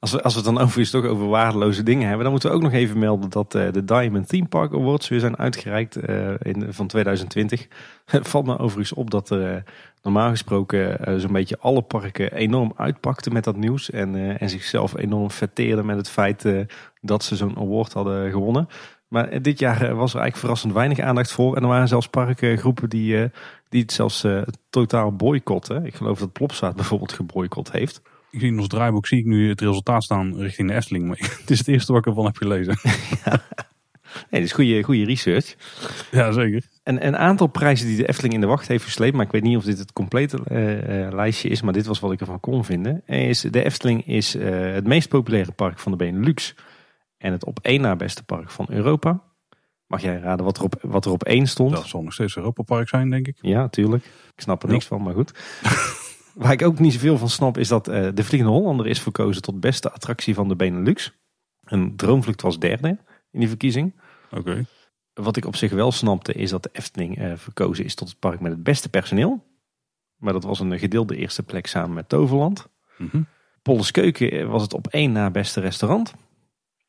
Als 0.00 0.12
we, 0.12 0.22
als 0.22 0.32
we 0.34 0.40
het 0.40 0.54
dan 0.54 0.58
overigens 0.58 0.90
toch 0.90 1.04
over 1.04 1.28
waardeloze 1.28 1.82
dingen 1.82 2.06
hebben, 2.06 2.22
dan 2.22 2.30
moeten 2.30 2.50
we 2.50 2.56
ook 2.56 2.62
nog 2.62 2.72
even 2.72 2.98
melden 2.98 3.30
dat 3.30 3.54
eh, 3.54 3.72
de 3.72 3.84
Diamond 3.84 4.28
Theme 4.28 4.46
Park 4.46 4.72
Awards 4.74 5.08
weer 5.08 5.20
zijn 5.20 5.38
uitgereikt 5.38 5.96
eh, 5.96 6.34
in, 6.42 6.66
van 6.72 6.86
2020. 6.86 7.68
Het 8.04 8.28
valt 8.30 8.46
me 8.46 8.58
overigens 8.58 8.92
op 8.92 9.10
dat 9.10 9.30
er 9.30 9.54
eh, 9.54 9.62
normaal 10.02 10.30
gesproken 10.30 11.20
zo'n 11.20 11.32
beetje 11.32 11.58
alle 11.58 11.82
parken 11.82 12.32
enorm 12.32 12.72
uitpakten 12.76 13.32
met 13.32 13.44
dat 13.44 13.56
nieuws. 13.56 13.90
En, 13.90 14.38
en 14.38 14.50
zichzelf 14.50 14.96
enorm 14.96 15.30
fetteerden 15.30 15.86
met 15.86 15.96
het 15.96 16.10
feit 16.10 16.66
dat 17.00 17.24
ze 17.24 17.36
zo'n 17.36 17.56
award 17.56 17.92
hadden 17.92 18.30
gewonnen. 18.30 18.68
Maar 19.08 19.42
dit 19.42 19.58
jaar 19.58 19.78
was 19.78 20.14
er 20.14 20.20
eigenlijk 20.20 20.36
verrassend 20.36 20.72
weinig 20.72 20.98
aandacht 20.98 21.32
voor. 21.32 21.56
En 21.56 21.62
er 21.62 21.68
waren 21.68 21.88
zelfs 21.88 22.08
parkgroepen 22.08 22.88
die, 22.88 23.30
die 23.68 23.80
het 23.82 23.92
zelfs 23.92 24.26
totaal 24.70 25.16
boycotten. 25.16 25.86
Ik 25.86 25.94
geloof 25.94 26.18
dat 26.18 26.32
Plopsaat 26.32 26.76
bijvoorbeeld 26.76 27.12
geboycott 27.12 27.72
heeft. 27.72 28.02
Ik 28.30 28.40
zie 28.40 28.48
in 28.48 28.58
ons 28.58 28.68
draaiboek 28.68 29.06
zie 29.06 29.18
ik 29.18 29.24
nu 29.24 29.48
het 29.48 29.60
resultaat 29.60 30.02
staan 30.02 30.38
richting 30.38 30.68
de 30.68 30.74
Efteling. 30.74 31.06
Maar 31.06 31.18
het 31.40 31.50
is 31.50 31.58
het 31.58 31.68
eerste 31.68 31.92
wat 31.92 32.00
ik 32.00 32.06
ervan 32.06 32.24
heb 32.24 32.36
gelezen. 32.36 32.78
Nee, 34.30 34.40
dat 34.40 34.50
is 34.50 34.52
goede, 34.52 34.82
goede 34.82 35.04
research. 35.04 35.54
ja, 36.10 36.32
zeker. 36.32 36.62
En 36.82 37.06
een 37.06 37.16
aantal 37.16 37.46
prijzen 37.46 37.86
die 37.86 37.96
de 37.96 38.08
Efteling 38.08 38.34
in 38.34 38.40
de 38.40 38.46
wacht 38.46 38.68
heeft 38.68 38.84
gesleept, 38.84 39.16
maar 39.16 39.24
ik 39.24 39.32
weet 39.32 39.42
niet 39.42 39.56
of 39.56 39.64
dit 39.64 39.78
het 39.78 39.92
complete 39.92 40.40
eh, 40.44 41.06
eh, 41.06 41.12
lijstje 41.12 41.48
is, 41.48 41.62
maar 41.62 41.72
dit 41.72 41.86
was 41.86 42.00
wat 42.00 42.12
ik 42.12 42.20
ervan 42.20 42.40
kon 42.40 42.64
vinden. 42.64 43.02
Is, 43.06 43.40
de 43.40 43.64
Efteling 43.64 44.06
is 44.06 44.34
eh, 44.34 44.72
het 44.72 44.86
meest 44.86 45.08
populaire 45.08 45.52
park 45.52 45.78
van 45.78 45.92
de 45.92 45.98
Benelux 45.98 46.54
en 47.18 47.32
het 47.32 47.44
op 47.44 47.58
één 47.62 47.80
na 47.80 47.96
beste 47.96 48.24
park 48.24 48.50
van 48.50 48.66
Europa. 48.68 49.22
Mag 49.86 50.02
jij 50.02 50.18
raden 50.18 50.44
wat 50.44 50.56
er 50.56 50.62
op, 50.62 50.74
wat 50.82 51.04
er 51.04 51.10
op 51.10 51.24
één 51.24 51.46
stond? 51.46 51.74
Dat 51.74 51.86
zal 51.86 52.02
nog 52.02 52.12
steeds 52.12 52.36
Europa 52.36 52.62
Park 52.62 52.88
zijn, 52.88 53.10
denk 53.10 53.26
ik. 53.26 53.36
Ja, 53.40 53.68
tuurlijk. 53.68 54.04
Ik 54.04 54.40
snap 54.42 54.62
er 54.62 54.68
niks 54.68 54.86
van, 54.86 55.02
maar 55.02 55.14
goed. 55.14 55.32
Waar 56.38 56.52
ik 56.52 56.62
ook 56.62 56.78
niet 56.78 56.92
zoveel 56.92 57.18
van 57.18 57.28
snap 57.28 57.58
is 57.58 57.68
dat 57.68 57.88
eh, 57.88 58.08
de 58.14 58.24
Vliegende 58.24 58.54
Hollander 58.54 58.86
is 58.86 59.00
verkozen 59.00 59.42
tot 59.42 59.60
beste 59.60 59.92
attractie 59.92 60.34
van 60.34 60.48
de 60.48 60.56
Benelux. 60.56 61.12
En 61.64 61.96
Droomvlucht 61.96 62.42
was 62.42 62.58
derde 62.58 62.88
in 63.30 63.40
die 63.40 63.48
verkiezing. 63.48 63.94
Oké. 64.30 64.66
Wat 65.14 65.36
ik 65.36 65.44
op 65.44 65.56
zich 65.56 65.72
wel 65.72 65.92
snapte 65.92 66.32
is 66.32 66.50
dat 66.50 66.62
de 66.62 66.68
Efteling 66.72 67.18
eh, 67.18 67.32
verkozen 67.36 67.84
is 67.84 67.94
tot 67.94 68.08
het 68.08 68.18
park 68.18 68.40
met 68.40 68.52
het 68.52 68.62
beste 68.62 68.88
personeel. 68.88 69.44
Maar 70.16 70.32
dat 70.32 70.44
was 70.44 70.60
een 70.60 70.78
gedeelde 70.78 71.16
eerste 71.16 71.42
plek 71.42 71.66
samen 71.66 71.94
met 71.94 72.08
Toverland. 72.08 72.68
Polles 73.62 73.90
Keuken 73.90 74.30
eh, 74.30 74.46
was 74.46 74.62
het 74.62 74.74
op 74.74 74.86
één 74.86 75.12
na 75.12 75.30
beste 75.30 75.60
restaurant. 75.60 76.14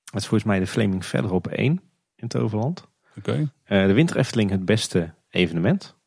Dat 0.03 0.21
is 0.21 0.27
volgens 0.27 0.49
mij 0.49 0.59
de 0.59 0.67
Fleming 0.67 1.05
verder 1.05 1.31
op 1.31 1.47
één 1.47 1.81
in 2.15 2.27
Toverland. 2.27 2.87
Oké. 3.17 3.51
De 3.67 3.93
Winter 3.93 4.17
Efteling 4.17 4.49
het 4.49 4.65
beste 4.65 5.13
evenement. 5.29 5.97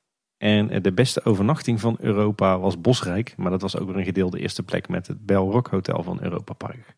En 0.42 0.70
eh, 0.70 0.82
de 0.82 0.92
beste 0.92 1.24
overnachting 1.24 1.80
van 1.80 1.96
Europa 2.00 2.58
was 2.58 2.80
Bosrijk. 2.80 3.34
Maar 3.36 3.50
dat 3.50 3.60
was 3.60 3.76
ook 3.78 3.86
weer 3.88 3.96
een 3.96 4.04
gedeelde 4.04 4.38
eerste 4.40 4.62
plek 4.62 4.88
met 4.88 5.06
het 5.06 5.26
Bell 5.26 5.36
Rock 5.36 5.66
Hotel 5.68 6.02
van 6.02 6.18
Europa 6.22 6.52
Park. 6.52 6.96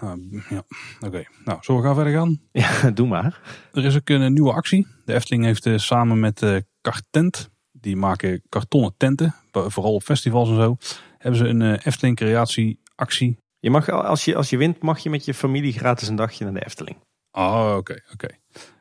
Ah, 0.00 0.12
ja. 0.48 0.62
Oké. 1.00 1.24
Nou, 1.44 1.58
zullen 1.60 1.80
we 1.80 1.86
gaan 1.86 1.94
verder 1.96 2.12
gaan? 2.12 2.40
Ja, 2.52 2.90
doe 2.90 3.06
maar. 3.08 3.40
Er 3.72 3.84
is 3.84 3.96
ook 3.96 4.08
een 4.08 4.32
nieuwe 4.32 4.52
actie. 4.52 4.86
De 5.04 5.14
Efteling 5.14 5.44
heeft 5.44 5.66
eh, 5.66 5.76
samen 5.78 6.20
met 6.20 6.42
eh 6.42 6.56
Cartent, 6.80 7.50
die 7.72 7.96
maken 7.96 8.42
kartonnen 8.48 8.94
tenten, 8.96 9.34
vooral 9.52 9.94
op 9.94 10.02
festivals 10.02 10.48
en 10.48 10.54
zo, 10.56 10.76
hebben 11.18 11.38
ze 11.40 11.46
een 11.46 11.62
Efteling 11.76 12.16
creatie 12.16 12.80
actie. 12.94 13.36
Je 13.58 13.70
mag, 13.70 13.88
als, 13.90 14.24
je, 14.24 14.36
als 14.36 14.50
je 14.50 14.56
wint, 14.56 14.82
mag 14.82 14.98
je 14.98 15.10
met 15.10 15.24
je 15.24 15.34
familie 15.34 15.72
gratis 15.72 16.08
een 16.08 16.16
dagje 16.16 16.44
naar 16.44 16.54
de 16.54 16.64
Efteling. 16.64 16.96
Ah, 17.30 17.74
oké, 17.76 17.96
oké. 18.12 18.28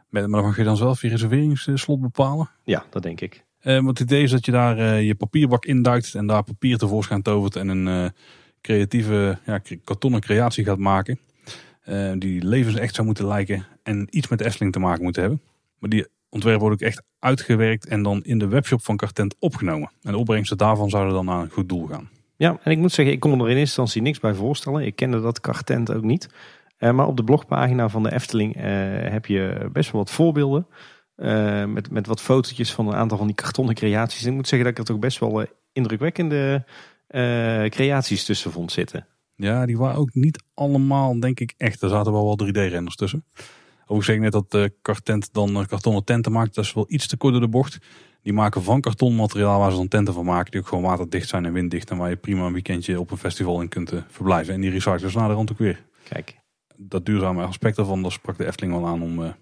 Met- 0.10 0.28
Maar 0.28 0.42
dan 0.42 0.42
mag 0.50 0.58
je 0.58 0.64
dan 0.64 0.78
zelf 0.78 1.02
je 1.02 1.10
reserveringsslot 1.10 2.02
bepalen. 2.02 2.50
Ja, 2.64 2.86
dat 2.90 3.04
denk 3.04 3.22
ik. 3.22 3.44
Eh, 3.62 3.74
want 3.74 4.00
het 4.00 4.00
idee 4.00 4.24
is 4.24 4.32
dat 4.32 4.46
je 4.46 4.52
daar 4.52 4.78
eh, 4.78 5.06
je 5.08 5.16
papierbak 5.16 5.66
induikt 5.66 6.16
en 6.16 6.28
daar 6.28 6.44
papier 6.44 6.78
tevoorschijn 6.78 7.22
tovert 7.22 7.56
en 7.56 7.68
een 7.68 7.88
eh, 7.88 8.10
creatieve 8.62 9.38
ja, 9.46 9.62
kartonnen 9.84 10.22
creatie 10.22 10.66
gaat 10.66 10.78
maken. 10.78 11.20
Die 12.18 12.46
levensecht 12.46 12.96
zou 12.96 13.08
moeten 13.08 13.28
lijken 13.28 13.66
en 13.84 14.08
iets 14.10 14.28
met 14.28 14.40
de 14.40 14.46
Efteling 14.46 14.74
te 14.74 14.80
maken 14.80 15.04
moeten 15.04 15.22
hebben. 15.22 15.42
Maar 15.80 15.90
die 15.90 16.08
ontwerp 16.30 16.60
wordt 16.60 16.76
ook 16.82 16.88
echt 16.88 17.04
uitgewerkt 17.20 17.86
en 17.86 18.04
dan 18.04 18.24
in 18.24 18.38
de 18.40 18.48
webshop 18.48 18.84
van 18.84 18.98
Cartent 18.98 19.36
opgenomen. 19.40 19.92
En 20.02 20.12
de 20.12 20.18
opbrengsten 20.18 20.58
daarvan 20.58 20.90
zouden 20.90 21.14
dan 21.14 21.26
naar 21.26 21.42
een 21.42 21.50
goed 21.50 21.70
doel 21.70 21.88
gaan. 21.88 22.10
Ja, 22.36 22.60
en 22.64 22.72
ik 22.72 22.78
moet 22.78 22.92
zeggen, 22.92 23.14
ik 23.14 23.20
kon 23.20 23.32
er 23.32 23.38
in 23.40 23.46
eerste 23.46 23.60
instantie 23.60 24.02
niks 24.02 24.20
bij 24.20 24.34
voorstellen. 24.34 24.86
Ik 24.86 24.96
kende 24.96 25.22
dat 25.22 25.40
kartent 25.40 25.94
ook 25.94 26.04
niet. 26.04 26.30
Maar 26.80 27.08
op 27.08 27.18
de 27.18 27.24
blogpagina 27.24 27.90
van 27.90 28.04
de 28.04 28.14
Efteling 28.14 28.56
heb 29.10 29.26
je 29.26 29.70
best 29.72 29.92
wel 29.92 30.02
wat 30.02 30.12
voorbeelden. 30.12 30.68
Eh, 31.22 31.66
met, 31.66 31.92
met 31.92 32.08
wat 32.08 32.22
fotootjes 32.22 32.74
van 32.74 32.88
een 32.88 32.96
aantal 32.96 33.18
van 33.18 33.28
die 33.28 33.36
kartonnen 33.36 33.76
creaties. 33.76 34.24
En 34.24 34.30
ik 34.30 34.36
moet 34.36 34.48
zeggen 34.48 34.68
dat 34.70 34.80
ik 34.80 34.88
er 34.88 34.94
toch 34.94 35.02
best 35.02 35.20
wel 35.20 35.42
eh, 35.42 35.48
indrukwekkende 35.72 36.66
eh, 37.08 37.66
creaties 37.66 38.24
tussen 38.24 38.52
vond 38.52 38.72
zitten. 38.72 39.08
Ja, 39.36 39.66
die 39.66 39.78
waren 39.78 39.98
ook 39.98 40.14
niet 40.14 40.44
allemaal, 40.54 41.20
denk 41.20 41.40
ik, 41.40 41.54
echt. 41.58 41.82
Er 41.82 41.90
zaten 41.90 42.12
wel 42.12 42.26
wat 42.26 42.48
3D-renders 42.48 42.96
tussen. 42.96 43.26
Overigens 43.82 44.06
zeg 44.06 44.16
ik 44.16 44.22
net 44.22 44.32
dat 44.32 44.54
uh, 44.54 44.66
Cartent 44.82 45.34
dan 45.34 45.66
kartonnen 45.66 46.04
tenten 46.04 46.32
maakt. 46.32 46.56
Dat 46.56 46.64
is 46.64 46.74
wel 46.74 46.86
iets 46.88 47.08
te 47.08 47.18
kort 47.18 47.34
door 47.34 47.42
de 47.42 47.50
bocht. 47.50 47.78
Die 48.22 48.34
maken 48.34 48.64
van 48.64 48.82
kartonmateriaal 48.82 49.60
waar 49.60 49.72
ze 49.72 49.78
dan 49.78 49.88
tenten 49.88 50.14
van 50.14 50.26
maken. 50.26 50.52
Die 50.52 50.60
ook 50.60 50.68
gewoon 50.68 50.84
waterdicht 50.84 51.30
zijn 51.30 51.46
en 51.46 51.54
winddicht. 51.54 51.90
En 51.90 51.98
waar 51.98 52.10
je 52.10 52.16
prima 52.16 52.46
een 52.46 52.54
weekendje 52.54 53.00
op 53.00 53.12
een 53.12 53.18
festival 53.18 53.62
in 53.62 53.70
kunt 53.70 53.94
verblijven. 54.08 54.54
En 54.54 54.62
die 54.62 54.70
recyclers 54.70 55.16
naar 55.16 55.28
de 55.28 55.34
rand 55.34 55.52
ook 55.52 55.58
weer. 55.58 55.84
Kijk, 56.04 56.40
Dat 56.78 57.06
duurzame 57.06 57.44
aspect 57.44 57.76
daarvan, 57.76 58.02
dat 58.02 58.12
sprak 58.12 58.38
de 58.38 58.46
Efteling 58.46 58.74
wel 58.74 58.88
aan 58.88 59.02
om... 59.02 59.34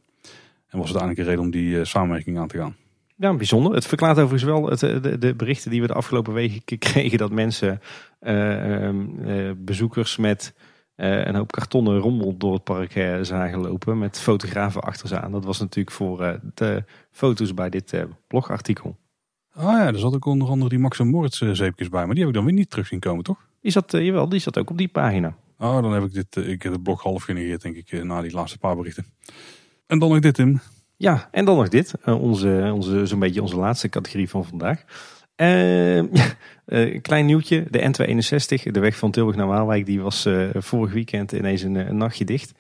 en 0.70 0.78
was 0.78 0.96
uiteindelijk 0.96 1.20
een 1.20 1.26
reden 1.26 1.44
om 1.44 1.52
die 1.52 1.80
eh, 1.80 1.86
samenwerking 1.86 2.40
aan 2.40 2.48
te 2.48 2.58
gaan. 2.58 2.76
ja, 3.16 3.34
bijzonder. 3.34 3.74
Het 3.74 3.88
verklaart 3.88 4.18
overigens 4.18 4.44
wel 4.44 4.70
het, 4.70 4.84
eh, 4.84 5.02
de, 5.02 5.18
de 5.18 5.36
berichten 5.36 5.72
die 5.72 5.82
we 5.82 5.88
de 5.88 5.94
afgelopen 5.94 6.34
weken 6.34 6.78
kregen. 6.90 7.18
Dat 7.18 7.32
mensen, 7.32 7.82
eh, 8.20 8.86
ehm, 8.86 9.06
eh, 9.26 9.52
bezoekers 9.58 10.18
met 10.18 10.54
eh, 10.96 11.26
een 11.26 11.36
hoop 11.36 11.52
kartonnen 11.52 11.98
rommel 11.98 12.38
door 12.38 12.54
het 12.54 12.64
park 12.64 12.92
zagen 13.22 13.60
lopen. 13.60 13.98
Met 13.98 14.20
fotografen 14.20 14.82
achter 14.82 15.08
ze 15.08 15.20
aan. 15.20 15.32
Dat 15.32 15.46
was 15.46 15.60
natuurlijk 15.60 15.96
voor 15.96 16.24
eh, 16.24 16.40
de 16.54 16.84
foto's 17.12 17.54
bij 17.54 17.70
dit 17.70 18.06
blogartikel. 18.28 18.98
Ah 19.54 19.64
ja, 19.64 19.88
er 19.88 20.00
zat 20.00 20.16
ook 20.16 20.26
onder 20.26 20.48
andere 20.48 20.70
die 20.70 20.80
Max 20.80 21.00
en 21.00 21.08
Moritz 21.08 21.42
zeepjes 21.52 21.90
bij. 21.90 22.06
Maar 22.06 22.16
die 22.16 22.20
heb 22.20 22.28
ik 22.28 22.36
dan 22.36 22.46
weer 22.46 22.54
niet 22.54 22.70
terug 22.70 22.88
zien 22.88 23.00
komen, 23.00 23.24
toch? 23.24 23.48
Die 23.62 23.72
zat, 23.72 23.92
jawel, 23.92 24.30
die 24.30 24.40
zat 24.40 24.58
ook 24.58 24.70
op 24.70 24.78
die 24.78 24.88
pagina. 24.88 25.36
Oh, 25.58 25.82
dan 25.82 25.94
heb 25.94 26.04
ik 26.04 26.14
dit, 26.14 26.36
ik 26.48 26.62
heb 26.64 26.72
het 26.72 26.84
blog 26.84 27.04
half 27.04 27.24
genegeerd, 27.24 27.62
denk 27.62 27.76
ik, 27.76 28.04
na 28.04 28.22
die 28.22 28.32
laatste 28.32 28.58
paar 28.58 28.76
berichten. 28.76 29.06
En 29.90 30.00
dan 30.00 30.10
nog 30.10 30.20
dit, 30.20 30.34
Tim. 30.34 30.60
Ja, 30.98 31.30
en 31.32 31.46
dan 31.46 31.58
nog 31.58 31.70
dit. 31.70 31.94
eh, 32.04 32.22
onze, 32.22 32.72
onze, 32.74 33.06
zo'n 33.06 33.20
beetje 33.20 33.42
onze 33.42 33.58
laatste 33.58 33.90
categorie 33.90 34.30
van 34.30 34.46
vandaag. 34.46 34.84
Eh, 35.40 35.96
ja, 35.96 36.26
eh, 36.66 36.94
een 36.94 37.02
klein 37.02 37.26
nieuwtje. 37.26 37.66
De 37.70 37.80
N261, 37.80 38.72
de 38.72 38.80
weg 38.80 38.98
van 38.98 39.12
Tilburg 39.12 39.38
naar 39.38 39.48
Waalwijk, 39.48 39.86
die 39.86 40.02
was 40.02 40.26
eh, 40.26 40.50
vorig 40.54 40.94
weekend 40.94 41.32
ineens 41.32 41.62
een, 41.62 41.76
een 41.76 41.98
nachtje 41.98 42.26
dicht. 42.26 42.52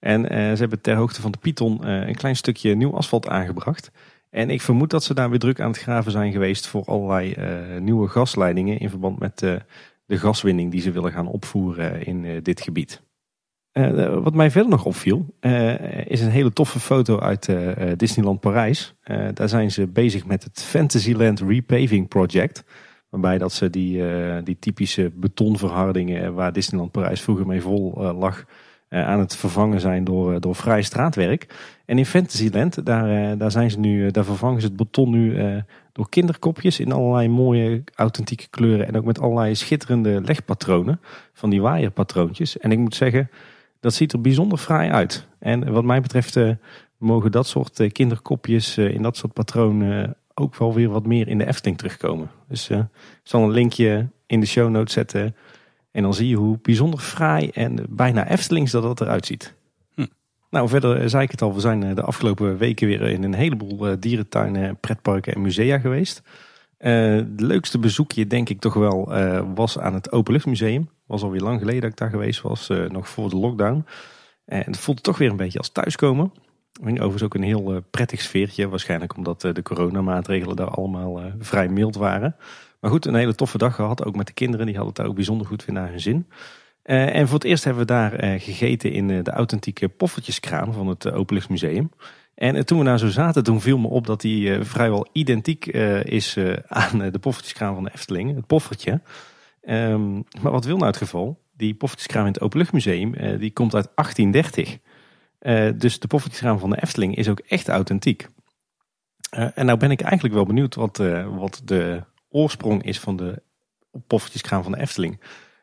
En 0.00 0.24
ze 0.28 0.60
hebben 0.60 0.80
ter 0.80 0.96
hoogte 0.96 1.20
van 1.20 1.32
de 1.32 1.38
Python 1.38 1.86
een 1.86 2.14
klein 2.14 2.36
stukje 2.36 2.74
nieuw 2.74 2.94
asfalt 2.94 3.28
aangebracht. 3.28 3.90
En 4.30 4.50
ik 4.50 4.60
vermoed 4.60 4.90
dat 4.90 5.04
ze 5.04 5.14
daar 5.14 5.30
weer 5.30 5.38
druk 5.38 5.60
aan 5.60 5.70
het 5.70 5.78
graven 5.78 6.12
zijn 6.12 6.32
geweest 6.32 6.66
voor 6.66 6.84
allerlei 6.84 7.34
nieuwe 7.80 8.08
gasleidingen 8.08 8.78
in 8.78 8.90
verband 8.90 9.18
met 9.18 9.38
de 10.06 10.18
gaswinning 10.18 10.70
die 10.70 10.80
ze 10.80 10.90
willen 10.90 11.12
gaan 11.12 11.26
opvoeren 11.26 12.06
in 12.06 12.42
dit 12.42 12.60
gebied. 12.60 13.02
Uh, 13.74 14.18
wat 14.22 14.34
mij 14.34 14.50
verder 14.50 14.70
nog 14.70 14.84
opviel, 14.84 15.34
uh, 15.40 16.06
is 16.06 16.20
een 16.20 16.30
hele 16.30 16.52
toffe 16.52 16.80
foto 16.80 17.18
uit 17.18 17.48
Disneyland 17.96 18.40
Parijs. 18.40 18.94
daar 19.34 19.48
zijn 19.48 19.70
ze 19.70 19.86
bezig 19.86 20.26
met 20.26 20.44
het 20.44 20.62
Fantasyland 20.62 21.40
Repaving 21.40 22.08
Project. 22.08 22.64
Waarbij 23.08 23.38
dat 23.38 23.52
ze 23.52 23.70
die, 23.70 24.02
die 24.42 24.58
typische 24.58 25.10
betonverhardingen 25.14 26.34
waar 26.34 26.52
Disneyland 26.52 26.92
Parijs 26.92 27.20
vroeger 27.20 27.46
mee 27.46 27.60
vol 27.60 28.14
lag, 28.18 28.44
aan 28.88 29.18
het 29.18 29.36
vervangen 29.36 29.80
zijn 29.80 30.04
door, 30.04 30.40
door 30.40 30.54
vrij 30.54 30.82
straatwerk. 30.82 31.46
En 31.84 31.98
in 31.98 32.06
Fantasyland, 32.06 32.86
daar, 32.86 33.38
daar, 33.38 33.50
zijn 33.50 33.70
ze 33.70 33.78
nu, 33.78 34.10
daar 34.10 34.24
vervangen 34.24 34.60
ze 34.60 34.66
het 34.66 34.76
beton 34.76 35.10
nu 35.10 35.36
door 35.92 36.08
kinderkopjes 36.08 36.80
in 36.80 36.92
allerlei 36.92 37.28
mooie 37.28 37.84
authentieke 37.94 38.46
kleuren. 38.50 38.86
En 38.86 38.96
ook 38.96 39.04
met 39.04 39.20
allerlei 39.20 39.54
schitterende 39.54 40.20
legpatronen 40.20 41.00
van 41.32 41.50
die 41.50 41.62
waaierpatroontjes. 41.62 42.58
En 42.58 42.72
ik 42.72 42.78
moet 42.78 42.94
zeggen, 42.94 43.30
dat 43.84 43.94
ziet 43.94 44.12
er 44.12 44.20
bijzonder 44.20 44.58
fraai 44.58 44.90
uit. 44.90 45.26
En 45.38 45.72
wat 45.72 45.84
mij 45.84 46.00
betreft 46.00 46.36
uh, 46.36 46.50
mogen 46.98 47.32
dat 47.32 47.46
soort 47.46 47.80
uh, 47.80 47.90
kinderkopjes 47.90 48.78
uh, 48.78 48.94
in 48.94 49.02
dat 49.02 49.16
soort 49.16 49.32
patronen 49.32 50.16
ook 50.34 50.56
wel 50.56 50.74
weer 50.74 50.88
wat 50.88 51.06
meer 51.06 51.28
in 51.28 51.38
de 51.38 51.46
Efteling 51.46 51.78
terugkomen. 51.78 52.30
Dus 52.48 52.70
ik 52.70 52.86
zal 53.22 53.42
een 53.42 53.50
linkje 53.50 54.08
in 54.26 54.40
de 54.40 54.46
show 54.46 54.70
notes 54.70 54.92
zetten. 54.92 55.36
En 55.90 56.02
dan 56.02 56.14
zie 56.14 56.28
je 56.28 56.36
hoe 56.36 56.58
bijzonder 56.62 57.00
fraai 57.00 57.48
en 57.48 57.86
bijna 57.88 58.28
Eftelings 58.28 58.70
dat 58.70 58.82
dat 58.82 59.00
eruit 59.00 59.26
ziet. 59.26 59.54
Hm. 59.94 60.06
Nou, 60.50 60.68
verder 60.68 61.10
zei 61.10 61.22
ik 61.22 61.30
het 61.30 61.42
al, 61.42 61.54
we 61.54 61.60
zijn 61.60 61.94
de 61.94 62.02
afgelopen 62.02 62.56
weken 62.56 62.86
weer 62.86 63.02
in 63.02 63.22
een 63.22 63.34
heleboel 63.34 64.00
dierentuinen, 64.00 64.76
pretparken 64.80 65.34
en 65.34 65.40
musea 65.40 65.78
geweest. 65.78 66.22
Het 66.78 67.40
leukste 67.40 67.78
bezoekje 67.78 68.26
denk 68.26 68.48
ik 68.48 68.60
toch 68.60 68.74
wel 68.74 69.12
was 69.54 69.78
aan 69.78 69.94
het 69.94 70.12
Openluchtmuseum 70.12 70.88
was 71.06 71.22
alweer 71.22 71.40
lang 71.40 71.58
geleden 71.58 71.80
dat 71.80 71.90
ik 71.90 71.96
daar 71.96 72.10
geweest 72.10 72.40
was, 72.40 72.68
uh, 72.68 72.88
nog 72.88 73.08
voor 73.08 73.30
de 73.30 73.36
lockdown. 73.36 73.86
En 74.44 74.64
het 74.64 74.78
voelde 74.78 75.00
toch 75.00 75.18
weer 75.18 75.30
een 75.30 75.36
beetje 75.36 75.58
als 75.58 75.68
thuiskomen. 75.68 76.32
Overigens 76.82 77.22
ook 77.22 77.34
een 77.34 77.42
heel 77.42 77.74
uh, 77.74 77.80
prettig 77.90 78.20
sfeertje, 78.20 78.68
waarschijnlijk 78.68 79.16
omdat 79.16 79.44
uh, 79.44 79.52
de 79.52 79.62
coronamaatregelen 79.62 80.56
daar 80.56 80.70
allemaal 80.70 81.22
vrij 81.38 81.68
mild 81.68 81.96
waren. 81.96 82.36
Maar 82.80 82.90
goed, 82.90 83.06
een 83.06 83.14
hele 83.14 83.34
toffe 83.34 83.58
dag 83.58 83.74
gehad, 83.74 84.04
ook 84.04 84.16
met 84.16 84.26
de 84.26 84.32
kinderen, 84.32 84.66
die 84.66 84.74
hadden 84.74 84.92
het 84.92 85.02
daar 85.02 85.10
ook 85.10 85.14
bijzonder 85.14 85.46
goed 85.46 85.64
weer 85.64 85.74
naar 85.74 85.88
hun 85.88 86.00
zin. 86.00 86.26
en 86.82 87.26
voor 87.26 87.38
het 87.38 87.44
eerst 87.44 87.64
hebben 87.64 87.82
we 87.86 87.92
daar 87.92 88.40
gegeten 88.40 88.92
in 88.92 89.22
de 89.22 89.30
authentieke 89.30 89.88
poffertjeskraam 89.88 90.72
van 90.72 90.86
het 90.86 91.10
Openluchtmuseum. 91.10 91.90
En 92.34 92.66
toen 92.66 92.78
we 92.78 92.84
daar 92.84 92.98
zo 92.98 93.08
zaten, 93.08 93.44
toen 93.44 93.60
viel 93.60 93.78
me 93.78 93.88
op 93.88 94.06
dat 94.06 94.20
die 94.20 94.64
vrijwel 94.64 95.06
identiek 95.12 95.66
is 96.04 96.38
aan 96.66 96.98
de 96.98 97.18
poffertjeskraam 97.18 97.74
van 97.74 97.84
de 97.84 97.90
Efteling, 97.94 98.34
het 98.34 98.46
poffertje. 98.46 99.00
Um, 99.66 100.24
maar 100.42 100.52
wat 100.52 100.64
wil 100.64 100.76
nou 100.76 100.86
het 100.86 100.96
geval? 100.96 101.42
Die 101.56 101.74
poffertjeskraam 101.74 102.26
in 102.26 102.32
het 102.32 102.40
Openluchtmuseum, 102.40 103.14
uh, 103.14 103.38
die 103.38 103.52
komt 103.52 103.74
uit 103.74 103.88
1830. 103.94 104.78
Uh, 105.40 105.68
eh, 105.68 105.78
dus 105.78 105.98
de 105.98 106.06
poffertjeskraam 106.06 106.58
van 106.58 106.70
de 106.70 106.82
Efteling 106.82 107.16
is 107.16 107.28
ook 107.28 107.38
echt 107.38 107.68
authentiek. 107.68 108.28
Uh, 109.36 109.48
en 109.54 109.66
nou 109.66 109.78
ben 109.78 109.90
ik 109.90 110.00
eigenlijk 110.00 110.34
wel 110.34 110.46
benieuwd 110.46 110.74
wat, 110.74 110.96
wat 111.36 111.62
de 111.64 112.02
oorsprong 112.28 112.82
is 112.82 113.00
van 113.00 113.16
de 113.16 113.42
poffertjeskraam 114.06 114.62
van 114.62 114.72
de 114.72 114.80
Efteling. 114.80 115.20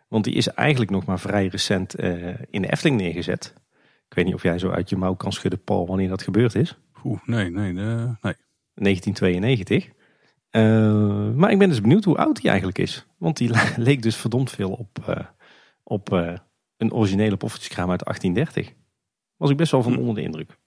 Want 0.08 0.24
die 0.24 0.34
is 0.34 0.48
eigenlijk 0.48 0.92
nog 0.92 1.06
maar 1.06 1.20
vrij 1.20 1.48
recent 1.48 1.96
in 2.50 2.62
de 2.62 2.72
Efteling 2.72 2.98
neergezet. 2.98 3.54
Ik 4.08 4.14
weet 4.14 4.26
niet 4.26 4.34
of 4.34 4.44
jij 4.44 4.60
zo 4.60 4.70
uit 4.70 4.90
je 4.90 4.98
mouw 4.98 5.14
kan 5.14 5.32
schudden, 5.32 5.64
Paul, 5.64 5.88
wanneer 5.88 6.10
dat 6.10 6.22
gebeurd 6.22 6.56
is. 6.56 6.78
Oeh, 7.04 7.20
nee, 7.26 7.50
nee, 7.50 7.72
nee. 7.72 8.16
1992. 8.74 9.90
Uh, 10.52 11.30
maar 11.36 11.52
ik 11.52 11.58
ben 11.58 11.70
dus 11.70 11.82
benieuwd 11.82 12.04
hoe 12.04 12.18
oud 12.18 12.42
hij 12.42 12.50
eigenlijk 12.50 12.80
is. 12.80 13.06
Want 13.18 13.38
die 13.38 13.52
leek 13.78 14.02
dus 14.02 14.16
verdomd 14.16 14.52
veel 14.52 14.72
op, 14.72 15.06
uh, 15.10 15.16
op 15.84 16.14
uh, 16.14 16.34
een 16.78 16.94
originele 16.94 17.38
poffertjeskraam 17.38 17.90
uit 17.90 18.04
1830. 18.04 18.76
Was 19.38 19.50
ik 19.50 19.58
best 19.58 19.72
wel 19.72 19.84
van 19.84 19.94
hm. 19.94 20.00
onder 20.00 20.16
de 20.16 20.22
indruk. 20.22 20.58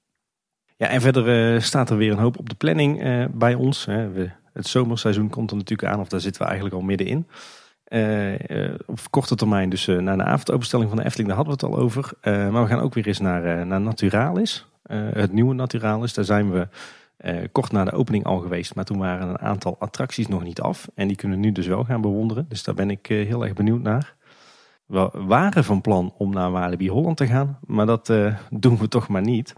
Ja, 0.77 0.89
en 0.89 1.01
verder 1.01 1.63
staat 1.63 1.91
er 1.91 1.97
weer 1.97 2.13
een 2.13 2.19
hoop 2.19 2.39
op 2.39 2.49
de 2.49 2.55
planning 2.55 3.03
bij 3.33 3.55
ons. 3.55 3.85
Hè. 3.85 4.11
We, 4.11 4.31
het 4.53 4.67
zomerseizoen 4.67 5.29
komt 5.29 5.51
er 5.51 5.57
natuurlijk 5.57 5.93
aan, 5.93 6.01
of 6.01 6.09
daar 6.09 6.21
zitten 6.21 6.43
we 6.43 6.49
eigenlijk 6.49 6.77
al 6.77 6.83
middenin. 6.83 7.27
op 8.87 9.11
korte 9.11 9.35
termijn 9.35 9.71
dus 9.71 9.87
naar 9.87 10.17
de 10.17 10.25
avondopenstelling 10.25 10.89
van 10.89 10.99
de 10.99 11.05
Efteling, 11.05 11.29
daar 11.29 11.37
hadden 11.37 11.59
we 11.59 11.67
het 11.67 11.77
al 11.77 11.83
over. 11.83 12.13
maar 12.23 12.63
we 12.63 12.69
gaan 12.69 12.81
ook 12.81 12.95
weer 12.95 13.07
eens 13.07 13.19
naar, 13.19 13.67
naar 13.67 13.81
Naturalis. 13.81 14.67
het 15.13 15.33
nieuwe 15.33 15.55
Naturalis, 15.55 16.15
daar 16.15 16.25
zijn 16.25 16.51
we 16.51 16.69
uh, 17.25 17.45
kort 17.53 17.73
na 17.73 17.85
de 17.85 17.93
opening 17.93 18.25
al 18.25 18.39
geweest, 18.39 18.75
maar 18.75 18.85
toen 18.85 18.99
waren 18.99 19.29
een 19.29 19.39
aantal 19.39 19.77
attracties 19.79 20.27
nog 20.27 20.43
niet 20.43 20.61
af. 20.61 20.89
En 20.95 21.09
die 21.09 21.17
kunnen 21.17 21.41
nu 21.41 21.53
dus 21.53 21.67
wel 21.67 21.85
gaan 21.85 22.01
bewonderen. 22.01 22.47
Dus 22.49 22.63
daar 22.63 22.75
ben 22.75 22.91
ik 22.91 23.09
uh, 23.09 23.27
heel 23.27 23.45
erg 23.45 23.53
benieuwd 23.53 23.83
naar. 23.83 24.15
We 24.87 25.11
waren 25.13 25.65
van 25.65 25.81
plan 25.81 26.15
om 26.19 26.33
naar 26.33 26.51
Walibi 26.51 26.89
Holland 26.89 27.17
te 27.17 27.27
gaan, 27.27 27.59
maar 27.67 27.87
dat 27.87 28.09
uh, 28.09 28.37
doen 28.51 28.79
we 28.79 28.89
toch 28.89 29.09
maar 29.09 29.23
niet. 29.23 29.55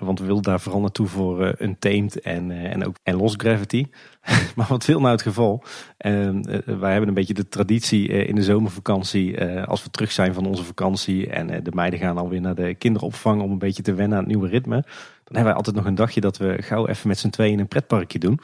Want 0.00 0.18
we 0.18 0.26
wilden 0.26 0.42
daar 0.42 0.60
vooral 0.60 0.80
naartoe 0.80 1.06
voor 1.06 1.44
uh, 1.44 1.52
Untamed 1.58 2.20
en, 2.20 2.50
en 2.50 2.86
ook 2.86 2.96
en 3.02 3.16
Lost 3.16 3.40
Gravity. 3.40 3.86
maar 4.56 4.66
wat 4.68 4.86
wil 4.86 5.00
nou 5.00 5.12
het 5.12 5.22
geval? 5.22 5.64
wij 5.98 6.90
hebben 6.90 7.08
een 7.08 7.14
beetje 7.14 7.34
de 7.34 7.48
traditie 7.48 8.08
in 8.08 8.34
de 8.34 8.42
zomervakantie, 8.42 9.44
als 9.64 9.82
we 9.82 9.90
terug 9.90 10.12
zijn 10.12 10.34
van 10.34 10.46
onze 10.46 10.64
vakantie 10.64 11.30
en 11.30 11.64
de 11.64 11.72
meiden 11.74 11.98
gaan 11.98 12.18
alweer 12.18 12.40
naar 12.40 12.54
de 12.54 12.74
kinderopvang 12.74 13.42
om 13.42 13.50
een 13.50 13.58
beetje 13.58 13.82
te 13.82 13.94
wennen 13.94 14.18
aan 14.18 14.24
het 14.24 14.32
nieuwe 14.32 14.48
ritme. 14.48 14.84
Dan 15.28 15.36
hebben 15.36 15.44
wij 15.44 15.54
altijd 15.54 15.76
nog 15.76 15.84
een 15.84 15.94
dagje 15.94 16.20
dat 16.20 16.36
we 16.36 16.56
gauw 16.62 16.86
even 16.86 17.08
met 17.08 17.18
z'n 17.18 17.30
tweeën 17.30 17.58
een 17.58 17.68
pretparkje 17.68 18.18
doen. 18.18 18.40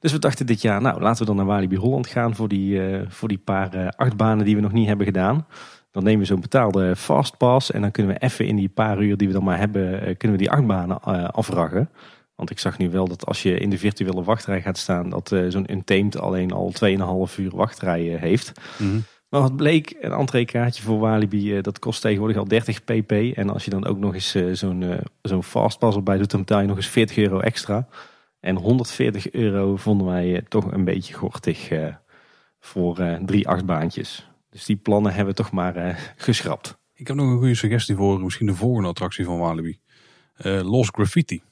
Dus 0.00 0.12
we 0.12 0.18
dachten 0.18 0.46
dit 0.46 0.62
jaar, 0.62 0.80
nou 0.80 1.00
laten 1.00 1.20
we 1.20 1.26
dan 1.26 1.36
naar 1.36 1.46
Walibi 1.46 1.76
Holland 1.76 2.06
gaan 2.06 2.34
voor 2.34 2.48
die, 2.48 2.80
voor 3.08 3.28
die 3.28 3.38
paar 3.38 3.94
achtbanen 3.96 4.44
die 4.44 4.54
we 4.54 4.60
nog 4.60 4.72
niet 4.72 4.86
hebben 4.86 5.06
gedaan. 5.06 5.46
Dan 5.96 6.04
nemen 6.04 6.20
we 6.20 6.26
zo'n 6.26 6.40
betaalde 6.40 6.96
fastpass 6.96 7.70
en 7.70 7.80
dan 7.80 7.90
kunnen 7.90 8.12
we 8.12 8.20
even 8.20 8.46
in 8.46 8.56
die 8.56 8.68
paar 8.68 9.02
uur 9.02 9.16
die 9.16 9.26
we 9.26 9.32
dan 9.32 9.44
maar 9.44 9.58
hebben, 9.58 10.00
eh, 10.00 10.16
kunnen 10.16 10.36
we 10.36 10.42
die 10.42 10.52
achtbanen 10.52 10.98
uh, 11.08 11.24
afraggen. 11.24 11.90
Want 12.34 12.50
ik 12.50 12.58
zag 12.58 12.78
nu 12.78 12.90
wel 12.90 13.08
dat 13.08 13.26
als 13.26 13.42
je 13.42 13.58
in 13.58 13.70
de 13.70 13.78
virtuele 13.78 14.22
wachtrij 14.22 14.62
gaat 14.62 14.78
staan, 14.78 15.10
dat 15.10 15.30
uh, 15.30 15.50
zo'n 15.50 15.72
Untamed 15.72 16.18
alleen 16.18 16.52
al 16.52 16.72
2,5 17.28 17.36
uur 17.38 17.56
wachtrij 17.56 18.00
heeft. 18.00 18.52
Mm 18.76 19.04
Maar 19.36 19.44
wat 19.44 19.56
bleek, 19.56 19.96
een 20.00 20.12
entreekaartje 20.12 20.82
voor 20.82 20.98
Walibi, 20.98 21.60
dat 21.60 21.78
kost 21.78 22.00
tegenwoordig 22.00 22.36
al 22.36 22.48
30 22.48 22.84
pp. 22.84 23.10
En 23.10 23.50
als 23.50 23.64
je 23.64 23.70
dan 23.70 23.86
ook 23.86 23.98
nog 23.98 24.14
eens 24.14 24.30
zo'n 24.52 25.00
zo'n 25.22 25.42
fastpass 25.42 25.96
erbij 25.96 26.18
doet, 26.18 26.30
dan 26.30 26.40
betaal 26.40 26.60
je 26.60 26.66
nog 26.66 26.76
eens 26.76 26.86
40 26.86 27.16
euro 27.16 27.40
extra. 27.40 27.88
En 28.40 28.56
140 28.56 29.30
euro 29.30 29.76
vonden 29.76 30.06
wij 30.06 30.42
toch 30.48 30.72
een 30.72 30.84
beetje 30.84 31.14
gortig 31.14 31.70
voor 32.60 33.18
drie 33.24 33.48
achtbaantjes. 33.48 34.30
Dus 34.50 34.64
die 34.64 34.76
plannen 34.76 35.14
hebben 35.14 35.34
we 35.34 35.42
toch 35.42 35.52
maar 35.52 36.14
geschrapt. 36.16 36.78
Ik 36.94 37.06
heb 37.06 37.16
nog 37.16 37.30
een 37.30 37.38
goede 37.38 37.54
suggestie 37.54 37.96
voor 37.96 38.20
misschien 38.20 38.46
de 38.46 38.54
volgende 38.54 38.88
attractie 38.88 39.24
van 39.24 39.38
Walibi. 39.38 39.78
Uh, 40.42 40.60
Lost 40.62 40.94
Graffiti. 40.94 41.42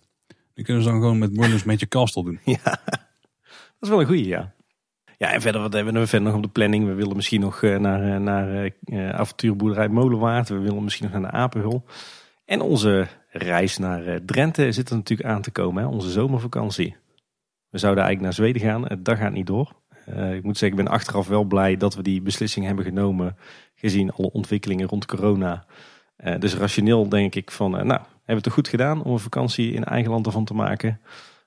Die 0.55 0.65
kunnen 0.65 0.83
ze 0.83 0.89
dan 0.89 1.01
gewoon 1.01 1.19
met 1.19 1.37
Merlin's 1.37 1.65
Magic 1.65 1.89
Castle 1.89 2.25
doen. 2.25 2.41
Ja, 2.55 2.81
dat 2.85 3.81
is 3.81 3.89
wel 3.89 4.01
een 4.01 4.07
goede, 4.07 4.27
ja. 4.27 4.54
Ja, 5.25 5.33
en 5.33 5.41
verder, 5.41 5.61
wat 5.61 5.73
hebben 5.73 5.95
we 5.95 6.07
verder 6.07 6.29
nog 6.29 6.37
op 6.37 6.43
de 6.43 6.49
planning? 6.49 6.87
We 6.87 6.95
willen 6.95 7.17
misschien 7.17 7.41
nog 7.41 7.63
uh, 7.63 7.79
naar, 7.79 8.21
naar 8.21 8.71
uh, 8.85 9.11
avontuurboerderij 9.11 9.89
Molenwaard. 9.89 10.49
We 10.49 10.59
willen 10.59 10.85
misschien 10.85 11.11
nog 11.11 11.21
naar 11.21 11.31
de 11.31 11.37
Apenhul. 11.37 11.85
En 12.45 12.61
onze 12.61 13.07
reis 13.31 13.79
naar 13.79 14.21
Drenthe 14.25 14.73
zit 14.73 14.91
er 14.91 14.97
natuurlijk 14.97 15.29
aan 15.29 15.43
te 15.43 15.51
komen. 15.51 15.83
Hè? 15.83 15.89
Onze 15.89 16.11
zomervakantie. 16.11 16.97
We 17.69 17.79
zouden 17.79 18.05
eigenlijk 18.05 18.37
naar 18.37 18.47
Zweden 18.47 18.71
gaan. 18.71 19.03
Dat 19.03 19.19
gaat 19.19 19.33
niet 19.33 19.47
door. 19.47 19.73
Ik 20.07 20.43
moet 20.43 20.59
zeggen, 20.59 20.79
ik 20.79 20.85
ben 20.85 20.95
achteraf 20.95 21.29
wel 21.29 21.45
blij 21.45 21.77
dat 21.77 21.95
we 21.95 22.03
die 22.03 22.23
beslissing 22.23 22.67
hebben 22.67 22.85
genomen. 22.85 23.37
Gezien 23.75 24.13
alle 24.13 24.33
ontwikkelingen 24.33 24.89
rond 24.89 25.07
corona. 25.07 25.65
Dus 26.39 26.55
rationeel 26.55 27.09
denk 27.09 27.35
ik 27.35 27.51
van, 27.51 27.71
nou, 27.71 27.87
hebben 27.87 28.05
we 28.25 28.35
het 28.35 28.53
goed 28.53 28.69
gedaan 28.69 29.03
om 29.03 29.13
een 29.13 29.19
vakantie 29.19 29.73
in 29.73 29.85
eigen 29.85 30.11
land 30.11 30.27
ervan 30.27 30.45
te 30.45 30.55
maken. 30.55 31.01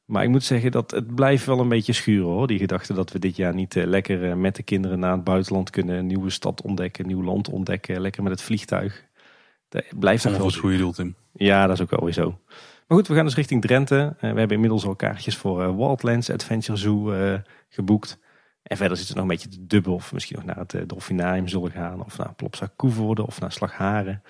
Maar 0.07 0.23
ik 0.23 0.29
moet 0.29 0.43
zeggen 0.43 0.71
dat 0.71 0.91
het 0.91 1.15
blijft 1.15 1.45
wel 1.45 1.59
een 1.59 1.69
beetje 1.69 1.93
schuren 1.93 2.27
hoor. 2.27 2.47
Die 2.47 2.59
gedachte 2.59 2.93
dat 2.93 3.11
we 3.11 3.19
dit 3.19 3.35
jaar 3.35 3.53
niet 3.53 3.75
lekker 3.75 4.37
met 4.37 4.55
de 4.55 4.63
kinderen 4.63 4.99
naar 4.99 5.11
het 5.11 5.23
buitenland 5.23 5.69
kunnen. 5.69 5.97
Een 5.97 6.07
nieuwe 6.07 6.29
stad 6.29 6.61
ontdekken, 6.61 7.03
een 7.03 7.09
nieuw 7.09 7.23
land 7.23 7.49
ontdekken. 7.49 8.01
Lekker 8.01 8.23
met 8.23 8.31
het 8.31 8.41
vliegtuig. 8.41 9.05
Dat 9.69 9.83
blijft 9.99 10.23
toch 10.23 10.37
wel 10.37 10.45
het 10.45 10.55
goede 10.55 10.77
doel 10.77 10.91
Tim. 10.91 11.15
Ja, 11.33 11.67
dat 11.67 11.75
is 11.75 11.81
ook 11.81 11.89
wel 11.89 12.03
weer 12.03 12.13
zo. 12.13 12.39
Maar 12.87 12.97
goed, 12.97 13.07
we 13.07 13.15
gaan 13.15 13.25
dus 13.25 13.35
richting 13.35 13.61
Drenthe. 13.61 14.15
we 14.19 14.27
hebben 14.27 14.51
inmiddels 14.51 14.85
al 14.85 14.95
kaartjes 14.95 15.37
voor 15.37 15.77
Wildlands 15.77 16.29
Adventure 16.29 16.77
Zoo 16.77 17.13
geboekt. 17.69 18.19
En 18.63 18.77
verder 18.77 18.97
zit 18.97 19.07
het 19.07 19.15
nog 19.15 19.25
een 19.25 19.31
beetje 19.31 19.49
te 19.49 19.67
dubbel. 19.67 19.93
Of 19.93 20.13
misschien 20.13 20.35
nog 20.35 20.45
naar 20.45 20.65
het 20.67 20.89
Dolfinarium 20.89 21.47
zullen 21.47 21.71
gaan. 21.71 22.05
Of 22.05 22.17
naar 22.17 22.33
Plopsa 22.33 22.71
Koevoorde 22.75 23.25
of 23.25 23.39
naar 23.39 23.51
Slagharen. 23.51 24.21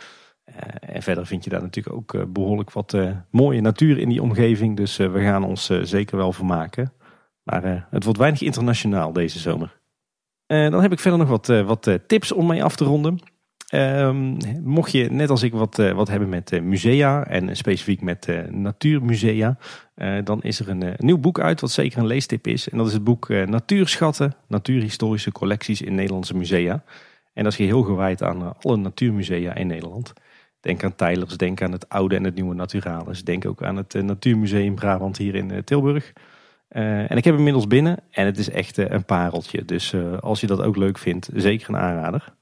Uh, 0.58 0.96
en 0.96 1.02
verder 1.02 1.26
vind 1.26 1.44
je 1.44 1.50
daar 1.50 1.62
natuurlijk 1.62 1.96
ook 1.96 2.14
uh, 2.14 2.22
behoorlijk 2.28 2.72
wat 2.72 2.98
mooie 3.32 3.62
natuur 3.62 3.98
in 3.98 4.10
die 4.10 4.22
omgeving. 4.22 4.78
Dus 4.78 4.98
we 4.98 5.22
gaan 5.22 5.44
ons 5.44 5.72
zeker 5.82 6.18
wel 6.18 6.34
vermaken. 6.34 6.94
Maar 7.44 7.88
het 7.90 8.04
wordt 8.04 8.20
weinig 8.20 8.42
internationaal 8.42 9.14
deze 9.14 9.40
zomer. 9.40 9.80
dan 10.48 10.82
heb 10.82 10.92
ik 10.92 11.00
verder 11.00 11.20
nog 11.20 11.30
wat, 11.30 11.48
wat 11.48 12.00
tips 12.08 12.32
om 12.32 12.48
mee 12.48 12.64
af 12.64 12.76
te 12.76 12.84
ronden. 12.84 13.20
Ehm, 13.68 14.38
mocht 14.64 14.92
je 14.92 15.12
net 15.12 15.30
als 15.30 15.44
ik 15.44 15.54
wat, 15.54 15.80
eh, 15.80 15.92
wat 15.92 16.08
hebben 16.08 16.30
met 16.30 16.52
eh, 16.52 16.62
musea 16.62 17.26
en 17.26 17.56
specifiek 17.56 18.02
met 18.02 18.28
eh, 18.28 18.44
natuurmusea, 18.50 19.58
eh, 19.94 20.18
dan 20.24 20.44
is 20.44 20.60
er 20.60 20.70
een, 20.70 20.84
eh, 20.84 20.94
nieuw 20.98 21.18
boek 21.18 21.40
uit 21.40 21.62
wat 21.62 21.72
zeker 21.72 22.00
een 22.00 22.06
leestip 22.06 22.48
is. 22.48 22.70
En 22.70 22.78
dat 22.78 22.88
is 22.88 22.94
het 22.94 23.04
boek 23.04 23.30
eh, 23.30 23.46
Natuurschatten, 23.46 24.36
natuurhistorische 24.48 25.32
collecties 25.32 25.82
in 25.82 25.96
Nederlandse 25.96 26.36
musea. 26.36 26.84
En 27.34 27.44
dat 27.44 27.52
is 27.52 27.58
geheel 27.58 27.82
gewijd 27.84 28.24
aan 28.24 28.42
eh, 28.42 28.52
alle 28.62 28.78
natuurmusea 28.78 29.56
in 29.56 29.68
Nederland. 29.68 30.14
Denk 30.60 30.84
aan 30.84 30.96
Tijlers, 30.96 31.38
denk 31.38 31.62
aan 31.62 31.72
het 31.72 31.90
oude 31.90 32.16
en 32.16 32.24
het 32.24 32.36
nieuwe 32.36 32.56
Naturalis. 32.56 33.24
Denk 33.24 33.46
ook 33.46 33.64
aan 33.64 33.76
het 33.76 33.96
eh, 33.96 34.04
Natuurmuseum 34.04 34.76
Brabant 34.76 35.18
hier 35.18 35.36
in 35.36 35.52
eh, 35.52 35.58
Tilburg. 35.58 36.14
Eh, 36.68 37.12
en 37.12 37.18
ik 37.18 37.24
heb 37.24 37.26
hem 37.26 37.38
inmiddels 37.38 37.68
binnen 37.68 38.00
en 38.12 38.26
het 38.26 38.38
is 38.38 38.50
echt 38.50 38.78
een 38.78 39.06
pareltje. 39.06 39.66
Dus 39.66 39.96
als 40.20 40.42
je 40.42 40.48
dat 40.48 40.62
ook 40.62 40.76
leuk 40.76 40.98
vindt, 40.98 41.30
zeker 41.34 41.70
een 41.70 41.78
aanrader. 41.78 42.34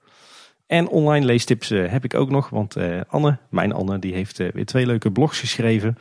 En 0.67 0.87
online 0.87 1.25
leestips 1.25 1.69
heb 1.69 2.03
ik 2.03 2.13
ook 2.13 2.29
nog, 2.29 2.49
want 2.49 2.75
Anne, 3.07 3.37
mijn 3.49 3.73
Anne, 3.73 3.99
die 3.99 4.13
heeft 4.13 4.37
weer 4.37 4.65
twee 4.65 4.85
leuke 4.85 5.11
blogs 5.11 5.39
geschreven 5.39 5.97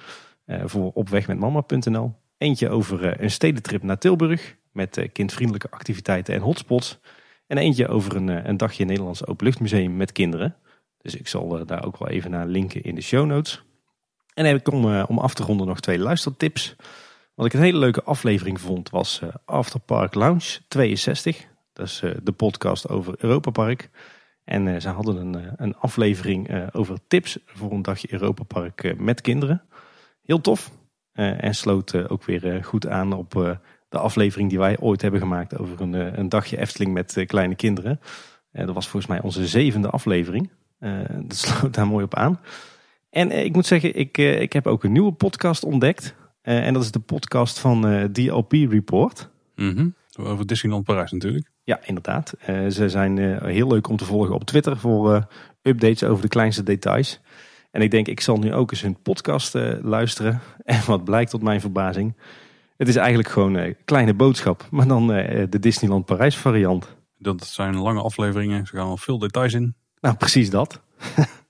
voor 0.47 0.91
opwegmetmama.nl. 0.93 2.15
Eentje 2.39 2.69
over 2.69 3.23
een 3.23 3.31
stedentrip 3.31 3.82
naar 3.82 3.99
Tilburg 3.99 4.57
met 4.73 5.09
kindvriendelijke 5.12 5.70
activiteiten 5.70 6.35
en 6.35 6.41
hotspots. 6.41 6.99
En 7.47 7.59
eentje 7.59 7.89
over 7.89 8.16
een, 8.16 8.49
een 8.49 8.57
dagje 8.57 8.85
Nederlands 8.85 9.27
Openluchtmuseum 9.27 9.97
met 9.97 10.12
kinderen. 10.12 10.57
Dus 11.05 11.15
ik 11.15 11.29
zal 11.29 11.59
eh, 11.59 11.67
daar 11.67 11.85
ook 11.85 11.99
wel 11.99 12.09
even 12.09 12.31
naar 12.31 12.47
linken 12.47 12.83
in 12.83 12.95
de 12.95 13.01
show 13.01 13.27
notes. 13.27 13.63
En 14.35 14.45
heb 14.45 14.69
om, 14.69 14.93
eh, 14.93 15.05
om 15.09 15.19
af 15.19 15.35
te 15.35 15.43
ronden 15.43 15.67
nog 15.67 15.81
twee 15.81 15.99
luistertips. 15.99 16.77
Wat 17.35 17.47
ik 17.47 17.53
een 17.53 17.61
hele 17.61 17.79
leuke 17.79 18.03
aflevering 18.03 18.61
vond 18.61 18.91
was 18.91 19.21
eh, 19.21 19.29
After 19.45 19.81
Park 19.81 20.15
Lounge 20.15 20.59
62. 20.69 21.47
Dat 21.73 21.87
is 21.87 22.03
de 22.23 22.33
podcast 22.33 22.89
over 22.89 23.15
Europa 23.19 23.51
Park. 23.51 23.91
En 24.45 24.81
ze 24.83 24.89
hadden 24.89 25.17
een, 25.17 25.53
een 25.57 25.77
aflevering 25.77 26.69
over 26.73 26.99
tips 27.09 27.39
voor 27.47 27.73
een 27.73 27.83
dagje 27.83 28.13
Europa 28.13 28.43
Park 28.43 28.99
met 28.99 29.21
kinderen. 29.21 29.63
Heel 30.23 30.41
tof. 30.41 30.71
En 31.13 31.55
sloot 31.55 32.09
ook 32.09 32.25
weer 32.25 32.65
goed 32.65 32.87
aan 32.87 33.13
op 33.13 33.59
de 33.89 33.99
aflevering 33.99 34.49
die 34.49 34.59
wij 34.59 34.79
ooit 34.79 35.03
hebben 35.03 35.21
gemaakt 35.21 35.59
over 35.59 35.81
een, 35.81 36.19
een 36.19 36.29
dagje 36.29 36.59
Efteling 36.59 36.93
met 36.93 37.25
kleine 37.27 37.55
kinderen. 37.55 38.01
Dat 38.53 38.75
was 38.75 38.89
volgens 38.89 39.13
mij 39.13 39.23
onze 39.23 39.47
zevende 39.47 39.91
aflevering. 39.91 40.51
Eh, 40.85 41.16
dat 41.23 41.36
sloot 41.36 41.74
daar 41.74 41.86
mooi 41.86 42.05
op 42.05 42.15
aan. 42.15 42.40
En 43.11 43.31
eh, 43.31 43.44
ik 43.44 43.52
moet 43.52 43.66
zeggen, 43.66 43.94
ik, 43.94 44.19
eh, 44.19 44.40
ik 44.40 44.52
heb 44.52 44.66
ook 44.66 44.85
een 44.85 44.93
nieuwe 44.93 45.12
podcast 45.12 45.65
ontdekt. 45.65 46.15
En 46.43 46.74
dat 46.74 46.82
is 46.82 46.90
de 46.90 47.01
podcast 47.01 47.59
van 47.59 48.09
DLP 48.12 48.52
Report. 48.52 49.31
Mhm. 49.55 49.89
Over 50.19 50.47
Disneyland 50.47 50.85
Parijs 50.85 51.12
natuurlijk. 51.12 51.51
Ja, 51.62 51.81
inderdaad. 51.85 52.35
Ze 52.47 52.89
zijn 52.89 53.19
heel 53.44 53.69
leuk 53.69 53.89
om 53.89 53.97
te 53.97 54.05
volgen 54.05 54.35
op 54.35 54.44
Twitter 54.44 54.77
voor 54.77 55.27
updates 55.62 56.05
over 56.05 56.23
de 56.23 56.28
kleinste 56.28 56.62
details. 56.62 57.20
En 57.70 57.82
ik 57.82 57.90
denk, 57.90 58.09
ik 58.09 58.20
zal 58.20 58.36
nu 58.36 58.55
ook 58.55 58.70
eens 58.70 58.81
hun 58.81 59.02
podcast 59.02 59.55
luisteren. 59.82 60.40
En 60.65 60.81
wat 60.86 61.05
blijkt 61.05 61.31
tot 61.31 61.43
mijn 61.43 61.61
verbazing. 61.61 62.16
Het 62.77 62.89
is 62.89 62.97
eigenlijk 62.97 63.28
gewoon 63.28 63.55
een 63.55 63.77
kleine 63.85 64.15
boodschap, 64.15 64.66
maar 64.70 64.86
dan 64.86 65.06
de 65.06 65.59
Disneyland 65.61 66.05
Parijs 66.05 66.36
variant. 66.36 66.97
Dat 67.19 67.47
zijn 67.47 67.77
lange 67.77 68.02
afleveringen. 68.02 68.66
Ze 68.66 68.77
gaan 68.77 68.86
al 68.86 68.97
veel 68.97 69.19
details 69.19 69.52
in. 69.52 69.74
Nou, 70.05 70.17
precies 70.17 70.51
dat. 70.51 70.81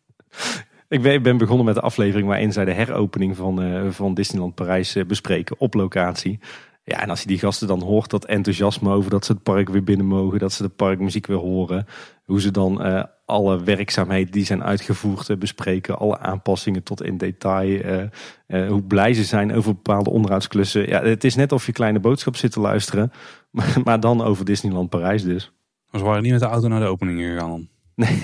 ik 0.88 1.22
ben, 1.22 1.36
begonnen 1.36 1.64
met 1.64 1.74
de 1.74 1.80
aflevering 1.80 2.28
waarin 2.28 2.52
zij 2.52 2.64
de 2.64 2.72
heropening 2.72 3.36
van, 3.36 3.62
eh, 3.62 3.90
van 3.90 4.14
Disneyland 4.14 4.54
Parijs 4.54 4.94
eh, 4.94 5.04
bespreken 5.04 5.56
op 5.58 5.74
locatie. 5.74 6.38
Ja, 6.84 7.00
en 7.00 7.10
als 7.10 7.20
je 7.20 7.26
die 7.26 7.38
gasten 7.38 7.68
dan 7.68 7.82
hoort, 7.82 8.10
dat 8.10 8.24
enthousiasme 8.24 8.92
over 8.92 9.10
dat 9.10 9.24
ze 9.24 9.32
het 9.32 9.42
park 9.42 9.68
weer 9.68 9.84
binnen 9.84 10.06
mogen, 10.06 10.38
dat 10.38 10.52
ze 10.52 10.62
de 10.62 10.68
parkmuziek 10.68 11.26
weer 11.26 11.36
horen. 11.36 11.86
Hoe 12.24 12.40
ze 12.40 12.50
dan 12.50 12.82
eh, 12.82 13.02
alle 13.24 13.62
werkzaamheden 13.62 14.32
die 14.32 14.44
zijn 14.44 14.64
uitgevoerd 14.64 15.38
bespreken, 15.38 15.98
alle 15.98 16.18
aanpassingen 16.18 16.82
tot 16.82 17.02
in 17.02 17.16
detail. 17.16 18.10
hoe 18.46 18.82
blij 18.82 19.14
ze 19.14 19.24
zijn 19.24 19.54
over 19.54 19.74
bepaalde 19.74 20.10
onderhoudsklussen. 20.10 20.88
Ja, 20.88 21.02
het 21.02 21.24
is 21.24 21.34
net 21.34 21.52
of 21.52 21.66
je 21.66 21.72
kleine 21.72 22.00
boodschap 22.00 22.36
zit 22.36 22.52
te 22.52 22.60
luisteren, 22.60 23.12
maar, 23.84 24.00
dan 24.00 24.22
over 24.22 24.44
Disneyland 24.44 24.90
Parijs 24.90 25.22
dus. 25.22 25.52
Maar 25.90 26.02
waren 26.02 26.22
niet 26.22 26.32
met 26.32 26.40
de 26.40 26.46
auto 26.46 26.68
naar 26.68 26.80
de 26.80 26.86
opening 26.86 27.20
gegaan. 27.20 27.72
Nee, 28.02 28.20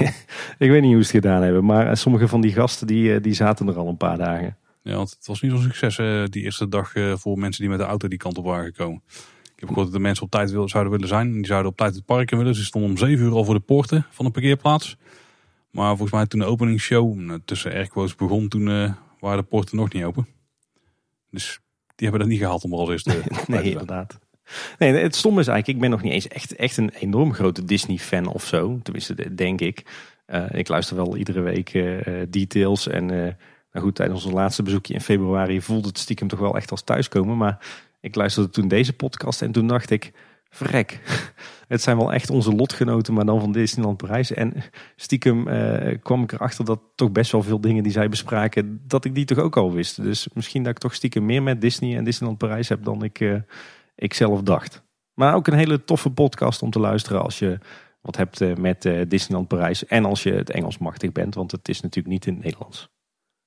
ik 0.59 0.71
weet 0.71 0.83
niet 0.83 0.93
hoe 0.93 1.05
ze 1.05 1.17
het 1.17 1.25
gedaan 1.25 1.43
hebben. 1.43 1.65
Maar 1.65 1.87
eh, 1.87 1.95
sommige 1.95 2.29
van 2.29 2.41
die 2.41 2.53
gasten 2.53 2.87
die, 2.87 3.15
eh, 3.15 3.23
die 3.23 3.35
zaten 3.35 3.69
er 3.69 3.77
al 3.77 3.89
een 3.89 3.97
paar 3.97 4.19
dagen. 4.19 4.57
Ja, 4.83 4.97
want 4.97 5.11
het 5.11 5.27
was 5.27 5.41
niet 5.41 5.51
zo'n 5.51 5.63
succes 5.63 5.99
eh, 5.99 6.25
die 6.25 6.43
eerste 6.43 6.69
dag 6.69 6.95
eh, 6.95 7.17
voor 7.17 7.39
mensen 7.39 7.61
die 7.61 7.71
met 7.71 7.79
de 7.79 7.85
auto 7.85 8.09
die 8.09 8.19
kant 8.19 8.39
op 8.39 8.45
waren 8.45 8.65
gekomen. 8.65 9.03
Ik 9.55 9.67
heb 9.67 9.69
gehoord 9.69 9.87
dat 9.87 9.93
de 9.93 10.03
mensen 10.03 10.25
op 10.25 10.31
tijd 10.31 10.51
wil, 10.51 10.69
zouden 10.69 10.93
willen 10.93 11.09
zijn. 11.09 11.33
Die 11.33 11.47
zouden 11.47 11.71
op 11.71 11.77
tijd 11.77 11.95
het 11.95 12.05
park 12.05 12.31
in 12.31 12.39
willen. 12.39 12.55
Ze 12.55 12.65
stonden 12.65 12.91
om 12.91 12.97
7 12.97 13.25
uur 13.25 13.33
al 13.33 13.45
voor 13.45 13.55
de 13.55 13.61
poorten 13.61 14.07
van 14.11 14.25
de 14.25 14.31
parkeerplaats. 14.31 14.97
Maar 15.71 15.89
volgens 15.89 16.11
mij 16.11 16.27
toen 16.27 16.41
de 16.41 16.47
openingsshow 16.47 17.15
nou, 17.15 17.41
tussen 17.45 17.73
airquotes 17.73 18.15
begon, 18.15 18.49
toen 18.49 18.95
waren 19.21 19.39
de 19.39 19.43
poorten 19.43 19.77
nog 19.77 19.93
niet 19.93 20.05
open. 20.05 20.27
Dus 21.31 21.61
die 21.87 22.09
hebben 22.09 22.21
dat 22.21 22.29
niet 22.29 22.39
gehaald 22.39 22.65
om 22.65 22.73
er 22.73 22.79
als 22.79 22.89
eerste 22.89 23.11
bij 23.29 23.45
te 23.45 23.51
Nee, 23.51 23.63
inderdaad. 23.63 24.19
Nee, 24.79 24.93
het 24.93 25.17
stomme 25.17 25.41
is 25.41 25.47
eigenlijk, 25.47 25.77
ik 25.77 25.83
ben 25.83 25.91
nog 25.91 26.03
niet 26.03 26.13
eens 26.13 26.29
echt, 26.29 26.55
echt 26.55 26.77
een 26.77 26.91
enorm 26.91 27.33
grote 27.35 27.65
Disney-fan 27.65 28.27
of 28.27 28.45
zo. 28.45 28.79
Tenminste, 28.83 29.15
de- 29.15 29.35
denk 29.35 29.61
ik. 29.61 29.85
Eh, 30.31 30.45
ik 30.51 30.69
luister 30.69 30.97
wel 30.97 31.17
iedere 31.17 31.41
week 31.41 31.75
eh, 31.75 32.07
eh, 32.23 32.27
details. 32.29 32.89
En 32.89 33.07
nou 33.73 33.85
goed, 33.87 33.95
tijdens 33.95 34.25
ons 34.25 34.35
laatste 34.35 34.63
bezoekje 34.63 34.95
in 34.95 35.01
februari 35.01 35.63
voelde 35.63 35.89
het 35.89 35.99
stiekem 35.99 36.29
toch 36.29 36.39
wel 36.39 36.57
echt 36.57 36.71
als 36.71 36.83
thuiskomen. 36.83 37.37
Maar 37.37 37.59
ik 38.01 38.15
luisterde 38.15 38.51
toen 38.51 38.69
deze 38.69 38.93
podcast 38.93 39.43
en 39.43 39.53
toen 39.53 39.67
dacht 39.67 39.91
ik, 39.91 40.13
vrek. 40.51 40.99
Het 41.69 41.83
zijn 41.83 41.97
wel 41.97 42.13
echt 42.13 42.31
onze 42.31 42.55
lotgenoten, 42.55 43.15
maar 43.15 43.25
dan 43.25 43.41
van 43.41 43.53
Disneyland 43.53 43.97
Parijs. 43.97 44.33
En 44.33 44.55
stiekem 44.97 45.45
kwam 46.03 46.23
ik 46.23 46.33
erachter 46.33 46.65
dat 46.65 46.81
toch 46.95 47.13
best 47.13 47.33
wel 47.33 47.43
veel 47.43 47.61
dingen 47.61 47.83
die 47.83 47.93
zij 47.93 48.09
bespraken, 48.09 48.81
dat 48.87 49.05
ik 49.05 49.15
die 49.15 49.25
toch 49.25 49.39
ook 49.39 49.57
al 49.57 49.73
wist. 49.73 50.03
Dus 50.03 50.29
misschien 50.35 50.63
dat 50.63 50.73
ik 50.73 50.79
toch 50.79 50.95
stiekem 50.95 51.27
meer 51.27 51.43
met 51.43 51.61
Disney 51.61 51.97
en 51.97 52.05
Disneyland 52.05 52.39
Parijs 52.39 52.69
heb 52.69 52.85
dan 52.85 53.05
ik, 53.05 53.21
ik 54.01 54.15
zelf 54.15 54.43
dacht. 54.43 54.83
Maar 55.15 55.35
ook 55.35 55.47
een 55.47 55.59
hele 55.59 55.85
toffe 55.85 56.11
podcast 56.11 56.63
om 56.63 56.71
te 56.71 56.81
luisteren 56.81 57.23
als 57.23 57.39
je 57.39 57.59
wat 58.01 58.17
hebt 58.17 58.41
eh, 58.41 58.55
met 58.55 58.85
eh, 58.85 59.01
Disneyland 59.09 59.49
Parijs. 59.49 59.87
En 59.87 60.05
als 60.05 60.23
je 60.23 60.33
het 60.33 60.51
Engels 60.51 60.79
machtig 60.79 61.13
bent, 61.13 61.35
want 61.35 61.51
het 61.51 61.69
is 61.69 61.81
natuurlijk 61.81 62.15
niet 62.15 62.27
in 62.27 62.35
het 62.35 62.43
Nederlands. 62.43 62.89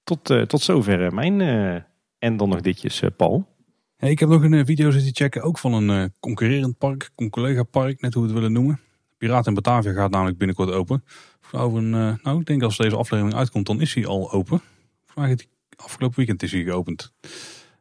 Tot, 0.03 0.29
eh, 0.29 0.41
tot 0.41 0.61
zover 0.61 1.13
mijn... 1.13 1.41
en 2.19 2.37
dan 2.37 2.49
nog 2.49 2.61
ditjes, 2.61 3.01
Paul. 3.17 3.45
Ik 3.97 4.19
heb 4.19 4.29
nog 4.29 4.43
een 4.43 4.65
video 4.65 4.91
zitten 4.91 5.15
checken, 5.15 5.41
ook 5.41 5.57
van 5.57 5.73
een 5.73 6.13
concurrerend 6.19 6.77
park, 6.77 7.09
een 7.15 7.29
collega 7.29 7.63
park, 7.63 8.01
net 8.01 8.13
hoe 8.13 8.23
we 8.23 8.29
het 8.29 8.37
willen 8.37 8.53
noemen. 8.53 8.79
Piraten 9.17 9.47
in 9.47 9.53
Batavia 9.53 9.93
gaat 9.93 10.11
namelijk 10.11 10.37
binnenkort 10.37 10.71
open. 10.71 11.03
Over 11.51 11.77
een, 11.77 11.89
nou, 12.23 12.39
ik 12.39 12.45
denk 12.45 12.63
als 12.63 12.77
deze 12.77 12.95
aflevering 12.95 13.35
uitkomt, 13.35 13.65
dan 13.65 13.81
is 13.81 13.93
hij 13.93 14.05
al 14.05 14.31
open. 14.31 14.61
Is 15.05 15.13
hij 15.13 15.37
afgelopen 15.75 16.17
weekend 16.17 16.43
is 16.43 16.51
hij 16.51 16.63
geopend. 16.63 17.13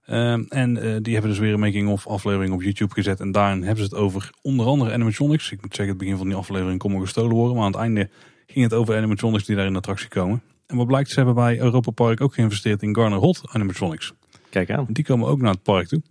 Ehm, 0.06 0.44
en 0.48 0.76
eh, 0.76 0.96
die 1.02 1.12
hebben 1.12 1.30
dus 1.30 1.40
weer 1.40 1.52
een 1.52 1.60
making-of 1.60 2.06
aflevering 2.06 2.54
op 2.54 2.62
YouTube 2.62 2.94
gezet. 2.94 3.20
En 3.20 3.32
daarin 3.32 3.62
hebben 3.62 3.84
ze 3.84 3.90
het 3.90 4.00
over 4.00 4.30
onder 4.42 4.66
andere 4.66 4.92
animatronics. 4.92 5.52
Ik 5.52 5.62
moet 5.62 5.74
zeggen, 5.74 5.88
het 5.88 5.98
begin 5.98 6.16
van 6.16 6.26
die 6.26 6.36
aflevering 6.36 6.78
kon 6.78 6.92
me 6.92 7.00
gestolen 7.00 7.36
worden. 7.36 7.56
Maar 7.56 7.64
aan 7.64 7.72
het 7.72 7.80
einde 7.80 8.10
ging 8.46 8.64
het 8.64 8.74
over 8.74 8.96
animatronics 8.96 9.44
die 9.44 9.56
daar 9.56 9.66
in 9.66 9.72
de 9.72 9.78
attractie 9.78 10.08
komen. 10.08 10.42
En 10.66 10.76
wat 10.76 10.86
blijkt, 10.86 11.10
ze 11.10 11.14
hebben 11.14 11.34
bij 11.34 11.60
Europa 11.60 11.90
Park 11.90 12.20
ook 12.20 12.34
geïnvesteerd 12.34 12.82
in 12.82 12.94
Garner 12.94 13.18
Hot 13.18 13.42
animatronics. 13.44 14.12
Kijk 14.50 14.70
aan. 14.70 14.86
Die 14.88 15.04
komen 15.04 15.28
ook 15.28 15.40
naar 15.40 15.52
het 15.52 15.62
park 15.62 15.86
toe. 15.86 16.02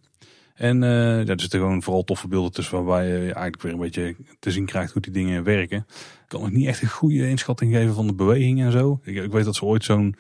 En 0.55 0.83
eh 0.83 0.89
ja, 0.89 1.25
er 1.25 1.39
zitten 1.39 1.59
gewoon 1.59 1.83
vooral 1.83 2.03
toffe 2.03 2.27
beelden 2.27 2.51
tussen 2.51 2.83
waarbij 2.83 3.07
je 3.07 3.17
eigenlijk 3.19 3.61
weer 3.61 3.71
een 3.71 3.79
beetje 3.79 4.15
te 4.39 4.51
zien 4.51 4.65
krijgt 4.65 4.93
hoe 4.93 5.01
die 5.01 5.11
dingen 5.11 5.43
werken. 5.43 5.77
Ik 5.87 6.27
kan 6.27 6.41
nog 6.41 6.51
niet 6.51 6.67
echt 6.67 6.81
een 6.81 6.89
goede 6.89 7.29
inschatting 7.29 7.73
geven 7.73 7.93
van 7.93 8.07
de 8.07 8.13
beweging 8.13 8.61
en 8.61 8.71
zo. 8.71 8.99
Ik, 9.03 9.15
ik 9.15 9.31
weet 9.31 9.45
dat 9.45 9.55
ze 9.55 9.65
ooit 9.65 9.83
zo'n, 9.83 10.15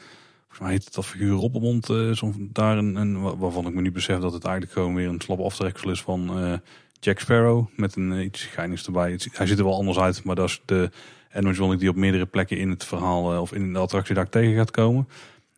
volgens 0.51 0.59
mij 0.59 0.71
heet 0.71 0.93
dat 0.93 1.05
figuur 1.05 1.31
Robbenmond, 1.35 1.89
eh 1.89 2.11
zo'n 2.11 2.49
daar 2.53 2.77
een, 2.77 2.95
een, 2.95 3.21
wa- 3.21 3.37
waarvan 3.37 3.67
ik 3.67 3.73
me 3.73 3.81
nu 3.81 3.91
besef 3.91 4.19
dat 4.19 4.33
het 4.33 4.43
eigenlijk 4.43 4.73
gewoon 4.73 4.95
weer 4.95 5.07
een 5.07 5.21
slappe 5.21 5.43
aftreksel 5.43 5.89
is 5.91 6.01
van 6.01 6.39
eh, 6.39 6.53
Jack 6.99 7.19
Sparrow. 7.19 7.67
Met 7.75 7.95
een 7.95 8.11
eh, 8.13 8.23
iets 8.23 8.43
geinigs 8.43 8.85
erbij. 8.85 9.19
Hij 9.31 9.47
ziet 9.47 9.57
er 9.57 9.63
wel 9.63 9.75
anders 9.75 9.97
uit, 9.99 10.23
maar 10.23 10.35
dat 10.35 10.49
is 10.49 10.61
de 10.65 10.89
animatronic 11.33 11.79
die 11.79 11.89
op 11.89 11.95
meerdere 11.95 12.25
plekken 12.25 12.57
in 12.57 12.69
het 12.69 12.83
verhaal 12.83 13.33
eh, 13.33 13.41
of 13.41 13.53
in 13.53 13.73
de 13.73 13.79
attractie 13.79 14.15
daar 14.15 14.29
tegen 14.29 14.55
gaat 14.55 14.71
komen. 14.71 15.07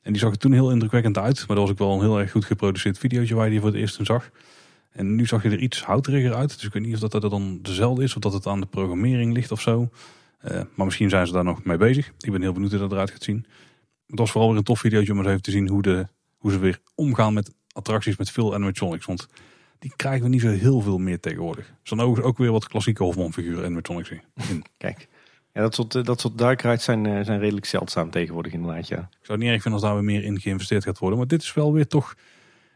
En 0.02 0.12
die 0.12 0.22
zag 0.22 0.32
er 0.32 0.38
toen 0.38 0.52
heel 0.52 0.72
indrukwekkend 0.72 1.18
uit. 1.18 1.38
Maar 1.38 1.56
dat 1.58 1.58
was 1.58 1.70
ook 1.70 1.78
wel 1.78 1.94
een 1.94 2.00
heel 2.02 2.20
erg 2.20 2.32
goed 2.32 2.46
geproduceerd 2.46 2.98
videootje 2.98 3.36
waar 3.36 3.46
je 3.46 3.52
die 3.52 3.60
voor 3.60 3.70
het 3.70 3.78
eerst 3.78 3.96
toen 3.96 4.06
zag. 4.06 4.30
En 4.92 5.16
nu 5.16 5.26
zag 5.26 5.44
je 5.44 5.50
er 5.50 5.60
iets 5.60 5.84
houteriger 5.84 6.34
uit. 6.34 6.54
Dus 6.56 6.64
ik 6.66 6.74
weet 6.74 6.84
niet 6.84 6.94
of 6.94 7.00
dat, 7.00 7.22
dat 7.22 7.32
dan 7.32 7.60
dezelfde 7.62 8.04
is. 8.04 8.16
Of 8.16 8.22
dat 8.22 8.34
het 8.34 8.48
aan 8.48 8.60
de 8.60 8.66
programmering 8.66 9.34
ligt 9.34 9.52
of 9.52 9.62
zo. 9.62 9.90
Eh, 10.40 10.62
maar 10.76 10.86
misschien 10.86 11.10
zijn 11.10 11.28
ze 11.28 11.34
daar 11.34 11.44
nog 11.44 11.64
mee 11.64 11.78
bezig. 11.78 12.12
Ik 12.20 12.32
ben 12.32 12.42
heel 12.42 12.54
benieuwd 12.54 12.72
hoe 12.72 12.80
dat 12.80 12.92
eruit 12.92 13.12
gaat 13.12 13.24
zien. 13.24 13.46
Het 14.14 14.22
was 14.22 14.32
vooral 14.32 14.50
weer 14.50 14.60
een 14.60 14.66
tof 14.66 14.80
videootje 14.80 15.12
om 15.12 15.18
eens 15.18 15.28
even 15.28 15.42
te 15.42 15.52
zien 15.52 15.68
hoe, 15.68 15.82
de, 15.82 16.08
hoe 16.38 16.52
ze 16.52 16.60
weer 16.60 16.80
omgaan 16.96 17.34
met 17.34 17.54
attracties 17.72 18.18
met 18.18 18.32
veel 18.32 18.54
animatronics. 18.54 19.06
Want 19.06 19.28
die 19.80 19.94
krijgen 19.96 20.24
we 20.24 20.30
niet 20.30 20.42
zo 20.42 20.50
heel 20.50 20.82
veel 20.82 20.98
meer 20.98 21.20
tegenwoordig. 21.20 21.68
Er 21.68 21.76
zijn 21.84 22.00
ook, 22.00 22.26
ook 22.26 22.38
weer 22.38 22.52
wat 22.52 22.68
klassieke 22.68 23.04
Hofman 23.04 23.34
figuren 23.34 23.66
animatronics 23.66 24.10
in. 24.10 24.22
Kijk. 24.78 25.08
Ja, 25.54 25.62
dat 25.62 25.76
soort, 25.76 25.96
eh, 25.96 26.04
dat 26.04 26.20
soort 26.20 26.62
zijn, 26.82 27.06
eh, 27.06 27.26
zijn 27.26 27.40
redelijk 27.40 27.66
zeldzaam 27.66 28.10
tegenwoordig 28.10 28.54
inderdaad, 28.54 28.88
ja. 28.88 28.98
Ik 28.98 29.26
zou 29.26 29.38
het 29.38 29.40
niet 29.40 29.50
erg 29.50 29.62
vinden 29.62 29.82
als 29.82 29.82
daar 29.82 29.94
weer 29.94 30.04
meer 30.04 30.24
in 30.24 30.40
geïnvesteerd 30.40 30.84
gaat 30.84 31.00
worden. 31.00 31.18
Maar 31.18 31.28
dit 31.28 31.42
is 31.42 31.54
wel 31.54 31.74
weer 31.74 31.88
toch 31.88 32.16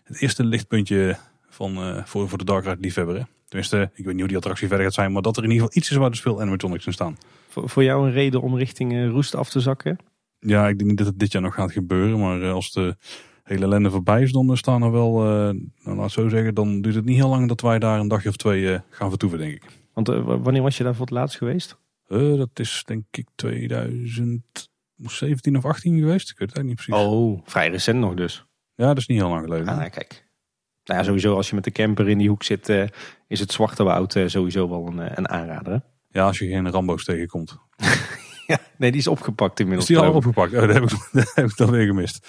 het 0.03 0.21
eerste 0.21 0.43
lichtpuntje 0.43 1.17
van, 1.49 1.75
eh, 1.75 2.05
voor, 2.05 2.29
voor 2.29 2.37
de 2.37 2.45
Dark 2.45 2.65
Ride 2.65 2.81
liefhebber. 2.81 3.15
hè. 3.15 3.23
Tenminste, 3.45 3.89
ik 3.93 4.05
weet 4.05 4.05
niet 4.05 4.19
hoe 4.19 4.27
die 4.27 4.37
attractie 4.37 4.67
verder 4.67 4.85
gaat 4.85 4.95
zijn. 4.95 5.11
Maar 5.11 5.21
dat 5.21 5.37
er 5.37 5.43
in 5.43 5.49
ieder 5.51 5.65
geval 5.65 5.81
iets 5.81 5.91
is 5.91 5.97
waar 5.97 6.09
dus 6.09 6.21
veel 6.21 6.41
animatronics 6.41 6.85
in 6.85 6.93
staan. 6.93 7.17
Voor, 7.49 7.69
voor 7.69 7.83
jou 7.83 8.07
een 8.07 8.13
reden 8.13 8.41
om 8.41 8.57
richting 8.57 8.93
uh, 8.93 9.09
Roest 9.09 9.35
af 9.35 9.49
te 9.49 9.59
zakken? 9.59 9.97
Ja, 10.39 10.67
ik 10.67 10.77
denk 10.77 10.89
niet 10.89 10.97
dat 10.97 11.07
het 11.07 11.19
dit 11.19 11.31
jaar 11.31 11.41
nog 11.41 11.53
gaat 11.53 11.71
gebeuren. 11.71 12.19
Maar 12.19 12.41
uh, 12.41 12.53
als 12.53 12.71
de 12.71 12.95
hele 13.43 13.65
ellende 13.65 13.91
voorbij 13.91 14.21
is, 14.21 14.31
dan 14.31 14.57
staan 14.57 14.83
er 14.83 14.91
wel, 14.91 15.23
uh, 15.23 15.29
nou, 15.83 15.97
laat 15.97 16.11
zo 16.11 16.27
zeggen, 16.27 16.55
dan 16.55 16.81
duurt 16.81 16.95
het 16.95 17.05
niet 17.05 17.15
heel 17.15 17.29
lang 17.29 17.47
dat 17.47 17.61
wij 17.61 17.79
daar 17.79 17.99
een 17.99 18.07
dagje 18.07 18.29
of 18.29 18.35
twee 18.35 18.79
gaan 18.89 19.09
vertoeven, 19.09 19.39
denk 19.39 19.53
ik. 19.53 19.63
Want 19.93 20.07
wanneer 20.25 20.61
was 20.61 20.77
je 20.77 20.83
daar 20.83 20.95
voor 20.95 21.05
het 21.05 21.13
laatst 21.13 21.37
geweest? 21.37 21.77
dat 22.07 22.49
is 22.53 22.83
denk 22.85 23.03
ik 23.11 23.27
2017 23.35 25.57
of 25.57 25.65
18 25.65 25.99
geweest. 25.99 26.29
Ik 26.29 26.37
weet 26.37 26.49
het 26.49 26.57
eigenlijk 26.57 26.67
niet 26.67 26.75
precies. 26.75 27.05
Oh, 27.05 27.41
vrij 27.43 27.69
recent 27.69 27.99
nog 27.99 28.13
dus. 28.13 28.45
Ja, 28.75 28.87
dat 28.87 28.97
is 28.97 29.07
niet 29.07 29.19
heel 29.19 29.29
lang 29.29 29.43
geleden. 29.43 29.67
Ah, 29.67 29.91
kijk. 29.91 30.25
Nou 30.83 30.99
ja, 30.99 31.05
sowieso 31.05 31.35
als 31.35 31.49
je 31.49 31.55
met 31.55 31.63
de 31.63 31.71
camper 31.71 32.09
in 32.09 32.17
die 32.17 32.29
hoek 32.29 32.43
zit, 32.43 32.69
uh, 32.69 32.87
is 33.27 33.39
het 33.39 33.51
Zwarte 33.51 33.83
Woud 33.83 34.15
uh, 34.15 34.27
sowieso 34.27 34.69
wel 34.69 34.87
een, 34.87 35.17
een 35.17 35.29
aanrader. 35.29 35.81
Ja, 36.09 36.25
als 36.25 36.39
je 36.39 36.47
geen 36.47 36.71
Rambo's 36.71 37.03
tegenkomt. 37.03 37.57
ja, 38.51 38.59
nee, 38.77 38.91
die 38.91 38.99
is 38.99 39.07
opgepakt 39.07 39.59
inmiddels. 39.59 39.89
Is 39.89 39.95
die 39.97 40.05
al 40.05 40.13
opgepakt? 40.13 40.53
Oh, 40.53 40.59
dat 40.59 40.73
heb 40.73 40.83
ik, 40.83 40.89
dat 41.11 41.31
heb 41.35 41.45
ik 41.45 41.57
dan 41.57 41.71
weer 41.71 41.85
gemist. 41.85 42.27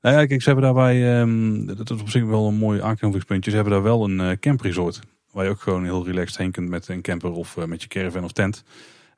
Nou 0.00 0.16
ja, 0.16 0.26
kijk, 0.26 0.42
ze 0.42 0.50
hebben 0.50 0.64
daarbij, 0.64 1.20
um, 1.20 1.66
dat 1.66 1.90
is 1.90 2.00
op 2.00 2.08
zich 2.08 2.24
wel 2.24 2.48
een 2.48 2.54
mooi 2.54 2.82
aanknopingspuntje. 2.82 3.50
Ze 3.50 3.56
hebben 3.56 3.74
daar 3.74 3.82
wel 3.82 4.04
een 4.04 4.20
uh, 4.20 4.30
campresort. 4.30 5.00
Waar 5.32 5.44
je 5.44 5.50
ook 5.50 5.60
gewoon 5.60 5.84
heel 5.84 6.04
relaxed 6.04 6.36
heen 6.36 6.50
kunt 6.50 6.68
met 6.68 6.88
een 6.88 7.02
camper 7.02 7.32
of 7.32 7.56
uh, 7.56 7.64
met 7.64 7.82
je 7.82 7.88
caravan 7.88 8.24
of 8.24 8.32
tent. 8.32 8.64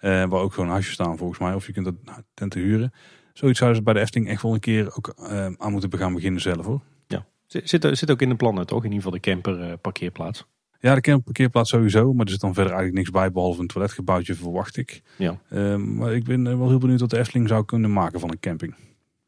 Uh, 0.01 0.11
waar 0.11 0.41
ook 0.41 0.53
gewoon 0.53 0.71
huisjes 0.71 0.95
staan 0.95 1.17
volgens 1.17 1.39
mij. 1.39 1.55
Of 1.55 1.67
je 1.67 1.73
kunt 1.73 1.85
dat 1.85 1.95
nou, 2.05 2.21
tenten 2.35 2.61
huren. 2.61 2.93
Zoiets 3.33 3.59
zouden 3.59 3.79
ze 3.79 3.85
bij 3.85 3.95
de 3.95 4.01
Efteling 4.01 4.29
echt 4.29 4.43
wel 4.43 4.55
een 4.55 4.61
keer 4.61 4.97
ook 4.97 5.15
aan 5.59 5.73
moeten 5.73 5.99
gaan 5.99 6.15
beginnen 6.15 6.41
zelf 6.41 6.67
hoor. 6.67 6.81
Ja, 7.07 7.27
zit, 7.47 7.89
zit 7.93 8.11
ook 8.11 8.23
in 8.23 8.29
de 8.29 8.37
plannen 8.37 8.67
toch? 8.67 8.85
In 8.85 8.93
ieder 8.93 9.03
geval 9.03 9.21
de 9.21 9.21
camper 9.21 9.79
parkeerplaats. 9.79 10.47
Ja, 10.87 10.95
de 10.95 11.01
camperparkeerplaats 11.01 11.71
sowieso. 11.71 12.13
Maar 12.13 12.25
er 12.25 12.31
zit 12.31 12.41
dan 12.41 12.55
verder 12.55 12.73
eigenlijk 12.73 12.99
niks 12.99 13.11
bij, 13.11 13.33
behalve 13.33 13.61
een 13.61 13.67
toiletgebouwtje, 13.67 14.35
verwacht 14.35 14.77
ik. 14.77 15.03
Ja. 15.19 15.41
Uh, 15.51 15.77
maar 15.77 16.15
ik 16.15 16.25
ben 16.25 16.59
wel 16.59 16.69
heel 16.69 16.79
benieuwd 16.79 17.01
wat 17.01 17.11
de 17.11 17.19
Efteling 17.19 17.49
zou 17.49 17.65
kunnen 17.65 17.93
maken 17.93 18.21
van 18.21 18.31
een 18.31 18.41
camping. 18.41 18.75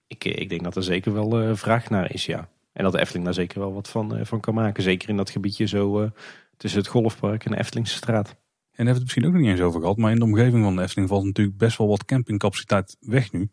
Ik, 0.06 0.24
ik 0.24 0.48
denk 0.48 0.62
dat 0.62 0.76
er 0.76 0.82
zeker 0.82 1.12
wel 1.12 1.42
uh, 1.42 1.54
vraag 1.54 1.90
naar 1.90 2.12
is, 2.12 2.26
ja. 2.26 2.48
En 2.72 2.82
dat 2.82 2.92
de 2.92 3.00
Efteling 3.00 3.24
daar 3.24 3.34
zeker 3.34 3.60
wel 3.60 3.72
wat 3.72 3.88
van, 3.88 4.18
uh, 4.18 4.24
van 4.24 4.40
kan 4.40 4.54
maken. 4.54 4.82
Zeker 4.82 5.08
in 5.08 5.16
dat 5.16 5.30
gebiedje 5.30 5.66
zo 5.66 6.10
tussen 6.56 6.80
het 6.80 6.88
Golfpark 6.88 7.44
en 7.44 7.50
de 7.50 7.58
Eftelingse 7.58 7.94
straat. 7.94 8.28
En 8.28 8.36
daar 8.84 8.86
hebben 8.86 8.86
we 8.86 8.92
het 8.92 9.02
misschien 9.02 9.26
ook 9.26 9.32
nog 9.32 9.40
niet 9.40 9.50
eens 9.50 9.60
over 9.60 9.80
gehad. 9.80 9.96
Maar 9.96 10.10
in 10.10 10.18
de 10.18 10.24
omgeving 10.24 10.64
van 10.64 10.76
de 10.76 10.82
Efteling 10.82 11.08
valt 11.08 11.24
natuurlijk 11.24 11.56
best 11.56 11.78
wel 11.78 11.88
wat 11.88 12.04
campingcapaciteit 12.04 12.96
weg 13.00 13.32
nu. 13.32 13.50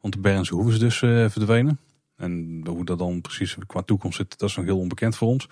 Want 0.00 0.14
de 0.14 0.20
Bernse 0.20 0.54
Hoeven 0.54 0.72
is 0.72 0.78
dus 0.78 0.98
verdwenen. 1.32 1.78
En 2.16 2.62
hoe 2.66 2.84
dat 2.84 2.98
dan 2.98 3.20
precies 3.20 3.56
qua 3.66 3.82
toekomst 3.82 4.16
zit, 4.16 4.38
dat 4.38 4.48
is 4.48 4.56
nog 4.56 4.64
heel 4.64 4.78
onbekend 4.78 5.16
voor 5.16 5.28
ons. 5.28 5.48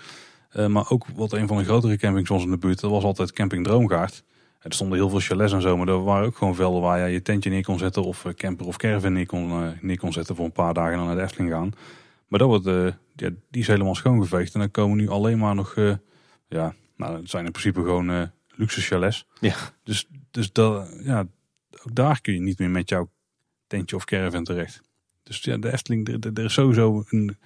Uh, 0.57 0.67
maar 0.67 0.91
ook 0.91 1.07
wat 1.07 1.33
een 1.33 1.47
van 1.47 1.57
de 1.57 1.65
grotere 1.65 1.97
campings 1.97 2.29
was 2.29 2.45
in 2.45 2.51
de 2.51 2.59
buurt, 2.59 2.81
dat 2.81 2.91
was 2.91 3.05
altijd 3.05 3.33
Camping 3.33 3.65
Droomgaard. 3.65 4.25
Er 4.59 4.73
stonden 4.73 4.99
heel 4.99 5.09
veel 5.09 5.21
chalets 5.21 5.53
en 5.53 5.61
zo, 5.61 5.77
maar 5.77 5.89
er 5.89 6.03
waren 6.03 6.27
ook 6.27 6.37
gewoon 6.37 6.55
velden 6.55 6.83
waar 6.83 6.99
je 6.99 7.13
je 7.13 7.23
tentje 7.23 7.51
neer 7.51 7.65
kon 7.65 7.79
zetten 7.79 8.05
of 8.05 8.27
camper 8.35 8.67
of 8.67 8.77
caravan 8.77 9.13
neer 9.13 9.27
kon, 9.27 9.51
uh, 9.51 9.69
neer 9.81 9.99
kon 9.99 10.13
zetten 10.13 10.37
voor 10.37 10.45
een 10.45 10.53
paar 10.53 10.75
dagen 10.75 10.93
en 10.93 10.99
dan 10.99 11.07
naar 11.07 11.17
de 11.17 11.23
Efteling 11.23 11.51
gaan. 11.51 11.73
Maar 12.29 12.39
dat 12.39 12.49
wordt, 12.49 12.67
uh, 12.67 12.93
ja, 13.15 13.31
die 13.51 13.61
is 13.61 13.67
helemaal 13.67 13.95
schoongeveegd 13.95 14.55
en 14.55 14.61
dan 14.61 14.71
komen 14.71 14.97
nu 14.97 15.09
alleen 15.09 15.39
maar 15.39 15.55
nog, 15.55 15.75
ja, 16.49 16.75
nou 16.97 17.17
het 17.17 17.31
zijn 17.31 17.45
in 17.45 17.51
principe 17.51 17.81
gewoon 17.81 18.31
luxe 18.55 18.81
chalets. 18.81 19.27
Ja. 19.41 19.55
Dus, 19.85 20.09
dus 20.31 20.53
dat, 20.53 20.89
ja, 21.03 21.27
ook 21.83 21.95
daar 21.95 22.21
kun 22.21 22.35
je 22.35 22.41
niet 22.41 22.59
meer 22.59 22.71
met 22.71 22.89
jouw 22.89 23.11
tentje 23.67 23.97
of 23.97 24.05
caravan 24.05 24.45
terecht. 24.45 24.81
Dus 25.23 25.41
ja, 25.41 25.57
de 25.57 25.73
Efteling, 25.73 26.09
er, 26.09 26.33
er 26.35 26.45
is 26.45 26.53
sowieso 26.53 27.05
een, 27.09 27.37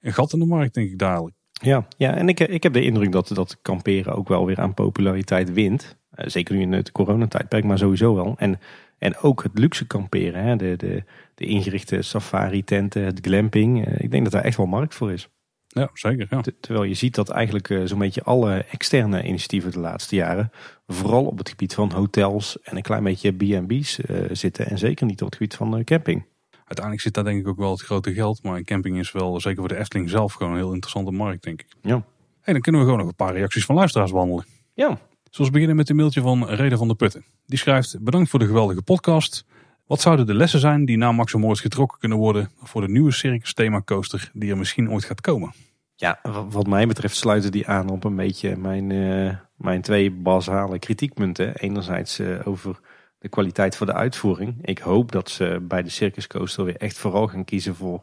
een 0.00 0.12
gat 0.12 0.32
in 0.32 0.38
de 0.38 0.46
markt 0.46 0.74
denk 0.74 0.90
ik 0.90 0.98
dadelijk. 0.98 1.36
Ja, 1.62 1.86
ja 1.96 2.14
en 2.14 2.28
ik, 2.28 2.40
ik 2.40 2.62
heb 2.62 2.72
de 2.72 2.84
indruk 2.84 3.12
dat, 3.12 3.28
dat 3.28 3.58
kamperen 3.62 4.14
ook 4.14 4.28
wel 4.28 4.46
weer 4.46 4.60
aan 4.60 4.74
populariteit 4.74 5.52
wint. 5.52 5.96
Uh, 6.18 6.26
zeker 6.26 6.54
nu 6.54 6.60
in 6.60 6.72
het 6.72 6.92
coronatijdperk, 6.92 7.64
maar 7.64 7.78
sowieso 7.78 8.14
wel. 8.14 8.34
En, 8.38 8.60
en 8.98 9.16
ook 9.16 9.42
het 9.42 9.58
luxe 9.58 9.86
kamperen, 9.86 10.42
hè? 10.42 10.56
De, 10.56 10.76
de, 10.76 11.02
de 11.34 11.44
ingerichte 11.44 12.02
safari-tenten, 12.02 13.04
het 13.04 13.18
glamping. 13.22 13.86
Uh, 13.86 13.94
ik 13.98 14.10
denk 14.10 14.22
dat 14.22 14.32
daar 14.32 14.44
echt 14.44 14.56
wel 14.56 14.66
markt 14.66 14.94
voor 14.94 15.12
is. 15.12 15.28
Ja, 15.66 15.90
zeker. 15.92 16.26
Ja. 16.30 16.42
terwijl 16.60 16.84
je 16.84 16.94
ziet 16.94 17.14
dat 17.14 17.28
eigenlijk 17.28 17.68
uh, 17.68 17.82
zo'n 17.84 17.98
beetje 17.98 18.22
alle 18.22 18.64
externe 18.70 19.22
initiatieven 19.22 19.70
de 19.70 19.78
laatste 19.78 20.16
jaren, 20.16 20.50
vooral 20.86 21.24
op 21.24 21.38
het 21.38 21.48
gebied 21.48 21.74
van 21.74 21.92
hotels 21.92 22.62
en 22.62 22.76
een 22.76 22.82
klein 22.82 23.04
beetje 23.04 23.32
B&B's 23.32 23.98
zitten. 24.32 24.66
En 24.66 24.78
zeker 24.78 25.06
niet 25.06 25.20
op 25.20 25.26
het 25.26 25.36
gebied 25.36 25.54
van 25.54 25.84
camping 25.84 26.24
uiteindelijk 26.64 27.00
zit 27.00 27.14
daar 27.14 27.24
denk 27.24 27.40
ik 27.40 27.48
ook 27.48 27.58
wel 27.58 27.70
het 27.70 27.80
grote 27.80 28.12
geld. 28.14 28.42
Maar 28.42 28.56
een 28.56 28.64
camping 28.64 28.98
is 28.98 29.12
wel, 29.12 29.40
zeker 29.40 29.58
voor 29.58 29.68
de 29.68 29.78
Efteling 29.78 30.10
zelf, 30.10 30.32
gewoon 30.32 30.52
een 30.52 30.58
heel 30.58 30.72
interessante 30.72 31.10
markt, 31.10 31.42
denk 31.42 31.60
ik. 31.60 31.68
Ja. 31.82 32.04
Hey, 32.40 32.52
dan 32.52 32.62
kunnen 32.62 32.80
we 32.80 32.86
gewoon 32.86 33.00
nog 33.00 33.10
een 33.10 33.24
paar 33.24 33.34
reacties 33.34 33.64
van 33.64 33.74
luisteraars 33.74 34.10
behandelen. 34.10 34.44
Ja. 34.74 34.98
Zoals 35.30 35.50
beginnen 35.50 35.76
met 35.76 35.88
een 35.88 35.96
mailtje 35.96 36.20
van 36.20 36.48
Reden 36.48 36.78
van 36.78 36.88
de 36.88 36.94
Putten. 36.94 37.24
Die 37.46 37.58
schrijft, 37.58 38.00
bedankt 38.00 38.30
voor 38.30 38.38
de 38.38 38.46
geweldige 38.46 38.82
podcast. 38.82 39.44
Wat 39.86 40.00
zouden 40.00 40.26
de 40.26 40.34
lessen 40.34 40.60
zijn 40.60 40.84
die 40.84 40.96
na 40.96 41.12
Maximoord 41.12 41.60
getrokken 41.60 41.98
kunnen 41.98 42.18
worden 42.18 42.50
voor 42.62 42.80
de 42.80 42.88
nieuwe 42.88 43.12
Circus 43.12 43.54
Thema 43.54 43.82
Coaster 43.84 44.30
die 44.32 44.50
er 44.50 44.56
misschien 44.56 44.90
ooit 44.90 45.04
gaat 45.04 45.20
komen? 45.20 45.52
Ja, 45.96 46.20
wat 46.50 46.66
mij 46.66 46.86
betreft 46.86 47.16
sluiten 47.16 47.52
die 47.52 47.68
aan 47.68 47.88
op 47.88 48.04
een 48.04 48.16
beetje 48.16 48.56
mijn, 48.56 48.90
uh, 48.90 49.36
mijn 49.56 49.82
twee 49.82 50.10
basale 50.10 50.78
kritiekpunten. 50.78 51.56
Enerzijds 51.56 52.20
uh, 52.20 52.40
over 52.44 52.80
de 53.24 53.30
kwaliteit 53.30 53.76
voor 53.76 53.86
de 53.86 53.92
uitvoering. 53.92 54.56
Ik 54.62 54.78
hoop 54.78 55.12
dat 55.12 55.30
ze 55.30 55.58
bij 55.62 55.82
de 55.82 55.90
Circus 55.90 56.26
Coaster 56.26 56.64
weer 56.64 56.76
echt 56.76 56.98
vooral 56.98 57.26
gaan 57.26 57.44
kiezen 57.44 57.74
voor 57.74 58.02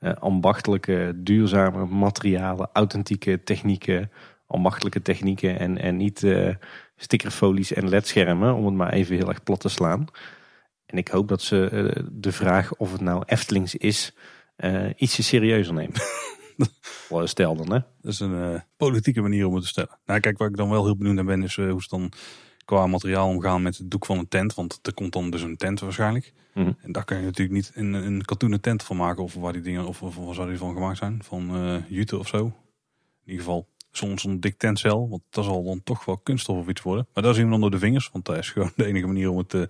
uh, 0.00 0.12
ambachtelijke, 0.12 1.12
duurzame 1.16 1.86
materialen, 1.86 2.70
authentieke 2.72 3.42
technieken, 3.42 4.10
ambachtelijke 4.46 5.02
technieken 5.02 5.58
en, 5.58 5.78
en 5.78 5.96
niet 5.96 6.22
uh, 6.22 6.54
stickerfolies 6.96 7.72
en 7.72 7.88
ledschermen, 7.88 8.54
om 8.54 8.64
het 8.64 8.74
maar 8.74 8.92
even 8.92 9.16
heel 9.16 9.28
erg 9.28 9.42
plat 9.42 9.60
te 9.60 9.68
slaan. 9.68 10.06
En 10.86 10.98
ik 10.98 11.08
hoop 11.08 11.28
dat 11.28 11.42
ze 11.42 11.70
uh, 11.72 12.04
de 12.12 12.32
vraag 12.32 12.74
of 12.74 12.92
het 12.92 13.00
nou 13.00 13.22
Eftelings 13.26 13.74
is, 13.74 14.14
ietsje 14.96 15.22
serieuzer 15.22 15.74
nemen. 15.74 16.00
Stel 17.24 17.56
dan, 17.56 17.72
hè? 17.72 17.78
Dat 18.00 18.12
is 18.12 18.20
een 18.20 18.62
politieke 18.76 19.20
manier 19.20 19.46
om 19.46 19.54
het 19.54 19.62
te 19.62 19.68
stellen. 19.68 19.98
Nou, 20.06 20.20
kijk, 20.20 20.38
waar 20.38 20.48
ik 20.48 20.56
dan 20.56 20.70
wel 20.70 20.84
heel 20.84 20.96
benieuwd 20.96 21.14
naar 21.14 21.24
ben, 21.24 21.42
is 21.42 21.56
hoe 21.56 21.82
ze 21.82 21.88
dan 21.88 22.12
qua 22.64 22.86
materiaal 22.86 23.28
omgaan 23.28 23.62
met 23.62 23.78
het 23.78 23.90
doek 23.90 24.06
van 24.06 24.18
een 24.18 24.28
tent. 24.28 24.54
Want 24.54 24.78
er 24.82 24.94
komt 24.94 25.12
dan 25.12 25.30
dus 25.30 25.42
een 25.42 25.56
tent 25.56 25.80
waarschijnlijk. 25.80 26.32
Mhm. 26.54 26.72
En 26.82 26.92
daar 26.92 27.04
kan 27.04 27.16
je 27.16 27.24
natuurlijk 27.24 27.56
niet 27.56 27.72
een, 27.74 27.92
een 27.92 28.24
katoenen 28.24 28.60
tent 28.60 28.82
van 28.82 28.96
maken. 28.96 29.22
Of 29.22 29.34
waar 29.34 29.52
die 29.52 29.62
dingen, 29.62 29.86
of, 29.86 30.02
of 30.02 30.16
waar 30.16 30.34
zou 30.34 30.48
die 30.48 30.58
van 30.58 30.74
gemaakt 30.74 30.98
zijn? 30.98 31.22
Van 31.22 31.66
uh, 31.66 31.76
jute 31.88 32.18
of 32.18 32.28
zo. 32.28 32.44
In 32.44 32.52
ieder 33.30 33.44
geval 33.44 33.68
soms 33.90 34.22
zo'n 34.22 34.40
dik 34.40 34.58
tentcel. 34.58 35.08
Want 35.08 35.22
dat 35.30 35.44
zal 35.44 35.64
dan 35.64 35.82
toch 35.82 36.04
wel 36.04 36.16
kunststof 36.16 36.58
of 36.58 36.68
iets 36.68 36.82
worden. 36.82 37.06
Maar 37.14 37.22
daar 37.22 37.34
zien 37.34 37.44
we 37.44 37.50
dan 37.50 37.60
door 37.60 37.70
de 37.70 37.78
vingers. 37.78 38.10
Want 38.12 38.24
dat 38.24 38.36
is 38.36 38.50
gewoon 38.50 38.72
de 38.76 38.84
enige 38.84 39.06
manier 39.06 39.30
om 39.30 39.38
het 39.38 39.54
uh, 39.54 39.62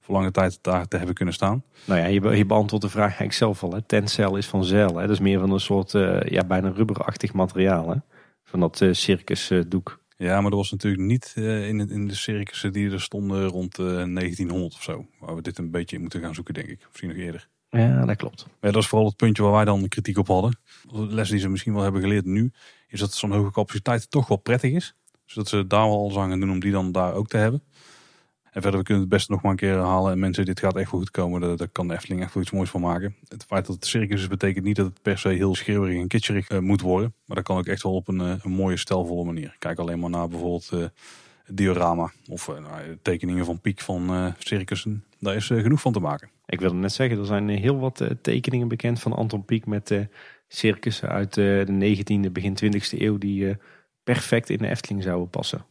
voor 0.00 0.14
lange 0.14 0.30
tijd 0.30 0.58
daar 0.62 0.88
te 0.88 0.96
hebben 0.96 1.14
kunnen 1.14 1.34
staan. 1.34 1.62
Nou 1.84 2.00
ja, 2.00 2.06
je, 2.06 2.36
je 2.36 2.46
beantwoordt 2.46 2.84
de 2.84 2.90
vraag 2.90 3.06
eigenlijk 3.06 3.32
zelf 3.32 3.62
al. 3.62 3.72
Hè. 3.72 3.82
Tentcel 3.82 4.36
is 4.36 4.46
van 4.46 4.64
zeil. 4.64 4.96
Hè. 4.96 5.00
Dat 5.00 5.10
is 5.10 5.20
meer 5.20 5.40
van 5.40 5.50
een 5.50 5.60
soort 5.60 5.94
uh, 5.94 6.20
ja, 6.20 6.44
bijna 6.44 6.68
rubberachtig 6.68 7.32
materiaal. 7.32 7.90
Hè. 7.90 7.96
Van 8.44 8.60
dat 8.60 8.84
circusdoek. 8.90 9.97
Ja, 10.18 10.40
maar 10.40 10.50
dat 10.50 10.58
was 10.58 10.70
natuurlijk 10.70 11.02
niet 11.02 11.34
uh, 11.38 11.68
in, 11.68 11.90
in 11.90 12.06
de 12.06 12.14
circussen 12.14 12.72
die 12.72 12.90
er 12.90 13.00
stonden 13.00 13.46
rond 13.46 13.78
uh, 13.78 13.86
1900 13.86 14.74
of 14.74 14.82
zo. 14.82 15.06
Waar 15.20 15.34
we 15.34 15.42
dit 15.42 15.58
een 15.58 15.70
beetje 15.70 15.96
in 15.96 16.02
moeten 16.02 16.20
gaan 16.20 16.34
zoeken, 16.34 16.54
denk 16.54 16.68
ik. 16.68 16.84
Misschien 16.86 17.08
nog 17.08 17.18
eerder. 17.18 17.48
Ja, 17.70 18.04
dat 18.04 18.16
klopt. 18.16 18.46
Maar 18.60 18.72
dat 18.72 18.82
is 18.82 18.88
vooral 18.88 19.06
het 19.06 19.16
puntje 19.16 19.42
waar 19.42 19.52
wij 19.52 19.64
dan 19.64 19.88
kritiek 19.88 20.18
op 20.18 20.26
hadden. 20.26 20.58
De 20.92 21.06
les 21.06 21.28
die 21.28 21.38
ze 21.38 21.48
misschien 21.48 21.74
wel 21.74 21.82
hebben 21.82 22.00
geleerd 22.00 22.24
nu, 22.24 22.52
is 22.88 23.00
dat 23.00 23.14
zo'n 23.14 23.32
hoge 23.32 23.50
capaciteit 23.50 24.10
toch 24.10 24.28
wel 24.28 24.36
prettig 24.36 24.72
is. 24.72 24.94
Dus 25.24 25.34
dat 25.34 25.48
ze 25.48 25.66
daar 25.66 25.86
wel 25.88 25.98
alles 25.98 26.16
aan 26.16 26.28
gaan 26.28 26.40
doen 26.40 26.50
om 26.50 26.60
die 26.60 26.72
dan 26.72 26.92
daar 26.92 27.14
ook 27.14 27.28
te 27.28 27.36
hebben. 27.36 27.62
En 28.52 28.62
verder, 28.62 28.80
we 28.80 28.86
kunnen 28.86 29.02
het 29.02 29.12
best 29.12 29.28
nog 29.28 29.42
maar 29.42 29.50
een 29.50 29.56
keer 29.56 29.72
herhalen. 29.72 30.12
En 30.12 30.18
mensen, 30.18 30.44
dit 30.44 30.60
gaat 30.60 30.76
echt 30.76 30.88
goed 30.88 31.10
komen. 31.10 31.56
Daar, 31.56 31.68
kan 31.68 31.88
de 31.88 31.94
Efteling 31.94 32.22
echt 32.22 32.34
wel 32.34 32.42
iets 32.42 32.52
moois 32.52 32.70
van 32.70 32.80
maken. 32.80 33.16
Het 33.28 33.44
feit 33.44 33.66
dat 33.66 33.74
het 33.74 33.86
circus 33.86 34.20
is, 34.20 34.28
betekent 34.28 34.64
niet 34.64 34.76
dat 34.76 34.86
het 34.86 35.02
per 35.02 35.18
se 35.18 35.28
heel 35.28 35.54
schreeuwerig 35.54 36.00
en 36.00 36.08
kitscherig 36.08 36.50
uh, 36.50 36.58
moet 36.58 36.80
worden. 36.80 37.14
Maar 37.24 37.36
dat 37.36 37.44
kan 37.44 37.56
ook 37.56 37.66
echt 37.66 37.82
wel 37.82 37.94
op 37.94 38.08
een, 38.08 38.20
uh, 38.20 38.34
een 38.42 38.50
mooie, 38.50 38.76
stijlvolle 38.76 39.24
manier. 39.24 39.56
Kijk 39.58 39.78
alleen 39.78 39.98
maar 39.98 40.10
naar 40.10 40.28
bijvoorbeeld 40.28 40.70
uh, 40.74 40.80
het 41.44 41.56
diorama. 41.56 42.12
Of 42.28 42.48
nou, 42.48 42.98
tekeningen 43.02 43.44
van 43.44 43.60
Piek 43.60 43.80
van 43.80 44.34
circussen. 44.38 45.04
Daar 45.18 45.34
is 45.34 45.46
genoeg 45.46 45.80
van 45.80 45.92
te 45.92 46.00
maken. 46.00 46.30
Ik 46.46 46.60
wilde 46.60 46.76
net 46.76 46.92
zeggen, 46.92 47.18
er 47.18 47.26
zijn 47.26 47.48
heel 47.48 47.78
wat 47.78 48.04
tekeningen 48.22 48.68
bekend 48.68 49.00
van 49.00 49.12
Anton 49.12 49.44
Pieck 49.44 49.66
met 49.66 50.08
circussen 50.48 51.08
uit 51.08 51.34
de 51.34 51.66
19e, 51.66 52.32
begin 52.32 52.56
20e 52.64 52.98
eeuw. 52.98 53.18
Die 53.18 53.56
perfect 54.04 54.50
in 54.50 54.58
de 54.58 54.68
Efteling 54.68 55.02
zouden 55.02 55.30
passen. 55.30 55.64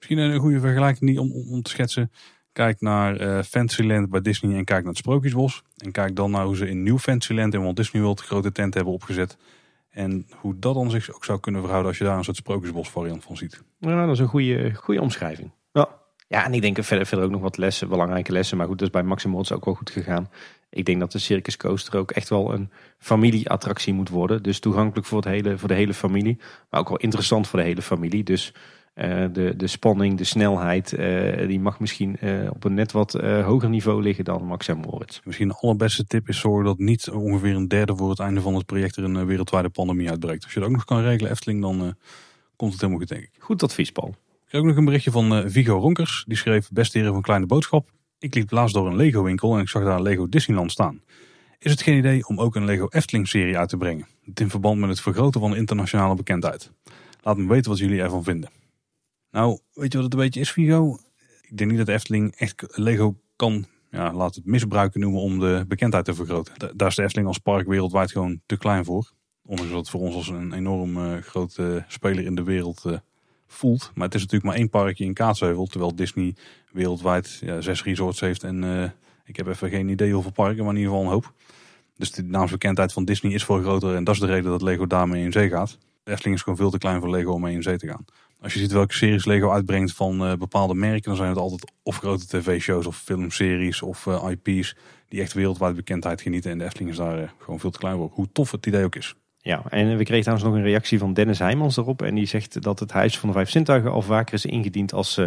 Misschien 0.00 0.18
een 0.18 0.40
goede 0.40 0.60
vergelijking 0.60 1.10
niet 1.10 1.18
om, 1.18 1.32
om 1.32 1.62
te 1.62 1.70
schetsen. 1.70 2.12
Kijk 2.52 2.80
naar 2.80 3.20
uh, 3.20 3.42
Fantasyland 3.42 4.10
bij 4.10 4.20
Disney 4.20 4.56
en 4.56 4.64
kijk 4.64 4.78
naar 4.78 4.88
het 4.88 4.98
Sprookjesbos. 4.98 5.62
En 5.76 5.90
kijk 5.92 6.16
dan 6.16 6.30
naar 6.30 6.44
hoe 6.44 6.56
ze 6.56 6.68
in 6.68 6.82
Nieuw 6.82 6.98
Fantasyland 6.98 7.54
in 7.54 7.62
Walt 7.62 7.76
Disney 7.76 8.02
World 8.02 8.20
grote 8.20 8.52
tent 8.52 8.74
hebben 8.74 8.92
opgezet. 8.92 9.36
En 9.90 10.26
hoe 10.36 10.58
dat 10.58 10.74
dan 10.74 10.90
zich 10.90 11.14
ook 11.14 11.24
zou 11.24 11.40
kunnen 11.40 11.60
verhouden 11.60 11.90
als 11.90 11.98
je 11.98 12.04
daar 12.04 12.16
een 12.16 12.24
soort 12.24 12.36
Sprookjesbos 12.36 12.90
variant 12.90 13.24
van 13.24 13.36
ziet. 13.36 13.62
Ja, 13.78 14.06
dat 14.06 14.14
is 14.14 14.20
een 14.20 14.28
goede, 14.28 14.74
goede 14.74 15.00
omschrijving. 15.00 15.50
Ja. 15.72 15.88
ja, 16.28 16.44
en 16.44 16.54
ik 16.54 16.60
denk 16.60 16.84
verder, 16.84 17.06
verder 17.06 17.26
ook 17.26 17.32
nog 17.32 17.40
wat 17.40 17.56
lessen, 17.56 17.88
belangrijke 17.88 18.32
lessen. 18.32 18.56
Maar 18.56 18.66
goed, 18.66 18.78
dat 18.78 18.86
is 18.86 18.92
bij 18.92 19.02
Maximods 19.02 19.52
ook 19.52 19.64
wel 19.64 19.74
goed 19.74 19.90
gegaan. 19.90 20.30
Ik 20.70 20.84
denk 20.84 21.00
dat 21.00 21.12
de 21.12 21.18
Circus 21.18 21.56
Coaster 21.56 21.98
ook 21.98 22.10
echt 22.10 22.28
wel 22.28 22.54
een 22.54 22.70
familieattractie 22.98 23.92
moet 23.92 24.08
worden. 24.08 24.42
Dus 24.42 24.58
toegankelijk 24.58 25.06
voor, 25.06 25.18
het 25.18 25.28
hele, 25.28 25.58
voor 25.58 25.68
de 25.68 25.74
hele 25.74 25.94
familie. 25.94 26.38
Maar 26.70 26.80
ook 26.80 26.88
wel 26.88 26.98
interessant 26.98 27.48
voor 27.48 27.58
de 27.58 27.64
hele 27.64 27.82
familie. 27.82 28.24
Dus 28.24 28.52
Eh, 29.00 29.24
de, 29.32 29.56
de 29.56 29.66
spanning, 29.66 30.18
de 30.18 30.24
snelheid, 30.24 30.92
eh, 30.92 31.46
die 31.46 31.60
mag 31.60 31.80
misschien 31.80 32.16
eh, 32.16 32.50
op 32.50 32.64
een 32.64 32.74
net 32.74 32.92
wat 32.92 33.12
hoger 33.44 33.68
niveau 33.68 34.02
liggen 34.02 34.24
dan 34.24 34.44
Max 34.44 34.68
en 34.68 34.78
Moritz. 34.78 35.20
Misschien 35.24 35.48
de 35.48 35.54
allerbeste 35.54 36.06
tip 36.06 36.28
is 36.28 36.38
zorgen 36.38 36.64
dat 36.64 36.78
niet 36.78 37.10
ongeveer 37.10 37.54
een 37.54 37.68
derde 37.68 37.96
voor 37.96 38.10
het 38.10 38.18
einde 38.18 38.40
van 38.40 38.54
het 38.54 38.66
project 38.66 38.96
er 38.96 39.04
een 39.04 39.26
wereldwijde 39.26 39.68
pandemie 39.68 40.10
uitbreekt. 40.10 40.44
Als 40.44 40.52
je 40.52 40.60
dat 40.60 40.68
ook 40.68 40.74
nog 40.74 40.84
kan 40.84 41.02
regelen, 41.02 41.30
Efteling, 41.30 41.60
dan 41.60 41.94
komt 42.56 42.72
het 42.72 42.80
helemaal 42.80 43.00
goed, 43.00 43.08
denk 43.08 43.22
ik. 43.22 43.30
Goed 43.38 43.62
advies, 43.62 43.92
Paul. 43.92 44.08
Ik 44.08 44.52
heb 44.52 44.60
ook 44.60 44.66
nog 44.66 44.76
een 44.76 44.84
berichtje 44.84 45.10
van 45.10 45.50
Vigo 45.50 45.78
Ronkers. 45.78 46.24
Die 46.26 46.36
schreef, 46.36 46.68
beste 46.72 46.98
heren 46.98 47.12
van 47.12 47.22
Kleine 47.22 47.46
Boodschap. 47.46 47.90
Ik 48.18 48.34
liep 48.34 48.50
laatst 48.50 48.74
door 48.74 48.86
een 48.86 48.96
Lego 48.96 49.22
winkel 49.22 49.54
en 49.54 49.60
ik 49.60 49.68
zag 49.68 49.84
daar 49.84 49.96
een 49.96 50.02
Lego 50.02 50.28
Disneyland 50.28 50.72
staan. 50.72 51.02
Is 51.58 51.70
het 51.70 51.82
geen 51.82 51.98
idee 51.98 52.26
om 52.26 52.40
ook 52.40 52.54
een 52.54 52.64
Lego 52.64 52.86
Efteling 52.88 53.28
serie 53.28 53.58
uit 53.58 53.68
te 53.68 53.76
brengen? 53.76 54.06
in 54.34 54.50
verband 54.50 54.80
met 54.80 54.88
het 54.88 55.00
vergroten 55.00 55.40
van 55.40 55.50
de 55.50 55.56
internationale 55.56 56.14
bekendheid. 56.14 56.70
Laat 57.22 57.36
me 57.36 57.48
weten 57.48 57.70
wat 57.70 57.78
jullie 57.78 58.00
ervan 58.00 58.24
vinden. 58.24 58.59
Nou, 59.30 59.58
weet 59.72 59.92
je 59.92 59.98
wat 59.98 60.04
het 60.04 60.14
een 60.14 60.24
beetje 60.24 60.40
is, 60.40 60.52
Vigo? 60.52 60.98
Ik 61.42 61.56
denk 61.56 61.70
niet 61.70 61.78
dat 61.78 61.88
Efteling 61.88 62.34
echt 62.36 62.64
Lego 62.78 63.16
kan, 63.36 63.66
ja, 63.90 64.12
laat 64.12 64.34
het 64.34 64.46
misbruiken 64.46 65.00
noemen, 65.00 65.20
om 65.20 65.38
de 65.38 65.64
bekendheid 65.68 66.04
te 66.04 66.14
vergroten. 66.14 66.76
Daar 66.76 66.88
is 66.88 66.94
de 66.94 67.02
Efteling 67.02 67.28
als 67.28 67.38
park 67.38 67.66
wereldwijd 67.66 68.10
gewoon 68.10 68.40
te 68.46 68.56
klein 68.56 68.84
voor. 68.84 69.12
Ondanks 69.44 69.70
dat 69.70 69.80
het 69.80 69.90
voor 69.90 70.00
ons 70.00 70.14
als 70.14 70.28
een 70.28 70.52
enorm 70.52 70.96
uh, 70.96 71.16
grote 71.16 71.84
speler 71.88 72.24
in 72.24 72.34
de 72.34 72.42
wereld 72.42 72.82
uh, 72.86 72.96
voelt. 73.46 73.90
Maar 73.94 74.04
het 74.04 74.14
is 74.14 74.20
natuurlijk 74.20 74.50
maar 74.50 74.60
één 74.60 74.70
parkje 74.70 75.04
in 75.04 75.14
Kaatsheuvel. 75.14 75.66
Terwijl 75.66 75.94
Disney 75.94 76.34
wereldwijd 76.72 77.38
ja, 77.40 77.60
zes 77.60 77.82
resorts 77.82 78.20
heeft. 78.20 78.42
En 78.42 78.62
uh, 78.62 78.84
ik 79.24 79.36
heb 79.36 79.46
even 79.46 79.70
geen 79.70 79.88
idee 79.88 80.12
hoeveel 80.12 80.32
parken, 80.32 80.64
maar 80.64 80.74
in 80.74 80.80
ieder 80.80 80.92
geval 80.92 81.06
een 81.06 81.12
hoop. 81.12 81.32
Dus 81.96 82.10
de 82.10 82.22
naamsbekendheid 82.22 82.92
van 82.92 83.04
Disney 83.04 83.32
is 83.32 83.44
veel 83.44 83.60
groter. 83.60 83.94
En 83.94 84.04
dat 84.04 84.14
is 84.14 84.20
de 84.20 84.26
reden 84.26 84.50
dat 84.50 84.62
Lego 84.62 84.86
daarmee 84.86 85.24
in 85.24 85.32
zee 85.32 85.48
gaat. 85.48 85.78
De 86.02 86.10
Efteling 86.10 86.36
is 86.36 86.42
gewoon 86.42 86.58
veel 86.58 86.70
te 86.70 86.78
klein 86.78 87.00
voor 87.00 87.10
Lego 87.10 87.32
om 87.32 87.40
mee 87.40 87.54
in 87.54 87.62
zee 87.62 87.76
te 87.76 87.86
gaan. 87.86 88.04
Als 88.42 88.52
je 88.52 88.58
ziet 88.58 88.72
welke 88.72 88.94
series 88.94 89.24
Lego 89.24 89.50
uitbrengt 89.50 89.92
van 89.92 90.26
uh, 90.26 90.34
bepaalde 90.34 90.74
merken, 90.74 91.02
dan 91.02 91.16
zijn 91.16 91.28
het 91.28 91.38
altijd 91.38 91.72
of 91.82 91.96
grote 91.96 92.26
tv-shows 92.26 92.86
of 92.86 92.96
filmseries 92.96 93.82
of 93.82 94.06
uh, 94.06 94.30
IP's 94.30 94.76
die 95.08 95.20
echt 95.20 95.32
wereldwijd 95.32 95.76
bekendheid 95.76 96.20
genieten. 96.20 96.50
En 96.50 96.58
de 96.58 96.64
Efteling 96.64 96.90
is 96.90 96.96
daar 96.96 97.18
uh, 97.18 97.28
gewoon 97.38 97.60
veel 97.60 97.70
te 97.70 97.78
klein 97.78 97.96
voor, 97.96 98.10
hoe 98.12 98.28
tof 98.32 98.50
het 98.50 98.66
idee 98.66 98.84
ook 98.84 98.96
is. 98.96 99.14
Ja, 99.38 99.62
en 99.68 99.96
we 99.96 100.04
kregen 100.04 100.20
trouwens 100.20 100.48
nog 100.48 100.58
een 100.58 100.62
reactie 100.62 100.98
van 100.98 101.12
Dennis 101.12 101.38
Heijmans 101.38 101.76
erop. 101.76 102.02
En 102.02 102.14
die 102.14 102.26
zegt 102.26 102.62
dat 102.62 102.78
het 102.78 102.92
Huis 102.92 103.18
van 103.18 103.28
de 103.28 103.34
Vijf 103.34 103.50
Zintuigen 103.50 103.90
al 103.90 104.02
vaker 104.02 104.34
is 104.34 104.46
ingediend 104.46 104.92
als 104.92 105.20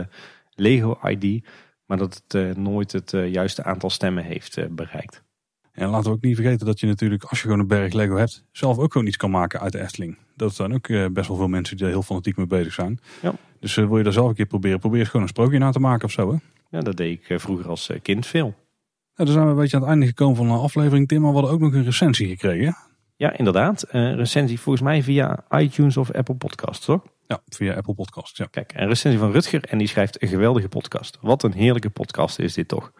Lego 0.49 0.99
ID. 1.03 1.45
Maar 1.85 1.97
dat 1.97 2.23
het 2.27 2.57
nooit 2.57 2.91
het 2.91 3.11
juiste 3.11 3.63
aantal 3.63 3.89
stemmen 3.89 4.23
heeft 4.23 4.75
bereikt. 4.75 5.23
En 5.71 5.89
laten 5.89 6.09
we 6.09 6.15
ook 6.15 6.23
niet 6.23 6.35
vergeten 6.35 6.65
dat 6.65 6.79
je 6.79 6.87
natuurlijk, 6.87 7.23
als 7.23 7.39
je 7.39 7.43
gewoon 7.43 7.59
een 7.59 7.67
berg 7.67 7.93
Lego 7.93 8.15
hebt, 8.15 8.45
zelf 8.51 8.77
ook 8.77 8.91
gewoon 8.91 9.07
iets 9.07 9.17
kan 9.17 9.31
maken 9.31 9.59
uit 9.59 9.71
de 9.71 9.81
Efteling. 9.81 10.17
Dat 10.35 10.55
zijn 10.55 10.73
ook 10.73 10.87
eh, 10.87 11.05
best 11.11 11.27
wel 11.27 11.37
veel 11.37 11.47
mensen 11.47 11.77
die 11.77 11.85
er 11.85 11.91
heel 11.91 12.03
fanatiek 12.03 12.37
mee 12.37 12.47
bezig 12.47 12.73
zijn. 12.73 12.99
Ja. 13.21 13.33
Dus 13.59 13.75
uh, 13.75 13.87
wil 13.87 13.97
je 13.97 14.03
dat 14.03 14.13
zelf 14.13 14.29
een 14.29 14.35
keer 14.35 14.45
proberen, 14.45 14.79
probeer 14.79 14.99
eens 14.99 15.07
gewoon 15.07 15.21
een 15.21 15.31
sprookje 15.31 15.57
na 15.57 15.71
te 15.71 15.79
maken 15.79 16.05
of 16.05 16.11
zo. 16.11 16.31
Hè? 16.31 16.37
Ja, 16.69 16.79
dat 16.79 16.97
deed 16.97 17.19
ik 17.19 17.29
eh, 17.29 17.39
vroeger 17.39 17.69
als 17.69 17.91
kind 18.01 18.25
veel. 18.25 18.45
Nou, 18.45 18.55
dan 19.15 19.27
zijn 19.27 19.45
we 19.45 19.51
een 19.51 19.57
beetje 19.57 19.75
aan 19.75 19.81
het 19.81 19.91
einde 19.91 20.05
gekomen 20.05 20.35
van 20.35 20.47
de 20.47 20.53
aflevering, 20.53 21.07
Tim. 21.07 21.21
Maar 21.21 21.29
we 21.29 21.35
hadden 21.35 21.53
ook 21.53 21.61
nog 21.61 21.73
een 21.73 21.83
recensie 21.83 22.27
gekregen. 22.27 22.75
Ja, 23.15 23.37
inderdaad. 23.37 23.85
Een 23.89 24.15
recensie 24.15 24.59
volgens 24.59 24.83
mij 24.83 25.03
via 25.03 25.45
iTunes 25.49 25.97
of 25.97 26.11
Apple 26.11 26.35
Podcasts, 26.35 26.85
toch? 26.85 27.01
Ja, 27.27 27.41
via 27.47 27.73
Apple 27.73 27.93
Podcasts, 27.93 28.37
ja. 28.37 28.45
Kijk, 28.45 28.73
een 28.75 28.87
recensie 28.87 29.19
van 29.19 29.31
Rutger 29.31 29.63
en 29.63 29.77
die 29.77 29.87
schrijft 29.87 30.21
een 30.21 30.27
geweldige 30.27 30.67
podcast. 30.67 31.17
Wat 31.21 31.43
een 31.43 31.53
heerlijke 31.53 31.89
podcast 31.89 32.39
is 32.39 32.53
dit 32.53 32.67
toch. 32.67 32.91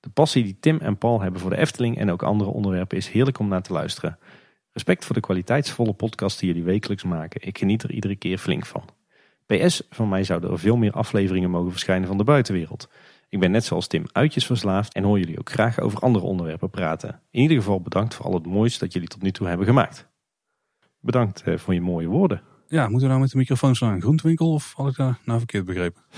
De 0.00 0.10
passie 0.10 0.42
die 0.42 0.56
Tim 0.60 0.78
en 0.78 0.98
Paul 0.98 1.20
hebben 1.20 1.40
voor 1.40 1.50
de 1.50 1.56
Efteling 1.56 1.98
en 1.98 2.10
ook 2.10 2.22
andere 2.22 2.50
onderwerpen 2.50 2.96
is 2.96 3.08
heerlijk 3.08 3.38
om 3.38 3.48
naar 3.48 3.62
te 3.62 3.72
luisteren. 3.72 4.18
Respect 4.74 5.04
voor 5.04 5.14
de 5.14 5.20
kwaliteitsvolle 5.20 5.92
podcast 5.92 6.38
die 6.38 6.48
jullie 6.48 6.64
wekelijks 6.64 7.04
maken. 7.04 7.46
Ik 7.46 7.58
geniet 7.58 7.82
er 7.82 7.90
iedere 7.90 8.16
keer 8.16 8.38
flink 8.38 8.66
van. 8.66 8.84
PS, 9.46 9.82
van 9.90 10.08
mij 10.08 10.24
zouden 10.24 10.50
er 10.50 10.58
veel 10.58 10.76
meer 10.76 10.92
afleveringen 10.92 11.50
mogen 11.50 11.70
verschijnen 11.70 12.08
van 12.08 12.18
de 12.18 12.24
buitenwereld. 12.24 12.88
Ik 13.28 13.40
ben 13.40 13.50
net 13.50 13.64
zoals 13.64 13.86
Tim 13.86 14.06
uitjesverslaafd 14.12 14.94
en 14.94 15.02
hoor 15.02 15.18
jullie 15.18 15.38
ook 15.38 15.50
graag 15.50 15.80
over 15.80 15.98
andere 15.98 16.24
onderwerpen 16.24 16.70
praten. 16.70 17.20
In 17.30 17.40
ieder 17.40 17.56
geval 17.56 17.80
bedankt 17.80 18.14
voor 18.14 18.24
al 18.24 18.34
het 18.34 18.46
moois 18.46 18.78
dat 18.78 18.92
jullie 18.92 19.08
tot 19.08 19.22
nu 19.22 19.30
toe 19.30 19.46
hebben 19.46 19.66
gemaakt. 19.66 20.08
Bedankt 21.00 21.42
eh, 21.42 21.56
voor 21.58 21.74
je 21.74 21.80
mooie 21.80 22.06
woorden. 22.06 22.42
Ja, 22.68 22.82
moeten 22.82 23.02
we 23.02 23.08
nou 23.08 23.20
met 23.20 23.30
de 23.30 23.36
microfoon 23.36 23.76
naar 23.80 23.92
een 23.92 24.00
groentwinkel 24.00 24.52
of 24.52 24.72
had 24.72 24.88
ik 24.88 24.96
daar 24.96 25.18
nou 25.24 25.38
verkeerd 25.38 25.64
begrepen? 25.64 26.02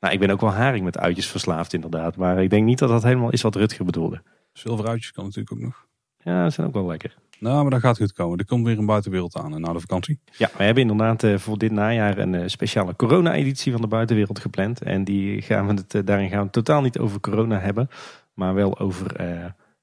Nou, 0.00 0.12
ik 0.12 0.20
ben 0.20 0.30
ook 0.30 0.40
wel 0.40 0.52
haring 0.52 0.84
met 0.84 0.98
uitjes 0.98 1.26
verslaafd 1.26 1.72
inderdaad. 1.72 2.16
Maar 2.16 2.42
ik 2.42 2.50
denk 2.50 2.64
niet 2.64 2.78
dat 2.78 2.88
dat 2.88 3.02
helemaal 3.02 3.32
is 3.32 3.42
wat 3.42 3.54
Rutger 3.54 3.84
bedoelde. 3.84 4.22
Zilveruitjes 4.52 5.12
kan 5.12 5.24
natuurlijk 5.24 5.52
ook 5.52 5.60
nog. 5.60 5.87
Ja, 6.18 6.42
dat 6.42 6.52
zijn 6.52 6.66
ook 6.66 6.72
wel 6.72 6.86
lekker. 6.86 7.16
Nou, 7.38 7.62
maar 7.62 7.70
dat 7.70 7.80
gaat 7.80 7.96
goed 7.96 8.12
komen. 8.12 8.38
Er 8.38 8.46
komt 8.46 8.66
weer 8.66 8.78
een 8.78 8.86
buitenwereld 8.86 9.36
aan 9.36 9.54
eh, 9.54 9.60
na 9.60 9.72
de 9.72 9.80
vakantie. 9.80 10.20
Ja, 10.36 10.50
we 10.56 10.64
hebben 10.64 10.82
inderdaad 10.82 11.22
eh, 11.22 11.38
voor 11.38 11.58
dit 11.58 11.70
najaar 11.70 12.18
een 12.18 12.34
eh, 12.34 12.42
speciale 12.46 12.96
corona-editie 12.96 13.72
van 13.72 13.80
de 13.80 13.86
buitenwereld 13.86 14.38
gepland. 14.38 14.82
En 14.82 15.04
die 15.04 15.42
gaan 15.42 15.66
we 15.66 15.74
het, 15.74 16.06
daarin 16.06 16.28
gaan 16.28 16.38
we 16.38 16.44
het 16.44 16.52
totaal 16.52 16.82
niet 16.82 16.98
over 16.98 17.20
corona 17.20 17.58
hebben. 17.58 17.88
Maar 18.34 18.54
wel 18.54 18.78
over 18.78 19.16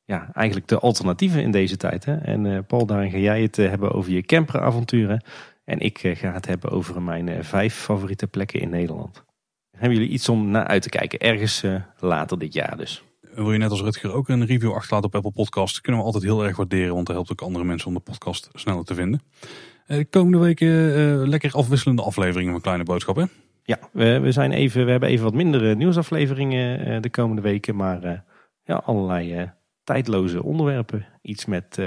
ja, 0.05 0.29
eigenlijk 0.33 0.67
de 0.67 0.79
alternatieven 0.79 1.41
in 1.41 1.51
deze 1.51 1.77
tijd. 1.77 2.05
Hè? 2.05 2.15
En 2.15 2.65
Paul, 2.65 2.85
daarin 2.85 3.11
ga 3.11 3.17
jij 3.17 3.41
het 3.41 3.55
hebben 3.55 3.91
over 3.91 4.11
je 4.11 4.21
camperavonturen. 4.21 5.23
En 5.63 5.79
ik 5.79 5.99
ga 6.13 6.31
het 6.31 6.45
hebben 6.45 6.69
over 6.71 7.01
mijn 7.01 7.43
vijf 7.43 7.75
favoriete 7.75 8.27
plekken 8.27 8.59
in 8.59 8.69
Nederland. 8.69 9.23
Hebben 9.77 9.97
jullie 9.97 10.13
iets 10.13 10.29
om 10.29 10.49
naar 10.49 10.67
uit 10.67 10.81
te 10.81 10.89
kijken? 10.89 11.19
Ergens 11.19 11.63
later 11.99 12.39
dit 12.39 12.53
jaar 12.53 12.77
dus. 12.77 13.03
Wil 13.35 13.51
je 13.51 13.57
net 13.57 13.71
als 13.71 13.81
Rutger 13.81 14.13
ook 14.13 14.29
een 14.29 14.45
review 14.45 14.73
achterlaten 14.73 15.07
op 15.07 15.15
Apple 15.15 15.31
Podcast? 15.31 15.81
Kunnen 15.81 16.01
we 16.01 16.07
altijd 16.07 16.23
heel 16.23 16.45
erg 16.45 16.57
waarderen, 16.57 16.93
want 16.93 17.05
dat 17.05 17.15
helpt 17.15 17.31
ook 17.31 17.41
andere 17.41 17.65
mensen 17.65 17.87
om 17.87 17.93
de 17.93 17.99
podcast 17.99 18.49
sneller 18.53 18.83
te 18.83 18.93
vinden. 18.93 19.21
De 19.87 20.05
komende 20.05 20.37
weken 20.37 20.67
uh, 20.67 21.27
lekker 21.27 21.51
afwisselende 21.51 22.01
afleveringen 22.01 22.51
van 22.51 22.61
Kleine 22.61 22.83
Boodschappen. 22.83 23.29
Ja, 23.63 23.79
we, 23.91 24.31
zijn 24.31 24.51
even, 24.51 24.85
we 24.85 24.91
hebben 24.91 25.09
even 25.09 25.23
wat 25.23 25.33
mindere 25.33 25.75
nieuwsafleveringen 25.75 27.01
de 27.01 27.09
komende 27.09 27.41
weken. 27.41 27.75
Maar 27.75 28.23
ja, 28.63 28.75
allerlei 28.75 29.51
tijdloze 29.83 30.43
onderwerpen. 30.43 31.05
Iets 31.21 31.45
met 31.45 31.79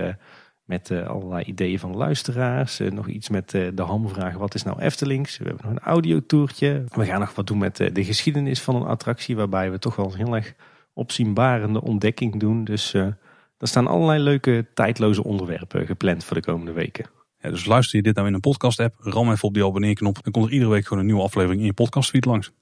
met 0.64 0.90
allerlei 0.90 1.44
ideeën 1.44 1.78
van 1.78 1.96
luisteraars. 1.96 2.78
Nog 2.78 3.08
iets 3.08 3.28
met 3.28 3.50
de 3.50 3.82
hamvraag, 3.82 4.34
wat 4.34 4.54
is 4.54 4.62
nou 4.62 4.80
Eftelings? 4.80 5.38
We 5.38 5.44
hebben 5.44 5.64
nog 5.64 5.74
een 5.74 5.86
audiotoertje. 5.86 6.84
We 6.88 7.04
gaan 7.04 7.20
nog 7.20 7.34
wat 7.34 7.46
doen 7.46 7.58
met 7.58 7.76
de 7.76 8.04
geschiedenis 8.04 8.60
van 8.60 8.76
een 8.76 8.86
attractie. 8.86 9.36
Waarbij 9.36 9.70
we 9.70 9.78
toch 9.78 9.96
wel 9.96 10.14
heel 10.14 10.36
erg 10.36 10.54
opzienbarende 10.98 11.82
ontdekking 11.82 12.40
doen. 12.40 12.64
Dus 12.64 12.94
er 12.94 13.16
staan 13.60 13.86
allerlei 13.86 14.22
leuke 14.22 14.66
tijdloze 14.74 15.24
onderwerpen 15.24 15.86
gepland 15.86 16.24
voor 16.24 16.36
de 16.36 16.42
komende 16.42 16.72
weken. 16.72 17.06
Dus 17.40 17.64
luister 17.64 17.96
je 17.96 18.02
dit 18.02 18.14
nou 18.14 18.26
in 18.26 18.34
een 18.34 18.40
podcast 18.40 18.80
app, 18.80 18.94
ram 18.98 19.30
even 19.30 19.48
op 19.48 19.54
die 19.54 19.64
abonneerknop. 19.64 20.22
Dan 20.22 20.32
komt 20.32 20.46
er 20.46 20.52
iedere 20.52 20.70
week 20.70 20.82
gewoon 20.82 20.98
een 20.98 21.06
nieuwe 21.06 21.22
aflevering 21.22 21.60
in 21.60 21.66
je 21.66 21.72
podcastfeed 21.72 22.24
langs. 22.24 22.52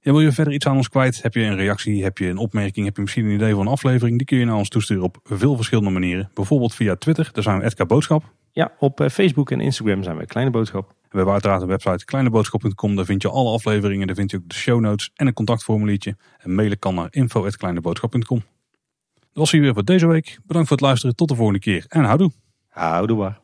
Ja, 0.00 0.12
wil 0.12 0.20
je 0.20 0.32
verder 0.32 0.52
iets 0.52 0.66
aan 0.66 0.76
ons 0.76 0.88
kwijt? 0.88 1.22
Heb 1.22 1.34
je 1.34 1.42
een 1.42 1.56
reactie? 1.56 2.02
Heb 2.02 2.18
je 2.18 2.26
een 2.26 2.36
opmerking? 2.36 2.86
Heb 2.86 2.96
je 2.96 3.02
misschien 3.02 3.24
een 3.24 3.34
idee 3.34 3.52
van 3.52 3.60
een 3.60 3.72
aflevering? 3.72 4.16
Die 4.16 4.26
kun 4.26 4.38
je 4.38 4.44
naar 4.44 4.56
ons 4.56 4.68
toesturen 4.68 5.02
op 5.02 5.18
veel 5.22 5.56
verschillende 5.56 5.90
manieren. 5.90 6.30
Bijvoorbeeld 6.34 6.74
via 6.74 6.96
Twitter, 6.96 7.30
daar 7.32 7.42
zijn 7.42 7.58
we 7.58 7.64
Edka 7.64 7.86
Boodschap. 7.86 8.24
Ja, 8.54 8.72
op 8.78 9.00
eh, 9.00 9.08
Facebook 9.08 9.50
en 9.50 9.60
Instagram 9.60 10.02
zijn 10.02 10.16
we 10.16 10.26
Kleine 10.26 10.50
Boodschap. 10.50 10.88
We 10.88 11.16
hebben 11.18 11.32
uiteraard 11.32 11.62
een 11.62 11.68
website 11.68 12.04
kleineboodschap.com. 12.04 12.96
Daar 12.96 13.04
vind 13.04 13.22
je 13.22 13.28
alle 13.28 13.52
afleveringen, 13.52 14.06
daar 14.06 14.16
vind 14.16 14.30
je 14.30 14.36
ook 14.36 14.48
de 14.48 14.54
show 14.54 14.80
notes 14.80 15.10
en 15.14 15.26
een 15.26 15.32
contactformuliertje. 15.32 16.16
En 16.38 16.54
mailen 16.54 16.78
kan 16.78 16.94
naar 16.94 17.08
info.kleineboodschap.com. 17.10 18.42
Dat 19.14 19.30
was 19.32 19.50
hier 19.50 19.60
weer 19.60 19.74
voor 19.74 19.84
deze 19.84 20.06
week. 20.06 20.38
Bedankt 20.46 20.68
voor 20.68 20.76
het 20.76 20.86
luisteren. 20.86 21.16
Tot 21.16 21.28
de 21.28 21.34
volgende 21.34 21.60
keer 21.60 21.84
en 21.88 22.04
houdoe. 22.04 22.32
Houdoe 22.68 23.16
waar. 23.16 23.41